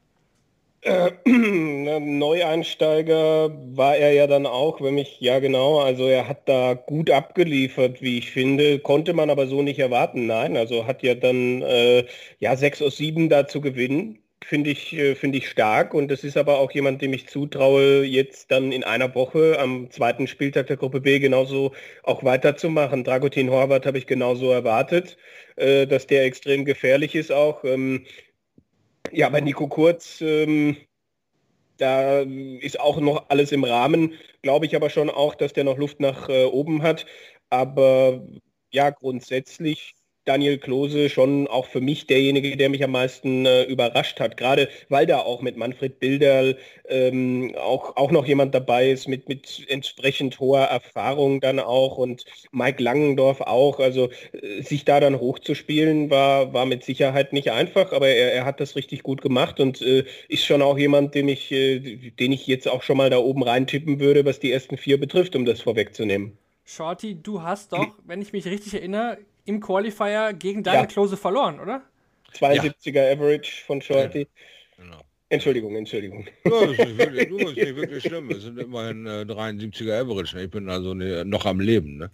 Ein 1.27 2.19
Neueinsteiger 2.19 3.51
war 3.75 3.97
er 3.97 4.13
ja 4.13 4.27
dann 4.27 4.45
auch, 4.45 4.83
wenn 4.83 4.95
mich, 4.95 5.19
ja 5.21 5.39
genau, 5.39 5.79
also 5.81 6.07
er 6.07 6.29
hat 6.29 6.47
da 6.47 6.75
gut 6.75 7.11
abgeliefert, 7.11 8.03
wie 8.03 8.19
ich 8.19 8.31
finde, 8.31 8.79
konnte 8.81 9.15
man 9.15 9.31
aber 9.31 9.47
so 9.47 9.63
nicht 9.63 9.79
erwarten, 9.79 10.27
nein, 10.27 10.59
also 10.59 10.87
hat 10.87 11.03
ja 11.03 11.15
dann 11.15 11.63
äh, 11.63 12.05
ja 12.39 12.55
6 12.57 12.83
aus 12.83 12.99
7 12.99 13.31
da 13.31 13.47
zu 13.47 13.63
gewinnen, 13.63 14.19
finde 14.45 14.71
ich, 14.71 14.93
äh, 14.93 15.15
finde 15.15 15.39
ich 15.39 15.49
stark 15.49 15.95
und 15.95 16.09
das 16.11 16.23
ist 16.23 16.37
aber 16.37 16.59
auch 16.59 16.71
jemand, 16.73 17.01
dem 17.01 17.15
ich 17.15 17.29
zutraue, 17.29 18.05
jetzt 18.05 18.51
dann 18.51 18.71
in 18.71 18.85
einer 18.85 19.15
Woche 19.15 19.59
am 19.59 19.91
zweiten 19.91 20.27
Spieltag 20.27 20.67
der 20.67 20.77
Gruppe 20.77 21.01
B 21.01 21.19
genauso 21.19 21.73
auch 22.03 22.25
weiterzumachen. 22.25 23.05
Dragutin 23.05 23.49
Horvath 23.51 23.87
habe 23.87 23.97
ich 23.97 24.07
genauso 24.07 24.51
erwartet, 24.51 25.17
äh, 25.57 25.87
dass 25.87 26.07
der 26.07 26.25
extrem 26.25 26.67
gefährlich 26.67 27.15
ist 27.15 27.33
auch. 27.33 27.65
Ja, 29.13 29.29
bei 29.29 29.41
Nico 29.41 29.69
Kurz, 29.69 30.21
ähm, 30.21 30.77
da 31.79 32.21
ist 32.21 32.81
auch 32.81 33.01
noch 33.01 33.29
alles 33.31 33.53
im 33.53 33.65
Rahmen, 33.65 34.15
glaube 34.43 34.67
ich 34.67 34.77
aber 34.77 34.91
schon 34.91 35.11
auch, 35.11 35.35
dass 35.35 35.53
der 35.53 35.65
noch 35.65 35.79
Luft 35.79 36.01
nach 36.01 36.29
äh, 36.29 36.45
oben 36.45 36.83
hat. 36.83 37.07
Aber 37.51 38.27
ja, 38.73 38.91
grundsätzlich 38.91 39.95
Daniel 40.25 40.59
Klose 40.59 41.11
schon 41.11 41.47
auch 41.47 41.67
für 41.67 41.81
mich 41.81 42.07
derjenige, 42.07 42.57
der 42.57 42.69
mich 42.69 42.83
am 42.83 42.93
meisten 42.93 43.47
äh, 43.47 43.65
überrascht 43.65 44.21
hat. 44.21 44.37
Gerade 44.37 44.69
weil 44.89 45.07
da 45.07 45.19
auch 45.19 45.43
mit 45.43 45.57
Manfred 45.57 46.01
Bilderl 46.01 46.57
ähm, 46.89 47.55
auch, 47.57 47.97
auch 47.97 48.11
noch 48.11 48.27
jemand 48.27 48.55
dabei 48.55 48.91
ist 48.91 49.07
mit, 49.09 49.29
mit 49.29 49.65
entsprechend 49.69 50.41
hoher 50.41 50.65
Erfahrung 50.65 51.41
dann 51.41 51.59
auch 51.59 51.99
und 51.99 52.25
Mike 52.53 52.83
Langendorf 52.83 53.41
auch. 53.41 53.81
Also 53.81 54.11
äh, 54.33 54.63
sich 54.63 54.85
da 54.85 55.01
dann 55.01 55.21
hochzuspielen 55.21 56.11
war, 56.11 56.53
war 56.53 56.67
mit 56.67 56.85
Sicherheit 56.85 57.33
nicht 57.33 57.51
einfach, 57.53 57.93
aber 57.93 58.09
er, 58.09 58.33
er 58.33 58.45
hat 58.45 58.61
das 58.61 58.77
richtig 58.77 59.03
gut 59.03 59.23
gemacht 59.23 59.61
und 59.61 59.83
äh, 59.83 60.05
ist 60.29 60.45
schon 60.45 60.63
auch 60.63 60.79
jemand, 60.79 61.15
den 61.15 61.29
ich, 61.29 61.53
äh, 61.53 61.79
den 61.79 62.33
ich 62.33 62.47
jetzt 62.47 62.69
auch 62.69 62.83
schon 62.83 62.97
mal 62.97 63.11
da 63.11 63.19
oben 63.19 63.43
reintippen 63.43 64.01
würde, 64.01 64.25
was 64.25 64.41
die 64.41 64.53
ersten 64.53 64.77
vier 64.77 64.99
betrifft, 64.99 65.37
um 65.37 65.45
das 65.45 65.61
vorwegzunehmen. 65.61 66.39
Shorty, 66.65 67.17
du 67.23 67.43
hast 67.43 67.73
doch, 67.73 67.95
wenn 68.07 68.23
ich 68.23 68.33
mich 68.33 68.47
richtig 68.47 68.73
erinnere, 68.73 69.19
im 69.45 69.61
Qualifier 69.61 70.33
gegen 70.33 70.63
Daniel 70.63 70.83
ja. 70.83 70.87
Klose 70.87 71.17
verloren, 71.17 71.61
oder? 71.61 71.83
72er 72.35 73.05
ja. 73.07 73.13
Average 73.13 73.65
von 73.65 73.81
Shorty. 73.81 74.21
Ja. 74.21 74.85
Genau. 74.85 75.01
Entschuldigung, 75.31 75.75
Entschuldigung. 75.75 76.27
Ja, 76.45 76.67
das 76.67 76.87
ist, 76.87 76.99
wirklich, 76.99 77.29
du, 77.31 77.39
ist 77.39 77.57
nicht 77.57 77.77
wirklich 77.77 78.03
schlimm. 78.05 78.31
Es 78.31 78.43
sind 78.43 78.59
immerhin 78.59 79.07
äh, 79.07 79.25
73er 79.27 80.03
Average. 80.03 80.37
Ne? 80.37 80.45
Ich 80.45 80.51
bin 80.51 80.69
also 80.69 80.95
ne, 80.95 81.25
noch 81.25 81.47
am 81.47 81.61
Leben. 81.61 81.97
Ne? 81.97 82.11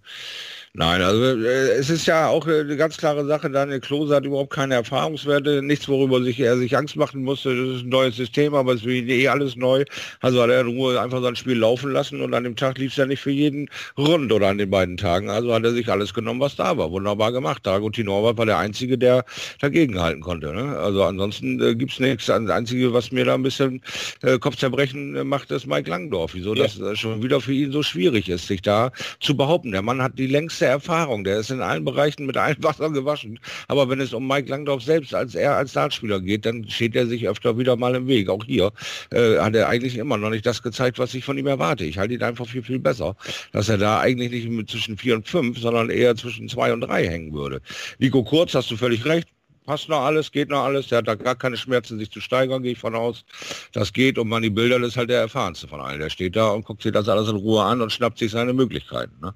Nein, 0.72 1.02
also 1.02 1.24
äh, 1.24 1.70
es 1.72 1.90
ist 1.90 2.06
ja 2.06 2.28
auch 2.28 2.46
äh, 2.46 2.60
eine 2.60 2.76
ganz 2.76 2.96
klare 2.96 3.26
Sache, 3.26 3.50
Daniel 3.50 3.80
Klose 3.80 4.14
hat 4.14 4.24
überhaupt 4.24 4.52
keine 4.52 4.74
Erfahrungswerte, 4.74 5.62
nichts, 5.62 5.88
worüber 5.88 6.22
sich 6.22 6.38
er 6.38 6.56
sich 6.56 6.76
Angst 6.76 6.94
machen 6.94 7.24
musste. 7.24 7.48
Das 7.56 7.76
ist 7.78 7.82
ein 7.82 7.88
neues 7.88 8.14
System, 8.14 8.54
aber 8.54 8.74
es 8.74 8.84
ist 8.84 9.08
eh 9.08 9.26
alles 9.26 9.56
neu. 9.56 9.84
Also 10.20 10.40
hat 10.40 10.50
er 10.50 10.60
in 10.60 10.68
Ruhe 10.68 11.00
einfach 11.00 11.20
sein 11.22 11.34
Spiel 11.34 11.58
laufen 11.58 11.90
lassen 11.90 12.20
und 12.20 12.32
an 12.34 12.44
dem 12.44 12.54
Tag 12.54 12.78
lief 12.78 12.92
es 12.92 12.98
ja 12.98 13.06
nicht 13.06 13.20
für 13.20 13.32
jeden 13.32 13.68
rund 13.98 14.30
oder 14.32 14.46
an 14.46 14.58
den 14.58 14.70
beiden 14.70 14.96
Tagen. 14.96 15.28
Also 15.28 15.52
hat 15.52 15.64
er 15.64 15.72
sich 15.72 15.88
alles 15.88 16.14
genommen, 16.14 16.38
was 16.38 16.54
da 16.54 16.78
war. 16.78 16.92
Wunderbar 16.92 17.32
gemacht. 17.32 17.66
Dragutin 17.66 18.08
Horvath 18.08 18.38
war 18.38 18.46
der 18.46 18.58
Einzige, 18.58 18.96
der 18.96 19.24
dagegen 19.60 20.00
halten 20.00 20.20
konnte. 20.20 20.54
Ne? 20.54 20.78
Also 20.78 21.02
ansonsten 21.02 21.60
äh, 21.60 21.74
gibt 21.74 21.90
es 21.90 21.98
nichts. 21.98 22.26
Das 22.26 22.48
Einzige, 22.48 22.92
was 22.92 23.09
mir 23.12 23.24
da 23.24 23.34
ein 23.34 23.42
bisschen 23.42 23.82
äh, 24.22 24.38
Kopfzerbrechen 24.38 25.16
äh, 25.16 25.24
macht, 25.24 25.50
ist 25.50 25.66
Mike 25.66 25.88
Langdorf. 25.88 26.34
Wieso 26.34 26.54
ja. 26.54 26.64
das 26.64 26.78
äh, 26.78 26.96
schon 26.96 27.22
wieder 27.22 27.40
für 27.40 27.52
ihn 27.52 27.72
so 27.72 27.82
schwierig 27.82 28.28
ist, 28.28 28.46
sich 28.46 28.62
da 28.62 28.92
zu 29.20 29.36
behaupten. 29.36 29.72
Der 29.72 29.82
Mann 29.82 30.02
hat 30.02 30.18
die 30.18 30.26
längste 30.26 30.66
Erfahrung. 30.66 31.24
Der 31.24 31.38
ist 31.38 31.50
in 31.50 31.60
allen 31.60 31.84
Bereichen 31.84 32.26
mit 32.26 32.36
allen 32.36 32.56
Wasser 32.62 32.90
gewaschen. 32.90 33.38
Aber 33.68 33.88
wenn 33.88 34.00
es 34.00 34.12
um 34.12 34.26
Mike 34.26 34.48
Langdorf 34.48 34.82
selbst 34.82 35.14
als 35.14 35.34
er 35.34 35.56
als 35.56 35.72
Dartspieler 35.72 36.20
geht, 36.20 36.46
dann 36.46 36.68
steht 36.68 36.96
er 36.96 37.06
sich 37.06 37.28
öfter 37.28 37.58
wieder 37.58 37.76
mal 37.76 37.94
im 37.94 38.06
Weg. 38.06 38.28
Auch 38.28 38.44
hier 38.44 38.72
äh, 39.10 39.38
hat 39.38 39.54
er 39.54 39.68
eigentlich 39.68 39.96
immer 39.96 40.16
noch 40.16 40.30
nicht 40.30 40.46
das 40.46 40.62
gezeigt, 40.62 40.98
was 40.98 41.14
ich 41.14 41.24
von 41.24 41.38
ihm 41.38 41.46
erwarte. 41.46 41.84
Ich 41.84 41.98
halte 41.98 42.14
ihn 42.14 42.22
einfach 42.22 42.46
viel, 42.46 42.62
viel 42.62 42.78
besser. 42.78 43.16
Dass 43.52 43.68
er 43.68 43.78
da 43.78 44.00
eigentlich 44.00 44.30
nicht 44.30 44.48
mit 44.48 44.70
zwischen 44.70 44.96
vier 44.96 45.16
und 45.16 45.28
fünf, 45.28 45.58
sondern 45.58 45.90
eher 45.90 46.16
zwischen 46.16 46.48
zwei 46.48 46.72
und 46.72 46.82
drei 46.82 47.06
hängen 47.06 47.32
würde. 47.32 47.60
Nico 47.98 48.22
Kurz, 48.22 48.54
hast 48.54 48.70
du 48.70 48.76
völlig 48.76 49.04
recht 49.04 49.28
passt 49.70 49.88
noch 49.88 50.00
alles, 50.00 50.32
geht 50.32 50.48
noch 50.48 50.64
alles. 50.64 50.88
Der 50.88 50.98
hat 50.98 51.06
da 51.06 51.14
gar 51.14 51.36
keine 51.36 51.56
Schmerzen, 51.56 51.96
sich 52.00 52.10
zu 52.10 52.20
steigern, 52.20 52.64
gehe 52.64 52.72
ich 52.72 52.78
von 52.78 52.96
aus. 52.96 53.24
Das 53.72 53.92
geht 53.92 54.18
und 54.18 54.28
Manny 54.28 54.50
Bilder 54.50 54.82
ist 54.82 54.96
halt 54.96 55.10
der 55.10 55.20
erfahrenste 55.20 55.68
von 55.68 55.80
allen. 55.80 56.00
Der 56.00 56.10
steht 56.10 56.34
da 56.34 56.50
und 56.50 56.64
guckt 56.64 56.82
sich 56.82 56.90
das 56.90 57.08
alles 57.08 57.28
in 57.28 57.36
Ruhe 57.36 57.62
an 57.62 57.80
und 57.80 57.92
schnappt 57.92 58.18
sich 58.18 58.32
seine 58.32 58.52
Möglichkeiten. 58.52 59.14
Ne? 59.22 59.32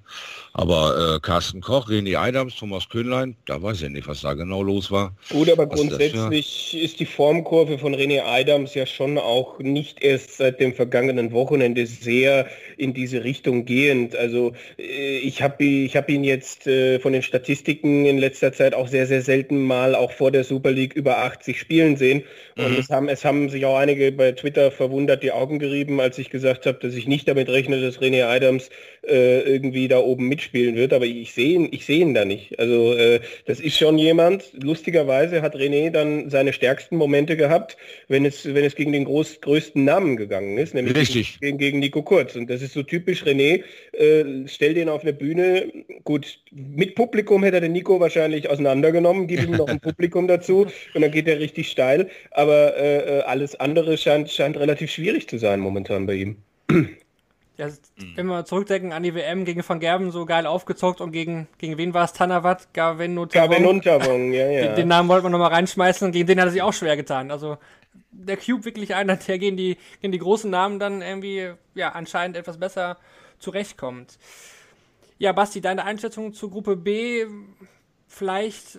Aber 0.52 1.16
äh, 1.16 1.20
Carsten 1.20 1.60
Koch, 1.60 1.88
René 1.88 2.18
Eidams, 2.18 2.56
Thomas 2.56 2.88
Köhnlein, 2.88 3.36
da 3.46 3.62
weiß 3.62 3.82
ich 3.82 3.90
nicht, 3.90 4.08
was 4.08 4.22
da 4.22 4.34
genau 4.34 4.62
los 4.64 4.90
war. 4.90 5.14
Gut, 5.30 5.48
aber 5.50 5.70
was 5.70 5.78
grundsätzlich 5.78 6.72
ja. 6.72 6.80
ist 6.80 6.98
die 6.98 7.06
Formkurve 7.06 7.78
von 7.78 7.94
René 7.94 8.24
Eidams 8.24 8.74
ja 8.74 8.86
schon 8.86 9.18
auch 9.18 9.60
nicht 9.60 10.02
erst 10.02 10.36
seit 10.38 10.58
dem 10.58 10.74
vergangenen 10.74 11.30
Wochenende 11.30 11.86
sehr 11.86 12.48
in 12.76 12.92
diese 12.92 13.22
Richtung 13.22 13.66
gehend. 13.66 14.16
Also 14.16 14.52
äh, 14.78 15.18
ich 15.18 15.42
habe 15.42 15.62
ich 15.62 15.96
hab 15.96 16.08
ihn 16.08 16.24
jetzt 16.24 16.66
äh, 16.66 16.98
von 16.98 17.12
den 17.12 17.22
Statistiken 17.22 18.04
in 18.04 18.18
letzter 18.18 18.52
Zeit 18.52 18.74
auch 18.74 18.88
sehr, 18.88 19.06
sehr 19.06 19.22
selten 19.22 19.64
mal 19.64 19.94
auch 19.94 20.10
vor 20.10 20.23
der 20.30 20.44
Super 20.44 20.70
League 20.70 20.94
über 20.94 21.18
80 21.18 21.58
spielen 21.58 21.96
sehen. 21.96 22.22
Und 22.56 22.72
mhm. 22.72 22.78
es, 22.78 22.90
haben, 22.90 23.08
es 23.08 23.24
haben 23.24 23.48
sich 23.48 23.64
auch 23.66 23.76
einige 23.76 24.12
bei 24.12 24.32
Twitter 24.32 24.70
verwundert 24.70 25.22
die 25.22 25.32
Augen 25.32 25.58
gerieben, 25.58 26.00
als 26.00 26.18
ich 26.18 26.30
gesagt 26.30 26.66
habe, 26.66 26.78
dass 26.80 26.94
ich 26.94 27.06
nicht 27.06 27.28
damit 27.28 27.48
rechne, 27.48 27.80
dass 27.80 28.00
René 28.00 28.24
Adams 28.24 28.70
äh, 29.06 29.40
irgendwie 29.40 29.88
da 29.88 29.98
oben 29.98 30.28
mitspielen 30.28 30.76
wird. 30.76 30.92
Aber 30.92 31.04
ich 31.04 31.32
sehe 31.32 31.54
ihn, 31.54 31.68
ich 31.70 31.84
sehe 31.84 32.00
ihn 32.00 32.14
da 32.14 32.24
nicht. 32.24 32.58
Also 32.58 32.94
äh, 32.94 33.20
das 33.46 33.60
ist 33.60 33.76
schon 33.76 33.98
jemand. 33.98 34.44
Lustigerweise 34.62 35.42
hat 35.42 35.54
René 35.54 35.90
dann 35.90 36.30
seine 36.30 36.52
stärksten 36.52 36.96
Momente 36.96 37.36
gehabt, 37.36 37.76
wenn 38.08 38.24
es, 38.24 38.44
wenn 38.46 38.64
es 38.64 38.74
gegen 38.74 38.92
den 38.92 39.04
groß, 39.04 39.40
größten 39.40 39.84
Namen 39.84 40.16
gegangen 40.16 40.58
ist, 40.58 40.74
nämlich 40.74 40.96
Richtig. 40.96 41.40
Gegen, 41.40 41.58
gegen 41.58 41.78
Nico 41.80 42.02
Kurz. 42.02 42.36
Und 42.36 42.48
das 42.50 42.62
ist 42.62 42.72
so 42.72 42.82
typisch 42.82 43.24
René. 43.24 43.62
Äh, 43.92 44.24
stell 44.46 44.74
den 44.74 44.88
auf 44.88 45.02
eine 45.02 45.12
Bühne. 45.12 45.72
Gut, 46.04 46.38
mit 46.52 46.94
Publikum 46.94 47.42
hätte 47.42 47.56
er 47.56 47.60
den 47.60 47.72
Nico 47.72 48.00
wahrscheinlich 48.00 48.48
auseinandergenommen, 48.48 49.26
gib 49.26 49.42
ihm 49.42 49.52
noch 49.52 49.68
ein 49.68 49.80
Publikum 49.80 50.13
dazu 50.22 50.66
und 50.94 51.02
dann 51.02 51.10
geht 51.10 51.28
er 51.28 51.38
richtig 51.38 51.70
steil. 51.70 52.10
Aber 52.30 52.76
äh, 52.76 53.18
äh, 53.18 53.22
alles 53.22 53.58
andere 53.58 53.96
scheint, 53.96 54.30
scheint 54.30 54.56
relativ 54.56 54.90
schwierig 54.90 55.28
zu 55.28 55.38
sein 55.38 55.60
momentan 55.60 56.06
bei 56.06 56.14
ihm. 56.14 56.36
Ja, 57.56 57.68
wenn 58.16 58.26
wir 58.26 58.44
zurückdenken 58.44 58.92
an 58.92 59.04
die 59.04 59.14
WM 59.14 59.44
gegen 59.44 59.62
Van 59.66 59.78
Gerben 59.78 60.10
so 60.10 60.26
geil 60.26 60.44
aufgezockt 60.44 61.00
und 61.00 61.12
gegen, 61.12 61.46
gegen 61.58 61.78
wen 61.78 61.94
war 61.94 62.04
es? 62.04 62.12
Tanawat? 62.12 62.74
Gaven 62.74 63.16
Unterwong, 63.16 64.32
ja, 64.32 64.50
ja. 64.50 64.66
Den, 64.66 64.74
den 64.74 64.88
Namen 64.88 65.08
wollten 65.08 65.26
wir 65.26 65.30
nochmal 65.30 65.52
reinschmeißen 65.52 66.06
und 66.06 66.12
gegen 66.12 66.26
den 66.26 66.40
hat 66.40 66.48
er 66.48 66.50
sich 66.50 66.62
auch 66.62 66.72
schwer 66.72 66.96
getan. 66.96 67.30
Also 67.30 67.58
der 68.10 68.36
Cube 68.36 68.64
wirklich 68.64 68.94
einer, 68.96 69.16
der 69.16 69.38
gegen 69.38 69.56
die, 69.56 69.76
gegen 70.00 70.10
die 70.10 70.18
großen 70.18 70.50
Namen 70.50 70.80
dann 70.80 71.00
irgendwie, 71.00 71.52
ja, 71.74 71.90
anscheinend 71.90 72.36
etwas 72.36 72.58
besser 72.58 72.98
zurechtkommt. 73.38 74.18
Ja, 75.18 75.30
Basti, 75.32 75.60
deine 75.60 75.84
Einschätzung 75.84 76.32
zur 76.32 76.50
Gruppe 76.50 76.74
B, 76.74 77.24
vielleicht 78.08 78.78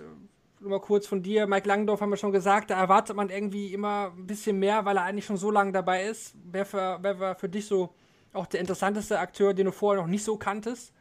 mal 0.70 0.80
kurz 0.80 1.08
von 1.08 1.22
dir. 1.22 1.48
Mike 1.48 1.68
Langendorf 1.68 2.02
haben 2.02 2.10
wir 2.10 2.18
schon 2.18 2.32
gesagt, 2.32 2.70
da 2.70 2.80
erwartet 2.80 3.16
man 3.16 3.30
irgendwie 3.30 3.74
immer 3.74 4.12
ein 4.18 4.28
bisschen 4.28 4.60
mehr, 4.60 4.86
weil 4.86 4.98
er 4.98 5.04
eigentlich 5.04 5.26
schon 5.26 5.38
so 5.38 5.52
lange 5.52 5.72
dabei 5.72 6.06
ist. 6.06 6.36
Wer, 6.52 6.66
für, 6.66 7.00
wer 7.02 7.20
war 7.20 7.36
für 7.36 7.50
dich 7.50 7.66
so 7.66 7.90
auch 8.34 8.46
der 8.46 8.60
interessanteste 8.60 9.20
Akteur, 9.20 9.54
den 9.54 9.66
du 9.66 9.72
vorher 9.72 10.02
noch 10.02 10.10
nicht 10.10 10.24
so 10.24 10.38
kanntest? 10.38 10.92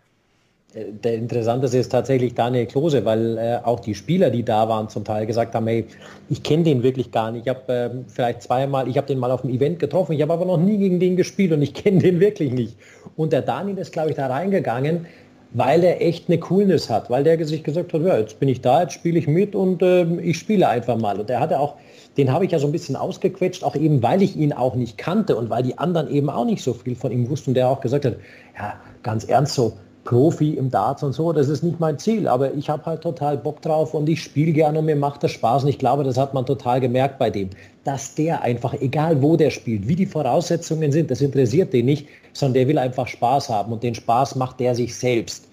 Äh, 0.74 0.92
der 0.92 1.14
interessanteste 1.14 1.78
ist 1.78 1.90
tatsächlich 1.90 2.34
Daniel 2.34 2.66
Klose, 2.66 3.04
weil 3.04 3.38
äh, 3.38 3.58
auch 3.62 3.80
die 3.80 3.94
Spieler, 3.94 4.30
die 4.30 4.44
da 4.44 4.68
waren, 4.68 4.88
zum 4.88 5.04
Teil 5.04 5.26
gesagt 5.26 5.54
haben, 5.54 5.66
hey, 5.66 5.86
ich 6.28 6.42
kenne 6.42 6.64
den 6.64 6.82
wirklich 6.82 7.10
gar 7.10 7.30
nicht. 7.30 7.46
Ich 7.46 7.48
habe 7.48 7.72
äh, 7.72 7.90
vielleicht 8.08 8.42
zweimal, 8.42 8.88
ich 8.88 8.96
habe 8.96 9.06
den 9.06 9.18
mal 9.18 9.30
auf 9.30 9.42
dem 9.42 9.50
Event 9.50 9.78
getroffen, 9.78 10.12
ich 10.12 10.22
habe 10.22 10.32
aber 10.32 10.44
noch 10.44 10.58
nie 10.58 10.78
gegen 10.78 11.00
den 11.00 11.16
gespielt 11.16 11.52
und 11.52 11.62
ich 11.62 11.74
kenne 11.74 11.98
den 11.98 12.20
wirklich 12.20 12.52
nicht. 12.52 12.76
Und 13.16 13.32
der 13.32 13.42
Daniel 13.42 13.78
ist, 13.78 13.92
glaube 13.92 14.10
ich, 14.10 14.16
da 14.16 14.26
reingegangen 14.26 15.06
weil 15.54 15.84
er 15.84 16.02
echt 16.02 16.28
eine 16.28 16.38
Coolness 16.38 16.90
hat, 16.90 17.08
weil 17.08 17.24
der 17.24 17.42
sich 17.46 17.62
gesagt 17.62 17.92
hat, 17.92 18.02
ja, 18.02 18.18
jetzt 18.18 18.38
bin 18.40 18.48
ich 18.48 18.60
da, 18.60 18.82
jetzt 18.82 18.92
spiele 18.92 19.18
ich 19.18 19.26
mit 19.26 19.54
und 19.54 19.82
äh, 19.82 20.04
ich 20.20 20.38
spiele 20.38 20.68
einfach 20.68 20.98
mal. 20.98 21.18
Und 21.18 21.28
der 21.28 21.40
hatte 21.40 21.58
auch, 21.58 21.76
den 22.16 22.30
habe 22.32 22.44
ich 22.44 22.50
ja 22.50 22.58
so 22.58 22.66
ein 22.66 22.72
bisschen 22.72 22.96
ausgequetscht, 22.96 23.62
auch 23.62 23.76
eben, 23.76 24.02
weil 24.02 24.20
ich 24.20 24.36
ihn 24.36 24.52
auch 24.52 24.74
nicht 24.74 24.98
kannte 24.98 25.36
und 25.36 25.50
weil 25.50 25.62
die 25.62 25.78
anderen 25.78 26.10
eben 26.10 26.28
auch 26.28 26.44
nicht 26.44 26.62
so 26.62 26.74
viel 26.74 26.96
von 26.96 27.12
ihm 27.12 27.30
wussten 27.30 27.50
und 27.50 27.54
der 27.54 27.68
auch 27.68 27.80
gesagt 27.80 28.04
hat, 28.04 28.16
ja, 28.58 28.74
ganz 29.02 29.24
ernst 29.24 29.54
so, 29.54 29.74
Profi 30.04 30.50
im 30.54 30.70
Darts 30.70 31.02
und 31.02 31.12
so, 31.14 31.32
das 31.32 31.48
ist 31.48 31.62
nicht 31.62 31.80
mein 31.80 31.98
Ziel, 31.98 32.28
aber 32.28 32.52
ich 32.54 32.68
habe 32.68 32.84
halt 32.84 33.00
total 33.00 33.38
Bock 33.38 33.62
drauf 33.62 33.94
und 33.94 34.08
ich 34.08 34.22
spiele 34.22 34.52
gerne 34.52 34.78
und 34.78 34.84
mir 34.84 34.96
macht 34.96 35.22
das 35.22 35.32
Spaß 35.32 35.64
und 35.64 35.70
ich 35.70 35.78
glaube, 35.78 36.04
das 36.04 36.18
hat 36.18 36.34
man 36.34 36.44
total 36.44 36.80
gemerkt 36.80 37.18
bei 37.18 37.30
dem, 37.30 37.50
dass 37.84 38.14
der 38.14 38.42
einfach, 38.42 38.74
egal 38.74 39.22
wo 39.22 39.36
der 39.36 39.50
spielt, 39.50 39.88
wie 39.88 39.96
die 39.96 40.06
Voraussetzungen 40.06 40.92
sind, 40.92 41.10
das 41.10 41.20
interessiert 41.20 41.72
den 41.72 41.86
nicht, 41.86 42.06
sondern 42.34 42.54
der 42.54 42.68
will 42.68 42.78
einfach 42.78 43.08
Spaß 43.08 43.48
haben 43.48 43.72
und 43.72 43.82
den 43.82 43.94
Spaß 43.94 44.36
macht 44.36 44.60
der 44.60 44.74
sich 44.74 44.94
selbst. 44.94 45.43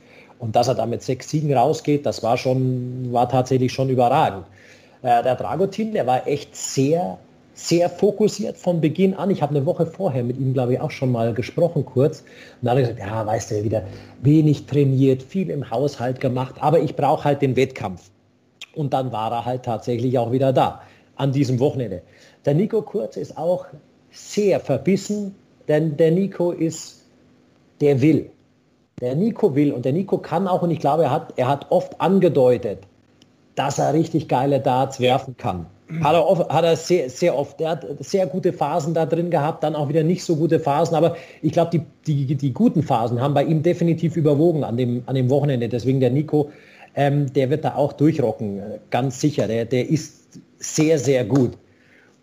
Und 0.41 0.55
dass 0.55 0.67
er 0.67 0.73
da 0.73 0.87
mit 0.87 1.03
sechs 1.03 1.29
Siegen 1.29 1.53
rausgeht, 1.53 2.03
das 2.03 2.23
war 2.23 2.35
schon, 2.35 3.13
war 3.13 3.29
tatsächlich 3.29 3.71
schon 3.71 3.89
überragend. 3.89 4.43
Äh, 5.03 5.21
der 5.21 5.35
Dragutin, 5.35 5.93
der 5.93 6.07
war 6.07 6.27
echt 6.27 6.55
sehr, 6.55 7.19
sehr 7.53 7.91
fokussiert 7.91 8.57
von 8.57 8.81
Beginn 8.81 9.13
an. 9.13 9.29
Ich 9.29 9.43
habe 9.43 9.55
eine 9.55 9.67
Woche 9.67 9.85
vorher 9.85 10.23
mit 10.23 10.39
ihm, 10.39 10.53
glaube 10.53 10.73
ich, 10.73 10.79
auch 10.79 10.89
schon 10.89 11.11
mal 11.11 11.35
gesprochen 11.35 11.85
kurz. 11.85 12.21
Und 12.21 12.65
da 12.65 12.71
hat 12.71 12.77
er 12.79 12.81
gesagt, 12.81 12.99
ja, 12.99 13.23
weißt 13.23 13.51
du, 13.51 13.63
wieder 13.63 13.83
wenig 14.23 14.65
trainiert, 14.65 15.21
viel 15.21 15.51
im 15.51 15.69
Haushalt 15.69 16.19
gemacht, 16.19 16.55
aber 16.59 16.79
ich 16.79 16.95
brauche 16.95 17.23
halt 17.23 17.43
den 17.43 17.55
Wettkampf. 17.55 18.09
Und 18.73 18.93
dann 18.93 19.11
war 19.11 19.31
er 19.31 19.45
halt 19.45 19.61
tatsächlich 19.61 20.17
auch 20.17 20.31
wieder 20.31 20.51
da, 20.51 20.81
an 21.17 21.31
diesem 21.31 21.59
Wochenende. 21.59 22.01
Der 22.45 22.55
Nico 22.55 22.81
Kurz 22.81 23.15
ist 23.15 23.37
auch 23.37 23.67
sehr 24.09 24.59
verbissen, 24.59 25.35
denn 25.67 25.97
der 25.97 26.09
Nico 26.09 26.49
ist, 26.51 27.05
der 27.79 28.01
will. 28.01 28.31
Der 29.01 29.15
Nico 29.15 29.55
will 29.55 29.73
und 29.73 29.83
der 29.83 29.93
Nico 29.93 30.17
kann 30.19 30.47
auch 30.47 30.61
und 30.61 30.71
ich 30.71 30.79
glaube, 30.79 31.03
er 31.03 31.11
hat, 31.11 31.33
er 31.35 31.47
hat 31.47 31.67
oft 31.69 31.99
angedeutet, 31.99 32.79
dass 33.55 33.79
er 33.79 33.93
richtig 33.93 34.27
geile 34.27 34.59
Darts 34.59 34.99
werfen 34.99 35.35
kann. 35.37 35.65
Hat 35.99 36.13
er, 36.13 36.25
oft, 36.25 36.49
hat 36.49 36.63
er 36.63 36.77
sehr, 36.77 37.09
sehr 37.09 37.37
oft. 37.37 37.59
Der 37.59 37.71
hat 37.71 37.85
sehr 37.99 38.25
gute 38.25 38.53
Phasen 38.53 38.93
da 38.93 39.05
drin 39.05 39.29
gehabt, 39.29 39.63
dann 39.63 39.75
auch 39.75 39.89
wieder 39.89 40.03
nicht 40.03 40.23
so 40.23 40.37
gute 40.37 40.59
Phasen. 40.59 40.95
Aber 40.95 41.17
ich 41.41 41.51
glaube, 41.51 41.71
die, 41.71 42.25
die, 42.25 42.35
die 42.35 42.53
guten 42.53 42.81
Phasen 42.81 43.19
haben 43.19 43.33
bei 43.33 43.43
ihm 43.43 43.61
definitiv 43.61 44.15
überwogen 44.15 44.63
an 44.63 44.77
dem, 44.77 45.03
an 45.05 45.15
dem 45.15 45.29
Wochenende. 45.29 45.67
Deswegen 45.67 45.99
der 45.99 46.11
Nico, 46.11 46.49
ähm, 46.95 47.33
der 47.33 47.49
wird 47.49 47.65
da 47.65 47.75
auch 47.75 47.91
durchrocken, 47.91 48.61
ganz 48.89 49.19
sicher. 49.19 49.47
Der, 49.47 49.65
der 49.65 49.89
ist 49.89 50.39
sehr, 50.59 50.97
sehr 50.97 51.25
gut. 51.25 51.57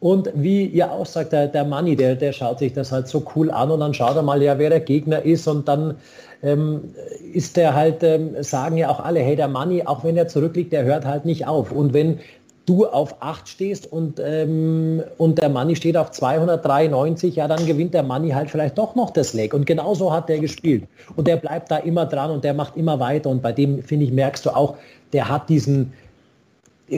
Und 0.01 0.31
wie 0.35 0.67
ihr 0.67 0.93
auch 0.93 1.07
sagt, 1.07 1.33
der, 1.33 1.49
der 1.49 1.65
Manni, 1.65 1.97
der, 1.97 2.15
der 2.15 2.33
schaut 2.33 2.61
sich 2.61 2.73
das 2.73 2.93
halt 2.93 3.09
so 3.09 3.25
cool 3.35 3.51
an 3.51 3.71
und 3.71 3.81
dann 3.81 3.95
schaut 3.95 4.15
er 4.15 4.23
mal, 4.23 4.41
ja, 4.41 4.59
wer 4.59 4.71
der 4.71 4.81
Gegner 4.81 5.23
ist 5.23 5.49
und 5.49 5.67
dann 5.67 5.97
ähm, 6.43 6.95
ist 7.33 7.57
der 7.57 7.75
halt, 7.75 8.05
ähm, 8.05 8.37
sagen 8.41 8.77
ja 8.77 8.91
auch 8.91 9.01
alle, 9.01 9.21
hey, 9.21 9.35
der 9.35 9.49
Manni, 9.49 9.83
auch 9.85 10.05
wenn 10.05 10.17
er 10.17 10.29
zurückliegt, 10.29 10.73
der 10.73 10.85
hört 10.85 11.05
halt 11.05 11.25
nicht 11.25 11.49
auf. 11.49 11.73
Und 11.73 11.95
wenn 11.95 12.21
du 12.69 12.87
auf 12.87 13.23
8 13.23 13.49
stehst 13.49 13.91
und, 13.91 14.21
ähm, 14.23 15.03
und 15.17 15.39
der 15.39 15.49
Manni 15.49 15.75
steht 15.75 15.97
auf 15.97 16.11
293, 16.11 17.35
ja, 17.35 17.49
dann 17.49 17.65
gewinnt 17.67 17.95
der 17.95 18.03
Manni 18.03 18.31
halt 18.31 18.51
vielleicht 18.51 18.77
doch 18.77 18.95
noch 18.95 19.11
das 19.11 19.33
Leg. 19.33 19.55
Und 19.55 19.67
genauso 19.67 20.13
hat 20.13 20.29
der 20.29 20.39
gespielt. 20.39 20.85
Und 21.17 21.27
der 21.27 21.37
bleibt 21.37 21.71
da 21.71 21.79
immer 21.79 22.07
dran 22.07 22.31
und 22.31 22.45
der 22.45 22.55
macht 22.55 22.77
immer 22.77 23.01
weiter. 23.01 23.31
Und 23.31 23.43
bei 23.43 23.53
dem, 23.53 23.83
finde 23.83 24.05
ich, 24.05 24.13
merkst 24.13 24.45
du 24.45 24.51
auch, 24.51 24.77
der 25.13 25.29
hat 25.29 25.49
diesen, 25.49 25.93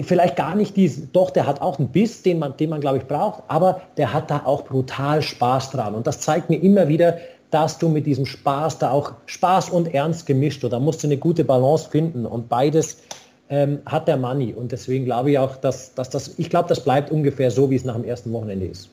vielleicht 0.03 0.37
gar 0.37 0.55
nicht 0.55 0.77
diesen, 0.77 1.11
doch, 1.13 1.31
der 1.31 1.47
hat 1.47 1.61
auch 1.61 1.79
einen 1.79 1.89
Biss, 1.89 2.23
den 2.23 2.39
man, 2.39 2.57
den 2.57 2.71
man, 2.71 2.81
glaube 2.81 2.99
ich, 2.99 3.07
braucht, 3.07 3.43
aber 3.49 3.83
der 3.97 4.13
hat 4.13 4.31
da 4.31 4.43
auch 4.45 4.65
brutal 4.65 5.23
Spaß 5.23 5.71
dran. 5.71 5.95
Und 5.95 6.07
das 6.07 6.21
zeigt 6.21 6.51
mir 6.51 6.63
immer 6.63 6.89
wieder, 6.89 7.19
dass 7.51 7.79
du 7.79 7.89
mit 7.89 8.07
diesem 8.07 8.27
Spaß 8.27 8.79
da 8.79 8.91
auch 8.91 9.13
Spaß 9.27 9.71
und 9.71 9.93
Ernst 9.93 10.27
gemischt, 10.27 10.65
oder 10.65 10.79
musst 10.79 11.03
du 11.03 11.09
eine 11.09 11.17
gute 11.17 11.45
Balance 11.45 11.91
finden. 11.91 12.25
Und 12.27 12.49
beides 12.49 13.03
ähm, 13.49 13.81
hat 13.87 14.07
der 14.07 14.17
Money. 14.17 14.55
Und 14.55 14.73
deswegen 14.73 15.05
glaube 15.05 15.33
ich 15.33 15.39
auch, 15.39 15.57
dass, 15.57 15.95
dass 15.95 16.11
das, 16.11 16.39
ich 16.39 16.49
glaube, 16.49 16.69
das 16.69 16.85
bleibt 16.85 17.11
ungefähr 17.11 17.51
so, 17.51 17.69
wie 17.71 17.77
es 17.77 17.85
nach 17.85 17.97
dem 17.97 18.05
ersten 18.05 18.33
Wochenende 18.33 18.67
ist. 18.67 18.91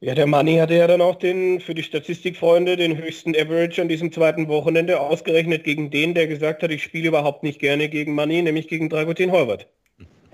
Ja, 0.00 0.14
der 0.14 0.26
Money 0.26 0.58
hatte 0.58 0.74
ja 0.74 0.86
dann 0.86 1.00
auch 1.00 1.16
den, 1.16 1.60
für 1.60 1.74
die 1.74 1.82
Statistikfreunde, 1.82 2.76
den 2.76 2.96
höchsten 2.96 3.34
Average 3.34 3.82
an 3.82 3.88
diesem 3.88 4.12
zweiten 4.12 4.46
Wochenende 4.46 5.00
ausgerechnet 5.00 5.64
gegen 5.64 5.90
den, 5.90 6.14
der 6.14 6.28
gesagt 6.28 6.62
hat, 6.62 6.70
ich 6.70 6.84
spiele 6.84 7.08
überhaupt 7.08 7.42
nicht 7.42 7.58
gerne 7.58 7.88
gegen 7.88 8.14
Money, 8.14 8.42
nämlich 8.42 8.68
gegen 8.68 8.88
Dragutin 8.88 9.32
Horvath. 9.32 9.66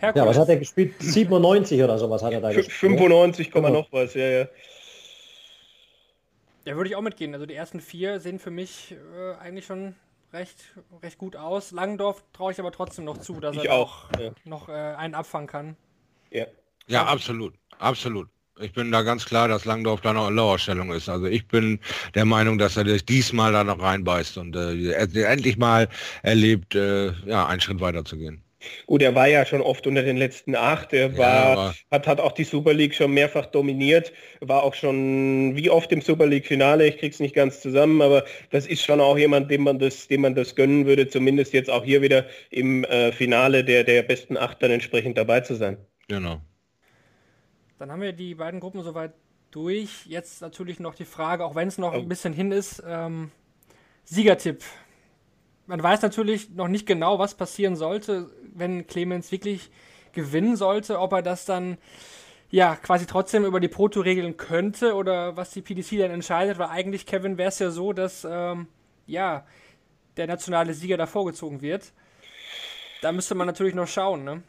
Ja, 0.02 0.26
was 0.26 0.36
hat 0.36 0.50
er 0.50 0.58
gespielt? 0.58 0.94
97 0.98 1.82
oder 1.82 1.98
sowas 1.98 2.22
hat 2.22 2.34
er 2.34 2.42
da 2.42 2.48
gespielt. 2.52 2.72
95, 2.72 3.54
ne? 3.54 3.70
noch 3.70 3.90
was, 3.90 4.12
ja, 4.12 4.28
ja. 4.28 4.48
Ja, 6.66 6.76
würde 6.76 6.90
ich 6.90 6.96
auch 6.96 7.02
mitgehen. 7.02 7.32
Also 7.32 7.46
die 7.46 7.54
ersten 7.54 7.80
vier 7.80 8.20
sehen 8.20 8.38
für 8.38 8.50
mich 8.50 8.94
äh, 9.16 9.34
eigentlich 9.40 9.64
schon 9.64 9.94
recht, 10.34 10.56
recht 11.02 11.16
gut 11.16 11.36
aus. 11.36 11.72
Langendorf 11.72 12.22
traue 12.34 12.52
ich 12.52 12.60
aber 12.60 12.72
trotzdem 12.72 13.06
noch 13.06 13.18
zu, 13.18 13.40
dass 13.40 13.56
ich 13.56 13.66
er 13.66 13.74
auch, 13.74 14.08
ja. 14.18 14.30
noch 14.44 14.68
äh, 14.68 14.72
einen 14.72 15.14
abfangen 15.14 15.46
kann. 15.46 15.76
Ja. 16.30 16.46
Ja, 16.86 17.04
absolut. 17.06 17.54
Absolut. 17.78 18.28
Ich 18.60 18.72
bin 18.72 18.92
da 18.92 19.02
ganz 19.02 19.24
klar, 19.24 19.48
dass 19.48 19.64
Langdorf 19.64 20.00
da 20.00 20.12
noch 20.12 20.28
in 20.28 20.36
Lauerstellung 20.36 20.92
ist. 20.92 21.08
Also 21.08 21.26
ich 21.26 21.46
bin 21.48 21.80
der 22.14 22.24
Meinung, 22.24 22.56
dass 22.58 22.76
er 22.76 22.84
das 22.84 23.04
diesmal 23.04 23.52
da 23.52 23.64
noch 23.64 23.82
reinbeißt 23.82 24.38
und 24.38 24.54
äh, 24.54 24.92
endlich 24.92 25.56
mal 25.56 25.88
erlebt, 26.22 26.74
äh, 26.74 27.10
ja, 27.26 27.46
einen 27.46 27.60
Schritt 27.60 27.80
weiter 27.80 28.04
zu 28.04 28.16
gehen. 28.16 28.44
Gut, 28.86 29.02
er 29.02 29.14
war 29.14 29.26
ja 29.26 29.44
schon 29.44 29.60
oft 29.60 29.86
unter 29.86 30.02
den 30.02 30.16
letzten 30.16 30.54
acht. 30.54 30.92
Er 30.92 31.16
war, 31.18 31.56
ja, 31.56 31.74
hat, 31.90 32.06
hat 32.06 32.20
auch 32.20 32.32
die 32.32 32.44
Super 32.44 32.72
League 32.72 32.94
schon 32.94 33.12
mehrfach 33.12 33.46
dominiert, 33.46 34.12
war 34.40 34.62
auch 34.62 34.74
schon 34.74 35.54
wie 35.56 35.68
oft 35.68 35.92
im 35.92 36.00
Super 36.00 36.26
League-Finale. 36.26 36.86
Ich 36.86 36.98
krieg's 36.98 37.20
nicht 37.20 37.34
ganz 37.34 37.60
zusammen, 37.60 38.00
aber 38.00 38.24
das 38.50 38.66
ist 38.66 38.82
schon 38.82 39.00
auch 39.00 39.18
jemand, 39.18 39.50
dem 39.50 39.64
man 39.64 39.78
das, 39.78 40.08
dem 40.08 40.22
man 40.22 40.34
das 40.34 40.54
gönnen 40.54 40.86
würde, 40.86 41.08
zumindest 41.08 41.52
jetzt 41.52 41.70
auch 41.70 41.84
hier 41.84 42.02
wieder 42.02 42.26
im 42.50 42.84
äh, 42.84 43.12
Finale 43.12 43.64
der, 43.64 43.84
der 43.84 44.02
besten 44.02 44.36
acht 44.36 44.62
dann 44.62 44.70
entsprechend 44.70 45.18
dabei 45.18 45.40
zu 45.40 45.54
sein. 45.54 45.76
Genau. 46.08 46.40
Dann 47.84 47.92
haben 47.92 48.00
wir 48.00 48.14
die 48.14 48.34
beiden 48.34 48.60
Gruppen 48.60 48.82
soweit 48.82 49.12
durch. 49.50 50.06
Jetzt 50.06 50.40
natürlich 50.40 50.80
noch 50.80 50.94
die 50.94 51.04
Frage, 51.04 51.44
auch 51.44 51.54
wenn 51.54 51.68
es 51.68 51.76
noch 51.76 51.92
oh. 51.92 51.98
ein 51.98 52.08
bisschen 52.08 52.32
hin 52.32 52.50
ist, 52.50 52.82
ähm, 52.86 53.30
Siegertipp 54.04 54.64
man 55.66 55.82
weiß 55.82 56.00
natürlich 56.02 56.50
noch 56.50 56.68
nicht 56.68 56.86
genau, 56.86 57.18
was 57.18 57.34
passieren 57.34 57.76
sollte, 57.76 58.30
wenn 58.54 58.86
Clemens 58.86 59.32
wirklich 59.32 59.70
gewinnen 60.12 60.56
sollte, 60.56 60.98
ob 60.98 61.12
er 61.12 61.22
das 61.22 61.44
dann 61.44 61.78
ja 62.50 62.76
quasi 62.76 63.06
trotzdem 63.06 63.44
über 63.44 63.60
die 63.60 63.68
Proto 63.68 64.00
regeln 64.00 64.36
könnte 64.36 64.94
oder 64.94 65.36
was 65.36 65.50
die 65.50 65.62
PDC 65.62 65.98
dann 65.98 66.10
entscheidet, 66.10 66.58
weil 66.58 66.68
eigentlich, 66.68 67.06
Kevin, 67.06 67.38
wäre 67.38 67.48
es 67.48 67.58
ja 67.58 67.70
so, 67.70 67.92
dass 67.92 68.26
ähm, 68.28 68.68
ja 69.06 69.46
der 70.16 70.26
nationale 70.26 70.72
Sieger 70.72 70.96
da 70.96 71.06
vorgezogen 71.06 71.60
wird. 71.60 71.92
Da 73.02 73.12
müsste 73.12 73.34
man 73.34 73.46
natürlich 73.46 73.74
noch 73.74 73.88
schauen, 73.88 74.24
ne? 74.24 74.42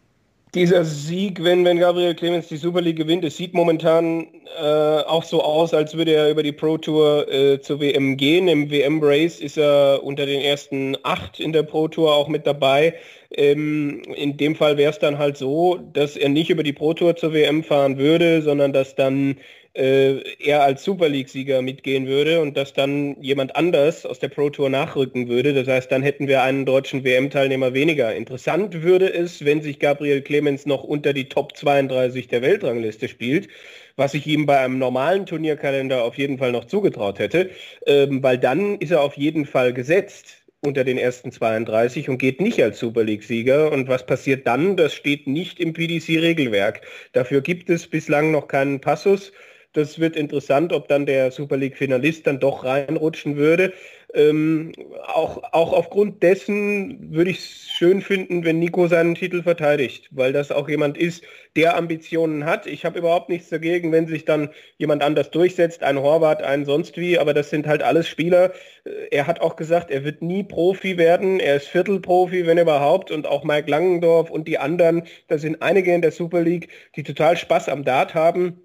Dieser 0.56 0.86
Sieg, 0.86 1.44
wenn, 1.44 1.66
wenn 1.66 1.80
Gabriel 1.80 2.16
Clemens 2.16 2.48
die 2.48 2.58
Super 2.58 2.82
League 2.82 2.96
gewinnt, 2.96 3.26
es 3.26 3.36
sieht 3.36 3.54
momentan 3.54 4.28
äh, 4.58 4.62
auch 4.62 5.24
so 5.24 5.44
aus, 5.44 5.74
als 5.74 5.96
würde 5.96 6.14
er 6.14 6.32
über 6.32 6.44
die 6.44 6.54
Pro 6.54 6.78
Tour 6.78 7.28
äh, 7.32 7.60
zur 7.60 7.82
WM 7.82 8.16
gehen. 8.16 8.48
Im 8.48 8.72
WM 8.72 9.04
Race 9.04 9.40
ist 9.42 9.58
er 9.58 10.02
unter 10.04 10.26
den 10.26 10.42
ersten 10.42 10.98
acht 11.04 11.40
in 11.40 11.52
der 11.52 11.64
Pro 11.64 11.90
Tour 11.90 12.14
auch 12.16 12.30
mit 12.30 12.48
dabei. 12.48 12.96
Ähm, 13.32 14.02
in 14.16 14.38
dem 14.38 14.56
Fall 14.56 14.78
wäre 14.78 14.92
es 14.92 15.00
dann 15.00 15.18
halt 15.18 15.38
so, 15.38 15.78
dass 15.94 16.16
er 16.16 16.30
nicht 16.30 16.50
über 16.50 16.64
die 16.64 16.74
Pro 16.74 16.94
Tour 16.94 17.16
zur 17.18 17.34
WM 17.34 17.64
fahren 17.64 17.98
würde, 17.98 18.42
sondern 18.42 18.72
dass 18.72 18.96
dann 18.96 19.38
äh, 19.76 20.22
er 20.40 20.64
als 20.64 20.84
Super 20.84 21.10
League-Sieger 21.10 21.62
mitgehen 21.62 22.08
würde 22.08 22.42
und 22.42 22.56
dass 22.56 22.74
dann 22.74 23.22
jemand 23.22 23.56
anders 23.56 24.06
aus 24.06 24.20
der 24.20 24.30
Pro 24.30 24.50
Tour 24.50 24.70
nachrücken 24.70 25.28
würde. 25.28 25.54
Das 25.54 25.68
heißt, 25.68 25.92
dann 25.92 26.02
hätten 26.02 26.28
wir 26.28 26.42
einen 26.44 26.66
deutschen 26.66 27.04
WM-Teilnehmer 27.04 27.74
weniger. 27.74 28.16
Interessant 28.16 28.84
würde 28.84 29.14
es, 29.14 29.44
wenn 29.44 29.62
sich 29.62 29.80
Gabriel 29.80 30.22
Clemens 30.22 30.66
noch 30.66 30.84
unter 30.84 31.14
die 31.14 31.28
Top 31.28 31.58
32 31.58 32.28
der 32.28 32.42
Weltrangliste 32.42 33.10
spielt, 33.10 33.50
was 33.98 34.14
ich 34.14 34.26
ihm 34.28 34.46
bei 34.46 34.60
einem 34.60 34.80
normalen 34.80 35.26
Turnierkalender 35.26 36.04
auf 36.04 36.18
jeden 36.18 36.38
Fall 36.38 36.52
noch 36.52 36.66
zugetraut 36.66 37.20
hätte, 37.20 37.50
ähm, 37.86 38.24
weil 38.24 38.38
dann 38.38 38.78
ist 38.80 38.92
er 38.92 39.02
auf 39.02 39.18
jeden 39.18 39.46
Fall 39.46 39.74
gesetzt 39.74 40.46
unter 40.62 40.84
den 40.84 40.98
ersten 40.98 41.32
32 41.32 42.10
und 42.10 42.18
geht 42.18 42.42
nicht 42.42 42.62
als 42.64 42.80
Super 42.80 43.04
League-Sieger. 43.04 43.72
Und 43.72 43.88
was 43.88 44.06
passiert 44.06 44.48
dann? 44.48 44.78
Das 44.78 44.94
steht 44.94 45.28
nicht 45.28 45.60
im 45.60 45.74
PDC-Regelwerk. 45.74 46.82
Dafür 47.12 47.42
gibt 47.42 47.70
es 47.70 47.88
bislang 47.88 48.32
noch 48.32 48.48
keinen 48.48 48.82
Passus. 48.82 49.32
Das 49.76 50.00
wird 50.00 50.16
interessant, 50.16 50.72
ob 50.72 50.88
dann 50.88 51.06
der 51.06 51.32
Super 51.32 51.58
League-Finalist 51.58 52.26
dann 52.26 52.40
doch 52.40 52.64
reinrutschen 52.64 53.36
würde. 53.36 53.74
Ähm, 54.14 54.72
auch, 55.06 55.44
auch 55.52 55.74
aufgrund 55.74 56.24
dessen 56.24 57.12
würde 57.14 57.32
ich 57.32 57.40
es 57.40 57.70
schön 57.70 58.02
finden, 58.02 58.46
wenn 58.46 58.58
Nico 58.58 58.88
seinen 58.88 59.16
Titel 59.16 59.44
verteidigt, 59.44 60.08
weil 60.12 60.32
das 60.32 60.54
auch 60.54 60.70
jemand 60.70 60.98
ist, 60.98 61.26
der 61.58 61.76
Ambitionen 61.76 62.46
hat. 62.46 62.68
Ich 62.68 62.86
habe 62.86 63.00
überhaupt 63.00 63.28
nichts 63.28 63.50
dagegen, 63.50 63.92
wenn 63.92 64.08
sich 64.08 64.24
dann 64.24 64.50
jemand 64.78 65.04
anders 65.04 65.30
durchsetzt, 65.32 65.84
ein 65.84 66.00
Horvath, 66.00 66.42
ein 66.42 66.64
sonst 66.64 66.96
wie, 66.96 67.20
aber 67.20 67.34
das 67.34 67.50
sind 67.50 67.68
halt 67.68 67.84
alles 67.84 68.08
Spieler. 68.08 68.54
Äh, 68.86 68.92
er 69.12 69.28
hat 69.28 69.42
auch 69.42 69.58
gesagt, 69.58 69.92
er 69.92 70.06
wird 70.06 70.22
nie 70.22 70.44
Profi 70.44 70.98
werden, 70.98 71.42
er 71.42 71.58
ist 71.58 71.68
Viertelprofi, 71.68 72.48
wenn 72.48 72.58
überhaupt, 72.58 73.12
und 73.12 73.28
auch 73.28 73.44
Mike 73.44 73.70
Langendorf 73.70 74.30
und 74.30 74.48
die 74.48 74.58
anderen, 74.58 75.04
da 75.28 75.38
sind 75.38 75.62
einige 75.62 75.94
in 75.94 76.02
der 76.02 76.12
Super 76.12 76.42
League, 76.42 76.70
die 76.96 77.04
total 77.04 77.36
Spaß 77.36 77.68
am 77.68 77.84
Dart 77.84 78.16
haben 78.16 78.65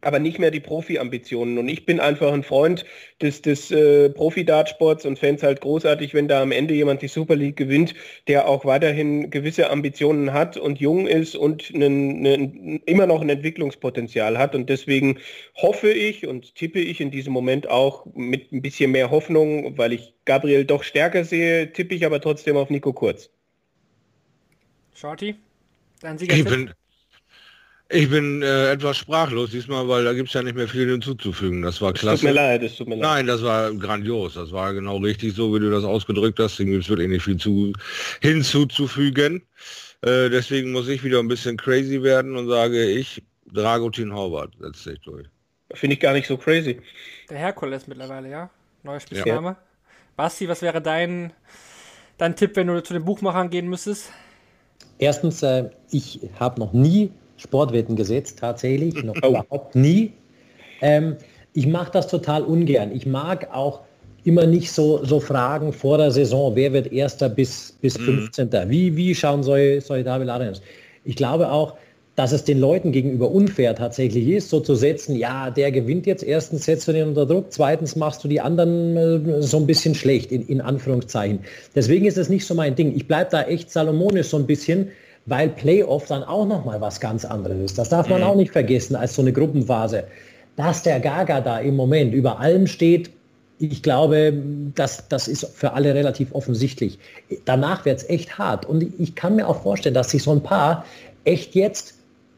aber 0.00 0.18
nicht 0.18 0.38
mehr 0.38 0.50
die 0.50 0.60
Profi-Ambitionen. 0.60 1.58
Und 1.58 1.68
ich 1.68 1.86
bin 1.86 2.00
einfach 2.00 2.32
ein 2.32 2.42
Freund 2.42 2.84
des, 3.22 3.42
des 3.42 3.70
äh, 3.70 4.10
Profi-Dartsports 4.10 5.06
und 5.06 5.18
fände 5.18 5.36
es 5.36 5.42
halt 5.42 5.60
großartig, 5.60 6.12
wenn 6.12 6.26
da 6.26 6.42
am 6.42 6.50
Ende 6.50 6.74
jemand 6.74 7.02
die 7.02 7.08
Super 7.08 7.36
League 7.36 7.56
gewinnt, 7.56 7.94
der 8.26 8.48
auch 8.48 8.64
weiterhin 8.64 9.30
gewisse 9.30 9.70
Ambitionen 9.70 10.32
hat 10.32 10.56
und 10.56 10.80
jung 10.80 11.06
ist 11.06 11.36
und 11.36 11.72
einen, 11.74 12.26
einen, 12.26 12.82
immer 12.86 13.06
noch 13.06 13.20
ein 13.20 13.28
Entwicklungspotenzial 13.28 14.38
hat. 14.38 14.54
Und 14.54 14.68
deswegen 14.68 15.18
hoffe 15.54 15.90
ich 15.90 16.26
und 16.26 16.56
tippe 16.56 16.80
ich 16.80 17.00
in 17.00 17.12
diesem 17.12 17.32
Moment 17.32 17.68
auch 17.68 18.06
mit 18.14 18.52
ein 18.52 18.62
bisschen 18.62 18.90
mehr 18.90 19.10
Hoffnung, 19.10 19.78
weil 19.78 19.92
ich 19.92 20.14
Gabriel 20.24 20.64
doch 20.64 20.82
stärker 20.82 21.24
sehe, 21.24 21.72
tippe 21.72 21.94
ich 21.94 22.04
aber 22.04 22.20
trotzdem 22.20 22.56
auf 22.56 22.70
Nico 22.70 22.92
Kurz. 22.92 23.30
Shorty, 24.94 25.36
dein 26.00 26.18
Sieger. 26.18 26.74
Ich 27.88 28.10
bin, 28.10 28.42
äh, 28.42 28.72
etwas 28.72 28.96
sprachlos 28.96 29.50
diesmal, 29.50 29.86
weil 29.88 30.02
da 30.02 30.12
gibt 30.12 30.28
es 30.28 30.34
ja 30.34 30.42
nicht 30.42 30.56
mehr 30.56 30.66
viel 30.66 30.90
hinzuzufügen. 30.90 31.62
Das 31.62 31.80
war 31.80 31.92
klasse. 31.92 32.14
Es 32.14 32.20
tut 32.20 32.30
mir 32.30 32.34
leid, 32.34 32.62
es 32.64 32.76
tut 32.76 32.88
mir 32.88 32.96
leid. 32.96 33.02
Nein, 33.02 33.26
das 33.28 33.42
war 33.42 33.72
grandios. 33.74 34.34
Das 34.34 34.50
war 34.50 34.74
genau 34.74 34.96
richtig 34.96 35.34
so, 35.34 35.54
wie 35.54 35.60
du 35.60 35.70
das 35.70 35.84
ausgedrückt 35.84 36.40
hast. 36.40 36.58
Dem 36.58 36.70
gibt 36.70 36.82
es 36.82 36.88
wirklich 36.88 37.08
nicht 37.08 37.22
viel 37.22 37.36
zu, 37.36 37.72
hinzuzufügen. 38.20 39.42
Äh, 40.02 40.30
deswegen 40.30 40.72
muss 40.72 40.88
ich 40.88 41.04
wieder 41.04 41.20
ein 41.20 41.28
bisschen 41.28 41.56
crazy 41.56 42.02
werden 42.02 42.36
und 42.36 42.48
sage 42.48 42.84
ich, 42.84 43.22
Dragutin 43.52 44.12
Horvath 44.12 44.50
setzt 44.58 44.82
sich 44.82 45.00
durch. 45.02 45.28
Finde 45.72 45.94
ich 45.94 46.00
gar 46.00 46.12
nicht 46.12 46.26
so 46.26 46.36
crazy. 46.36 46.80
Der 47.30 47.38
Herkules 47.38 47.86
mittlerweile, 47.86 48.28
ja? 48.28 48.50
Neuer 48.82 49.00
Spitzname. 49.00 49.48
Ja. 49.48 49.56
Basti, 50.16 50.48
was 50.48 50.60
wäre 50.60 50.82
dein, 50.82 51.32
dein 52.18 52.34
Tipp, 52.34 52.56
wenn 52.56 52.66
du 52.66 52.82
zu 52.82 52.94
den 52.94 53.04
Buchmachern 53.04 53.50
gehen 53.50 53.68
müsstest? 53.68 54.10
Erstens, 54.98 55.42
äh, 55.42 55.70
ich 55.90 56.20
habe 56.40 56.58
noch 56.58 56.72
nie 56.72 57.12
Sportwetten 57.36 57.96
gesetzt, 57.96 58.38
tatsächlich, 58.38 59.02
noch 59.02 59.14
oh. 59.22 59.28
überhaupt 59.28 59.74
nie. 59.74 60.12
Ähm, 60.80 61.16
ich 61.52 61.66
mache 61.66 61.90
das 61.92 62.08
total 62.08 62.42
ungern. 62.42 62.92
Ich 62.94 63.06
mag 63.06 63.48
auch 63.52 63.80
immer 64.24 64.46
nicht 64.46 64.72
so, 64.72 65.04
so 65.04 65.20
Fragen 65.20 65.72
vor 65.72 65.98
der 65.98 66.10
Saison, 66.10 66.56
wer 66.56 66.72
wird 66.72 66.92
Erster 66.92 67.28
bis, 67.28 67.76
bis 67.80 67.96
15. 67.96 68.48
Mhm. 68.48 68.70
Wie, 68.70 68.96
wie 68.96 69.14
schauen 69.14 69.42
solche, 69.42 69.80
solche 69.80 70.04
Tabellaren 70.04 70.50
aus? 70.50 70.62
Ich 71.04 71.16
glaube 71.16 71.50
auch, 71.50 71.74
dass 72.16 72.32
es 72.32 72.44
den 72.44 72.58
Leuten 72.58 72.92
gegenüber 72.92 73.30
unfair 73.30 73.74
tatsächlich 73.74 74.26
ist, 74.28 74.48
so 74.48 74.60
zu 74.60 74.74
setzen, 74.74 75.16
ja, 75.16 75.50
der 75.50 75.70
gewinnt 75.70 76.06
jetzt, 76.06 76.24
erstens 76.24 76.64
setzt 76.64 76.88
du 76.88 76.92
den 76.92 77.08
unter 77.08 77.26
Druck, 77.26 77.46
zweitens 77.50 77.94
machst 77.94 78.24
du 78.24 78.28
die 78.28 78.40
anderen 78.40 78.96
äh, 78.96 79.42
so 79.42 79.58
ein 79.58 79.66
bisschen 79.66 79.94
schlecht, 79.94 80.32
in, 80.32 80.46
in 80.48 80.62
Anführungszeichen. 80.62 81.40
Deswegen 81.74 82.06
ist 82.06 82.16
es 82.16 82.28
nicht 82.30 82.46
so 82.46 82.54
mein 82.54 82.74
Ding. 82.74 82.96
Ich 82.96 83.06
bleibe 83.06 83.30
da 83.30 83.42
echt 83.42 83.70
salomonisch 83.70 84.28
so 84.28 84.38
ein 84.38 84.46
bisschen, 84.46 84.88
weil 85.26 85.48
Playoff 85.50 86.06
dann 86.06 86.24
auch 86.24 86.46
nochmal 86.46 86.80
was 86.80 87.00
ganz 87.00 87.24
anderes 87.24 87.58
ist. 87.58 87.78
Das 87.78 87.88
darf 87.88 88.08
man 88.08 88.20
mhm. 88.20 88.26
auch 88.26 88.36
nicht 88.36 88.52
vergessen 88.52 88.96
als 88.96 89.14
so 89.14 89.22
eine 89.22 89.32
Gruppenphase. 89.32 90.04
Dass 90.56 90.82
der 90.82 91.00
Gaga 91.00 91.40
da 91.40 91.58
im 91.58 91.76
Moment 91.76 92.14
über 92.14 92.40
allem 92.40 92.66
steht, 92.66 93.10
ich 93.58 93.82
glaube, 93.82 94.34
das, 94.74 95.08
das 95.08 95.28
ist 95.28 95.46
für 95.46 95.72
alle 95.72 95.94
relativ 95.94 96.32
offensichtlich. 96.32 96.98
Danach 97.44 97.84
wird 97.84 97.98
es 97.98 98.08
echt 98.08 98.38
hart. 98.38 98.66
Und 98.66 98.86
ich 98.98 99.14
kann 99.14 99.36
mir 99.36 99.48
auch 99.48 99.62
vorstellen, 99.62 99.94
dass 99.94 100.10
sich 100.10 100.22
so 100.22 100.32
ein 100.32 100.42
paar 100.42 100.84
echt 101.24 101.54
jetzt 101.54 101.94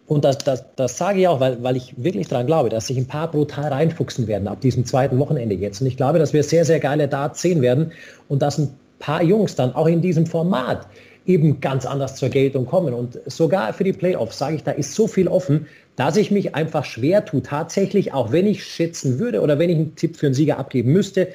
und 0.08 0.24
das, 0.24 0.38
das, 0.38 0.64
das 0.74 0.96
sage 0.96 1.20
ich 1.20 1.28
auch, 1.28 1.38
weil, 1.38 1.62
weil 1.62 1.76
ich 1.76 1.92
wirklich 1.98 2.28
daran 2.28 2.46
glaube, 2.46 2.70
dass 2.70 2.86
sich 2.86 2.96
ein 2.96 3.06
paar 3.06 3.30
brutal 3.30 3.70
reinfuchsen 3.70 4.26
werden 4.26 4.48
ab 4.48 4.62
diesem 4.62 4.86
zweiten 4.86 5.18
Wochenende 5.18 5.54
jetzt. 5.54 5.82
Und 5.82 5.86
ich 5.86 5.98
glaube, 5.98 6.18
dass 6.18 6.32
wir 6.32 6.42
sehr, 6.42 6.64
sehr 6.64 6.80
geile 6.80 7.08
Darts 7.08 7.42
sehen 7.42 7.60
werden 7.60 7.92
und 8.26 8.40
dass 8.40 8.56
ein 8.56 8.70
paar 8.98 9.22
Jungs 9.22 9.54
dann 9.54 9.74
auch 9.74 9.86
in 9.86 10.00
diesem 10.00 10.24
Format 10.24 10.86
eben 11.28 11.60
ganz 11.60 11.86
anders 11.86 12.16
zur 12.16 12.30
Geltung 12.30 12.66
kommen. 12.66 12.94
Und 12.94 13.20
sogar 13.26 13.72
für 13.72 13.84
die 13.84 13.92
Playoffs 13.92 14.38
sage 14.38 14.56
ich, 14.56 14.64
da 14.64 14.72
ist 14.72 14.94
so 14.94 15.06
viel 15.06 15.28
offen, 15.28 15.66
dass 15.94 16.16
ich 16.16 16.30
mich 16.30 16.54
einfach 16.54 16.84
schwer 16.84 17.24
tue, 17.24 17.42
tatsächlich, 17.42 18.12
auch 18.12 18.32
wenn 18.32 18.46
ich 18.46 18.64
schätzen 18.64 19.18
würde 19.18 19.40
oder 19.40 19.58
wenn 19.58 19.70
ich 19.70 19.76
einen 19.76 19.94
Tipp 19.94 20.16
für 20.16 20.26
einen 20.26 20.34
Sieger 20.34 20.58
abgeben 20.58 20.92
müsste, 20.92 21.28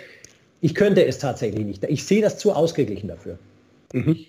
ich 0.62 0.74
könnte 0.74 1.06
es 1.06 1.20
tatsächlich 1.20 1.66
nicht. 1.66 1.84
Ich 1.84 2.06
sehe 2.06 2.22
das 2.22 2.38
zu 2.38 2.54
ausgeglichen 2.54 3.10
dafür. 3.10 3.38
Mhm. 3.94 4.26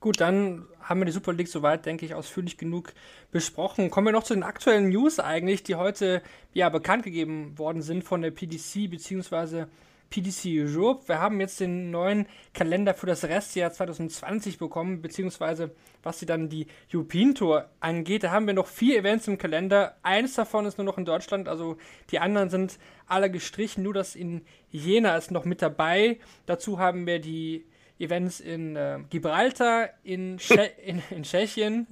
Gut, 0.00 0.20
dann 0.20 0.66
haben 0.80 1.00
wir 1.00 1.04
die 1.04 1.12
Super 1.12 1.32
League 1.32 1.48
soweit, 1.48 1.86
denke 1.86 2.04
ich, 2.04 2.14
ausführlich 2.14 2.58
genug 2.58 2.92
besprochen. 3.30 3.88
Kommen 3.90 4.08
wir 4.08 4.12
noch 4.12 4.24
zu 4.24 4.34
den 4.34 4.42
aktuellen 4.42 4.88
News 4.88 5.20
eigentlich, 5.20 5.62
die 5.62 5.76
heute 5.76 6.20
ja 6.52 6.68
bekannt 6.68 7.04
gegeben 7.04 7.56
worden 7.56 7.82
sind 7.82 8.02
von 8.02 8.20
der 8.20 8.32
PDC 8.32 8.90
bzw. 8.90 9.66
PDC 10.12 10.44
Europe. 10.58 11.08
Wir 11.08 11.18
haben 11.18 11.40
jetzt 11.40 11.58
den 11.58 11.90
neuen 11.90 12.26
Kalender 12.52 12.92
für 12.92 13.06
das 13.06 13.24
Restjahr 13.24 13.72
2020 13.72 14.58
bekommen, 14.58 15.00
beziehungsweise 15.00 15.74
was 16.02 16.20
sie 16.20 16.26
dann 16.26 16.50
die 16.50 16.66
European 16.92 17.34
Tour 17.34 17.70
angeht. 17.80 18.22
Da 18.22 18.30
haben 18.30 18.46
wir 18.46 18.52
noch 18.52 18.66
vier 18.66 18.98
Events 18.98 19.26
im 19.26 19.38
Kalender. 19.38 19.96
Eins 20.02 20.34
davon 20.34 20.66
ist 20.66 20.76
nur 20.76 20.84
noch 20.84 20.98
in 20.98 21.06
Deutschland, 21.06 21.48
also 21.48 21.78
die 22.10 22.18
anderen 22.18 22.50
sind 22.50 22.78
alle 23.06 23.30
gestrichen. 23.30 23.82
Nur 23.82 23.94
das 23.94 24.14
in 24.14 24.42
Jena 24.70 25.16
ist 25.16 25.30
noch 25.30 25.46
mit 25.46 25.62
dabei. 25.62 26.18
Dazu 26.44 26.78
haben 26.78 27.06
wir 27.06 27.18
die 27.18 27.64
Events 27.98 28.40
in 28.40 28.76
äh, 28.76 28.98
Gibraltar, 29.08 29.90
in, 30.02 30.38
in, 30.84 31.02
in, 31.10 31.22
Tschechien, 31.22 31.86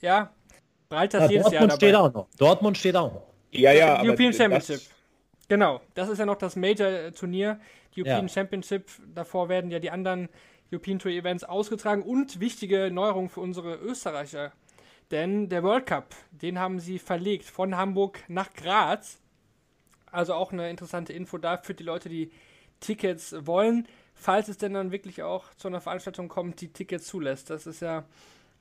ja, 0.00 0.32
Gibraltar 0.88 1.22
ja, 1.22 1.30
jedes 1.30 1.42
Dortmund 1.42 1.52
Jahr 1.52 1.68
dabei. 1.68 1.76
steht 1.76 1.94
auch 1.94 2.14
noch. 2.14 2.28
Dortmund 2.38 2.78
steht 2.78 2.96
auch 2.96 3.12
noch. 3.12 3.22
Ja, 3.50 3.72
ja, 3.72 4.02
European 4.02 4.32
Championship. 4.32 4.80
Genau, 5.48 5.80
das 5.94 6.08
ist 6.08 6.18
ja 6.18 6.26
noch 6.26 6.36
das 6.36 6.56
Major-Turnier, 6.56 7.60
die 7.94 8.02
European 8.02 8.26
ja. 8.26 8.32
Championship. 8.32 8.90
Davor 9.14 9.48
werden 9.48 9.70
ja 9.70 9.78
die 9.78 9.90
anderen 9.90 10.28
European 10.72 10.98
Tour 10.98 11.12
Events 11.12 11.44
ausgetragen 11.44 12.02
und 12.02 12.40
wichtige 12.40 12.90
Neuerung 12.90 13.28
für 13.28 13.40
unsere 13.40 13.76
Österreicher. 13.76 14.52
Denn 15.12 15.48
der 15.48 15.62
World 15.62 15.86
Cup, 15.86 16.14
den 16.32 16.58
haben 16.58 16.80
sie 16.80 16.98
verlegt 16.98 17.44
von 17.44 17.76
Hamburg 17.76 18.20
nach 18.26 18.52
Graz. 18.54 19.20
Also 20.10 20.34
auch 20.34 20.52
eine 20.52 20.68
interessante 20.68 21.12
Info 21.12 21.38
da 21.38 21.58
für 21.58 21.74
die 21.74 21.84
Leute, 21.84 22.08
die 22.08 22.32
Tickets 22.80 23.34
wollen 23.46 23.86
falls 24.16 24.48
es 24.48 24.58
denn 24.58 24.74
dann 24.74 24.90
wirklich 24.90 25.22
auch 25.22 25.54
zu 25.54 25.68
einer 25.68 25.80
Veranstaltung 25.80 26.28
kommt, 26.28 26.60
die 26.60 26.72
Tickets 26.72 27.06
zulässt. 27.06 27.50
Das 27.50 27.66
ist 27.66 27.80
ja, 27.80 28.04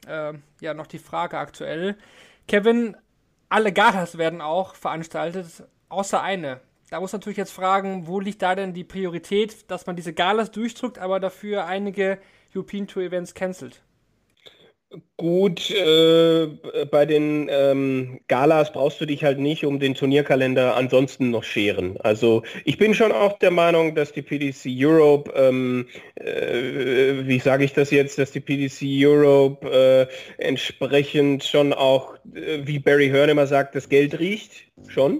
äh, 0.07 0.33
ja 0.61 0.73
noch 0.73 0.87
die 0.87 0.99
Frage 0.99 1.37
aktuell. 1.37 1.97
Kevin, 2.47 2.95
alle 3.49 3.73
Galas 3.73 4.17
werden 4.17 4.41
auch 4.41 4.75
veranstaltet, 4.75 5.63
außer 5.89 6.21
eine. 6.21 6.59
Da 6.89 6.99
muss 6.99 7.13
natürlich 7.13 7.37
jetzt 7.37 7.51
fragen, 7.51 8.07
wo 8.07 8.19
liegt 8.19 8.41
da 8.41 8.53
denn 8.55 8.73
die 8.73 8.83
Priorität, 8.83 9.69
dass 9.71 9.87
man 9.87 9.95
diese 9.95 10.13
Galas 10.13 10.51
durchdrückt, 10.51 10.99
aber 10.99 11.19
dafür 11.19 11.65
einige 11.65 12.19
European 12.53 12.87
Tour 12.87 13.03
Events 13.03 13.33
cancelt? 13.33 13.81
Gut, 15.17 15.71
äh, 15.71 16.47
bei 16.89 17.05
den 17.05 17.49
ähm, 17.49 18.19
Galas 18.27 18.71
brauchst 18.71 19.01
du 19.01 19.05
dich 19.05 19.23
halt 19.23 19.39
nicht 19.39 19.65
um 19.65 19.79
den 19.79 19.95
Turnierkalender 19.95 20.75
ansonsten 20.75 21.31
noch 21.31 21.43
scheren. 21.43 21.97
Also 21.99 22.43
ich 22.65 22.77
bin 22.77 22.93
schon 22.93 23.11
auch 23.11 23.39
der 23.39 23.51
Meinung, 23.51 23.95
dass 23.95 24.13
die 24.13 24.21
PDC 24.21 24.67
Europe, 24.67 25.33
ähm, 25.35 25.87
äh, 26.15 27.25
wie 27.25 27.39
sage 27.39 27.65
ich 27.65 27.73
das 27.73 27.91
jetzt, 27.91 28.19
dass 28.19 28.31
die 28.31 28.39
PDC 28.39 28.83
Europe 28.83 29.67
äh, 29.67 30.43
entsprechend 30.43 31.43
schon 31.43 31.73
auch, 31.73 32.15
äh, 32.33 32.59
wie 32.63 32.79
Barry 32.79 33.09
Hearn 33.09 33.29
immer 33.29 33.47
sagt, 33.47 33.75
das 33.75 33.89
Geld 33.89 34.19
riecht, 34.19 34.51
schon. 34.87 35.19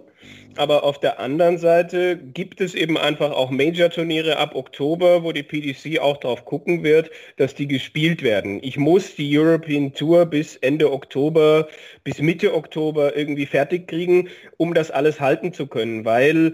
Aber 0.58 0.86
auf 0.86 1.00
der 1.00 1.20
anderen 1.20 1.58
Seite 1.58 2.18
gibt 2.18 2.62
es 2.62 2.76
eben 2.76 2.98
einfach 2.98 3.32
auch 3.32 3.52
Major-Turniere 3.52 4.38
ab 4.38 4.56
Oktober, 4.56 5.24
wo 5.24 5.34
die 5.34 5.44
PDC 5.44 6.00
auch 6.00 6.16
darauf 6.18 6.46
gucken 6.46 6.82
wird, 6.82 7.12
dass 7.36 7.56
die 7.56 7.68
gespielt 7.68 8.24
werden. 8.24 8.60
Ich 8.64 8.78
muss 8.78 9.16
die 9.16 9.38
European 9.38 9.94
Tour 9.94 10.26
bis 10.26 10.56
Ende 10.58 10.94
Oktober, 10.94 11.68
bis 12.06 12.20
Mitte 12.20 12.54
Oktober 12.54 13.18
irgendwie 13.18 13.46
fertig 13.46 13.88
kriegen, 13.88 14.30
um 14.56 14.74
das 14.74 14.92
alles 14.92 15.20
halten 15.20 15.52
zu 15.52 15.68
können, 15.68 16.06
weil 16.06 16.54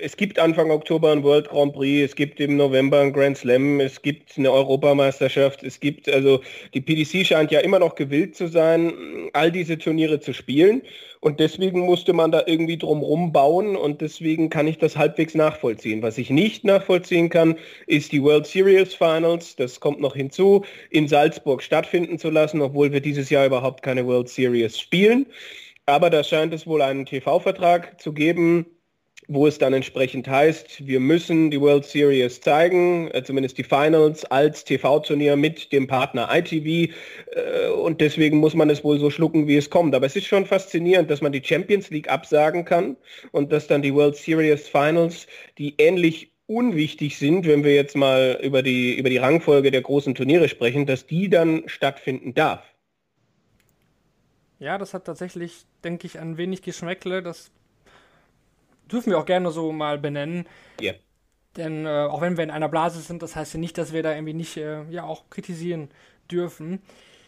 es 0.00 0.16
gibt 0.16 0.38
Anfang 0.38 0.70
Oktober 0.70 1.10
ein 1.10 1.24
World 1.24 1.48
Grand 1.48 1.72
Prix, 1.72 2.10
es 2.10 2.14
gibt 2.14 2.38
im 2.38 2.56
November 2.56 3.00
ein 3.00 3.12
Grand 3.12 3.36
Slam, 3.36 3.80
es 3.80 4.00
gibt 4.00 4.38
eine 4.38 4.52
Europameisterschaft, 4.52 5.64
es 5.64 5.80
gibt 5.80 6.08
also 6.08 6.40
die 6.72 6.80
PDC 6.80 7.26
scheint 7.26 7.50
ja 7.50 7.58
immer 7.60 7.80
noch 7.80 7.96
gewillt 7.96 8.36
zu 8.36 8.46
sein, 8.46 8.92
all 9.32 9.50
diese 9.50 9.76
Turniere 9.76 10.20
zu 10.20 10.32
spielen. 10.32 10.82
Und 11.22 11.38
deswegen 11.38 11.80
musste 11.80 12.14
man 12.14 12.32
da 12.32 12.42
irgendwie 12.46 12.78
drumrum 12.78 13.30
bauen 13.30 13.39
und 13.48 14.00
deswegen 14.00 14.50
kann 14.50 14.66
ich 14.66 14.78
das 14.78 14.96
halbwegs 14.96 15.34
nachvollziehen. 15.34 16.02
Was 16.02 16.18
ich 16.18 16.30
nicht 16.30 16.64
nachvollziehen 16.64 17.28
kann, 17.28 17.56
ist 17.86 18.12
die 18.12 18.22
World 18.22 18.46
Series 18.46 18.94
Finals, 18.94 19.56
das 19.56 19.80
kommt 19.80 20.00
noch 20.00 20.14
hinzu, 20.14 20.64
in 20.90 21.08
Salzburg 21.08 21.62
stattfinden 21.62 22.18
zu 22.18 22.30
lassen, 22.30 22.60
obwohl 22.60 22.92
wir 22.92 23.00
dieses 23.00 23.30
Jahr 23.30 23.46
überhaupt 23.46 23.82
keine 23.82 24.06
World 24.06 24.28
Series 24.28 24.78
spielen. 24.78 25.26
Aber 25.86 26.10
da 26.10 26.22
scheint 26.22 26.54
es 26.54 26.66
wohl 26.66 26.82
einen 26.82 27.06
TV-Vertrag 27.06 28.00
zu 28.00 28.12
geben, 28.12 28.66
wo 29.32 29.46
es 29.46 29.58
dann 29.58 29.72
entsprechend 29.72 30.26
heißt, 30.26 30.88
wir 30.88 30.98
müssen 30.98 31.52
die 31.52 31.60
World 31.60 31.84
Series 31.84 32.40
zeigen, 32.40 33.08
äh, 33.12 33.22
zumindest 33.22 33.58
die 33.58 33.62
Finals 33.62 34.24
als 34.24 34.64
TV-Turnier 34.64 35.36
mit 35.36 35.72
dem 35.72 35.86
Partner 35.86 36.28
ITV 36.32 36.92
äh, 37.30 37.68
und 37.68 38.00
deswegen 38.00 38.38
muss 38.38 38.54
man 38.54 38.68
es 38.70 38.82
wohl 38.82 38.98
so 38.98 39.08
schlucken, 39.08 39.46
wie 39.46 39.56
es 39.56 39.70
kommt. 39.70 39.94
Aber 39.94 40.04
es 40.04 40.16
ist 40.16 40.26
schon 40.26 40.46
faszinierend, 40.46 41.08
dass 41.12 41.20
man 41.20 41.30
die 41.30 41.44
Champions 41.44 41.90
League 41.90 42.10
absagen 42.10 42.64
kann 42.64 42.96
und 43.30 43.52
dass 43.52 43.68
dann 43.68 43.82
die 43.82 43.94
World 43.94 44.16
Series 44.16 44.66
Finals, 44.66 45.28
die 45.58 45.76
ähnlich 45.78 46.32
unwichtig 46.46 47.16
sind, 47.16 47.46
wenn 47.46 47.62
wir 47.62 47.76
jetzt 47.76 47.94
mal 47.94 48.36
über 48.42 48.64
die, 48.64 48.98
über 48.98 49.10
die 49.10 49.18
Rangfolge 49.18 49.70
der 49.70 49.82
großen 49.82 50.16
Turniere 50.16 50.48
sprechen, 50.48 50.86
dass 50.86 51.06
die 51.06 51.30
dann 51.30 51.62
stattfinden 51.66 52.34
darf. 52.34 52.64
Ja, 54.58 54.76
das 54.76 54.92
hat 54.92 55.04
tatsächlich, 55.04 55.66
denke 55.84 56.08
ich, 56.08 56.18
ein 56.18 56.36
wenig 56.36 56.62
Geschmäckle. 56.62 57.22
Das 57.22 57.52
dürfen 58.90 59.10
wir 59.10 59.18
auch 59.18 59.26
gerne 59.26 59.50
so 59.50 59.72
mal 59.72 59.98
benennen. 59.98 60.46
Ja. 60.80 60.92
Denn 61.56 61.86
äh, 61.86 62.06
auch 62.08 62.20
wenn 62.20 62.36
wir 62.36 62.44
in 62.44 62.50
einer 62.50 62.68
Blase 62.68 63.00
sind, 63.00 63.22
das 63.22 63.34
heißt 63.34 63.54
ja 63.54 63.60
nicht, 63.60 63.76
dass 63.76 63.92
wir 63.92 64.02
da 64.02 64.12
irgendwie 64.12 64.34
nicht 64.34 64.56
äh, 64.56 64.84
ja 64.90 65.04
auch 65.04 65.30
kritisieren 65.30 65.90
dürfen. 66.30 66.80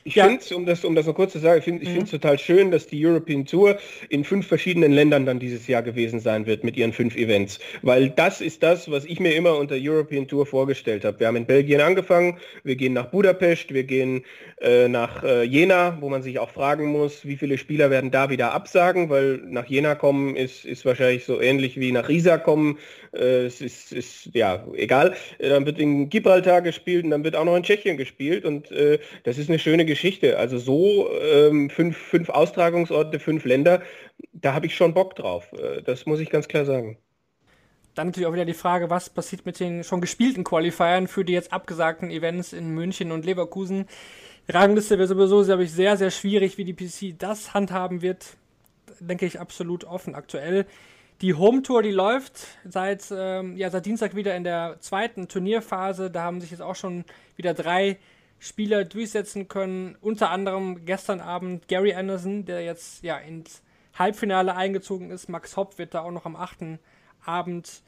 Ich 0.04 0.16
ja. 0.16 0.26
finde, 0.26 0.56
um 0.56 0.66
das, 0.66 0.84
um 0.84 0.94
das 0.96 1.06
noch 1.06 1.14
kurz 1.14 1.32
zu 1.32 1.38
sagen, 1.38 1.58
ich 1.58 1.64
finde 1.64 1.86
es 1.86 1.92
mhm. 1.92 2.06
total 2.06 2.38
schön, 2.38 2.70
dass 2.72 2.86
die 2.86 3.04
European 3.06 3.46
Tour 3.46 3.78
in 4.08 4.24
fünf 4.24 4.46
verschiedenen 4.48 4.92
Ländern 4.92 5.26
dann 5.26 5.38
dieses 5.38 5.68
Jahr 5.68 5.82
gewesen 5.82 6.18
sein 6.18 6.46
wird 6.46 6.64
mit 6.64 6.76
ihren 6.76 6.92
fünf 6.92 7.16
Events. 7.16 7.60
Weil 7.82 8.10
das 8.10 8.40
ist 8.40 8.62
das, 8.64 8.90
was 8.90 9.04
ich 9.04 9.20
mir 9.20 9.34
immer 9.34 9.56
unter 9.56 9.76
European 9.78 10.26
Tour 10.26 10.44
vorgestellt 10.44 11.04
habe. 11.04 11.20
Wir 11.20 11.28
haben 11.28 11.36
in 11.36 11.46
Belgien 11.46 11.80
angefangen, 11.80 12.38
wir 12.64 12.74
gehen 12.74 12.94
nach 12.94 13.06
Budapest, 13.06 13.72
wir 13.72 13.84
gehen 13.84 14.24
äh, 14.60 14.88
nach 14.88 15.22
äh, 15.22 15.44
Jena, 15.44 15.96
wo 16.00 16.08
man 16.08 16.22
sich 16.22 16.40
auch 16.40 16.50
fragen 16.50 16.86
muss, 16.86 17.24
wie 17.24 17.36
viele 17.36 17.56
Spieler 17.56 17.90
werden 17.90 18.10
da 18.10 18.28
wieder 18.28 18.52
absagen, 18.52 19.08
weil 19.08 19.36
nach 19.46 19.66
Jena 19.66 19.94
kommen 19.94 20.34
ist, 20.34 20.64
ist 20.64 20.84
wahrscheinlich 20.84 21.24
so 21.24 21.40
ähnlich 21.40 21.78
wie 21.78 21.92
nach 21.92 22.08
Riesa 22.08 22.38
kommen. 22.38 22.78
Äh, 23.12 23.46
es 23.46 23.60
ist, 23.60 23.92
ist, 23.92 24.30
ja 24.32 24.64
egal. 24.74 25.14
Äh, 25.38 25.50
dann 25.50 25.64
wird 25.64 25.78
in 25.78 26.08
Gibraltar 26.08 26.60
gespielt 26.60 27.04
und 27.04 27.10
dann 27.10 27.22
wird 27.22 27.36
auch 27.36 27.44
noch 27.44 27.56
in 27.56 27.62
Tschechien 27.62 27.96
gespielt 27.96 28.44
und 28.44 28.70
äh, 28.72 28.98
das 29.22 29.38
ist 29.38 29.48
eine 29.48 29.60
schöne 29.60 29.84
Geschichte. 29.84 29.91
Also 30.36 30.58
so 30.58 31.10
ähm, 31.20 31.70
fünf, 31.70 31.96
fünf 31.96 32.28
Austragungsorte, 32.28 33.18
fünf 33.18 33.44
Länder, 33.44 33.82
da 34.32 34.54
habe 34.54 34.66
ich 34.66 34.76
schon 34.76 34.94
Bock 34.94 35.16
drauf. 35.16 35.52
Äh, 35.52 35.82
das 35.82 36.06
muss 36.06 36.20
ich 36.20 36.30
ganz 36.30 36.48
klar 36.48 36.64
sagen. 36.64 36.98
Dann 37.94 38.06
natürlich 38.06 38.26
auch 38.26 38.32
wieder 38.32 38.46
die 38.46 38.54
Frage, 38.54 38.88
was 38.88 39.10
passiert 39.10 39.44
mit 39.44 39.60
den 39.60 39.84
schon 39.84 40.00
gespielten 40.00 40.44
Qualifiern 40.44 41.08
für 41.08 41.24
die 41.24 41.34
jetzt 41.34 41.52
abgesagten 41.52 42.10
Events 42.10 42.52
in 42.52 42.70
München 42.70 43.12
und 43.12 43.26
Leverkusen. 43.26 43.86
Rangliste 44.48 44.98
wäre 44.98 45.08
sowieso, 45.08 45.44
glaube 45.44 45.64
ich, 45.64 45.72
sehr, 45.72 45.96
sehr 45.96 46.10
schwierig, 46.10 46.58
wie 46.58 46.64
die 46.64 46.72
PC 46.72 47.18
das 47.18 47.54
handhaben 47.54 48.02
wird. 48.02 48.36
Denke 48.98 49.26
ich 49.26 49.40
absolut 49.40 49.84
offen 49.84 50.14
aktuell. 50.14 50.66
Die 51.20 51.34
Home 51.34 51.62
Tour, 51.62 51.82
die 51.82 51.90
läuft 51.90 52.48
seit, 52.64 53.04
ähm, 53.16 53.56
ja, 53.56 53.70
seit 53.70 53.86
Dienstag 53.86 54.16
wieder 54.16 54.34
in 54.34 54.42
der 54.42 54.76
zweiten 54.80 55.28
Turnierphase. 55.28 56.10
Da 56.10 56.22
haben 56.22 56.40
sich 56.40 56.50
jetzt 56.50 56.62
auch 56.62 56.74
schon 56.74 57.04
wieder 57.36 57.54
drei 57.54 57.98
Spieler 58.42 58.84
durchsetzen 58.84 59.46
können. 59.46 59.96
Unter 60.00 60.30
anderem 60.30 60.84
gestern 60.84 61.20
Abend 61.20 61.68
Gary 61.68 61.94
Anderson, 61.94 62.44
der 62.44 62.64
jetzt 62.64 63.04
ja 63.04 63.16
ins 63.16 63.62
Halbfinale 63.96 64.56
eingezogen 64.56 65.12
ist. 65.12 65.28
Max 65.28 65.56
Hopp 65.56 65.78
wird 65.78 65.94
da 65.94 66.00
auch 66.00 66.10
noch 66.10 66.26
am 66.26 66.34
8. 66.34 66.80
Abend 67.24 67.82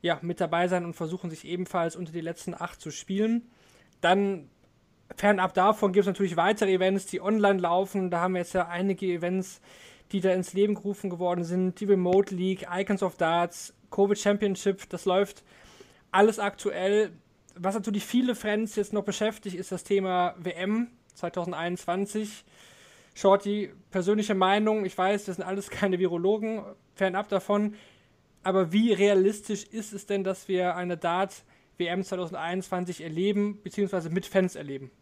ja, 0.00 0.20
mit 0.22 0.40
dabei 0.40 0.68
sein 0.68 0.84
und 0.84 0.94
versuchen 0.94 1.30
sich 1.30 1.44
ebenfalls 1.44 1.96
unter 1.96 2.12
die 2.12 2.20
letzten 2.20 2.54
acht 2.54 2.80
zu 2.80 2.92
spielen. 2.92 3.50
Dann 4.00 4.48
fernab 5.16 5.52
davon 5.54 5.92
gibt 5.92 6.02
es 6.02 6.06
natürlich 6.06 6.36
weitere 6.36 6.74
Events, 6.74 7.06
die 7.06 7.20
online 7.20 7.58
laufen. 7.58 8.08
Da 8.08 8.20
haben 8.20 8.34
wir 8.34 8.42
jetzt 8.42 8.52
ja 8.52 8.68
einige 8.68 9.06
Events, 9.06 9.60
die 10.12 10.20
da 10.20 10.30
ins 10.32 10.52
Leben 10.52 10.76
gerufen 10.76 11.10
geworden 11.10 11.42
sind. 11.42 11.80
Die 11.80 11.86
Remote 11.86 12.32
League, 12.36 12.68
Icons 12.72 13.02
of 13.02 13.16
Darts, 13.16 13.74
Covid 13.90 14.16
Championship, 14.16 14.88
das 14.90 15.06
läuft 15.06 15.42
alles 16.12 16.38
aktuell. 16.38 17.10
Was 17.60 17.74
natürlich 17.74 18.04
viele 18.04 18.34
Fans 18.34 18.76
jetzt 18.76 18.92
noch 18.92 19.02
beschäftigt, 19.02 19.56
ist 19.56 19.72
das 19.72 19.82
Thema 19.82 20.34
WM 20.38 20.88
2021. 21.14 22.44
Shorty, 23.14 23.72
persönliche 23.90 24.36
Meinung, 24.36 24.84
ich 24.84 24.96
weiß, 24.96 25.24
das 25.24 25.36
sind 25.36 25.44
alles 25.44 25.70
keine 25.70 25.98
Virologen, 25.98 26.62
fernab 26.94 27.28
davon. 27.28 27.74
Aber 28.44 28.72
wie 28.72 28.92
realistisch 28.92 29.64
ist 29.64 29.92
es 29.92 30.06
denn, 30.06 30.22
dass 30.22 30.46
wir 30.46 30.76
eine 30.76 30.96
Dart 30.96 31.42
WM 31.78 32.04
2021 32.04 33.02
erleben, 33.02 33.60
beziehungsweise 33.62 34.08
mit 34.10 34.26
Fans 34.26 34.54
erleben? 34.54 34.92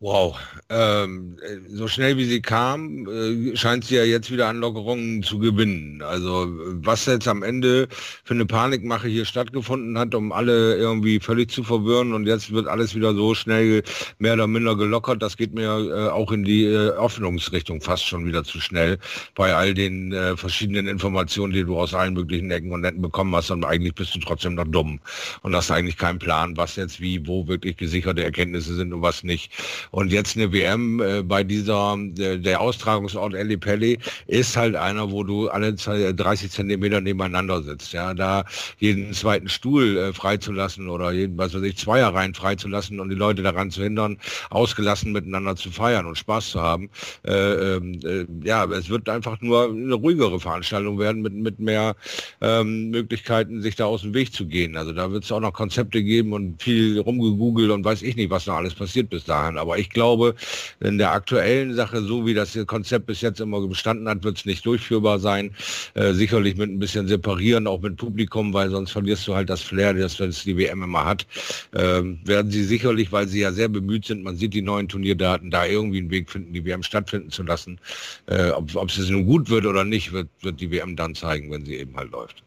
Wow, 0.00 0.38
ähm, 0.68 1.36
so 1.66 1.88
schnell 1.88 2.16
wie 2.18 2.24
sie 2.24 2.40
kam, 2.40 3.08
äh, 3.08 3.56
scheint 3.56 3.84
sie 3.84 3.96
ja 3.96 4.04
jetzt 4.04 4.30
wieder 4.30 4.46
Anlockerungen 4.46 5.24
zu 5.24 5.40
gewinnen. 5.40 6.02
Also 6.02 6.46
was 6.84 7.06
jetzt 7.06 7.26
am 7.26 7.42
Ende 7.42 7.88
für 8.22 8.34
eine 8.34 8.46
Panikmache 8.46 9.08
hier 9.08 9.24
stattgefunden 9.24 9.98
hat, 9.98 10.14
um 10.14 10.30
alle 10.30 10.76
irgendwie 10.76 11.18
völlig 11.18 11.50
zu 11.50 11.64
verwirren 11.64 12.12
und 12.12 12.28
jetzt 12.28 12.52
wird 12.52 12.68
alles 12.68 12.94
wieder 12.94 13.12
so 13.12 13.34
schnell 13.34 13.82
mehr 14.20 14.34
oder 14.34 14.46
minder 14.46 14.76
gelockert, 14.76 15.20
das 15.20 15.36
geht 15.36 15.52
mir 15.52 15.64
äh, 15.64 16.10
auch 16.10 16.30
in 16.30 16.44
die 16.44 16.62
äh, 16.66 16.90
Öffnungsrichtung 16.90 17.80
fast 17.80 18.06
schon 18.06 18.24
wieder 18.24 18.44
zu 18.44 18.60
schnell 18.60 18.98
bei 19.34 19.52
all 19.52 19.74
den 19.74 20.12
äh, 20.12 20.36
verschiedenen 20.36 20.86
Informationen, 20.86 21.52
die 21.52 21.64
du 21.64 21.76
aus 21.76 21.92
allen 21.92 22.14
möglichen 22.14 22.52
Ecken 22.52 22.70
und 22.70 22.82
Netten 22.82 23.02
bekommen 23.02 23.34
hast 23.34 23.50
und 23.50 23.64
eigentlich 23.64 23.96
bist 23.96 24.14
du 24.14 24.20
trotzdem 24.20 24.54
noch 24.54 24.68
dumm 24.68 25.00
und 25.42 25.56
hast 25.56 25.72
eigentlich 25.72 25.96
keinen 25.96 26.20
Plan, 26.20 26.56
was 26.56 26.76
jetzt 26.76 27.00
wie, 27.00 27.26
wo 27.26 27.48
wirklich 27.48 27.76
gesicherte 27.76 28.22
Erkenntnisse 28.22 28.76
sind 28.76 28.92
und 28.92 29.02
was 29.02 29.24
nicht. 29.24 29.50
Und 29.90 30.12
jetzt 30.12 30.36
eine 30.36 30.52
WM 30.52 31.00
äh, 31.00 31.22
bei 31.22 31.44
dieser, 31.44 31.96
der, 31.98 32.38
der 32.38 32.60
Austragungsort 32.60 33.34
Eli 33.34 33.56
Pelli 33.56 33.98
ist 34.26 34.56
halt 34.56 34.76
einer, 34.76 35.10
wo 35.10 35.24
du 35.24 35.48
alle 35.48 35.74
30 35.74 36.50
Zentimeter 36.50 37.00
nebeneinander 37.00 37.62
sitzt. 37.62 37.92
Ja, 37.92 38.14
da 38.14 38.44
jeden 38.78 39.12
zweiten 39.12 39.48
Stuhl 39.48 39.96
äh, 39.96 40.12
freizulassen 40.12 40.88
oder 40.88 41.12
jeden, 41.12 41.38
was 41.38 41.54
weiß 41.54 41.62
ich, 41.62 41.76
Zweierreihen 41.76 42.34
freizulassen 42.34 43.00
und 43.00 43.08
die 43.08 43.14
Leute 43.14 43.42
daran 43.42 43.70
zu 43.70 43.82
hindern, 43.82 44.18
ausgelassen 44.50 45.12
miteinander 45.12 45.56
zu 45.56 45.70
feiern 45.70 46.06
und 46.06 46.18
Spaß 46.18 46.50
zu 46.50 46.60
haben. 46.60 46.90
Äh, 47.26 47.76
ähm, 47.76 48.00
äh, 48.04 48.26
ja, 48.46 48.64
es 48.66 48.88
wird 48.88 49.08
einfach 49.08 49.40
nur 49.40 49.70
eine 49.70 49.94
ruhigere 49.94 50.40
Veranstaltung 50.40 50.98
werden 50.98 51.22
mit, 51.22 51.34
mit 51.34 51.58
mehr 51.58 51.96
ähm, 52.40 52.90
Möglichkeiten, 52.90 53.62
sich 53.62 53.76
da 53.76 53.86
aus 53.86 54.02
dem 54.02 54.14
Weg 54.14 54.32
zu 54.32 54.46
gehen. 54.46 54.76
Also 54.76 54.92
da 54.92 55.10
wird 55.10 55.24
es 55.24 55.32
auch 55.32 55.40
noch 55.40 55.52
Konzepte 55.52 56.02
geben 56.02 56.32
und 56.32 56.62
viel 56.62 56.98
rumgegoogelt 56.98 57.70
und 57.70 57.84
weiß 57.84 58.02
ich 58.02 58.16
nicht, 58.16 58.30
was 58.30 58.46
noch 58.46 58.54
alles 58.56 58.74
passiert 58.74 59.10
bis 59.10 59.24
dahin. 59.24 59.58
Aber 59.58 59.77
ich 59.78 59.90
glaube, 59.90 60.34
in 60.80 60.98
der 60.98 61.12
aktuellen 61.12 61.74
Sache, 61.74 62.02
so 62.02 62.26
wie 62.26 62.34
das 62.34 62.58
Konzept 62.66 63.06
bis 63.06 63.20
jetzt 63.20 63.40
immer 63.40 63.66
bestanden 63.66 64.08
hat, 64.08 64.24
wird 64.24 64.38
es 64.38 64.44
nicht 64.44 64.64
durchführbar 64.66 65.18
sein. 65.18 65.52
Äh, 65.94 66.12
sicherlich 66.12 66.56
mit 66.56 66.70
ein 66.70 66.78
bisschen 66.78 67.08
separieren, 67.08 67.66
auch 67.66 67.80
mit 67.80 67.96
Publikum, 67.96 68.52
weil 68.52 68.70
sonst 68.70 68.92
verlierst 68.92 69.26
du 69.26 69.34
halt 69.34 69.48
das 69.50 69.62
Flair, 69.62 69.94
das, 69.94 70.16
das 70.16 70.42
die 70.42 70.56
WM 70.56 70.82
immer 70.82 71.04
hat. 71.04 71.26
Ähm, 71.74 72.20
werden 72.24 72.50
sie 72.50 72.64
sicherlich, 72.64 73.12
weil 73.12 73.28
sie 73.28 73.40
ja 73.40 73.52
sehr 73.52 73.68
bemüht 73.68 74.06
sind, 74.06 74.22
man 74.22 74.36
sieht 74.36 74.54
die 74.54 74.62
neuen 74.62 74.88
Turnierdaten, 74.88 75.50
da 75.50 75.66
irgendwie 75.66 75.98
einen 75.98 76.10
Weg 76.10 76.30
finden, 76.30 76.52
die 76.52 76.64
WM 76.64 76.82
stattfinden 76.82 77.30
zu 77.30 77.42
lassen. 77.42 77.78
Äh, 78.26 78.50
ob, 78.50 78.74
ob 78.76 78.88
es 78.90 79.08
nun 79.08 79.26
gut 79.26 79.50
wird 79.50 79.66
oder 79.66 79.84
nicht, 79.84 80.12
wird, 80.12 80.28
wird 80.42 80.60
die 80.60 80.70
WM 80.70 80.96
dann 80.96 81.14
zeigen, 81.14 81.50
wenn 81.50 81.64
sie 81.64 81.76
eben 81.76 81.96
halt 81.96 82.10
läuft. 82.10 82.42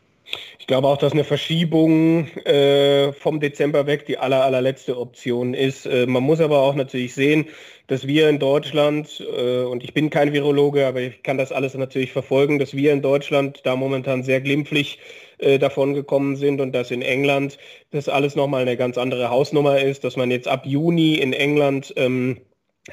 Ich 0.60 0.68
glaube 0.68 0.88
auch, 0.88 0.98
dass 0.98 1.14
eine 1.14 1.24
Verschiebung 1.24 2.28
äh, 2.46 3.12
vom 3.14 3.40
Dezember 3.40 3.88
weg 3.88 4.06
die 4.06 4.18
aller, 4.18 4.44
allerletzte 4.44 4.98
Option 4.98 5.54
ist. 5.54 5.86
Äh, 5.86 6.06
man 6.06 6.24
muss 6.24 6.40
aber 6.40 6.60
auch 6.60 6.76
natürlich 6.76 7.14
sehen, 7.14 7.48
dass 7.88 8.08
wir 8.08 8.30
in 8.30 8.40
Deutschland, 8.40 9.26
äh, 9.36 9.64
und 9.64 9.84
ich 9.84 9.94
bin 9.94 10.10
kein 10.10 10.34
Virologe, 10.34 10.88
aber 10.88 11.02
ich 11.02 11.24
kann 11.24 11.38
das 11.38 11.52
alles 11.52 11.74
natürlich 11.74 12.12
verfolgen, 12.12 12.60
dass 12.60 12.74
wir 12.76 12.94
in 12.94 13.02
Deutschland 13.02 13.62
da 13.66 13.76
momentan 13.76 14.24
sehr 14.24 14.40
glimpflich 14.40 15.00
äh, 15.40 15.60
davon 15.60 15.94
gekommen 15.94 16.36
sind 16.36 16.62
und 16.62 16.72
dass 16.74 16.92
in 16.92 17.02
England 17.02 17.58
das 17.90 18.08
alles 18.08 18.36
nochmal 18.36 18.62
eine 18.62 18.78
ganz 18.78 18.98
andere 18.98 19.30
Hausnummer 19.30 19.82
ist, 19.82 20.04
dass 20.04 20.16
man 20.16 20.32
jetzt 20.32 20.48
ab 20.48 20.66
Juni 20.66 21.16
in 21.16 21.34
England 21.34 21.94
ähm, 21.98 22.42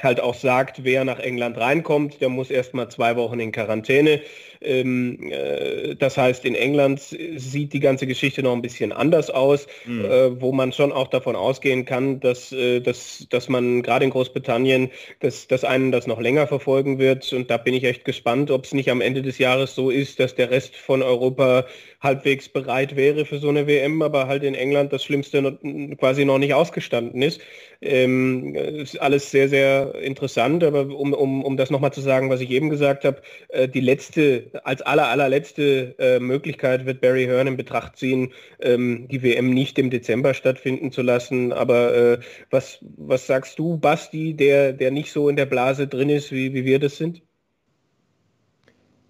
halt 0.01 0.19
auch 0.19 0.35
sagt, 0.35 0.83
wer 0.83 1.03
nach 1.03 1.19
England 1.19 1.57
reinkommt, 1.57 2.21
der 2.21 2.29
muss 2.29 2.51
erstmal 2.51 2.89
zwei 2.89 3.15
Wochen 3.15 3.39
in 3.39 3.51
Quarantäne. 3.51 4.21
Ähm, 4.61 5.31
äh, 5.31 5.95
das 5.95 6.17
heißt, 6.17 6.43
in 6.45 6.55
England 6.55 6.99
sieht 6.99 7.73
die 7.73 7.79
ganze 7.79 8.07
Geschichte 8.07 8.43
noch 8.43 8.53
ein 8.53 8.61
bisschen 8.61 8.91
anders 8.91 9.29
aus, 9.29 9.67
mhm. 9.85 10.05
äh, 10.05 10.41
wo 10.41 10.51
man 10.51 10.73
schon 10.73 10.91
auch 10.91 11.07
davon 11.07 11.35
ausgehen 11.35 11.85
kann, 11.85 12.19
dass, 12.19 12.51
äh, 12.51 12.81
dass, 12.81 13.25
dass 13.29 13.47
man 13.47 13.81
gerade 13.81 14.05
in 14.05 14.11
Großbritannien, 14.11 14.89
dass, 15.21 15.47
dass 15.47 15.63
einen 15.63 15.91
das 15.91 16.07
noch 16.07 16.19
länger 16.19 16.47
verfolgen 16.47 16.99
wird. 16.99 17.31
Und 17.31 17.49
da 17.49 17.57
bin 17.57 17.73
ich 17.73 17.83
echt 17.83 18.03
gespannt, 18.05 18.51
ob 18.51 18.65
es 18.65 18.73
nicht 18.73 18.91
am 18.91 19.01
Ende 19.01 19.21
des 19.21 19.37
Jahres 19.37 19.75
so 19.75 19.89
ist, 19.89 20.19
dass 20.19 20.35
der 20.35 20.51
Rest 20.51 20.75
von 20.75 21.01
Europa 21.01 21.65
halbwegs 22.01 22.47
bereit 22.47 22.95
wäre 22.95 23.25
für 23.25 23.39
so 23.39 23.49
eine 23.49 23.67
WM, 23.67 24.01
aber 24.01 24.27
halt 24.27 24.43
in 24.43 24.55
England 24.55 24.93
das 24.93 25.03
Schlimmste 25.03 25.41
noch, 25.41 25.53
quasi 25.97 26.23
noch 26.23 26.37
nicht 26.37 26.53
ausgestanden 26.53 27.21
ist. 27.21 27.41
Ähm, 27.81 28.55
ist 28.55 28.99
alles 29.01 29.31
sehr, 29.31 29.47
sehr 29.49 29.95
interessant, 29.95 30.63
aber 30.63 30.81
um, 30.81 31.13
um, 31.13 31.43
um 31.43 31.57
das 31.57 31.69
nochmal 31.69 31.93
zu 31.93 32.01
sagen, 32.01 32.29
was 32.29 32.41
ich 32.41 32.51
eben 32.51 32.69
gesagt 32.69 33.05
habe, 33.05 33.21
äh, 33.49 33.67
die 33.67 33.79
letzte 33.79 34.48
als 34.63 34.81
aller, 34.81 35.07
allerletzte 35.07 35.95
äh, 35.99 36.19
Möglichkeit 36.19 36.85
wird 36.85 37.01
Barry 37.01 37.25
Hearn 37.25 37.47
in 37.47 37.57
Betracht 37.57 37.97
ziehen, 37.97 38.31
ähm, 38.61 39.07
die 39.09 39.23
WM 39.23 39.53
nicht 39.53 39.79
im 39.79 39.89
Dezember 39.89 40.33
stattfinden 40.33 40.91
zu 40.91 41.01
lassen. 41.01 41.53
Aber 41.53 41.95
äh, 41.95 42.19
was, 42.49 42.79
was 42.97 43.27
sagst 43.27 43.59
du, 43.59 43.77
Basti, 43.77 44.33
der, 44.33 44.73
der 44.73 44.91
nicht 44.91 45.11
so 45.11 45.29
in 45.29 45.35
der 45.35 45.45
Blase 45.45 45.87
drin 45.87 46.09
ist, 46.09 46.31
wie, 46.31 46.53
wie 46.53 46.65
wir 46.65 46.79
das 46.79 46.97
sind? 46.97 47.21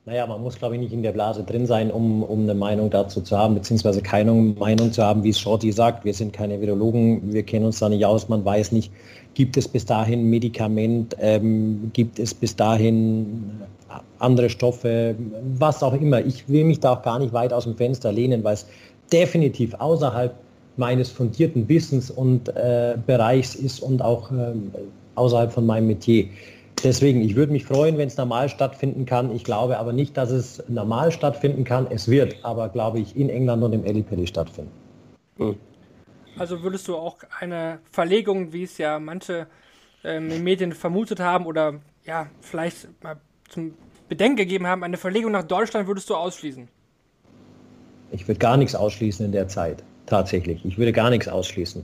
Naja, 0.09 0.25
man 0.25 0.41
muss, 0.41 0.57
glaube 0.57 0.73
ich, 0.73 0.81
nicht 0.81 0.91
in 0.91 1.03
der 1.03 1.11
Blase 1.11 1.43
drin 1.43 1.67
sein, 1.67 1.91
um, 1.91 2.23
um 2.23 2.41
eine 2.41 2.55
Meinung 2.55 2.89
dazu 2.89 3.21
zu 3.21 3.37
haben, 3.37 3.53
beziehungsweise 3.53 4.01
keine 4.01 4.33
Meinung 4.33 4.91
zu 4.91 5.03
haben, 5.03 5.23
wie 5.23 5.29
es 5.29 5.39
Shorty 5.39 5.71
sagt. 5.71 6.03
Wir 6.03 6.15
sind 6.15 6.33
keine 6.33 6.59
Virologen, 6.61 7.31
wir 7.31 7.43
kennen 7.43 7.65
uns 7.65 7.77
da 7.77 7.89
nicht 7.89 8.03
aus, 8.05 8.27
man 8.27 8.43
weiß 8.43 8.71
nicht, 8.71 8.91
gibt 9.35 9.55
es 9.55 9.67
bis 9.67 9.85
dahin 9.85 10.27
Medikament, 10.29 11.15
ähm, 11.19 11.91
gibt 11.93 12.17
es 12.17 12.33
bis 12.33 12.55
dahin 12.55 13.61
andere 14.19 14.49
Stoffe, 14.49 15.15
was 15.57 15.83
auch 15.83 15.93
immer. 15.93 16.19
Ich 16.25 16.47
will 16.49 16.63
mich 16.63 16.79
da 16.79 16.93
auch 16.93 17.01
gar 17.01 17.19
nicht 17.19 17.33
weit 17.33 17.53
aus 17.53 17.63
dem 17.63 17.75
Fenster 17.75 18.11
lehnen, 18.11 18.43
weil 18.43 18.53
es 18.53 18.67
definitiv 19.11 19.73
außerhalb 19.75 20.35
meines 20.77 21.11
fundierten 21.11 21.67
Wissens 21.67 22.09
und 22.09 22.49
äh, 22.49 22.97
Bereichs 23.05 23.55
ist 23.55 23.79
und 23.81 24.01
auch 24.01 24.31
äh, 24.31 24.53
außerhalb 25.15 25.51
von 25.51 25.65
meinem 25.65 25.87
Metier. 25.87 26.27
Deswegen, 26.83 27.21
ich 27.21 27.35
würde 27.35 27.51
mich 27.51 27.65
freuen, 27.65 27.97
wenn 27.97 28.07
es 28.07 28.15
normal 28.15 28.47
stattfinden 28.47 29.05
kann. 29.05 29.35
Ich 29.35 29.43
glaube 29.43 29.77
aber 29.77 29.91
nicht, 29.91 30.15
dass 30.15 30.31
es 30.31 30.63
normal 30.69 31.11
stattfinden 31.11 31.65
kann. 31.65 31.87
Es 31.89 32.07
wird 32.07 32.37
aber, 32.43 32.69
glaube 32.69 32.99
ich, 32.99 33.17
in 33.17 33.29
England 33.29 33.63
und 33.63 33.73
im 33.73 33.83
Ellipelli 33.83 34.25
stattfinden. 34.25 34.71
Hm. 35.37 35.57
Also 36.37 36.63
würdest 36.63 36.87
du 36.87 36.95
auch 36.95 37.17
eine 37.39 37.79
Verlegung, 37.91 38.53
wie 38.53 38.63
es 38.63 38.77
ja 38.77 38.97
manche 38.97 39.47
ähm, 40.05 40.31
in 40.31 40.43
Medien 40.43 40.71
vermutet 40.71 41.19
haben 41.19 41.45
oder 41.45 41.81
ja, 42.05 42.27
vielleicht 42.39 42.87
mal 43.03 43.17
zum 43.49 43.73
Bedenken 44.07 44.37
gegeben 44.37 44.67
haben, 44.67 44.83
eine 44.83 44.97
Verlegung 44.97 45.31
nach 45.31 45.43
Deutschland 45.43 45.87
würdest 45.87 46.09
du 46.09 46.15
ausschließen? 46.15 46.67
Ich 48.11 48.27
würde 48.27 48.39
gar 48.39 48.57
nichts 48.57 48.75
ausschließen 48.75 49.25
in 49.25 49.31
der 49.31 49.47
Zeit, 49.47 49.83
tatsächlich. 50.07 50.65
Ich 50.65 50.77
würde 50.77 50.91
gar 50.91 51.09
nichts 51.09 51.27
ausschließen. 51.27 51.83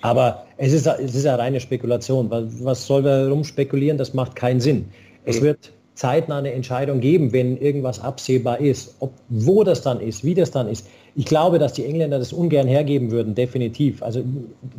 Aber 0.00 0.46
es 0.56 0.72
ist, 0.72 0.86
es 0.86 1.14
ist 1.14 1.24
ja 1.24 1.36
reine 1.36 1.60
Spekulation. 1.60 2.30
Was 2.30 2.86
soll 2.86 3.04
wir 3.04 3.28
rumspekulieren? 3.28 3.98
Das 3.98 4.14
macht 4.14 4.34
keinen 4.34 4.60
Sinn. 4.60 4.86
Es 5.24 5.40
wird 5.40 5.72
zeitnah 5.94 6.38
eine 6.38 6.52
Entscheidung 6.52 7.00
geben, 7.00 7.32
wenn 7.32 7.56
irgendwas 7.56 8.00
absehbar 8.00 8.60
ist. 8.60 8.96
Ob, 9.00 9.12
wo 9.28 9.62
das 9.62 9.82
dann 9.82 10.00
ist, 10.00 10.24
wie 10.24 10.34
das 10.34 10.50
dann 10.50 10.68
ist. 10.68 10.88
Ich 11.14 11.26
glaube, 11.26 11.58
dass 11.58 11.74
die 11.74 11.84
Engländer 11.84 12.18
das 12.18 12.32
ungern 12.32 12.66
hergeben 12.66 13.10
würden, 13.10 13.34
definitiv. 13.34 14.02
Also 14.02 14.24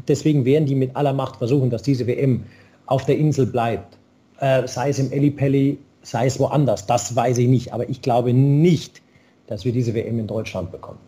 deswegen 0.08 0.44
werden 0.44 0.66
die 0.66 0.76
mit 0.76 0.96
aller 0.96 1.14
Macht 1.14 1.38
versuchen, 1.38 1.70
dass 1.70 1.84
diese 1.84 2.08
WM 2.08 2.44
auf 2.88 3.06
der 3.06 3.18
Insel 3.18 3.46
bleibt. 3.46 3.98
Äh, 4.40 4.68
sei 4.68 4.90
es 4.90 5.00
im 5.00 5.12
Ellipelli, 5.12 5.78
sei 6.04 6.28
es 6.28 6.40
woanders. 6.40 6.86
Das 6.86 7.16
weiß 7.16 7.40
ich 7.40 7.48
nicht. 7.48 7.74
Aber 7.74 7.90
ich 7.90 8.02
glaube 8.02 8.34
nicht, 8.34 9.02
dass 9.48 9.66
wir 9.66 9.72
diese 9.72 9.94
WM 9.94 10.20
in 10.20 10.28
Deutschland 10.28 10.72
bekommen. 10.72 11.00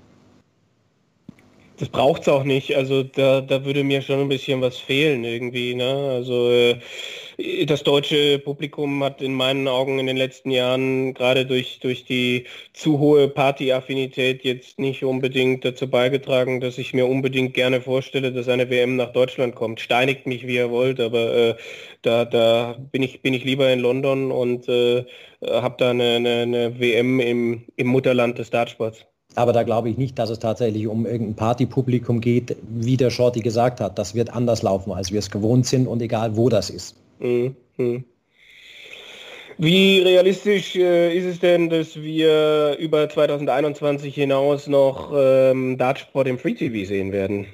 das 1.77 1.89
braucht 1.89 2.23
es 2.23 2.27
auch 2.30 2.43
nicht. 2.43 2.76
Also 2.76 3.03
da, 3.03 3.41
da 3.41 3.63
würde 3.65 3.84
mir 3.84 4.01
schon 4.01 4.19
ein 4.22 4.30
bisschen 4.30 4.61
was 4.61 4.77
fehlen 4.77 5.23
irgendwie. 5.23 5.76
Ne? 5.76 6.09
Also 6.11 6.49
äh, 6.49 6.80
das 7.66 7.84
deutsche 7.84 8.40
Publikum 8.40 9.03
hat 9.03 9.22
in 9.22 9.34
meinen 9.34 9.68
Augen 9.68 9.99
in 9.99 10.07
den 10.07 10.18
letzten 10.18 10.52
Jahren 10.52 11.14
gerade 11.14 11.45
durch, 11.45 11.80
durch 11.80 12.06
die 12.06 12.45
zu 12.74 12.99
hohe 12.99 13.28
Partyaffinität 13.28 14.44
jetzt 14.44 14.80
nicht 14.80 15.03
unbedingt 15.03 15.66
dazu 15.66 15.90
beigetragen, 15.90 16.62
dass 16.62 16.78
ich 16.78 16.94
mir 16.94 17.07
unbedingt 17.07 17.53
gerne 17.53 17.82
vorstelle, 17.82 18.32
dass 18.32 18.48
eine 18.48 18.70
WM 18.70 18.95
nach 18.95 19.12
Deutschland 19.12 19.56
kommt. 19.56 19.80
Steinigt 19.80 20.28
mich, 20.28 20.48
wie 20.48 20.56
ihr 20.56 20.72
wollt, 20.72 20.99
aber 20.99 21.36
äh, 21.36 21.56
da, 22.02 22.26
da 22.26 22.78
bin, 22.91 23.03
ich, 23.03 23.22
bin 23.22 23.34
ich 23.34 23.44
lieber 23.44 23.72
in 23.72 23.80
London 23.80 24.32
und 24.32 24.70
äh, 24.70 25.06
habe 25.45 25.76
da 25.78 25.90
eine, 25.90 26.16
eine, 26.16 26.41
eine 26.41 26.80
WM 26.80 27.20
im, 27.20 27.66
im 27.76 27.88
Mutterland 27.88 28.38
des 28.38 28.49
Dartsports. 28.49 29.06
Aber 29.36 29.52
da 29.52 29.64
glaube 29.64 29.90
ich 29.90 29.98
nicht, 29.98 30.18
dass 30.18 30.30
es 30.30 30.40
tatsächlich 30.40 30.88
um 30.88 31.06
irgendein 31.06 31.36
Partypublikum 31.36 32.22
geht, 32.22 32.56
wie 32.70 32.95
der 32.95 33.10
Shorty 33.10 33.41
gesagt 33.41 33.82
hat. 33.82 33.99
Das 33.99 34.16
wird 34.16 34.34
anders 34.34 34.62
laufen, 34.64 34.94
als 34.94 35.12
wir 35.12 35.20
es 35.20 35.30
gewohnt 35.30 35.66
sind 35.66 35.88
und 35.88 36.02
egal 36.02 36.38
wo 36.38 36.48
das 36.48 36.70
ist. 36.70 36.95
Mhm. 37.19 38.05
Wie 39.57 39.99
realistisch 40.01 40.75
äh, 40.75 41.15
ist 41.17 41.25
es 41.25 41.39
denn, 41.39 41.69
dass 41.69 41.95
wir 42.01 42.75
über 42.79 43.07
2021 43.09 44.13
hinaus 44.13 44.67
noch 44.67 45.13
ähm, 45.15 45.77
Dartsport 45.77 46.27
im 46.27 46.37
Free 46.39 46.53
TV 46.55 46.85
sehen 46.85 47.11
werden? 47.13 47.47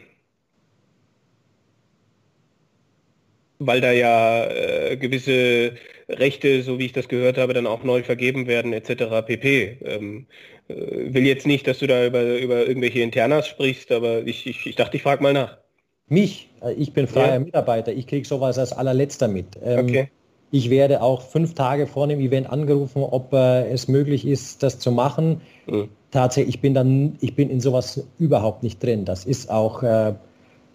Weil 3.60 3.80
da 3.82 3.92
ja 3.92 4.46
äh, 4.50 4.98
gewisse 4.98 5.76
Rechte, 6.10 6.64
so 6.64 6.80
wie 6.80 6.86
ich 6.86 6.94
das 6.94 7.08
gehört 7.08 7.38
habe, 7.38 7.54
dann 7.54 7.68
auch 7.68 7.84
neu 7.84 8.04
vergeben 8.04 8.48
werden, 8.48 8.74
etc. 8.74 9.22
pp. 9.26 9.78
Ähm, 9.86 10.28
äh, 10.68 10.74
will 11.14 11.26
jetzt 11.26 11.46
nicht, 11.48 11.68
dass 11.68 11.80
du 11.80 11.88
da 11.88 12.06
über, 12.06 12.38
über 12.40 12.66
irgendwelche 12.68 13.02
Internas 13.02 13.48
sprichst, 13.48 13.92
aber 13.92 14.26
ich, 14.26 14.48
ich, 14.48 14.66
ich 14.66 14.76
dachte, 14.76 14.98
ich 14.98 15.04
frage 15.04 15.22
mal 15.24 15.34
nach. 15.34 15.61
Mich? 16.12 16.50
Äh, 16.62 16.74
ich 16.74 16.94
bin 16.94 17.08
freier 17.08 17.34
ja. 17.34 17.40
Mitarbeiter. 17.40 17.92
Ich 17.94 18.06
kriege 18.06 18.28
sowas 18.28 18.58
als 18.58 18.74
allerletzter 18.74 19.28
mit. 19.28 19.48
Ähm, 19.64 19.86
okay. 19.86 20.10
Ich 20.52 20.70
werde 20.70 21.02
auch 21.02 21.22
fünf 21.22 21.54
Tage 21.54 21.88
vor 21.88 22.08
dem 22.08 22.20
Event 22.20 22.50
angerufen, 22.50 23.02
ob 23.04 23.32
äh, 23.32 23.72
es 23.72 23.88
möglich 23.88 24.28
ist, 24.28 24.62
das 24.62 24.80
zu 24.80 24.92
machen. 24.92 25.40
Mhm. 25.66 25.88
Tatsächlich, 26.12 26.56
ich 26.56 26.62
bin 26.62 26.74
dann, 26.74 27.16
ich 27.22 27.36
bin 27.36 27.50
in 27.50 27.62
sowas 27.62 28.04
überhaupt 28.20 28.62
nicht 28.62 28.84
drin. 28.84 29.06
Das 29.06 29.24
ist 29.24 29.50
auch, 29.50 29.82
äh, 29.82 30.14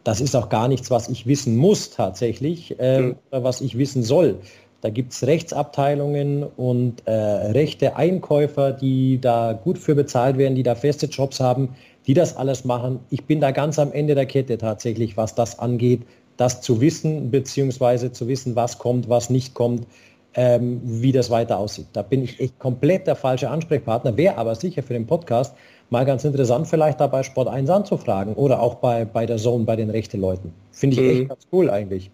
das 0.02 0.22
ist 0.22 0.34
auch 0.34 0.48
gar 0.48 0.68
nichts, 0.68 0.90
was 0.90 1.10
ich 1.10 1.26
wissen 1.26 1.56
muss 1.56 1.90
tatsächlich, 1.90 2.80
äh, 2.80 3.00
mhm. 3.00 3.16
was 3.30 3.60
ich 3.60 3.76
wissen 3.76 4.02
soll. 4.02 4.38
Da 4.80 4.88
gibt 4.88 5.12
es 5.12 5.26
Rechtsabteilungen 5.26 6.44
und 6.44 7.06
äh, 7.06 7.12
rechte 7.12 7.96
Einkäufer, 7.96 8.72
die 8.72 9.20
da 9.20 9.52
gut 9.52 9.78
für 9.78 9.94
bezahlt 9.94 10.38
werden, 10.38 10.54
die 10.54 10.62
da 10.62 10.74
feste 10.74 11.06
Jobs 11.06 11.40
haben, 11.40 11.70
die 12.07 12.15
das 12.15 12.37
alles 12.37 12.65
machen. 12.65 13.01
Ich 13.11 13.24
bin 13.24 13.41
da 13.41 13.51
ganz 13.51 13.78
am 13.78 13.93
Ende 13.93 14.15
der 14.15 14.27
Kette 14.27 14.59
tatsächlich, 14.59 15.16
was 15.16 15.35
das 15.35 15.59
angeht, 15.59 16.03
das 16.37 16.61
zu 16.61 16.81
wissen, 16.81 17.31
beziehungsweise 17.31 18.12
zu 18.12 18.28
wissen, 18.28 18.57
was 18.57 18.78
kommt, 18.78 19.09
was 19.09 19.31
nicht 19.31 19.55
kommt, 19.55 19.87
ähm, 20.35 20.81
wie 20.85 21.12
das 21.12 21.31
weiter 21.31 21.59
aussieht. 21.59 21.87
Da 21.95 22.03
bin 22.03 22.23
ich 22.23 22.39
echt 22.41 22.59
komplett 22.59 23.07
der 23.07 23.16
falsche 23.16 23.49
Ansprechpartner, 23.49 24.16
wäre 24.16 24.37
aber 24.37 24.55
sicher 24.55 24.83
für 24.83 24.93
den 24.93 25.07
Podcast 25.07 25.55
mal 25.91 26.05
ganz 26.05 26.24
interessant, 26.24 26.66
vielleicht 26.66 27.01
da 27.01 27.07
bei 27.07 27.23
Sport 27.23 27.49
1 27.49 27.70
anzufragen 27.70 28.35
oder 28.35 28.61
auch 28.61 28.77
bei, 28.77 29.05
bei 29.05 29.24
der 29.24 29.37
Zone, 29.39 29.65
bei 29.65 29.77
den 29.77 29.91
rechten 29.91 30.20
Leuten. 30.20 30.53
Finde 30.73 30.97
ich 30.97 31.03
mhm. 31.03 31.20
echt 31.20 31.28
ganz 31.28 31.47
cool 31.53 31.70
eigentlich. 31.70 32.11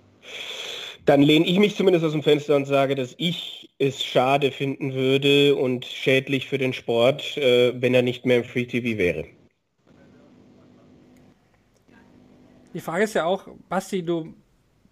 Dann 1.05 1.21
lehne 1.21 1.47
ich 1.47 1.59
mich 1.59 1.75
zumindest 1.75 2.05
aus 2.05 2.13
dem 2.13 2.23
Fenster 2.23 2.55
und 2.55 2.67
sage, 2.67 2.95
dass 2.95 3.15
ich 3.17 3.71
es 3.79 4.05
schade 4.05 4.53
finden 4.53 4.95
würde 4.95 5.57
und 5.57 5.85
schädlich 5.85 6.47
für 6.47 6.59
den 6.59 6.73
Sport, 6.73 7.37
äh, 7.39 7.73
wenn 7.81 7.93
er 7.93 8.03
nicht 8.03 8.25
mehr 8.25 8.37
im 8.37 8.45
Free 8.45 8.67
TV 8.67 8.99
wäre. 8.99 9.25
Die 12.75 12.81
Frage 12.81 13.05
ist 13.05 13.15
ja 13.15 13.25
auch, 13.25 13.47
Basti, 13.69 14.03
du, 14.03 14.35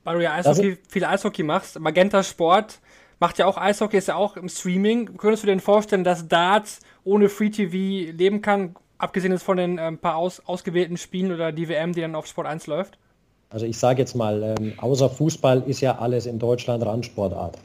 weil 0.05 0.19
du 0.19 0.25
ja 0.25 0.35
Eishockey, 0.35 0.79
viel 0.89 1.05
Eishockey 1.05 1.43
machst, 1.43 1.79
Magenta 1.79 2.23
Sport 2.23 2.81
macht 3.21 3.39
ja 3.39 3.47
auch 3.47 3.57
Eishockey, 3.57 3.99
ist 3.99 4.09
ja 4.09 4.17
auch 4.17 4.37
im 4.37 4.49
Streaming. 4.49 5.17
Könntest 5.17 5.45
du 5.45 5.47
dir 5.47 5.59
vorstellen, 5.61 6.05
dass 6.05 6.27
Darts 6.27 6.81
ohne 7.05 7.29
Free 7.29 7.51
TV 7.51 8.13
leben 8.17 8.41
kann, 8.41 8.75
abgesehen 8.99 9.33
jetzt 9.33 9.43
von 9.43 9.59
den 9.59 9.79
ein 9.79 9.95
ähm, 9.95 9.99
paar 9.99 10.17
aus, 10.17 10.41
ausgewählten 10.47 10.97
Spielen 10.97 11.33
oder 11.33 11.53
die 11.53 11.69
WM, 11.69 11.93
die 11.93 12.01
dann 12.01 12.15
auf 12.15 12.27
Sport 12.27 12.47
1 12.47 12.67
läuft? 12.67 12.99
Also 13.51 13.67
ich 13.67 13.79
sage 13.79 14.01
jetzt 14.01 14.15
mal, 14.15 14.55
ähm, 14.59 14.75
außer 14.79 15.11
Fußball 15.11 15.65
ist 15.67 15.81
ja 15.81 15.99
alles 15.99 16.27
in 16.27 16.39
Deutschland 16.39 16.85
Randsportart. 16.85 17.59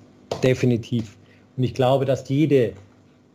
Definitiv. 0.44 1.16
Und 1.56 1.64
ich 1.64 1.74
glaube, 1.74 2.06
dass 2.06 2.28
jede 2.28 2.74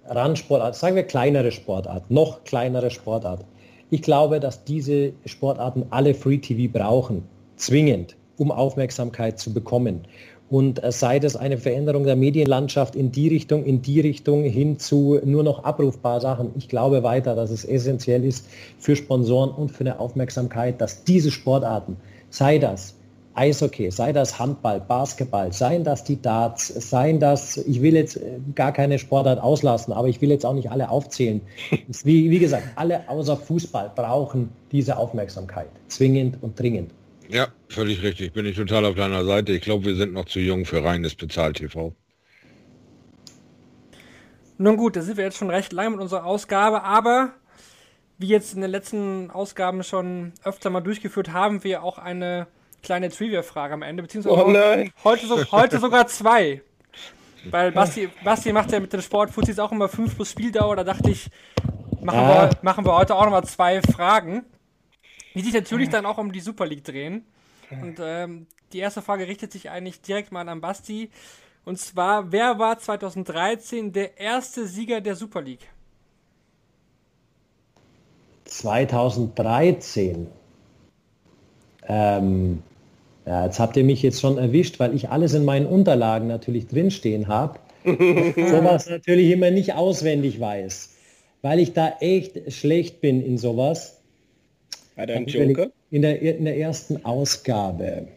Randsportart, 0.07 0.75
sagen 0.75 0.97
wir 0.97 1.05
kleinere 1.05 1.53
Sportart, 1.53 2.11
noch 2.11 2.45
kleinere 2.45 2.91
Sportart, 2.91 3.45
ich 3.91 4.03
glaube, 4.03 4.41
dass 4.41 4.65
diese 4.65 5.13
Sportarten 5.25 5.87
alle 5.91 6.15
Free 6.15 6.39
TV 6.39 6.73
brauchen, 6.73 7.23
zwingend, 7.57 8.17
um 8.37 8.51
Aufmerksamkeit 8.51 9.39
zu 9.39 9.53
bekommen. 9.53 10.03
Und 10.49 10.83
äh, 10.83 10.91
sei 10.91 11.19
das 11.19 11.37
eine 11.37 11.59
Veränderung 11.59 12.05
der 12.05 12.17
Medienlandschaft 12.17 12.97
in 12.97 13.13
die 13.13 13.29
Richtung, 13.29 13.65
in 13.65 13.83
die 13.83 14.01
Richtung 14.01 14.43
hin 14.43 14.79
zu 14.79 15.21
nur 15.25 15.45
noch 15.45 15.63
abrufbar 15.63 16.21
Sachen. 16.21 16.51
Ich 16.57 16.69
glaube 16.69 17.03
weiter, 17.03 17.37
dass 17.37 17.51
es 17.51 17.65
essentiell 17.65 18.25
ist 18.25 18.47
für 18.79 18.97
Sponsoren 18.97 19.51
und 19.51 19.71
für 19.71 19.85
eine 19.85 20.01
Aufmerksamkeit, 20.01 20.81
dass 20.81 21.05
diese 21.05 21.31
Sportarten, 21.31 21.97
sei 22.31 22.59
das 22.59 22.95
Eishockey, 23.35 23.91
sei 23.91 24.13
das 24.13 24.39
Handball, 24.39 24.81
Basketball, 24.81 25.53
seien 25.53 25.85
das 25.85 26.03
die 26.03 26.21
Darts, 26.21 26.69
seien 26.69 27.21
das, 27.21 27.57
ich 27.59 27.81
will 27.81 27.95
jetzt 27.95 28.17
äh, 28.17 28.39
gar 28.55 28.73
keine 28.73 28.99
Sportart 28.99 29.41
auslassen, 29.41 29.93
aber 29.93 30.09
ich 30.09 30.21
will 30.21 30.31
jetzt 30.31 30.45
auch 30.45 30.55
nicht 30.55 30.71
alle 30.71 30.89
aufzählen. 30.89 31.41
Wie, 32.05 32.31
wie 32.31 32.39
gesagt, 32.39 32.65
alle 32.77 33.09
außer 33.09 33.37
Fußball 33.37 33.93
brauchen 33.95 34.51
diese 34.73 34.97
Aufmerksamkeit, 34.97 35.69
zwingend 35.89 36.43
und 36.43 36.59
dringend. 36.59 36.91
Ja, 37.29 37.49
völlig 37.69 38.03
richtig. 38.03 38.33
Bin 38.33 38.45
ich 38.45 38.57
total 38.57 38.85
auf 38.85 38.97
deiner 38.97 39.25
Seite. 39.25 39.53
Ich 39.53 39.63
glaube, 39.63 39.85
wir 39.85 39.95
sind 39.95 40.13
noch 40.13 40.25
zu 40.25 40.41
jung 40.41 40.65
für 40.65 40.83
reines 40.83 41.15
Bezahl-TV. 41.15 41.95
Nun 44.59 44.77
gut, 44.77 44.97
da 44.97 45.03
sind 45.03 45.17
wir 45.17 45.25
jetzt 45.25 45.39
schon 45.39 45.51
recht 45.51 45.73
lange 45.73 45.91
mit 45.91 46.01
unserer 46.01 46.27
Ausgabe, 46.27 46.83
aber 46.83 47.33
wie 48.19 48.27
jetzt 48.27 48.55
in 48.55 48.61
den 48.61 48.71
letzten 48.71 49.31
Ausgaben 49.31 49.83
schon 49.85 50.33
öfter 50.45 50.69
mal 50.69 50.81
durchgeführt, 50.81 51.33
haben 51.33 51.65
wir 51.65 51.83
auch 51.83 51.97
eine 51.97 52.49
kleine 52.83 53.09
Trivia-Frage 53.11 53.75
am 53.75 53.83
Ende, 53.83 54.03
beziehungsweise 54.03 54.37
oh 54.37 55.05
heute, 55.05 55.27
so, 55.27 55.53
heute 55.53 55.79
sogar 55.79 56.07
zwei. 56.07 56.63
Weil 57.51 57.73
Basti, 57.73 58.09
Basti 58.23 58.53
macht 58.53 58.71
ja 58.73 58.81
mit 58.81 58.93
den 58.93 59.03
Sportfuzis 59.03 59.59
auch 59.59 59.73
immer 59.73 59.89
5 59.89 60.15
plus 60.15 60.31
Spieldauer, 60.31 60.77
da 60.77 60.85
dachte 60.85 61.11
ich, 61.11 61.31
machen, 62.03 62.19
ah. 62.19 62.51
wir, 62.51 62.59
machen 62.63 62.85
wir 62.85 62.95
heute 62.95 63.15
auch 63.15 63.25
nochmal 63.25 63.45
zwei 63.45 63.81
Fragen, 63.83 64.45
die 65.35 65.41
sich 65.41 65.55
natürlich 65.55 65.89
dann 65.89 66.07
auch 66.07 66.19
um 66.19 66.33
die 66.33 66.41
Super 66.41 66.67
League 66.67 66.85
drehen. 66.85 67.25
Und 67.71 67.99
ähm, 68.01 68.47
die 68.73 68.79
erste 68.79 69.01
Frage 69.03 69.27
richtet 69.29 69.53
sich 69.53 69.71
eigentlich 69.71 70.01
direkt 70.01 70.33
mal 70.33 70.49
an 70.49 70.61
Basti. 70.61 71.11
Und 71.65 71.79
zwar, 71.79 72.33
wer 72.33 72.59
war 72.59 72.79
2013 72.79 73.93
der 73.93 74.19
erste 74.19 74.67
Sieger 74.67 75.01
der 75.01 75.15
Super 75.15 75.43
League? 75.43 75.69
2013. 78.45 80.27
Ähm, 81.87 82.63
ja, 83.31 83.45
jetzt 83.45 83.61
habt 83.61 83.77
ihr 83.77 83.85
mich 83.85 84.03
jetzt 84.03 84.21
schon 84.21 84.39
erwischt, 84.39 84.81
weil 84.81 84.93
ich 84.93 85.11
alles 85.11 85.35
in 85.35 85.45
meinen 85.45 85.67
Unterlagen 85.67 86.27
natürlich 86.27 86.67
drinstehen 86.67 87.29
habe. 87.29 87.61
sowas 87.85 88.91
natürlich 88.91 89.31
immer 89.31 89.53
nicht 89.53 89.75
auswendig 89.75 90.41
weiß. 90.41 90.97
Weil 91.41 91.61
ich 91.61 91.73
da 91.73 91.93
echt 92.01 92.53
schlecht 92.53 93.01
bin 93.01 93.25
in 93.25 93.39
sowas. 93.39 94.01
Er 94.97 95.09
einen 95.15 95.27
Joker? 95.27 95.69
In 95.93 96.03
der, 96.03 96.21
in 96.21 96.45
der 96.45 96.59
ersten 96.59 97.05
Ausgabe. 97.05 98.09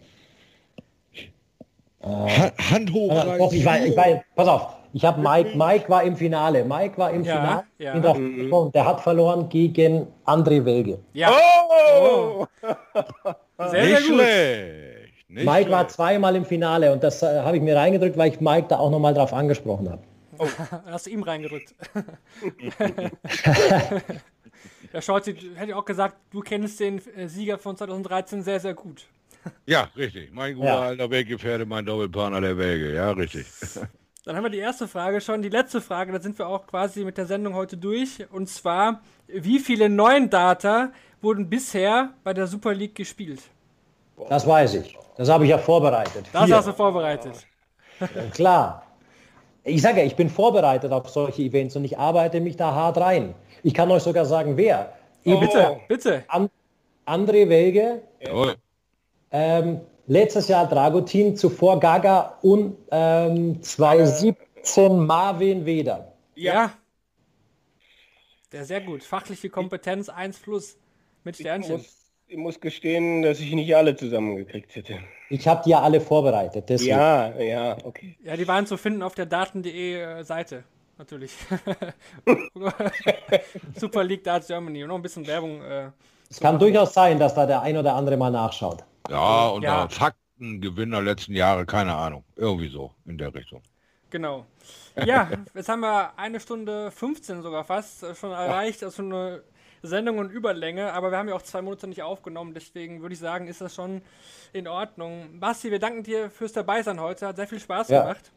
Äh, 2.02 2.08
Hand 2.08 2.92
hoch. 2.92 3.38
Doch, 3.38 3.54
ich 3.54 3.64
weiß, 3.64 3.86
ich 3.86 3.96
weiß, 3.96 4.20
pass 4.36 4.48
auf, 4.48 4.68
ich 4.94 5.06
habe 5.06 5.22
Mike, 5.22 5.56
Mike 5.56 5.90
war 5.90 6.02
im 6.04 6.16
Finale. 6.16 6.66
Mike 6.66 6.98
war 6.98 7.12
im 7.12 7.24
ja, 7.24 7.36
Finale. 7.36 7.64
Ja. 7.78 8.16
Mhm. 8.16 8.72
Der 8.74 8.86
hat 8.88 9.02
verloren 9.02 9.48
gegen 9.48 10.08
André 10.26 10.66
Welge. 10.66 10.98
Ja. 11.14 11.32
Oh! 11.32 12.48
oh. 12.64 13.34
Sehr, 13.70 13.86
sehr 13.86 14.02
gut. 14.02 14.93
Nicht 15.34 15.46
Mike 15.46 15.72
war 15.72 15.88
zweimal 15.88 16.36
im 16.36 16.46
Finale 16.46 16.92
und 16.92 17.04
das 17.04 17.24
äh, 17.24 17.40
habe 17.42 17.58
ich 17.58 17.64
mir 17.64 17.76
reingedrückt, 17.76 18.18
weil 18.18 18.32
ich 18.32 18.40
Mike 18.40 18.68
da 18.70 18.78
auch 18.78 18.92
nochmal 18.92 19.16
drauf 19.16 19.34
angesprochen 19.34 19.90
habe. 19.90 20.04
Oh, 20.38 20.48
hast 20.86 21.08
du 21.08 21.10
ihm 21.10 21.24
reingedrückt. 21.24 21.74
Der 24.94 25.02
Scholz 25.02 25.28
hätte 25.56 25.76
auch 25.76 25.86
gesagt, 25.86 26.18
du 26.30 26.42
kennst 26.42 26.80
den 26.80 27.02
äh, 27.16 27.28
Sieger 27.28 27.58
von 27.58 27.76
2013 27.76 28.44
sehr, 28.44 28.60
sehr 28.60 28.76
gut. 28.76 29.08
Ja, 29.66 29.90
richtig. 29.98 30.32
Mein 30.32 30.54
guter 30.56 30.68
ja. 30.68 30.82
alter 30.82 31.10
Weggefährte, 31.10 31.66
mein 31.66 31.84
Doppelpartner 31.86 32.40
der 32.40 32.58
Wege. 32.58 32.94
Ja, 32.94 33.10
richtig. 33.12 33.48
Dann 34.24 34.36
haben 34.36 34.44
wir 34.44 34.52
die 34.52 34.60
erste 34.60 34.88
Frage 34.88 35.20
schon. 35.20 35.42
Die 35.42 35.50
letzte 35.50 35.82
Frage, 35.82 36.12
da 36.12 36.22
sind 36.22 36.38
wir 36.38 36.48
auch 36.48 36.68
quasi 36.68 37.04
mit 37.04 37.18
der 37.18 37.26
Sendung 37.26 37.56
heute 37.56 37.76
durch. 37.76 38.24
Und 38.32 38.48
zwar, 38.48 39.02
wie 39.28 39.60
viele 39.60 39.90
neuen 39.90 40.30
Data 40.30 40.94
wurden 41.22 41.50
bisher 41.50 42.14
bei 42.24 42.34
der 42.34 42.46
Super 42.46 42.74
League 42.74 42.96
gespielt? 42.96 43.42
Das 44.30 44.48
weiß 44.48 44.76
ich. 44.76 44.98
Das 45.18 45.30
habe 45.30 45.44
ich 45.46 45.50
ja 45.52 45.58
vorbereitet. 45.58 46.26
Das 46.34 46.46
Vier. 46.46 46.56
hast 46.58 46.68
du 46.68 46.74
vorbereitet. 46.74 47.46
Klar. 48.34 48.84
Ich 49.64 49.82
sage 49.82 50.00
ja, 50.00 50.06
ich 50.06 50.16
bin 50.16 50.30
vorbereitet 50.30 50.92
auf 50.92 51.10
solche 51.10 51.42
Events 51.44 51.76
und 51.76 51.86
ich 51.86 51.98
arbeite 51.98 52.42
mich 52.42 52.58
da 52.58 52.74
hart 52.74 52.98
rein. 52.98 53.34
Ich 53.64 53.74
kann 53.74 53.90
euch 53.92 54.04
sogar 54.04 54.26
sagen, 54.26 54.58
wer. 54.58 54.94
Oh, 55.26 55.40
bitte, 55.40 55.78
bitte. 55.88 56.24
An, 56.28 56.50
André 57.06 57.48
Welge, 57.48 58.02
Jawohl. 58.20 58.56
ähm, 59.32 59.80
letztes 60.08 60.50
Jahr 60.50 60.68
Dragutin, 60.68 61.38
zuvor 61.38 61.80
Gaga 61.80 62.38
und 62.42 62.76
ähm, 62.92 63.62
2017 63.64 64.98
Marvin 65.06 65.66
Weder. 65.66 66.12
Ja. 66.36 66.74
Der 68.52 68.66
sehr 68.66 68.82
gut. 68.82 69.04
Fachliche 69.04 69.50
Kompetenz 69.50 70.10
1 70.10 70.40
plus 70.40 70.78
mit 71.24 71.36
Ich 71.36 71.42
Sternchen. 71.46 71.78
muss, 71.78 71.96
ich 72.34 72.40
muss 72.40 72.60
gestehen, 72.60 73.22
dass 73.22 73.40
ich 73.40 73.54
nicht 73.54 73.76
alle 73.76 73.96
zusammengekriegt 73.96 74.76
hätte. 74.76 74.98
Ich 75.30 75.48
habe 75.48 75.62
die 75.64 75.70
ja 75.70 75.82
alle 75.82 76.02
vorbereitet. 76.02 76.68
Deswegen. 76.68 76.90
Ja, 76.98 77.32
ja, 77.40 77.78
okay. 77.84 78.18
Ja, 78.24 78.36
die 78.36 78.48
waren 78.48 78.66
zu 78.66 78.76
finden 78.76 79.04
auf 79.04 79.14
der 79.14 79.28
daten.de 79.28 79.94
äh, 80.02 80.24
Seite. 80.24 80.64
Natürlich. 80.98 81.32
Super 83.76 84.04
League 84.04 84.24
Darts 84.24 84.48
Germany. 84.48 84.84
Und 84.84 84.90
noch 84.90 84.96
ein 84.96 85.02
bisschen 85.04 85.28
Werbung. 85.28 85.62
Äh, 85.62 85.90
Es 86.30 86.40
kann 86.40 86.58
durchaus 86.58 86.94
sein, 86.94 87.20
dass 87.20 87.36
da 87.36 87.46
der 87.46 87.62
ein 87.62 87.78
oder 87.78 87.94
andere 87.94 88.18
mal 88.18 88.32
nachschaut. 88.32 88.84
Ja, 89.10 89.50
und 89.50 89.62
Ja. 89.62 89.88
Faktengewinner 89.88 91.02
letzten 91.04 91.36
Jahre, 91.36 91.68
keine 91.68 91.94
Ahnung. 91.94 92.24
Irgendwie 92.36 92.70
so 92.70 92.92
in 93.06 93.18
der 93.20 93.34
Richtung. 93.34 93.62
Genau. 94.10 94.46
Ja, 95.06 95.30
jetzt 95.54 95.70
haben 95.70 95.82
wir 95.82 96.18
eine 96.18 96.40
Stunde 96.40 96.90
15 96.92 97.44
sogar 97.44 97.64
fast 97.64 98.02
äh, 98.04 98.16
schon 98.16 98.32
erreicht. 98.32 98.84
Also 98.84 99.04
eine 99.04 99.44
Sendung 99.84 100.18
und 100.18 100.32
Überlänge, 100.32 100.94
aber 100.94 101.12
wir 101.12 101.18
haben 101.18 101.28
ja 101.28 101.36
auch 101.36 101.42
zwei 101.42 101.62
Monate 101.62 101.88
nicht 101.88 102.02
aufgenommen, 102.02 102.54
deswegen 102.54 103.02
würde 103.02 103.14
ich 103.14 103.20
sagen, 103.20 103.48
ist 103.48 103.60
das 103.62 103.76
schon 103.76 104.02
in 104.54 104.68
Ordnung. 104.68 105.40
Basti, 105.40 105.72
wir 105.72 105.80
danken 105.80 106.04
dir 106.04 106.30
fürs 106.30 106.54
Dabeisein 106.54 107.02
heute. 107.02 107.28
Hat 107.28 107.36
sehr 107.36 107.48
viel 107.48 107.60
Spaß 107.60 107.90
Ja. 107.90 108.02
gemacht. 108.04 108.32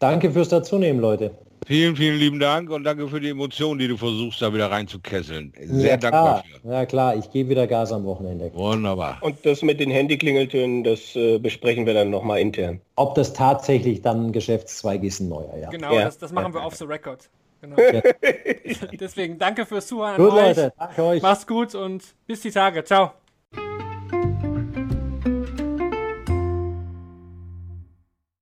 Danke 0.00 0.30
fürs 0.30 0.48
Dazunehmen, 0.48 1.00
Leute. 1.00 1.30
Vielen, 1.66 1.96
vielen 1.96 2.18
lieben 2.18 2.40
Dank 2.40 2.70
und 2.70 2.84
danke 2.84 3.08
für 3.08 3.20
die 3.20 3.28
Emotionen, 3.30 3.78
die 3.78 3.88
du 3.88 3.96
versuchst, 3.96 4.40
da 4.40 4.54
wieder 4.54 4.70
reinzukesseln. 4.70 5.52
Sehr 5.60 5.90
ja, 5.90 5.96
dankbar 5.96 6.42
klar. 6.42 6.60
für. 6.62 6.68
Ja 6.72 6.86
klar, 6.86 7.16
ich 7.16 7.30
gebe 7.30 7.50
wieder 7.50 7.66
Gas 7.66 7.92
am 7.92 8.04
Wochenende. 8.04 8.50
Wunderbar. 8.54 9.18
Und 9.20 9.44
das 9.44 9.62
mit 9.62 9.78
den 9.80 9.90
Handyklingeltönen, 9.90 10.82
das 10.84 11.14
äh, 11.14 11.38
besprechen 11.38 11.84
wir 11.84 11.94
dann 11.94 12.10
nochmal 12.10 12.38
intern. 12.40 12.80
Ob 12.96 13.14
das 13.16 13.32
tatsächlich 13.34 14.00
dann 14.02 14.26
ein 14.28 14.32
Geschäftszweig 14.32 15.02
ist, 15.02 15.20
ein 15.20 15.28
neuer, 15.28 15.56
ja. 15.60 15.68
Genau, 15.70 15.92
Ja. 15.94 16.04
das, 16.06 16.18
das 16.18 16.32
machen 16.32 16.54
wir 16.54 16.62
off 16.62 16.74
the 16.76 16.84
record. 16.84 17.28
Genau. 17.60 17.76
Deswegen 19.00 19.38
danke 19.38 19.66
fürs 19.66 19.86
Zuhören. 19.86 20.14
an 20.14 20.22
Gut, 20.22 20.32
euch. 20.32 20.56
Leute, 20.56 20.72
danke 20.78 21.02
euch. 21.02 21.22
Macht's 21.22 21.46
gut 21.46 21.74
und 21.74 22.02
bis 22.26 22.40
die 22.40 22.50
Tage. 22.50 22.84
Ciao. 22.84 23.12